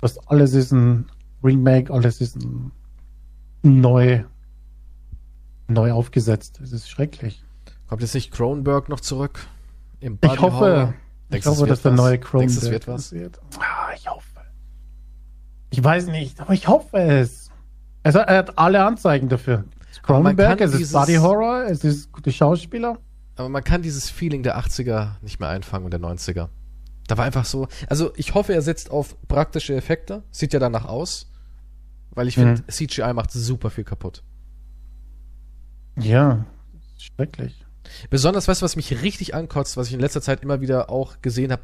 Fast 0.00 0.30
alles 0.30 0.52
ist 0.52 0.72
ein 0.72 1.06
Remake, 1.42 1.92
alles 1.92 2.20
ist 2.20 2.36
ein 2.36 2.70
neu, 3.62 4.24
neu 5.66 5.92
aufgesetzt. 5.92 6.60
Es 6.62 6.72
ist 6.72 6.88
schrecklich. 6.88 7.44
Kommt 7.88 8.02
jetzt 8.02 8.14
nicht 8.14 8.30
Cronenberg 8.30 8.88
noch 8.88 9.00
zurück? 9.00 9.40
Im 10.00 10.18
ich 10.22 10.40
hoffe, 10.40 10.94
Denkst, 11.30 11.46
ich 11.46 11.50
hoffe, 11.50 11.66
dass 11.66 11.82
der 11.82 11.92
neue 11.92 12.18
Chrome 12.18 12.46
Denkst, 12.46 12.62
es 12.62 12.70
wird 12.70 12.88
was? 12.88 13.12
Wird. 13.12 13.38
Ah, 13.58 13.92
ich 13.94 14.08
hoffe. 14.08 14.40
Ich 15.70 15.82
weiß 15.82 16.06
nicht, 16.06 16.40
aber 16.40 16.54
ich 16.54 16.66
hoffe 16.68 16.98
es. 16.98 17.50
Also, 18.02 18.20
er 18.20 18.38
hat 18.38 18.58
alle 18.58 18.84
Anzeigen 18.84 19.28
dafür. 19.28 19.64
Cronenberg, 20.02 20.60
es 20.60 20.72
ist 20.72 20.92
Body 20.92 21.16
Horror, 21.16 21.64
es 21.64 21.84
ist 21.84 22.10
gute 22.12 22.32
Schauspieler. 22.32 22.98
Aber 23.36 23.48
man 23.48 23.62
kann 23.62 23.82
dieses 23.82 24.08
Feeling 24.08 24.42
der 24.42 24.58
80er 24.58 25.16
nicht 25.20 25.38
mehr 25.38 25.50
einfangen 25.50 25.84
und 25.84 25.90
der 25.92 26.00
90er. 26.00 26.48
Da 27.06 27.16
war 27.18 27.24
einfach 27.24 27.44
so. 27.44 27.68
Also, 27.88 28.12
ich 28.16 28.34
hoffe, 28.34 28.54
er 28.54 28.62
setzt 28.62 28.90
auf 28.90 29.16
praktische 29.28 29.74
Effekte. 29.74 30.22
Sieht 30.30 30.52
ja 30.52 30.58
danach 30.58 30.86
aus. 30.86 31.30
Weil 32.10 32.28
ich 32.28 32.34
finde, 32.34 32.62
mhm. 32.62 32.68
CGI 32.68 33.12
macht 33.12 33.30
super 33.30 33.70
viel 33.70 33.84
kaputt. 33.84 34.22
Ja, 35.98 36.46
schrecklich. 36.96 37.64
Besonders, 38.10 38.48
weißt 38.48 38.62
du, 38.62 38.64
was 38.64 38.76
mich 38.76 39.02
richtig 39.02 39.34
ankotzt, 39.34 39.76
was 39.76 39.88
ich 39.88 39.94
in 39.94 40.00
letzter 40.00 40.22
Zeit 40.22 40.42
immer 40.42 40.60
wieder 40.60 40.90
auch 40.90 41.20
gesehen 41.22 41.52
habe, 41.52 41.62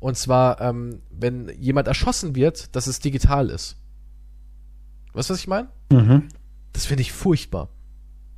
und 0.00 0.16
zwar, 0.16 0.60
ähm, 0.60 1.02
wenn 1.10 1.50
jemand 1.58 1.86
erschossen 1.86 2.34
wird, 2.34 2.74
dass 2.74 2.86
es 2.86 3.00
digital 3.00 3.50
ist. 3.50 3.76
Weißt 5.12 5.28
du, 5.28 5.34
was 5.34 5.40
ich 5.40 5.48
meine? 5.48 5.68
Mhm. 5.90 6.28
Das 6.72 6.86
finde 6.86 7.02
ich 7.02 7.12
furchtbar. 7.12 7.68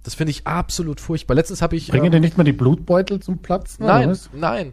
Das 0.02 0.14
finde 0.14 0.32
ich 0.32 0.46
absolut 0.46 1.00
furchtbar. 1.00 1.34
Letztens 1.34 1.62
habe 1.62 1.76
ich. 1.76 1.88
Bringen 1.88 2.06
ähm, 2.06 2.12
dir 2.12 2.20
nicht 2.20 2.36
mal 2.36 2.44
die 2.44 2.52
Blutbeutel 2.52 3.20
zum 3.20 3.38
Platzen? 3.38 3.86
Nein, 3.86 4.16
nein. 4.32 4.72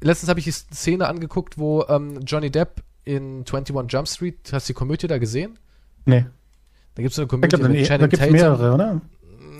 Letztens 0.00 0.28
habe 0.28 0.38
ich 0.38 0.44
die 0.44 0.52
Szene 0.52 1.08
angeguckt, 1.08 1.58
wo 1.58 1.84
ähm, 1.88 2.20
Johnny 2.24 2.50
Depp 2.50 2.82
in 3.04 3.44
21 3.44 3.74
Jump 3.88 4.06
Street, 4.06 4.52
hast 4.52 4.68
du 4.68 4.72
die 4.72 4.76
Komödie 4.76 5.08
da 5.08 5.18
gesehen? 5.18 5.58
Nee. 6.04 6.26
Da 6.94 7.02
gibt 7.02 7.12
es 7.12 7.18
eine 7.18 7.26
Komödie 7.26 7.56
glaub, 7.56 7.68
mit 7.68 7.86
Channing 7.86 8.00
Da 8.02 8.06
gibt 8.06 8.22
es 8.22 8.30
mehrere, 8.30 8.74
oder? 8.74 9.00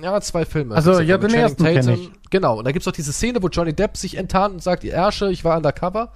Ja, 0.03 0.21
zwei 0.21 0.45
Filme. 0.45 0.75
Also, 0.75 1.01
ja, 1.01 1.19
den 1.19 1.35
ersten 1.35 1.65
kenne 1.65 1.95
ich. 1.95 2.11
Genau, 2.31 2.59
und 2.59 2.65
da 2.65 2.73
gibt 2.73 2.83
es 2.83 2.89
auch 2.89 2.93
diese 2.93 3.13
Szene, 3.13 3.43
wo 3.43 3.49
Johnny 3.49 3.73
Depp 3.73 3.97
sich 3.97 4.17
enttarnt 4.17 4.55
und 4.55 4.63
sagt, 4.63 4.85
ihr 4.85 4.93
Ärsche, 4.93 5.31
ich 5.31 5.45
war 5.45 5.57
undercover. 5.57 6.13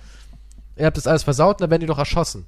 Ihr 0.76 0.87
habt 0.87 0.97
das 0.97 1.07
alles 1.07 1.22
versaut 1.22 1.57
und 1.57 1.61
dann 1.62 1.70
werden 1.70 1.80
die 1.80 1.87
doch 1.87 1.99
erschossen. 1.99 2.47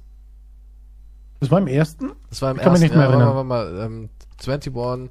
Das 1.39 1.51
war 1.51 1.59
im 1.59 1.67
ersten? 1.67 2.11
Das 2.29 2.41
war 2.41 2.51
im 2.51 2.57
ich 2.57 2.63
ersten. 2.63 2.63
Kann 2.63 2.73
mich 2.73 2.81
nicht 2.81 2.95
mehr 2.95 3.07
erinnern. 3.07 3.35
Ja, 3.35 3.43
mal, 3.43 3.79
ähm, 3.79 4.09
21 4.45 5.09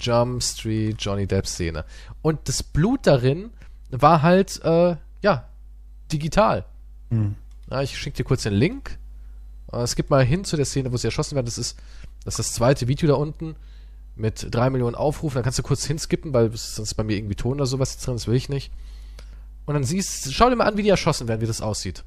Jump 0.00 0.42
Street 0.42 0.96
Johnny 0.98 1.26
Depp 1.26 1.46
Szene. 1.46 1.84
Und 2.22 2.48
das 2.48 2.62
Blut 2.62 3.06
darin 3.06 3.50
war 3.90 4.22
halt, 4.22 4.60
äh, 4.64 4.96
ja, 5.22 5.48
digital. 6.12 6.64
Hm. 7.10 7.36
Ja, 7.70 7.82
ich 7.82 7.96
schicke 7.98 8.18
dir 8.18 8.24
kurz 8.24 8.42
den 8.42 8.54
Link. 8.54 8.98
Äh, 9.72 9.78
es 9.78 9.94
gibt 9.96 10.10
mal 10.10 10.24
hin 10.24 10.44
zu 10.44 10.56
der 10.56 10.64
Szene, 10.64 10.92
wo 10.92 10.96
sie 10.96 11.06
erschossen 11.06 11.34
werden. 11.34 11.46
Das 11.46 11.58
ist 11.58 11.78
das, 12.24 12.34
ist 12.34 12.38
das 12.38 12.52
zweite 12.54 12.88
Video 12.88 13.08
da 13.08 13.14
unten 13.14 13.56
mit 14.16 14.48
drei 14.50 14.70
Millionen 14.70 14.94
Aufrufen, 14.94 15.36
dann 15.36 15.44
kannst 15.44 15.58
du 15.58 15.62
kurz 15.62 15.84
hinskippen, 15.84 16.32
weil 16.32 16.50
sonst 16.54 16.94
bei 16.94 17.02
mir 17.02 17.16
irgendwie 17.16 17.34
Ton 17.34 17.54
oder 17.54 17.66
sowas 17.66 17.98
drin, 17.98 18.14
das 18.14 18.26
will 18.28 18.36
ich 18.36 18.48
nicht. 18.48 18.70
Und 19.66 19.74
dann 19.74 19.84
siehst, 19.84 20.32
schau 20.32 20.48
dir 20.50 20.56
mal 20.56 20.66
an, 20.66 20.76
wie 20.76 20.82
die 20.82 20.88
erschossen 20.88 21.26
werden, 21.26 21.40
wie 21.40 21.46
das 21.46 21.60
aussieht. 21.60 22.04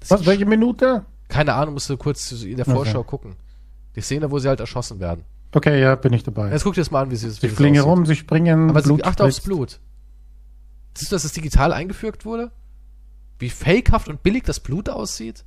Das 0.00 0.10
Was, 0.10 0.26
welche 0.26 0.46
Minute? 0.46 1.04
Keine 1.28 1.54
Ahnung, 1.54 1.74
musst 1.74 1.88
du 1.88 1.96
kurz 1.96 2.30
in 2.32 2.56
der 2.56 2.66
Vorschau 2.66 3.00
okay. 3.00 3.08
gucken. 3.08 3.36
Die 3.96 4.00
Szene, 4.00 4.30
wo 4.30 4.38
sie 4.38 4.48
halt 4.48 4.60
erschossen 4.60 5.00
werden. 5.00 5.24
Okay, 5.54 5.80
ja, 5.80 5.94
bin 5.94 6.12
ich 6.12 6.22
dabei. 6.22 6.50
Jetzt 6.50 6.64
guck 6.64 6.74
dir 6.74 6.80
das 6.80 6.90
mal 6.90 7.02
an, 7.02 7.10
wie 7.10 7.16
sie, 7.16 7.30
sie 7.30 7.42
wie 7.42 7.48
fliegen 7.48 7.74
herum, 7.74 8.06
sie 8.06 8.16
springen. 8.16 8.70
Aber 8.70 8.82
Blut 8.82 9.00
sie, 9.00 9.04
achte 9.04 9.24
aufs 9.24 9.40
Blut. 9.40 9.80
Siehst 10.94 11.10
du, 11.10 11.14
dass 11.16 11.22
das 11.22 11.32
digital 11.32 11.72
eingefügt 11.72 12.24
wurde? 12.24 12.52
Wie 13.38 13.50
fakehaft 13.50 14.08
und 14.08 14.22
billig 14.22 14.44
das 14.44 14.60
Blut 14.60 14.88
aussieht? 14.88 15.44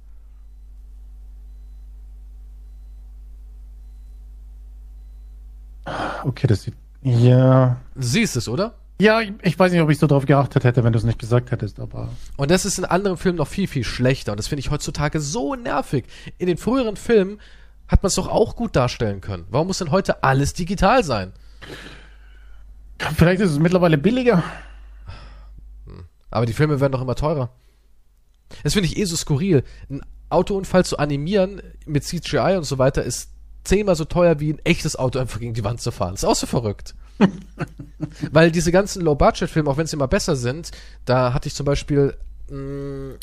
Okay, 6.26 6.48
das 6.48 6.64
sieht. 6.64 6.74
Ja. 7.04 7.78
Du 7.94 8.02
siehst 8.02 8.36
es, 8.36 8.50
oder? 8.50 8.74
Ja, 9.00 9.20
ich, 9.22 9.60
weiß 9.60 9.72
nicht, 9.72 9.82
ob 9.82 9.92
ich 9.92 10.00
so 10.00 10.08
drauf 10.08 10.26
geachtet 10.26 10.64
hätte, 10.64 10.84
wenn 10.84 10.92
du 10.92 10.98
es 10.98 11.04
nicht 11.04 11.20
gesagt 11.20 11.52
hättest, 11.52 11.80
aber. 11.80 12.10
Und 12.36 12.50
das 12.50 12.66
ist 12.66 12.80
in 12.80 12.86
anderen 12.86 13.18
Filmen 13.18 13.38
noch 13.38 13.48
viel, 13.48 13.68
viel 13.68 13.84
schlechter. 13.84 14.32
Und 14.32 14.40
das 14.40 14.48
finde 14.48 14.62
ich 14.62 14.72
heutzutage 14.72 15.20
so 15.20 15.54
nervig. 15.54 16.06
In 16.40 16.48
den 16.48 16.58
früheren 16.58 16.96
Filmen 16.96 17.40
hat 17.88 18.02
man 18.02 18.08
es 18.08 18.16
doch 18.16 18.28
auch 18.28 18.56
gut 18.56 18.76
darstellen 18.76 19.22
können. 19.22 19.46
Warum 19.50 19.68
muss 19.68 19.78
denn 19.78 19.92
heute 19.92 20.24
alles 20.24 20.54
digital 20.54 21.04
sein? 21.04 21.34
Vielleicht 23.16 23.42
ist 23.42 23.52
es 23.52 23.60
mittlerweile 23.60 24.00
billiger. 24.00 24.42
Aber 26.32 26.48
die 26.48 26.54
Filme 26.54 26.80
werden 26.80 26.94
doch 26.94 27.02
immer 27.02 27.16
teurer. 27.16 27.52
Das 28.64 28.74
finde 28.74 28.88
ich 28.88 28.98
eh 28.98 29.06
so 29.06 29.16
skurril. 29.16 29.64
Ein 29.90 30.02
Autounfall 30.30 30.86
zu 30.86 30.98
animieren 30.98 31.62
mit 31.86 32.04
CGI 32.04 32.56
und 32.58 32.64
so 32.64 32.80
weiter 32.80 33.04
ist 33.04 33.35
zehnmal 33.66 33.96
so 33.96 34.06
teuer 34.06 34.40
wie 34.40 34.54
ein 34.54 34.60
echtes 34.64 34.96
Auto 34.96 35.20
einfach 35.20 35.40
gegen 35.40 35.54
die 35.54 35.64
Wand 35.64 35.82
zu 35.82 35.92
fahren. 35.92 36.12
Das 36.12 36.24
ist 36.24 36.30
auch 36.30 36.36
so 36.36 36.48
verrückt. 36.48 36.96
Weil 38.32 38.52
diese 38.52 38.72
ganzen 38.72 39.02
Low-Budget-Filme, 39.02 39.70
auch 39.70 39.78
wenn 39.78 39.88
sie 39.88 39.96
immer 39.96 40.08
besser 40.08 40.36
sind, 40.36 40.72
da 41.06 41.34
hatte 41.34 41.48
ich 41.48 41.56
zum 41.56 41.66
Beispiel 41.66 42.16
mh, 42.50 42.58
mm, 42.58 43.14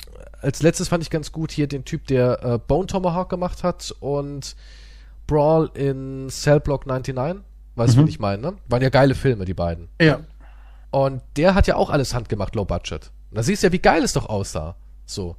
als 0.43 0.63
letztes 0.63 0.89
fand 0.89 1.03
ich 1.03 1.11
ganz 1.11 1.33
gut 1.33 1.53
hier 1.53 1.69
den 1.69 1.85
Typ, 1.85 2.07
der 2.09 2.45
äh, 2.45 2.59
Bone 2.59 2.87
Tomahawk 2.87 3.29
gemacht 3.29 3.63
hat 3.63 3.95
und 4.01 4.57
Brawl 5.27 5.71
in 5.75 6.29
Cell 6.31 6.61
Block 6.61 6.87
99. 6.87 7.45
Weißt 7.75 7.95
du, 7.95 8.01
mhm. 8.01 8.05
was 8.05 8.11
ich 8.11 8.19
meine, 8.19 8.43
ne? 8.43 8.57
Waren 8.69 8.83
ja 8.83 8.91
geile 8.91 9.15
Filme, 9.15 9.45
die 9.45 9.55
beiden. 9.55 9.89
Ja. 10.01 10.21
Und 10.91 11.23
der 11.37 11.55
hat 11.55 11.67
ja 11.67 11.77
auch 11.77 11.89
alles 11.89 12.13
handgemacht, 12.13 12.55
Low 12.55 12.67
Budget. 12.67 13.13
Und 13.31 13.39
da 13.39 13.43
siehst 13.43 13.63
du 13.63 13.69
ja, 13.69 13.73
wie 13.73 13.79
geil 13.79 14.03
es 14.03 14.13
doch 14.13 14.29
aussah. 14.29 14.77
So. 15.07 15.37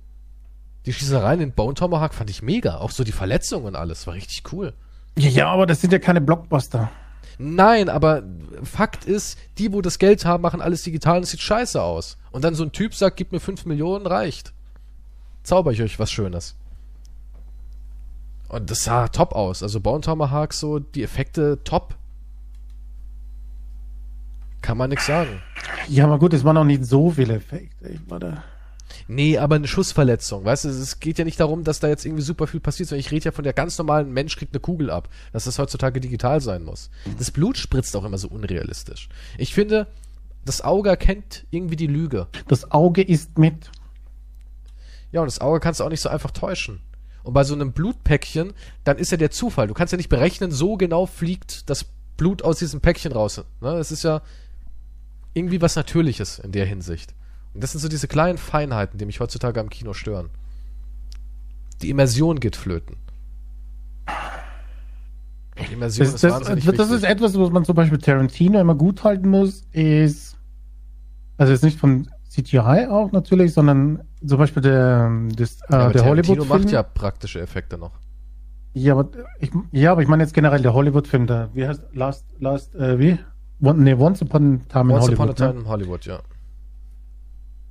Die 0.86 0.94
Schießereien 0.94 1.42
in 1.42 1.52
Bone 1.52 1.76
Tomahawk 1.76 2.14
fand 2.14 2.30
ich 2.30 2.42
mega. 2.42 2.78
Auch 2.78 2.90
so 2.90 3.04
die 3.04 3.12
Verletzungen 3.12 3.68
und 3.68 3.76
alles. 3.76 4.08
War 4.08 4.16
richtig 4.16 4.52
cool. 4.52 4.74
Ja, 5.18 5.30
ja, 5.30 5.48
aber 5.48 5.66
das 5.66 5.82
sind 5.82 5.94
ja 5.94 6.00
keine 6.00 6.22
Blockbuster. 6.22 6.90
Nein, 7.38 7.90
aber 7.90 8.24
Fakt 8.64 9.06
ist, 9.06 9.38
die, 9.58 9.74
wo 9.74 9.82
das 9.82 10.00
Geld 10.00 10.26
haben, 10.26 10.42
machen 10.42 10.62
alles 10.62 10.84
digital 10.84 11.18
und 11.18 11.24
es 11.24 11.32
sieht 11.32 11.42
scheiße 11.42 11.82
aus. 11.82 12.18
Und 12.32 12.44
dann 12.44 12.56
so 12.56 12.64
ein 12.64 12.72
Typ 12.72 12.94
sagt, 12.94 13.18
gib 13.18 13.32
mir 13.32 13.40
5 13.40 13.66
Millionen, 13.66 14.06
reicht. 14.06 14.54
Zauber 15.44 15.72
ich 15.72 15.82
euch 15.82 16.00
was 16.00 16.12
Schönes. 16.12 16.56
Und 18.50 18.70
das 18.70 18.84
sah 18.84 19.08
top 19.08 19.34
aus. 19.34 19.64
Also 19.64 19.80
Bone 19.80 20.02
Tomahawk 20.02 20.54
so, 20.54 20.80
die 20.80 21.04
Effekte 21.04 21.60
top. 21.64 21.96
Kann 24.62 24.78
man 24.78 24.90
nichts 24.90 25.08
sagen. 25.08 25.42
Ja, 25.90 26.06
aber 26.06 26.20
gut, 26.20 26.34
es 26.34 26.44
waren 26.44 26.58
auch 26.58 26.64
nicht 26.64 26.86
so 26.86 27.10
viele 27.10 27.36
Effekte. 27.36 27.90
Ich 27.90 28.00
da. 28.08 28.44
Nee, 29.08 29.38
aber 29.38 29.56
eine 29.56 29.68
Schussverletzung, 29.68 30.46
weißt 30.46 30.66
du, 30.66 30.70
es 30.70 31.00
geht 31.00 31.18
ja 31.20 31.26
nicht 31.26 31.40
darum, 31.40 31.64
dass 31.64 31.80
da 31.80 31.88
jetzt 31.88 32.06
irgendwie 32.06 32.24
super 32.24 32.48
viel 32.48 32.60
passiert, 32.60 32.90
sondern 32.90 33.02
ich 33.02 33.12
rede 33.12 33.26
ja 33.26 33.32
von 33.32 33.44
der 33.44 33.54
ganz 33.54 33.78
normalen 33.78 34.12
Mensch 34.12 34.36
kriegt 34.36 34.54
eine 34.54 34.60
Kugel 34.60 34.90
ab, 34.90 35.10
dass 35.32 35.46
das 35.46 35.60
heutzutage 35.60 36.00
digital 36.00 36.42
sein 36.42 36.64
muss. 36.64 36.90
Das 37.18 37.32
Blut 37.32 37.58
spritzt 37.58 37.96
auch 37.96 38.04
immer 38.04 38.18
so 38.18 38.28
unrealistisch. 38.28 39.10
Ich 39.38 39.54
finde, 39.54 39.88
das 40.46 40.62
Auge 40.62 40.90
erkennt 40.90 41.46
irgendwie 41.52 41.76
die 41.76 41.88
Lüge. 41.88 42.28
Das 42.48 42.72
Auge 42.72 43.02
ist 43.02 43.38
mit. 43.38 43.72
Ja, 45.12 45.22
und 45.22 45.28
das 45.28 45.42
Auge 45.42 45.60
kannst 45.60 45.80
du 45.80 45.84
auch 45.84 45.90
nicht 45.90 46.02
so 46.02 46.10
einfach 46.10 46.32
täuschen. 46.32 46.80
Und 47.24 47.34
bei 47.34 47.44
so 47.44 47.54
einem 47.54 47.72
Blutpäckchen, 47.72 48.54
dann 48.84 48.98
ist 48.98 49.12
ja 49.12 49.18
der 49.18 49.32
Zufall. 49.32 49.68
Du 49.68 49.74
kannst 49.74 49.94
ja 49.94 49.98
nicht 49.98 50.10
berechnen, 50.10 50.52
so 50.52 50.76
genau 50.76 51.06
fliegt 51.06 51.70
das 51.70 51.86
Blut 52.18 52.42
aus 52.42 52.60
diesem 52.60 52.82
Päckchen 52.82 53.14
raus. 53.14 53.38
Ne? 53.38 53.44
Das 53.62 53.92
ist 53.92 54.04
ja 54.04 54.22
irgendwie 55.34 55.62
was 55.62 55.76
Natürliches 55.76 56.40
in 56.40 56.52
der 56.52 56.66
Hinsicht. 56.66 57.14
Und 57.54 57.64
das 57.64 57.72
sind 57.72 57.82
so 57.82 57.88
diese 57.88 58.08
kleinen 58.08 58.38
Feinheiten, 58.38 58.98
die 58.98 59.06
mich 59.06 59.20
heutzutage 59.20 59.60
am 59.60 59.70
Kino 59.70 59.94
stören. 59.94 60.30
Die 61.82 61.90
Immersion 61.90 62.40
geht 62.40 62.56
flöten. 62.56 62.98
Die 65.68 65.74
Immersion 65.74 66.06
das, 66.06 66.16
ist 66.16 66.24
das, 66.24 66.34
wahnsinnig 66.34 66.66
das, 66.66 66.76
das 66.76 66.92
ist 66.92 67.04
etwas, 67.04 67.38
was 67.38 67.52
man 67.52 67.64
zum 67.64 67.76
Beispiel 67.76 68.00
Tarantino 68.00 68.60
immer 68.60 68.76
gut 68.76 69.04
halten 69.04 69.30
muss, 69.30 69.66
ist, 69.72 70.38
also 71.38 71.52
jetzt 71.52 71.64
nicht 71.64 71.78
von 71.78 72.10
CGI 72.30 72.88
auch 72.90 73.12
natürlich, 73.12 73.54
sondern 73.54 74.04
zum 74.26 74.40
Beispiel 74.40 74.64
der, 74.64 75.12
das, 75.36 75.62
äh, 75.62 75.74
ja, 75.74 75.90
der 75.90 76.06
Hollywood-Film. 76.06 76.48
macht 76.48 76.72
ja 76.72 76.82
praktische 76.82 77.40
Effekte 77.40 77.78
noch. 77.78 77.92
Ja, 78.74 78.94
aber 78.94 79.10
ich, 79.40 79.52
ja, 79.72 79.92
aber 79.92 80.02
ich 80.02 80.08
meine 80.08 80.24
jetzt 80.24 80.34
generell 80.34 80.62
der 80.62 80.74
Hollywood-Film, 80.74 81.28
da, 81.28 81.50
wie 81.54 81.68
heißt 81.68 81.84
Last, 81.94 82.26
Last, 82.40 82.74
äh, 82.74 82.98
wie? 82.98 83.20
One, 83.62 83.84
nee, 83.84 83.94
Once 83.94 84.24
Upon 84.24 84.62
a 84.68 84.74
Time 84.74 84.90
in 84.90 84.96
Once 84.96 85.06
Hollywood. 85.06 85.10
Once 85.10 85.14
Upon 85.14 85.30
a 85.30 85.34
Time 85.34 85.54
ne? 85.54 85.60
in 85.60 85.68
Hollywood, 85.68 86.06
ja. 86.06 86.20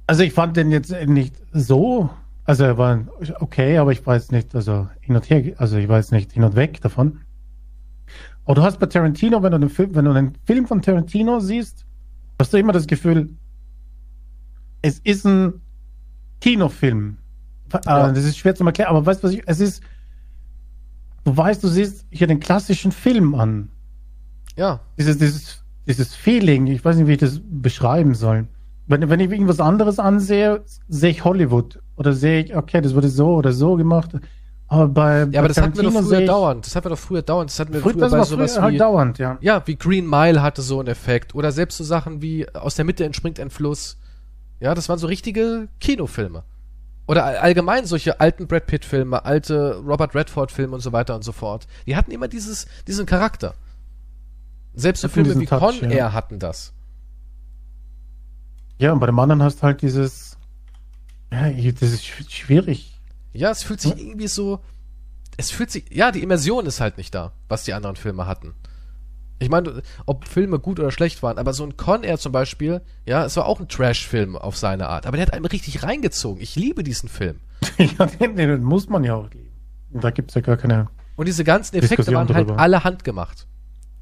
Also 0.06 0.22
ich 0.22 0.32
fand 0.32 0.56
den 0.56 0.70
jetzt 0.70 0.90
nicht 1.06 1.36
so, 1.52 2.10
also 2.44 2.64
er 2.64 2.78
war 2.78 3.00
okay, 3.40 3.78
aber 3.78 3.92
ich 3.92 4.04
weiß 4.04 4.32
nicht, 4.32 4.54
also 4.54 4.88
hin 5.00 5.14
und 5.14 5.28
her, 5.30 5.54
also 5.58 5.76
ich 5.76 5.88
weiß 5.88 6.10
nicht 6.10 6.32
hin 6.32 6.44
und 6.44 6.56
weg 6.56 6.80
davon. 6.80 7.20
Aber 8.44 8.56
du 8.56 8.62
hast 8.62 8.80
bei 8.80 8.86
Tarantino, 8.86 9.42
wenn 9.42 9.52
du 9.52 9.56
einen 9.56 9.70
Film, 9.70 9.94
wenn 9.94 10.04
du 10.04 10.10
einen 10.10 10.34
Film 10.44 10.66
von 10.66 10.82
Tarantino 10.82 11.38
siehst, 11.40 11.84
hast 12.38 12.52
du 12.52 12.56
immer 12.56 12.72
das 12.72 12.86
Gefühl, 12.86 13.30
es 14.82 14.98
ist 15.00 15.24
ein 15.24 15.60
Kinofilm. 16.40 17.18
Äh, 17.72 17.78
ja. 17.86 18.12
Das 18.12 18.24
ist 18.24 18.36
schwer 18.36 18.54
zu 18.54 18.64
erklären, 18.64 18.90
aber 18.90 19.06
weißt 19.06 19.22
du 19.22 19.28
was 19.28 19.34
ich, 19.34 19.42
es 19.46 19.60
ist, 19.60 19.82
du 21.24 21.36
weißt, 21.36 21.62
du 21.62 21.68
siehst 21.68 22.04
hier 22.10 22.26
den 22.26 22.40
klassischen 22.40 22.90
Film 22.90 23.34
an. 23.34 23.68
Ja. 24.56 24.80
Dieses, 24.98 25.18
dieses, 25.18 25.64
dieses 25.86 26.14
Feeling, 26.14 26.66
ich 26.66 26.84
weiß 26.84 26.96
nicht, 26.96 27.06
wie 27.06 27.12
ich 27.12 27.18
das 27.18 27.40
beschreiben 27.44 28.14
soll. 28.14 28.48
Wenn, 28.86 29.09
wenn 29.09 29.20
ich 29.20 29.30
irgendwas 29.30 29.60
anderes 29.60 29.98
ansehe, 29.98 30.62
sehe 30.88 31.10
ich 31.10 31.24
Hollywood. 31.24 31.80
Oder 31.96 32.12
sehe 32.12 32.44
ich, 32.44 32.56
okay, 32.56 32.80
das 32.80 32.94
wurde 32.94 33.09
so 33.09 33.34
oder 33.34 33.52
so 33.52 33.76
gemacht. 33.76 34.10
Aber 34.66 34.88
bei, 34.88 35.18
ja, 35.20 35.26
bei 35.26 35.38
aber 35.38 35.48
das 35.48 35.56
Tarantino 35.56 35.84
hatten 35.84 35.94
wir 35.94 36.00
doch 36.00 36.09
früher 36.09 36.26
dauernd. 36.26 36.66
Das 36.66 36.74
hatten 36.74 36.86
wir 36.86 36.90
doch 36.90 36.98
früher 36.98 37.22
dauernd. 37.22 37.50
Das 37.50 37.60
hatten 37.60 37.72
wir 37.72 37.80
früher, 37.80 37.92
früher 37.92 38.09
bei 38.09 38.24
sowas 38.24 38.54
früher 38.54 38.62
halt 38.62 38.74
wie, 38.74 38.78
dauernd, 38.78 39.18
ja. 39.18 39.38
Ja, 39.40 39.62
wie 39.66 39.76
Green 39.76 40.09
Mile 40.09 40.42
hatte 40.42 40.62
so 40.62 40.78
einen 40.78 40.88
Effekt. 40.88 41.34
Oder 41.34 41.52
selbst 41.52 41.76
so 41.76 41.84
Sachen 41.84 42.22
wie 42.22 42.48
aus 42.54 42.74
der 42.74 42.84
Mitte 42.84 43.04
entspringt 43.04 43.38
ein 43.38 43.50
Fluss. 43.50 43.98
Ja, 44.60 44.74
das 44.74 44.88
waren 44.88 44.98
so 44.98 45.06
richtige 45.06 45.68
Kinofilme. 45.80 46.44
Oder 47.06 47.42
allgemein 47.42 47.84
solche 47.84 48.20
alten 48.20 48.46
Brad 48.46 48.66
Pitt-Filme, 48.66 49.24
alte 49.24 49.76
Robert 49.84 50.14
Redford-Filme 50.14 50.74
und 50.74 50.80
so 50.80 50.92
weiter 50.92 51.14
und 51.14 51.24
so 51.24 51.32
fort. 51.32 51.66
Die 51.86 51.96
hatten 51.96 52.10
immer 52.10 52.28
dieses, 52.28 52.66
diesen 52.86 53.04
Charakter. 53.06 53.54
Selbst 54.74 55.02
so 55.02 55.09
Filme 55.09 55.38
wie 55.38 55.46
Touch, 55.46 55.80
Con 55.80 55.90
Air 55.90 55.96
ja. 55.96 56.12
hatten 56.12 56.38
das. 56.38 56.72
Ja, 58.82 58.92
und 58.92 58.98
bei 58.98 59.06
dem 59.06 59.18
anderen 59.20 59.44
hast 59.44 59.60
du 59.60 59.62
halt 59.62 59.80
dieses. 59.80 60.36
Ja, 61.30 61.48
das 61.50 61.92
ist 61.92 62.04
schwierig. 62.04 63.00
Ja, 63.32 63.52
es 63.52 63.62
fühlt 63.62 63.80
sich 63.80 63.96
irgendwie 63.96 64.26
so. 64.26 64.59
Es 65.36 65.52
fühlt 65.52 65.70
sich. 65.70 65.84
Ja, 65.90 66.10
die 66.10 66.20
Immersion 66.20 66.66
ist 66.66 66.80
halt 66.80 66.98
nicht 66.98 67.14
da, 67.14 67.32
was 67.48 67.62
die 67.62 67.74
anderen 67.74 67.94
Filme 67.94 68.26
hatten. 68.26 68.54
Ich 69.38 69.48
meine, 69.48 69.82
ob 70.04 70.26
Filme 70.26 70.59
gut 70.59 70.80
oder 70.80 70.90
schlecht 70.90 71.22
waren, 71.22 71.38
aber 71.38 71.52
so 71.52 71.64
ein 71.64 71.76
Con 71.76 72.02
Air 72.02 72.18
zum 72.18 72.32
Beispiel, 72.32 72.80
ja, 73.06 73.24
es 73.24 73.36
war 73.36 73.46
auch 73.46 73.60
ein 73.60 73.68
Trash-Film 73.68 74.36
auf 74.36 74.56
seine 74.56 74.88
Art, 74.88 75.06
aber 75.06 75.16
der 75.16 75.26
hat 75.26 75.32
einem 75.32 75.44
richtig 75.44 75.84
reingezogen. 75.84 76.42
Ich 76.42 76.56
liebe 76.56 76.82
diesen 76.82 77.09
Film. 77.09 77.36
ja, 77.78 78.06
den, 78.06 78.34
den, 78.34 78.64
muss 78.64 78.88
man 78.88 79.04
ja 79.04 79.14
auch 79.14 79.30
lieben. 79.30 79.52
Da 79.92 80.10
gibt 80.10 80.32
es 80.32 80.34
ja 80.34 80.40
gar 80.40 80.56
keine. 80.56 80.88
Und 81.14 81.26
diese 81.26 81.44
ganzen 81.44 81.76
Effekte 81.76 81.96
Diskussion 81.96 82.16
waren 82.16 82.34
halt 82.34 82.48
drüber. 82.48 82.60
alle 82.60 82.82
handgemacht. 82.82 83.46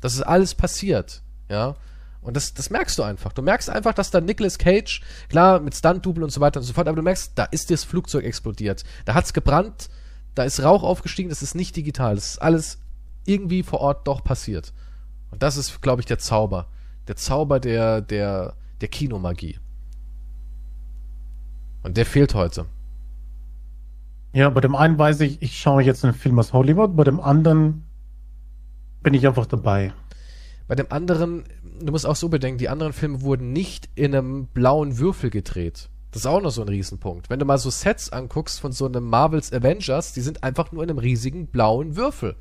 Das 0.01 0.15
ist 0.15 0.23
alles 0.23 0.55
passiert, 0.55 1.23
ja. 1.51 1.77
Und 2.23 2.37
das, 2.37 2.53
das 2.53 2.71
merkst 2.71 2.99
du 2.99 3.03
einfach. 3.03 3.33
Du 3.33 3.43
merkst 3.43 3.71
einfach, 3.71 3.95
dass 3.95 4.11
da 4.11 4.21
Nicolas 4.21 4.59
Cage, 4.59 5.01
klar, 5.29 5.61
mit 5.61 5.75
Stunt-Double 5.75 6.23
und 6.23 6.31
so 6.31 6.41
weiter 6.41 6.61
und 6.61 6.65
so 6.65 6.73
fort, 6.73 6.87
aber 6.87 6.97
du 6.97 7.03
merkst, 7.03 7.33
da 7.35 7.45
ist 7.45 7.71
das 7.71 7.85
Flugzeug 7.85 8.25
explodiert. 8.25 8.85
Da 9.07 9.15
hat's 9.15 9.33
gebrannt, 9.33 9.89
da 10.35 10.45
ist 10.45 10.63
Rauch 10.63 10.83
aufgestiegen, 10.83 11.31
das 11.31 11.43
ist 11.43 11.55
nicht 11.55 11.77
digital. 11.77 12.15
Das 12.15 12.33
ist 12.33 12.39
alles 12.43 12.79
irgendwie 13.25 13.63
vor 13.63 13.81
Ort 13.81 14.07
doch 14.07 14.23
passiert. 14.23 14.73
Und 15.31 15.43
das 15.43 15.57
ist, 15.57 15.81
glaube 15.81 16.03
ich, 16.03 16.07
der 16.07 16.19
Zauber. 16.19 16.67
Der 17.09 17.17
Zauber 17.17 17.59
der, 17.59 18.03
der, 18.03 18.55
der 18.81 18.89
Kinomagie. 18.89 19.59
Und 21.83 21.97
der 21.97 22.05
fehlt 22.05 22.35
heute. 22.35 22.67
Ja, 24.33 24.51
bei 24.51 24.61
dem 24.61 24.77
einen 24.77 24.99
weiß 24.99 25.21
ich, 25.21 25.41
ich 25.43 25.59
schaue 25.59 25.83
jetzt 25.83 26.05
einen 26.05 26.15
Film 26.15 26.39
aus 26.39 26.53
Hollywood, 26.53 26.95
bei 26.95 27.05
dem 27.05 27.19
anderen 27.19 27.85
bin 29.03 29.15
ich 29.15 29.27
einfach 29.27 29.47
dabei. 29.47 29.93
Bei 30.71 30.77
dem 30.77 30.93
anderen, 30.93 31.43
du 31.81 31.91
musst 31.91 32.07
auch 32.07 32.15
so 32.15 32.29
bedenken, 32.29 32.59
die 32.59 32.69
anderen 32.69 32.93
Filme 32.93 33.23
wurden 33.23 33.53
nicht 33.53 33.89
in 33.97 34.15
einem 34.15 34.47
blauen 34.47 34.99
Würfel 34.99 35.29
gedreht. 35.29 35.89
Das 36.13 36.23
ist 36.23 36.27
auch 36.27 36.41
noch 36.41 36.53
so 36.53 36.63
ein 36.63 36.69
Riesenpunkt. 36.69 37.29
Wenn 37.29 37.41
du 37.41 37.45
mal 37.45 37.59
so 37.59 37.71
Sets 37.71 38.13
anguckst 38.13 38.61
von 38.61 38.71
so 38.71 38.87
einem 38.87 39.03
Marvels 39.03 39.53
Avengers, 39.53 40.13
die 40.13 40.21
sind 40.21 40.45
einfach 40.45 40.71
nur 40.71 40.85
in 40.85 40.91
einem 40.91 41.01
riesigen 41.01 41.49
blauen 41.49 41.97
Würfel. 41.97 42.37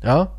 Ja? 0.00 0.38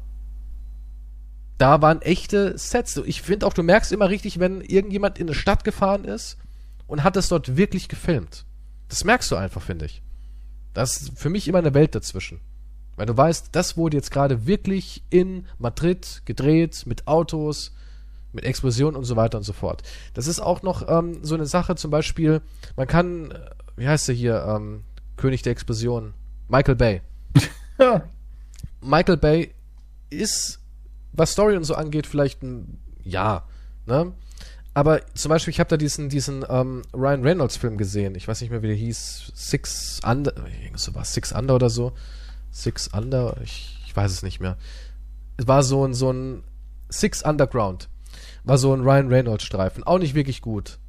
Da 1.58 1.82
waren 1.82 2.02
echte 2.02 2.58
Sets. 2.58 2.96
Ich 2.96 3.24
finde 3.24 3.46
auch, 3.46 3.54
du 3.54 3.62
merkst 3.62 3.92
immer 3.92 4.08
richtig, 4.08 4.40
wenn 4.40 4.62
irgendjemand 4.62 5.20
in 5.20 5.28
eine 5.28 5.36
Stadt 5.36 5.66
gefahren 5.66 6.06
ist 6.06 6.38
und 6.88 7.04
hat 7.04 7.18
es 7.18 7.28
dort 7.28 7.58
wirklich 7.58 7.90
gefilmt. 7.90 8.46
Das 8.88 9.04
merkst 9.04 9.30
du 9.32 9.36
einfach, 9.36 9.62
finde 9.62 9.88
ich. 9.88 10.02
Das 10.74 11.02
ist 11.02 11.20
für 11.20 11.30
mich 11.30 11.50
immer 11.50 11.58
eine 11.58 11.74
Welt 11.74 11.94
dazwischen. 11.94 12.40
Weil 12.98 13.06
du 13.06 13.16
weißt, 13.16 13.50
das 13.54 13.78
wurde 13.78 13.96
jetzt 13.96 14.12
gerade 14.12 14.46
wirklich 14.48 15.04
in 15.10 15.46
Madrid 15.60 16.24
gedreht, 16.26 16.84
mit 16.86 17.08
Autos, 17.08 17.72
mit 18.34 18.44
Explosionen 18.44 18.96
und 18.96 19.06
so 19.06 19.16
weiter 19.16 19.38
und 19.38 19.44
so 19.44 19.54
fort. 19.54 19.84
Das 20.16 20.28
ist 20.28 20.40
auch 20.40 20.64
noch 20.64 20.88
ähm, 20.90 21.24
so 21.24 21.36
eine 21.36 21.46
Sache, 21.46 21.76
zum 21.76 21.92
Beispiel, 21.92 22.42
man 22.76 22.88
kann, 22.88 23.32
äh, 23.32 23.50
wie 23.78 23.88
heißt 23.88 24.08
der 24.10 24.16
hier, 24.16 24.44
ähm, 24.48 24.84
König 25.16 25.44
der 25.44 25.52
Explosion, 25.52 26.14
Michael 26.50 26.76
Bay. 26.76 27.02
Michael 28.82 29.18
Bay 29.18 29.54
ist, 30.10 30.60
was 31.14 31.32
Story 31.32 31.56
und 31.56 31.64
so 31.64 31.76
angeht, 31.76 32.08
vielleicht 32.08 32.42
ein, 32.44 32.80
ja, 33.04 33.44
ne? 33.86 34.12
Aber 34.74 35.02
zum 35.16 35.30
Beispiel, 35.30 35.52
ich 35.52 35.60
habe 35.60 35.70
da 35.70 35.78
diesen, 35.78 36.10
diesen 36.10 36.46
ähm, 36.48 36.84
Ryan 36.94 37.24
Reynolds 37.24 37.58
Film 37.58 37.78
gesehen. 37.80 38.14
Ich 38.14 38.28
weiß 38.28 38.42
nicht 38.42 38.52
mehr, 38.52 38.62
wie 38.62 38.68
der 38.68 38.76
hieß. 38.76 39.32
Six 39.34 40.02
Under, 40.06 40.32
so 40.76 40.94
was, 40.94 41.16
Six 41.16 41.32
Under 41.32 41.56
oder 41.56 41.72
so. 41.72 41.94
Six 42.58 42.90
Under, 42.92 43.38
ich, 43.44 43.78
ich 43.86 43.96
weiß 43.96 44.12
es 44.12 44.24
nicht 44.24 44.40
mehr. 44.40 44.58
Es 45.38 45.48
war 45.48 45.62
so 45.62 45.86
ein, 45.86 45.94
so 45.94 46.12
ein 46.12 46.44
Six 46.90 47.22
Underground. 47.22 47.90
War 48.44 48.58
so 48.58 48.74
ein 48.74 48.82
Ryan 48.82 49.10
Reynolds 49.10 49.44
Streifen. 49.44 49.84
Auch 49.84 50.00
nicht 50.00 50.16
wirklich 50.16 50.42
gut. 50.42 50.80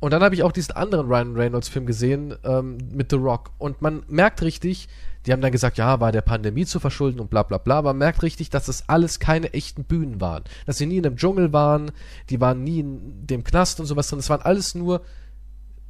Und 0.00 0.12
dann 0.12 0.22
habe 0.22 0.34
ich 0.34 0.42
auch 0.42 0.52
diesen 0.52 0.76
anderen 0.76 1.06
Ryan 1.06 1.36
Reynolds 1.36 1.68
Film 1.68 1.86
gesehen 1.86 2.34
ähm, 2.44 2.78
mit 2.92 3.10
The 3.10 3.16
Rock. 3.16 3.52
Und 3.58 3.80
man 3.80 4.02
merkt 4.08 4.42
richtig, 4.42 4.88
die 5.24 5.32
haben 5.32 5.40
dann 5.40 5.52
gesagt, 5.52 5.78
ja, 5.78 6.00
war 6.00 6.12
der 6.12 6.22
Pandemie 6.22 6.66
zu 6.66 6.80
verschulden 6.80 7.20
und 7.20 7.30
bla 7.30 7.44
bla 7.44 7.58
bla. 7.58 7.78
Aber 7.78 7.90
man 7.90 7.98
merkt 7.98 8.22
richtig, 8.22 8.50
dass 8.50 8.66
das 8.66 8.88
alles 8.88 9.20
keine 9.20 9.54
echten 9.54 9.84
Bühnen 9.84 10.20
waren. 10.20 10.44
Dass 10.66 10.78
sie 10.78 10.86
nie 10.86 10.98
in 10.98 11.06
einem 11.06 11.16
Dschungel 11.16 11.52
waren, 11.52 11.92
die 12.28 12.40
waren 12.40 12.62
nie 12.62 12.80
in 12.80 13.26
dem 13.26 13.44
Knast 13.44 13.80
und 13.80 13.86
sowas 13.86 14.08
drin. 14.08 14.18
Das 14.18 14.30
waren 14.30 14.42
alles 14.42 14.74
nur 14.74 15.02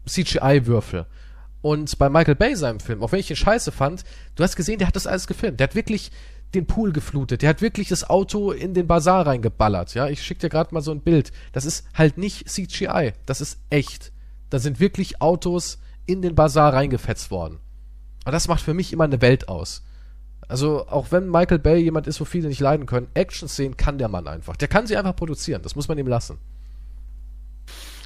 CGI-Würfel. 0.07 1.07
Und 1.63 1.99
bei 1.99 2.09
Michael 2.09 2.37
Bay 2.37 2.57
seinem 2.57 2.81
Film, 2.81 3.03
auch 3.03 3.13
wenn 3.13 3.21
ich 3.21 3.31
ihn 3.31 3.37
scheiße 3.37 3.73
fand, 3.73 4.05
du 4.35 4.43
hast 4.43 4.57
gesehen, 4.57 4.79
der 4.79 4.89
hat 4.89 4.97
das 4.97 5.07
alles 5.07 5.27
gefilmt. 5.27 5.61
Der 5.61 5.69
hat 5.69 5.75
wirklich 5.75 6.11
den 6.55 6.67
Pool 6.67 6.93
geflutet. 6.93 7.43
Der 7.43 7.51
hat 7.51 7.63
wirklich 7.63 7.89
das 7.89 8.09
Auto 8.09 8.51
in 8.51 8.75
den 8.75 8.87
Bazar 8.87 9.27
reingeballert. 9.27 9.95
Ja, 9.95 10.09
ich 10.09 10.23
schicke 10.23 10.41
dir 10.41 10.49
gerade 10.49 10.75
mal 10.75 10.81
so 10.81 10.91
ein 10.91 11.01
Bild. 11.01 11.33
Das 11.53 11.65
ist 11.65 11.87
halt 11.95 12.19
nicht 12.19 12.49
CGI. 12.49 13.13
Das 13.27 13.41
ist 13.41 13.59
echt. 13.71 14.13
Da 14.49 14.59
sind 14.59 14.81
wirklich 14.81 15.21
Autos 15.23 15.79
in 16.07 16.23
den 16.23 16.35
Bazar 16.35 16.73
reingefetzt 16.73 17.31
worden. 17.31 17.61
Und 18.25 18.33
das 18.33 18.49
macht 18.49 18.63
für 18.63 18.75
mich 18.75 18.93
immer 18.93 19.05
eine 19.05 19.23
Welt 19.23 19.49
aus. 19.49 19.83
Also, 20.49 20.89
auch 20.89 21.13
wenn 21.13 21.31
Michael 21.31 21.61
Bay 21.61 21.81
jemand 21.81 22.09
ist, 22.09 22.21
wo 22.21 22.25
viele 22.25 22.49
nicht 22.49 22.61
leiden 22.61 22.87
können, 22.87 23.07
Action-Szenen 23.15 23.77
kann 23.77 23.99
der 23.99 24.09
Mann 24.09 24.27
einfach. 24.27 24.57
Der 24.57 24.67
kann 24.67 24.89
sie 24.89 24.97
einfach 24.97 25.15
produzieren. 25.15 25.63
Das 25.63 25.77
muss 25.77 25.87
man 25.87 25.97
ihm 25.99 26.09
lassen. 26.09 26.39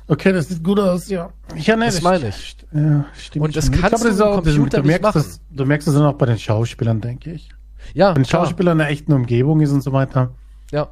Okay, 0.06 0.32
das 0.32 0.48
sieht 0.48 0.62
gut 0.62 0.78
aus, 0.78 1.09
ja. 1.09 1.31
Ja, 1.56 1.76
ne, 1.76 1.86
das, 1.86 1.94
das 1.94 2.02
meine 2.02 2.28
ich. 2.28 2.56
Ja, 2.72 3.06
stimmt. 3.16 3.44
Und 3.44 3.56
das 3.56 3.66
schon. 3.66 3.74
kannst 3.76 4.05
ich 4.05 4.16
glaube, 4.16 4.43
das 4.43 4.55
du, 4.55 4.59
Computer 4.64 4.82
du, 4.82 4.86
merkst 4.86 5.02
machen. 5.02 5.22
Das, 5.22 5.40
du 5.51 5.64
merkst 5.64 5.89
es 5.89 5.94
dann 5.94 6.05
auch 6.05 6.14
bei 6.14 6.26
den 6.26 6.39
Schauspielern, 6.39 7.01
denke 7.01 7.32
ich. 7.32 7.48
Ja. 7.94 8.14
Wenn 8.14 8.24
Schauspieler 8.24 8.72
in 8.72 8.81
einer 8.81 8.90
echten 8.90 9.12
Umgebung 9.12 9.60
ist 9.60 9.70
und 9.70 9.82
so 9.82 9.93
weiter. 9.93 10.35
Ja. 10.70 10.89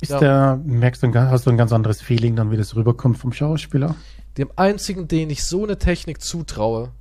Ist 0.00 0.10
ja. 0.10 0.20
der, 0.20 0.60
merkst 0.64 1.02
du, 1.02 1.12
hast 1.14 1.46
du 1.46 1.50
ein 1.50 1.56
ganz 1.56 1.72
anderes 1.72 2.00
Feeling 2.00 2.36
dann, 2.36 2.50
wie 2.50 2.56
das 2.56 2.76
rüberkommt 2.76 3.18
vom 3.18 3.32
Schauspieler? 3.32 3.94
Dem 4.38 4.50
einzigen, 4.56 5.08
den 5.08 5.28
ich 5.30 5.44
so 5.44 5.64
eine 5.64 5.78
Technik 5.78 6.22
zutraue, 6.22 6.92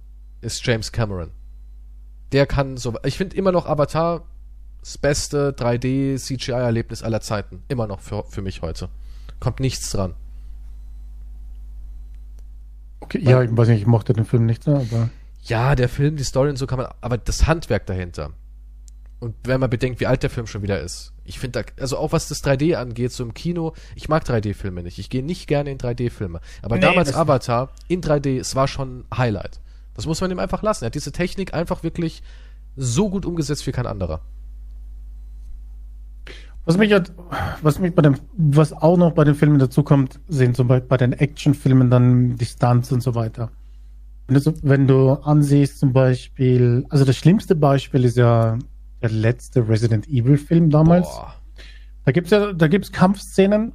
ist 0.42 0.66
James 0.66 0.92
Cameron. 0.92 1.30
Der 2.32 2.46
kann 2.48 2.76
so, 2.76 2.96
ich 3.06 3.18
finde 3.18 3.38
immer 3.38 3.52
noch 3.52 3.68
Avatar 3.68 4.24
das 4.82 4.98
beste 4.98 5.52
3D 5.52 6.18
CGI-Erlebnis 6.18 7.04
aller 7.04 7.22
Zeiten. 7.22 7.64
Immer 7.68 7.88
noch 7.88 8.00
für, 8.00 8.24
für 8.26 8.42
mich 8.42 8.62
heute. 8.62 8.90
Kommt 9.40 9.60
nichts 9.60 9.92
dran. 9.92 10.14
Okay, 13.00 13.20
ja, 13.22 13.42
ich 13.44 13.56
weiß 13.56 13.68
nicht, 13.68 13.82
ich 13.82 13.88
mochte 13.88 14.14
den 14.14 14.26
Film 14.26 14.46
nicht 14.46 14.64
so, 14.64 14.76
aber. 14.76 15.10
Ja, 15.44 15.76
der 15.76 15.88
Film, 15.88 16.18
die 16.18 16.24
Story 16.24 16.50
und 16.50 16.58
so 16.58 16.68
kann 16.68 16.80
man, 16.80 16.88
aber 17.00 17.18
das 17.18 17.48
Handwerk 17.48 17.86
dahinter. 17.86 18.32
Und 19.20 19.36
wenn 19.44 19.60
man 19.60 19.70
bedenkt, 19.70 20.00
wie 20.00 20.06
alt 20.06 20.22
der 20.24 20.30
Film 20.30 20.46
schon 20.46 20.62
wieder 20.62 20.80
ist. 20.80 21.14
Ich 21.24 21.40
finde 21.40 21.64
da, 21.64 21.82
also 21.82 21.98
auch 21.98 22.12
was 22.12 22.28
das 22.28 22.44
3D 22.44 22.76
angeht, 22.76 23.12
so 23.12 23.24
im 23.24 23.34
Kino, 23.34 23.74
ich 23.96 24.10
mag 24.10 24.24
3D-Filme 24.24 24.84
nicht. 24.84 25.00
Ich 25.00 25.10
gehe 25.10 25.24
nicht 25.24 25.48
gerne 25.48 25.72
in 25.72 25.80
3D-Filme. 25.80 26.40
Aber 26.62 26.76
nee, 26.76 26.82
damals 26.82 27.16
Avatar 27.16 27.70
in 27.88 28.02
3D, 28.02 28.40
es 28.40 28.56
war 28.56 28.68
schon 28.68 29.00
ein 29.00 29.18
Highlight. 29.18 29.60
Das 29.96 30.06
muss 30.06 30.22
man 30.22 30.30
ihm 30.30 30.40
einfach 30.40 30.62
lassen. 30.62 30.84
Er 30.84 30.88
hat 30.88 30.96
diese 30.96 31.12
Technik 31.12 31.54
einfach 31.54 31.82
wirklich 31.82 32.22
so 32.76 33.10
gut 33.10 33.26
umgesetzt 33.26 33.66
wie 33.66 33.72
kein 33.72 33.88
anderer. 33.88 34.22
Was 36.68 36.78
mich, 36.78 36.94
was 37.62 37.80
mich 37.80 37.96
bei 37.96 38.02
dem, 38.02 38.16
was 38.36 38.74
auch 38.74 38.98
noch 38.98 39.14
bei 39.14 39.24
den 39.24 39.36
Filmen 39.36 39.58
dazukommt, 39.58 40.20
sind 40.28 40.58
zum 40.58 40.68
Beispiel 40.68 40.90
bei 40.90 40.98
den 40.98 41.14
Actionfilmen 41.14 41.90
dann 41.90 42.36
Distanz 42.36 42.92
und 42.92 43.02
so 43.02 43.16
weiter. 43.16 43.52
Wenn 44.28 44.42
du, 44.44 44.54
wenn 44.64 44.86
du 44.86 45.12
ansiehst 45.12 45.80
zum 45.80 45.94
Beispiel, 45.94 46.86
also 46.90 47.06
das 47.06 47.16
schlimmste 47.16 47.56
Beispiel 47.56 48.04
ist 48.04 48.18
ja 48.18 48.60
der 49.02 49.10
letzte 49.12 49.70
Resident 49.70 50.10
Evil 50.10 50.38
Film 50.38 50.70
damals. 50.70 51.08
Boah. 51.08 51.36
Da 52.04 52.12
gibt's 52.12 52.32
ja, 52.32 52.52
da 52.52 52.68
gibt's 52.68 52.92
Kampfszenen. 52.92 53.72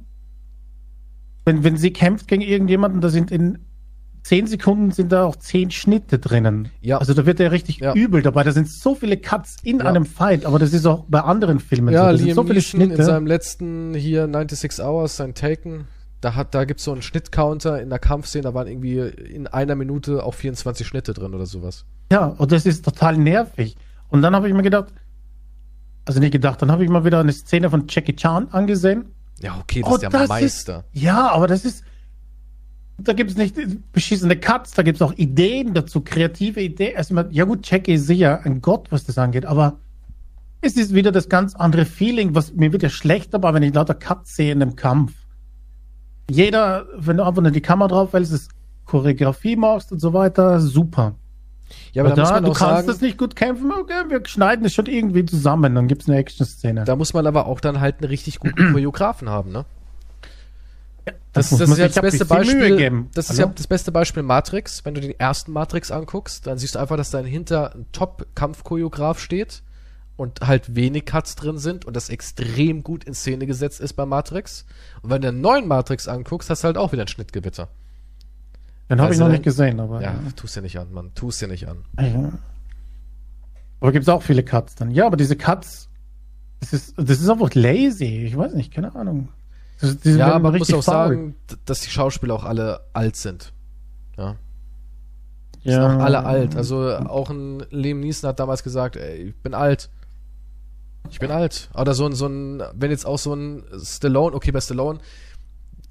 Wenn, 1.45 1.63
wenn 1.63 1.77
sie 1.77 1.91
kämpft 1.91 2.27
gegen 2.27 2.43
irgendjemanden, 2.43 3.01
da 3.01 3.09
sind 3.09 3.31
in 3.31 3.57
zehn 4.23 4.47
Sekunden 4.47 4.91
sind 4.91 5.11
da 5.11 5.25
auch 5.25 5.35
zehn 5.35 5.69
Schnitte 5.69 6.17
drinnen. 6.17 6.69
Ja. 6.81 6.97
Also 6.97 7.13
da 7.13 7.25
wird 7.25 7.39
er 7.39 7.51
richtig 7.51 7.79
ja. 7.79 7.93
übel 7.93 8.21
dabei. 8.21 8.43
Da 8.43 8.51
sind 8.51 8.69
so 8.69 8.95
viele 8.95 9.17
Cuts 9.17 9.57
in 9.63 9.79
ja. 9.79 9.85
einem 9.85 10.05
Fight, 10.05 10.45
aber 10.45 10.59
das 10.59 10.73
ist 10.73 10.85
auch 10.85 11.05
bei 11.07 11.21
anderen 11.21 11.59
Filmen 11.59 11.93
ja, 11.93 12.01
so. 12.01 12.05
Da 12.05 12.11
Liam 12.11 12.25
sind 12.25 12.35
so 12.35 12.43
viele 12.43 12.61
Schnitte. 12.61 12.93
in 12.95 13.03
seinem 13.03 13.27
letzten 13.27 13.93
hier 13.93 14.23
96 14.23 14.83
Hours, 14.83 15.17
sein 15.17 15.33
Taken, 15.33 15.87
da 16.21 16.35
hat, 16.35 16.55
da 16.55 16.63
gibt's 16.63 16.85
so 16.85 16.93
einen 16.93 17.01
Schnittcounter 17.01 17.81
in 17.81 17.89
der 17.89 17.99
Kampfszene, 17.99 18.43
da 18.43 18.53
waren 18.53 18.67
irgendwie 18.67 18.99
in 18.99 19.47
einer 19.47 19.75
Minute 19.75 20.23
auch 20.23 20.33
24 20.33 20.87
Schnitte 20.87 21.13
drin 21.13 21.33
oder 21.33 21.45
sowas. 21.45 21.85
Ja, 22.11 22.27
und 22.27 22.51
das 22.51 22.65
ist 22.65 22.85
total 22.85 23.17
nervig. 23.17 23.75
Und 24.07 24.21
dann 24.21 24.35
habe 24.35 24.47
ich 24.47 24.53
mir 24.53 24.63
gedacht, 24.63 24.93
also 26.05 26.19
nicht 26.19 26.31
gedacht, 26.31 26.61
dann 26.61 26.71
habe 26.71 26.83
ich 26.83 26.89
mal 26.89 27.03
wieder 27.03 27.19
eine 27.19 27.33
Szene 27.33 27.69
von 27.69 27.85
Jackie 27.89 28.15
Chan 28.15 28.49
angesehen. 28.51 29.05
Ja, 29.41 29.57
okay, 29.59 29.81
das 29.81 29.91
oh, 29.91 29.95
ist 29.95 30.01
der 30.01 30.09
das 30.11 30.29
Meister. 30.29 30.85
Ist, 30.93 31.01
ja, 31.01 31.29
aber 31.29 31.47
das 31.47 31.65
ist, 31.65 31.83
da 33.03 33.13
gibt 33.13 33.31
es 33.31 33.37
nicht 33.37 33.55
beschissene 33.91 34.35
Cuts, 34.35 34.71
da 34.71 34.83
gibt 34.83 34.97
es 34.97 35.01
auch 35.01 35.13
Ideen 35.13 35.73
dazu, 35.73 36.01
kreative 36.01 36.61
Ideen. 36.61 36.95
Erstmal, 36.95 37.27
ja 37.31 37.45
gut, 37.45 37.69
Jackie 37.69 37.93
ist 37.93 38.07
sicher 38.07 38.41
ein 38.43 38.61
Gott, 38.61 38.91
was 38.91 39.05
das 39.05 39.17
angeht, 39.17 39.45
aber 39.45 39.79
es 40.61 40.77
ist 40.77 40.93
wieder 40.93 41.11
das 41.11 41.29
ganz 41.29 41.55
andere 41.55 41.85
Feeling, 41.85 42.35
was 42.35 42.53
mir 42.53 42.71
wird 42.71 42.83
ja 42.83 42.89
schlecht 42.89 43.33
dabei, 43.33 43.53
wenn 43.53 43.63
ich 43.63 43.73
lauter 43.73 43.95
Cuts 43.95 44.35
sehe 44.35 44.51
in 44.51 44.59
dem 44.59 44.75
Kampf. 44.75 45.13
Jeder, 46.29 46.85
wenn 46.95 47.17
du 47.17 47.23
einfach 47.23 47.41
nur 47.41 47.51
die 47.51 47.61
Kamera 47.61 47.89
drauf 47.89 48.13
hältst, 48.13 48.31
ist 48.31 48.51
Choreografie 48.85 49.55
machst 49.55 49.91
und 49.91 49.99
so 49.99 50.13
weiter, 50.13 50.59
super. 50.59 51.15
Ja, 51.91 52.03
aber, 52.03 52.13
aber 52.13 52.21
da, 52.21 52.31
da 52.31 52.39
du 52.39 52.45
kannst 52.47 52.59
sagen, 52.59 52.87
das 52.87 53.01
nicht 53.01 53.17
gut 53.17 53.35
kämpfen, 53.35 53.71
okay, 53.71 54.05
wir 54.07 54.21
schneiden 54.25 54.65
es 54.65 54.73
schon 54.73 54.85
irgendwie 54.85 55.25
zusammen, 55.25 55.75
dann 55.75 55.87
gibt 55.87 56.03
es 56.03 56.09
eine 56.09 56.17
Action-Szene. 56.17 56.85
Da 56.85 56.95
muss 56.95 57.13
man 57.13 57.27
aber 57.27 57.47
auch 57.47 57.59
dann 57.59 57.79
halt 57.79 57.97
einen 57.99 58.09
richtig 58.09 58.39
guten 58.39 58.55
Choreografen 58.71 59.29
haben, 59.29 59.51
ne? 59.51 59.65
Das, 61.33 61.49
das, 61.49 61.59
das 61.59 61.69
ist 61.71 61.77
ja 61.79 61.87
das 61.87 62.01
beste 62.01 62.25
Beispiel. 62.25 63.07
Das 63.13 63.29
ist 63.29 63.39
Hallo? 63.39 63.49
ja 63.49 63.53
das 63.55 63.67
beste 63.67 63.91
Beispiel 63.91 64.21
Matrix. 64.21 64.85
Wenn 64.85 64.93
du 64.93 65.01
den 65.01 65.19
ersten 65.19 65.51
Matrix 65.51 65.89
anguckst, 65.89 66.45
dann 66.45 66.59
siehst 66.59 66.75
du 66.75 66.79
einfach, 66.79 66.95
dass 66.95 67.09
dahinter 67.09 67.73
ein 67.73 67.87
Top-Kampfchoreograf 67.91 69.19
steht 69.19 69.63
und 70.15 70.41
halt 70.41 70.75
wenig 70.75 71.05
Cuts 71.05 71.35
drin 71.35 71.57
sind 71.57 71.85
und 71.85 71.95
das 71.95 72.09
extrem 72.09 72.83
gut 72.83 73.03
in 73.03 73.15
Szene 73.15 73.47
gesetzt 73.47 73.81
ist 73.81 73.93
bei 73.93 74.05
Matrix. 74.05 74.65
Und 75.01 75.09
wenn 75.09 75.21
du 75.21 75.31
den 75.31 75.41
neuen 75.41 75.67
Matrix 75.67 76.07
anguckst, 76.07 76.51
hast 76.51 76.63
du 76.63 76.67
halt 76.67 76.77
auch 76.77 76.91
wieder 76.91 77.03
ein 77.03 77.07
Schnittgewitter. 77.07 77.67
Den 78.89 78.99
habe 78.99 79.09
also, 79.09 79.21
ich 79.21 79.25
noch 79.25 79.31
nicht 79.31 79.43
gesehen, 79.43 79.79
aber. 79.79 80.01
Ja, 80.01 80.11
ja. 80.13 80.31
tust 80.35 80.55
ja 80.55 80.61
nicht 80.61 80.77
an, 80.77 80.93
Mann. 80.93 81.11
Tust 81.15 81.41
ja 81.41 81.47
nicht 81.47 81.67
an. 81.67 81.83
Ja. 81.99 82.33
Aber 83.79 83.91
gibt 83.91 84.03
es 84.03 84.09
auch 84.09 84.21
viele 84.21 84.43
Cuts 84.43 84.75
dann? 84.75 84.91
Ja, 84.91 85.07
aber 85.07 85.17
diese 85.17 85.35
Cuts, 85.35 85.89
das 86.59 86.73
ist, 86.73 86.93
das 86.95 87.19
ist 87.19 87.29
einfach 87.29 87.53
lazy. 87.55 88.25
Ich 88.25 88.37
weiß 88.37 88.53
nicht, 88.53 88.71
keine 88.71 88.93
Ahnung. 88.93 89.29
Das, 89.83 89.97
ja, 90.03 90.27
aber 90.27 90.51
man 90.51 90.59
muss 90.59 90.73
auch 90.73 90.81
sagen, 90.81 91.35
dass 91.65 91.81
die 91.81 91.89
Schauspieler 91.89 92.35
auch 92.35 92.45
alle 92.45 92.79
alt 92.93 93.17
sind. 93.17 93.51
Ja. 94.17 94.37
Ja. 95.63 95.73
Sind 95.73 95.99
auch 95.99 96.03
alle 96.03 96.25
alt. 96.25 96.55
Also 96.55 96.95
auch 96.95 97.29
ein 97.29 97.65
Liam 97.69 97.99
Neeson 97.99 98.29
hat 98.29 98.39
damals 98.39 98.63
gesagt, 98.63 98.95
ey, 98.95 99.29
ich 99.29 99.35
bin 99.35 99.53
alt. 99.53 99.89
Ich 101.09 101.19
bin 101.19 101.31
alt. 101.31 101.69
Oder 101.75 101.93
so 101.93 102.05
ein, 102.05 102.13
so 102.13 102.27
ein, 102.27 102.63
wenn 102.73 102.91
jetzt 102.91 103.05
auch 103.05 103.19
so 103.19 103.33
ein 103.33 103.63
Stallone, 103.83 104.33
okay, 104.33 104.51
bei 104.51 104.61
Stallone 104.61 104.99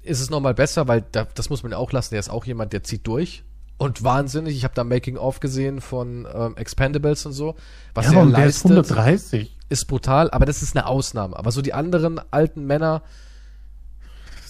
ist 0.01 0.21
es 0.21 0.31
nochmal 0.31 0.55
besser, 0.55 0.87
weil 0.87 1.05
da, 1.11 1.27
das 1.35 1.51
muss 1.51 1.61
man 1.61 1.71
ja 1.71 1.77
auch 1.77 1.91
lassen, 1.91 2.15
der 2.15 2.19
ist 2.19 2.29
auch 2.29 2.45
jemand, 2.45 2.73
der 2.73 2.83
zieht 2.83 3.05
durch. 3.05 3.43
Und 3.77 4.03
wahnsinnig, 4.03 4.55
ich 4.55 4.63
habe 4.63 4.73
da 4.73 4.83
Making-of 4.83 5.39
gesehen 5.39 5.81
von 5.81 6.27
ähm, 6.33 6.57
Expendables 6.57 7.25
und 7.27 7.33
so. 7.33 7.55
Was 7.93 8.11
ja, 8.11 8.19
er 8.19 8.25
leistet, 8.25 8.71
ist 8.71 8.91
130. 8.91 9.55
Ist 9.69 9.85
brutal, 9.85 10.31
aber 10.31 10.45
das 10.45 10.61
ist 10.61 10.75
eine 10.75 10.87
Ausnahme. 10.87 11.35
Aber 11.37 11.51
so 11.51 11.61
die 11.61 11.73
anderen 11.73 12.19
alten 12.31 12.65
Männer, 12.65 13.01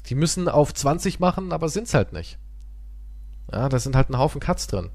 die 0.08 0.16
müssen 0.16 0.48
auf 0.48 0.74
20 0.74 1.20
machen, 1.20 1.52
aber 1.52 1.70
sind's 1.70 1.94
halt 1.94 2.14
nicht. 2.14 2.38
Ja, 3.52 3.70
da 3.70 3.80
sind 3.80 3.96
halt 3.96 4.10
ein 4.10 4.18
Haufen 4.18 4.42
Cuts 4.42 4.68
drin. 4.68 4.90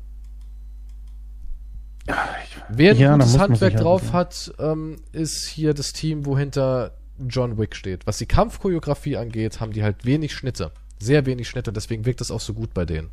Wer 2.70 2.93
ein 2.93 2.98
ja, 2.98 3.12
gutes 3.14 3.39
Handwerk 3.39 3.76
drauf 3.76 4.12
hat, 4.12 4.52
ähm, 4.59 4.97
ist 5.12 5.47
hier 5.47 5.74
das 5.74 5.93
Team, 5.93 6.26
wo 6.26 6.39
hinter 6.39 6.93
John 7.28 7.59
Wick 7.59 7.76
steht. 7.76 8.06
Was 8.06 8.18
die 8.18 8.26
Kampfchoreografie 8.26 9.16
angeht, 9.16 9.60
haben 9.60 9.72
die 9.72 9.82
halt 9.82 10.05
wenig 10.05 10.35
Schnitte. 10.35 10.72
Sehr 10.98 11.26
wenig 11.26 11.48
Schnitte, 11.48 11.72
deswegen 11.72 12.06
wirkt 12.06 12.20
das 12.20 12.30
auch 12.30 12.40
so 12.40 12.55
gut 12.55 12.74
bei 12.74 12.85
denen. 12.85 13.10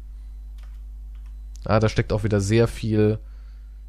Ja, 1.67 1.79
da 1.79 1.89
steckt 1.89 2.13
auch 2.13 2.23
wieder 2.23 2.41
sehr 2.41 2.67
viel 2.67 3.19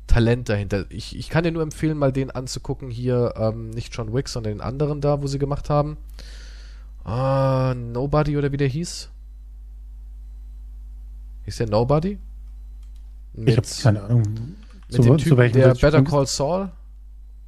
Talent 0.07 0.49
dahinter. 0.49 0.87
Ich, 0.89 1.17
ich 1.17 1.29
kann 1.29 1.45
dir 1.45 1.53
nur 1.53 1.63
empfehlen, 1.63 1.99
mal 1.99 2.13
den 2.13 2.31
anzugucken. 2.31 2.91
Hier, 2.91 3.35
ähm, 3.37 3.71
nicht 3.71 3.95
John 3.95 4.13
Wick, 4.15 4.29
sondern 4.29 4.55
den 4.55 4.61
anderen 4.61 5.01
da, 5.01 5.23
wo 5.23 5.27
sie 5.27 5.39
gemacht 5.39 5.69
haben. 5.69 5.97
Uh, 7.07 7.73
Nobody 7.75 8.37
oder 8.37 8.51
wie 8.51 8.57
der 8.57 8.69
hieß? 8.69 9.11
Hieß 11.45 11.57
der 11.59 11.69
Nobody? 11.69 12.19
Mit, 13.35 13.49
ich 13.49 13.57
habe 13.57 13.69
keine 13.83 14.03
Ahnung. 14.03 14.23
Mit 14.23 14.57
zu, 14.91 15.03
dem 15.03 15.19
Typen, 15.19 15.53
der 15.53 15.75
Better 15.75 16.03
Call 16.03 16.27
Saul? 16.27 16.71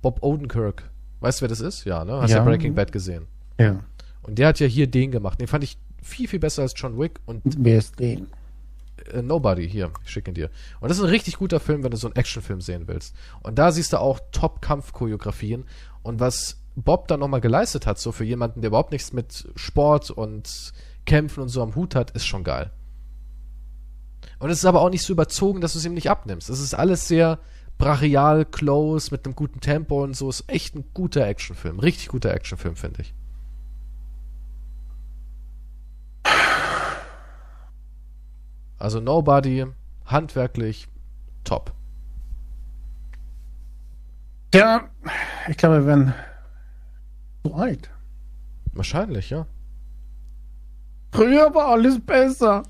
Bob 0.01 0.23
Odenkirk. 0.23 0.89
Weißt 1.21 1.41
du, 1.41 1.43
wer 1.43 1.49
das 1.49 1.61
ist? 1.61 1.85
Ja, 1.85 2.05
ne? 2.05 2.21
Hast 2.21 2.31
ja, 2.31 2.37
ja 2.37 2.45
Breaking 2.45 2.75
Bad 2.75 2.93
gesehen. 2.93 3.27
Ja. 3.59 3.83
Und 4.23 4.39
der 4.39 4.49
hat 4.49 4.61
ja 4.61 4.67
hier 4.67 4.87
den 4.87 5.11
gemacht. 5.11 5.41
Den 5.41 5.49
fand 5.49 5.65
ich 5.65 5.77
viel, 6.03 6.29
viel 6.29 6.39
besser 6.39 6.63
als 6.63 6.75
John 6.77 6.99
Wick. 6.99 7.19
Und 7.27 7.43
wer 7.45 7.79
ist 7.79 7.99
den? 7.99 8.29
Äh, 9.13 9.23
Nobody, 9.23 9.69
hier, 9.69 9.91
ich 10.05 10.11
schicke 10.11 10.31
ihn 10.31 10.35
dir. 10.35 10.51
Und 10.81 10.89
das 10.89 10.99
ist 10.99 11.05
ein 11.05 11.11
richtig 11.11 11.39
guter 11.39 11.59
Film, 11.59 11.83
wenn 11.83 11.91
du 11.91 11.97
so 11.97 12.07
einen 12.07 12.15
Actionfilm 12.15 12.61
sehen 12.61 12.87
willst. 12.87 13.17
Und 13.43 13.59
da 13.59 13.73
siehst 13.73 13.93
du 13.93 13.97
auch 13.99 14.21
Top-Kampf-Choreografien. 14.31 15.65
Und 16.03 16.21
was 16.21 16.59
Bob 16.83 17.09
dann 17.09 17.21
nochmal 17.21 17.41
geleistet 17.41 17.87
hat, 17.87 17.99
so 17.99 18.13
für 18.13 18.25
jemanden, 18.25 18.61
der 18.61 18.69
überhaupt 18.69 18.93
nichts 18.93 19.13
mit 19.13 19.49
Sport 19.57 20.11
und 20.11 20.73
Kämpfen 21.07 21.43
und 21.43 21.49
so 21.49 21.63
am 21.63 21.75
Hut 21.75 21.95
hat, 21.95 22.11
ist 22.13 22.27
schon 22.27 22.45
geil. 22.45 22.71
Und 24.39 24.51
es 24.51 24.59
ist 24.59 24.65
aber 24.65 24.83
auch 24.83 24.91
nicht 24.91 25.03
so 25.03 25.13
überzogen, 25.13 25.61
dass 25.61 25.73
du 25.73 25.79
es 25.79 25.85
ihm 25.85 25.95
nicht 25.95 26.11
abnimmst. 26.11 26.49
Es 26.51 26.61
ist 26.61 26.75
alles 26.75 27.09
sehr 27.09 27.39
brachial, 27.79 28.45
close, 28.45 29.11
mit 29.11 29.25
einem 29.25 29.35
guten 29.35 29.61
Tempo 29.61 30.03
und 30.03 30.15
so. 30.15 30.29
Ist 30.29 30.45
echt 30.49 30.75
ein 30.75 30.85
guter 30.95 31.27
Actionfilm. 31.27 31.79
Richtig 31.81 32.09
guter 32.09 32.33
Actionfilm, 32.33 32.77
finde 32.77 33.03
ich. 33.03 33.15
Also 38.79 39.01
Nobody, 39.01 39.67
handwerklich, 40.05 40.89
top. 41.43 41.73
Ja, 44.55 44.89
ich 45.49 45.57
glaube, 45.57 45.81
wir 45.81 45.87
werden 45.87 46.15
alt. 47.55 47.91
Wahrscheinlich, 48.73 49.31
ja. 49.31 49.47
Früher 51.13 51.55
war 51.55 51.69
alles 51.69 52.01
besser. 52.01 52.63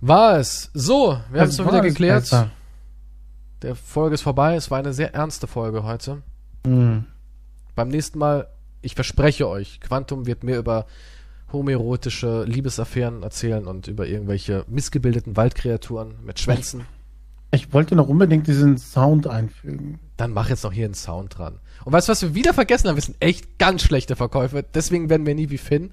War 0.00 0.38
es. 0.38 0.70
So, 0.74 1.18
wir 1.30 1.40
haben 1.40 1.48
es 1.48 1.58
wieder 1.58 1.80
geklärt. 1.80 2.22
Besser. 2.24 2.50
Der 3.62 3.74
Folge 3.74 4.14
ist 4.14 4.22
vorbei. 4.22 4.56
Es 4.56 4.70
war 4.70 4.78
eine 4.78 4.92
sehr 4.92 5.14
ernste 5.14 5.46
Folge 5.46 5.84
heute. 5.84 6.22
Mhm. 6.66 7.06
Beim 7.74 7.88
nächsten 7.88 8.18
Mal, 8.18 8.48
ich 8.82 8.94
verspreche 8.94 9.48
euch, 9.48 9.80
Quantum 9.80 10.26
wird 10.26 10.44
mehr 10.44 10.58
über 10.58 10.86
homoerotische 11.52 12.44
Liebesaffären 12.44 13.22
erzählen 13.22 13.66
und 13.66 13.88
über 13.88 14.06
irgendwelche 14.06 14.64
missgebildeten 14.68 15.36
Waldkreaturen 15.36 16.16
mit 16.24 16.40
Schwänzen. 16.40 16.84
Ich 17.54 17.72
wollte 17.72 17.94
noch 17.94 18.08
unbedingt 18.08 18.46
diesen 18.46 18.78
Sound 18.78 19.26
einfügen. 19.26 20.00
Dann 20.16 20.32
mach 20.32 20.48
jetzt 20.48 20.64
noch 20.64 20.72
hier 20.72 20.86
einen 20.86 20.94
Sound 20.94 21.38
dran. 21.38 21.60
Und 21.84 21.92
weißt 21.92 22.08
du, 22.08 22.12
was 22.12 22.22
wir 22.22 22.34
wieder 22.34 22.52
vergessen 22.52 22.88
haben? 22.88 22.96
Wir 22.96 23.02
sind 23.02 23.16
echt 23.20 23.58
ganz 23.58 23.82
schlechte 23.82 24.16
Verkäufer. 24.16 24.62
Deswegen 24.62 25.08
werden 25.08 25.26
wir 25.26 25.34
nie 25.34 25.50
wie 25.50 25.58
Finn. 25.58 25.92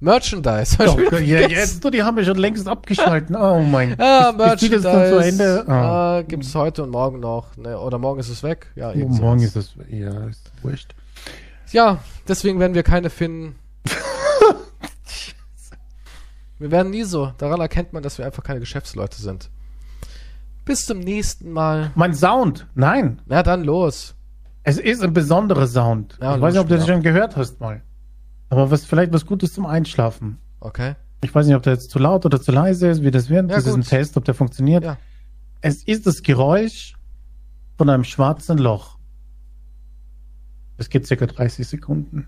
Merchandise. 0.00 0.76
Doch, 0.78 0.98
ja, 1.20 1.48
jetzt, 1.48 1.82
die 1.92 2.02
haben 2.02 2.16
wir 2.16 2.24
schon 2.24 2.36
längst 2.36 2.66
abgeschalten. 2.68 3.36
Oh 3.40 3.60
mein 3.60 3.90
Gott. 3.90 4.00
Ja, 4.00 4.32
Merchandise. 4.36 4.82
Dann 4.82 5.08
zu 5.08 5.18
Ende? 5.18 5.64
Oh. 5.66 5.70
Ah, 5.70 6.22
gibt's 6.26 6.54
heute 6.54 6.82
und 6.82 6.90
morgen 6.90 7.20
noch. 7.20 7.56
Ne, 7.56 7.78
oder 7.78 7.98
morgen 7.98 8.20
ist 8.20 8.28
es 8.28 8.42
weg. 8.42 8.72
Ja, 8.74 8.90
oh, 8.90 9.08
morgen 9.08 9.40
ist 9.40 9.56
es, 9.56 9.74
ja, 9.88 10.26
ist 10.26 10.50
wurscht. 10.62 10.94
Ja, 11.70 12.00
deswegen 12.28 12.58
werden 12.60 12.74
wir 12.74 12.82
keine 12.82 13.10
finden. 13.10 13.54
wir 16.58 16.70
werden 16.70 16.90
nie 16.90 17.04
so. 17.04 17.32
Daran 17.38 17.60
erkennt 17.60 17.92
man, 17.92 18.02
dass 18.02 18.18
wir 18.18 18.26
einfach 18.26 18.42
keine 18.42 18.60
Geschäftsleute 18.60 19.20
sind. 19.20 19.50
Bis 20.66 20.84
zum 20.84 20.98
nächsten 20.98 21.52
Mal. 21.52 21.92
Mein 21.94 22.12
Sound. 22.12 22.66
Nein. 22.74 23.22
Na 23.24 23.42
dann 23.42 23.64
los. 23.64 24.16
Es 24.64 24.78
ist 24.78 25.00
ein 25.00 25.12
besonderer 25.12 25.68
Sound. 25.68 26.18
Ja, 26.20 26.34
ich 26.34 26.42
weiß 26.42 26.54
nicht, 26.54 26.60
ob 26.60 26.68
du 26.68 26.76
das 26.76 26.86
schon 26.86 27.02
gehört 27.02 27.36
hast 27.36 27.60
mal. 27.60 27.82
Aber 28.48 28.70
was 28.70 28.84
vielleicht 28.84 29.12
was 29.12 29.24
Gutes 29.24 29.54
zum 29.54 29.64
Einschlafen. 29.64 30.38
Okay. 30.58 30.96
Ich 31.22 31.32
weiß 31.32 31.46
nicht, 31.46 31.54
ob 31.54 31.62
der 31.62 31.74
jetzt 31.74 31.90
zu 31.90 32.00
laut 32.00 32.26
oder 32.26 32.40
zu 32.40 32.50
leise 32.50 32.88
ist, 32.88 33.02
wie 33.02 33.12
das 33.12 33.30
wird. 33.30 33.48
Ja, 33.48 33.56
das 33.56 33.64
gut. 33.64 33.70
ist 33.70 33.76
ein 33.76 33.88
Test, 33.88 34.16
ob 34.16 34.24
der 34.24 34.34
funktioniert. 34.34 34.82
Ja. 34.82 34.98
Es 35.60 35.84
ist 35.84 36.04
das 36.04 36.22
Geräusch 36.22 36.94
von 37.78 37.88
einem 37.88 38.04
schwarzen 38.04 38.58
Loch. 38.58 38.98
Es 40.78 40.88
geht 40.90 41.06
circa 41.06 41.26
30 41.26 41.66
Sekunden. 41.66 42.26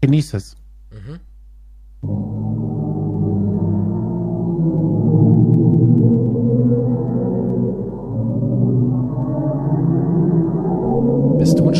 Genieß 0.00 0.34
es. 0.34 0.56
Mhm. 0.90 2.59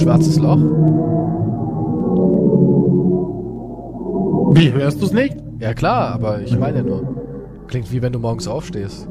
Schwarzes 0.00 0.38
Loch? 0.38 0.58
Wie, 4.52 4.72
hörst 4.72 5.00
du 5.00 5.06
es 5.06 5.12
nicht? 5.12 5.36
Ja 5.58 5.74
klar, 5.74 6.12
aber 6.12 6.40
ich 6.40 6.58
meine 6.58 6.82
nur. 6.82 7.64
Klingt 7.68 7.92
wie 7.92 8.02
wenn 8.02 8.12
du 8.12 8.18
morgens 8.18 8.48
aufstehst. 8.48 9.06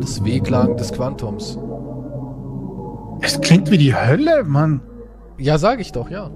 Das 0.00 0.24
Wehklagen 0.24 0.76
des 0.76 0.92
Quantums. 0.92 1.58
Es 3.22 3.40
klingt 3.40 3.70
wie 3.70 3.78
die 3.78 3.94
Hölle, 3.94 4.44
Mann. 4.44 4.82
Ja, 5.38 5.58
sag 5.58 5.80
ich 5.80 5.92
doch, 5.92 6.10
ja. 6.10 6.30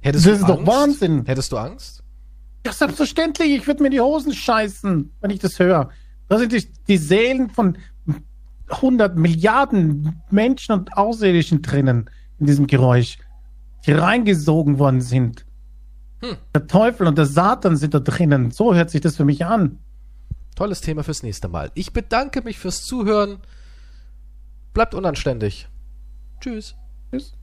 Hättest 0.00 0.26
das 0.26 0.32
ist 0.38 0.44
Angst? 0.44 0.48
doch 0.48 0.66
Wahnsinn. 0.66 1.24
Hättest 1.26 1.52
du 1.52 1.56
Angst? 1.56 2.02
Ja, 2.66 2.72
selbstverständlich. 2.72 3.50
Ich 3.56 3.66
würde 3.66 3.82
mir 3.82 3.90
die 3.90 4.00
Hosen 4.00 4.32
scheißen, 4.32 5.12
wenn 5.20 5.30
ich 5.30 5.38
das 5.38 5.58
höre. 5.58 5.90
Da 6.28 6.38
sind 6.38 6.52
die, 6.52 6.66
die 6.88 6.96
Seelen 6.96 7.50
von 7.50 7.76
100 8.68 9.16
Milliarden 9.16 10.22
Menschen 10.30 10.72
und 10.72 10.96
Außerirdischen 10.96 11.62
drinnen 11.62 12.10
in 12.38 12.46
diesem 12.46 12.66
Geräusch, 12.66 13.18
die 13.86 13.92
reingesogen 13.92 14.78
worden 14.78 15.00
sind. 15.00 15.46
Hm. 16.20 16.36
Der 16.54 16.66
Teufel 16.66 17.06
und 17.06 17.18
der 17.18 17.26
Satan 17.26 17.76
sind 17.76 17.94
da 17.94 18.00
drinnen. 18.00 18.50
So 18.50 18.74
hört 18.74 18.90
sich 18.90 19.00
das 19.00 19.16
für 19.16 19.24
mich 19.24 19.44
an. 19.44 19.78
Tolles 20.54 20.80
Thema 20.80 21.04
fürs 21.04 21.22
nächste 21.22 21.48
Mal. 21.48 21.70
Ich 21.74 21.92
bedanke 21.92 22.42
mich 22.42 22.58
fürs 22.58 22.82
Zuhören. 22.82 23.38
Bleibt 24.72 24.94
unanständig. 24.94 25.68
Tschüss. 26.40 26.74
Tschüss. 27.10 27.34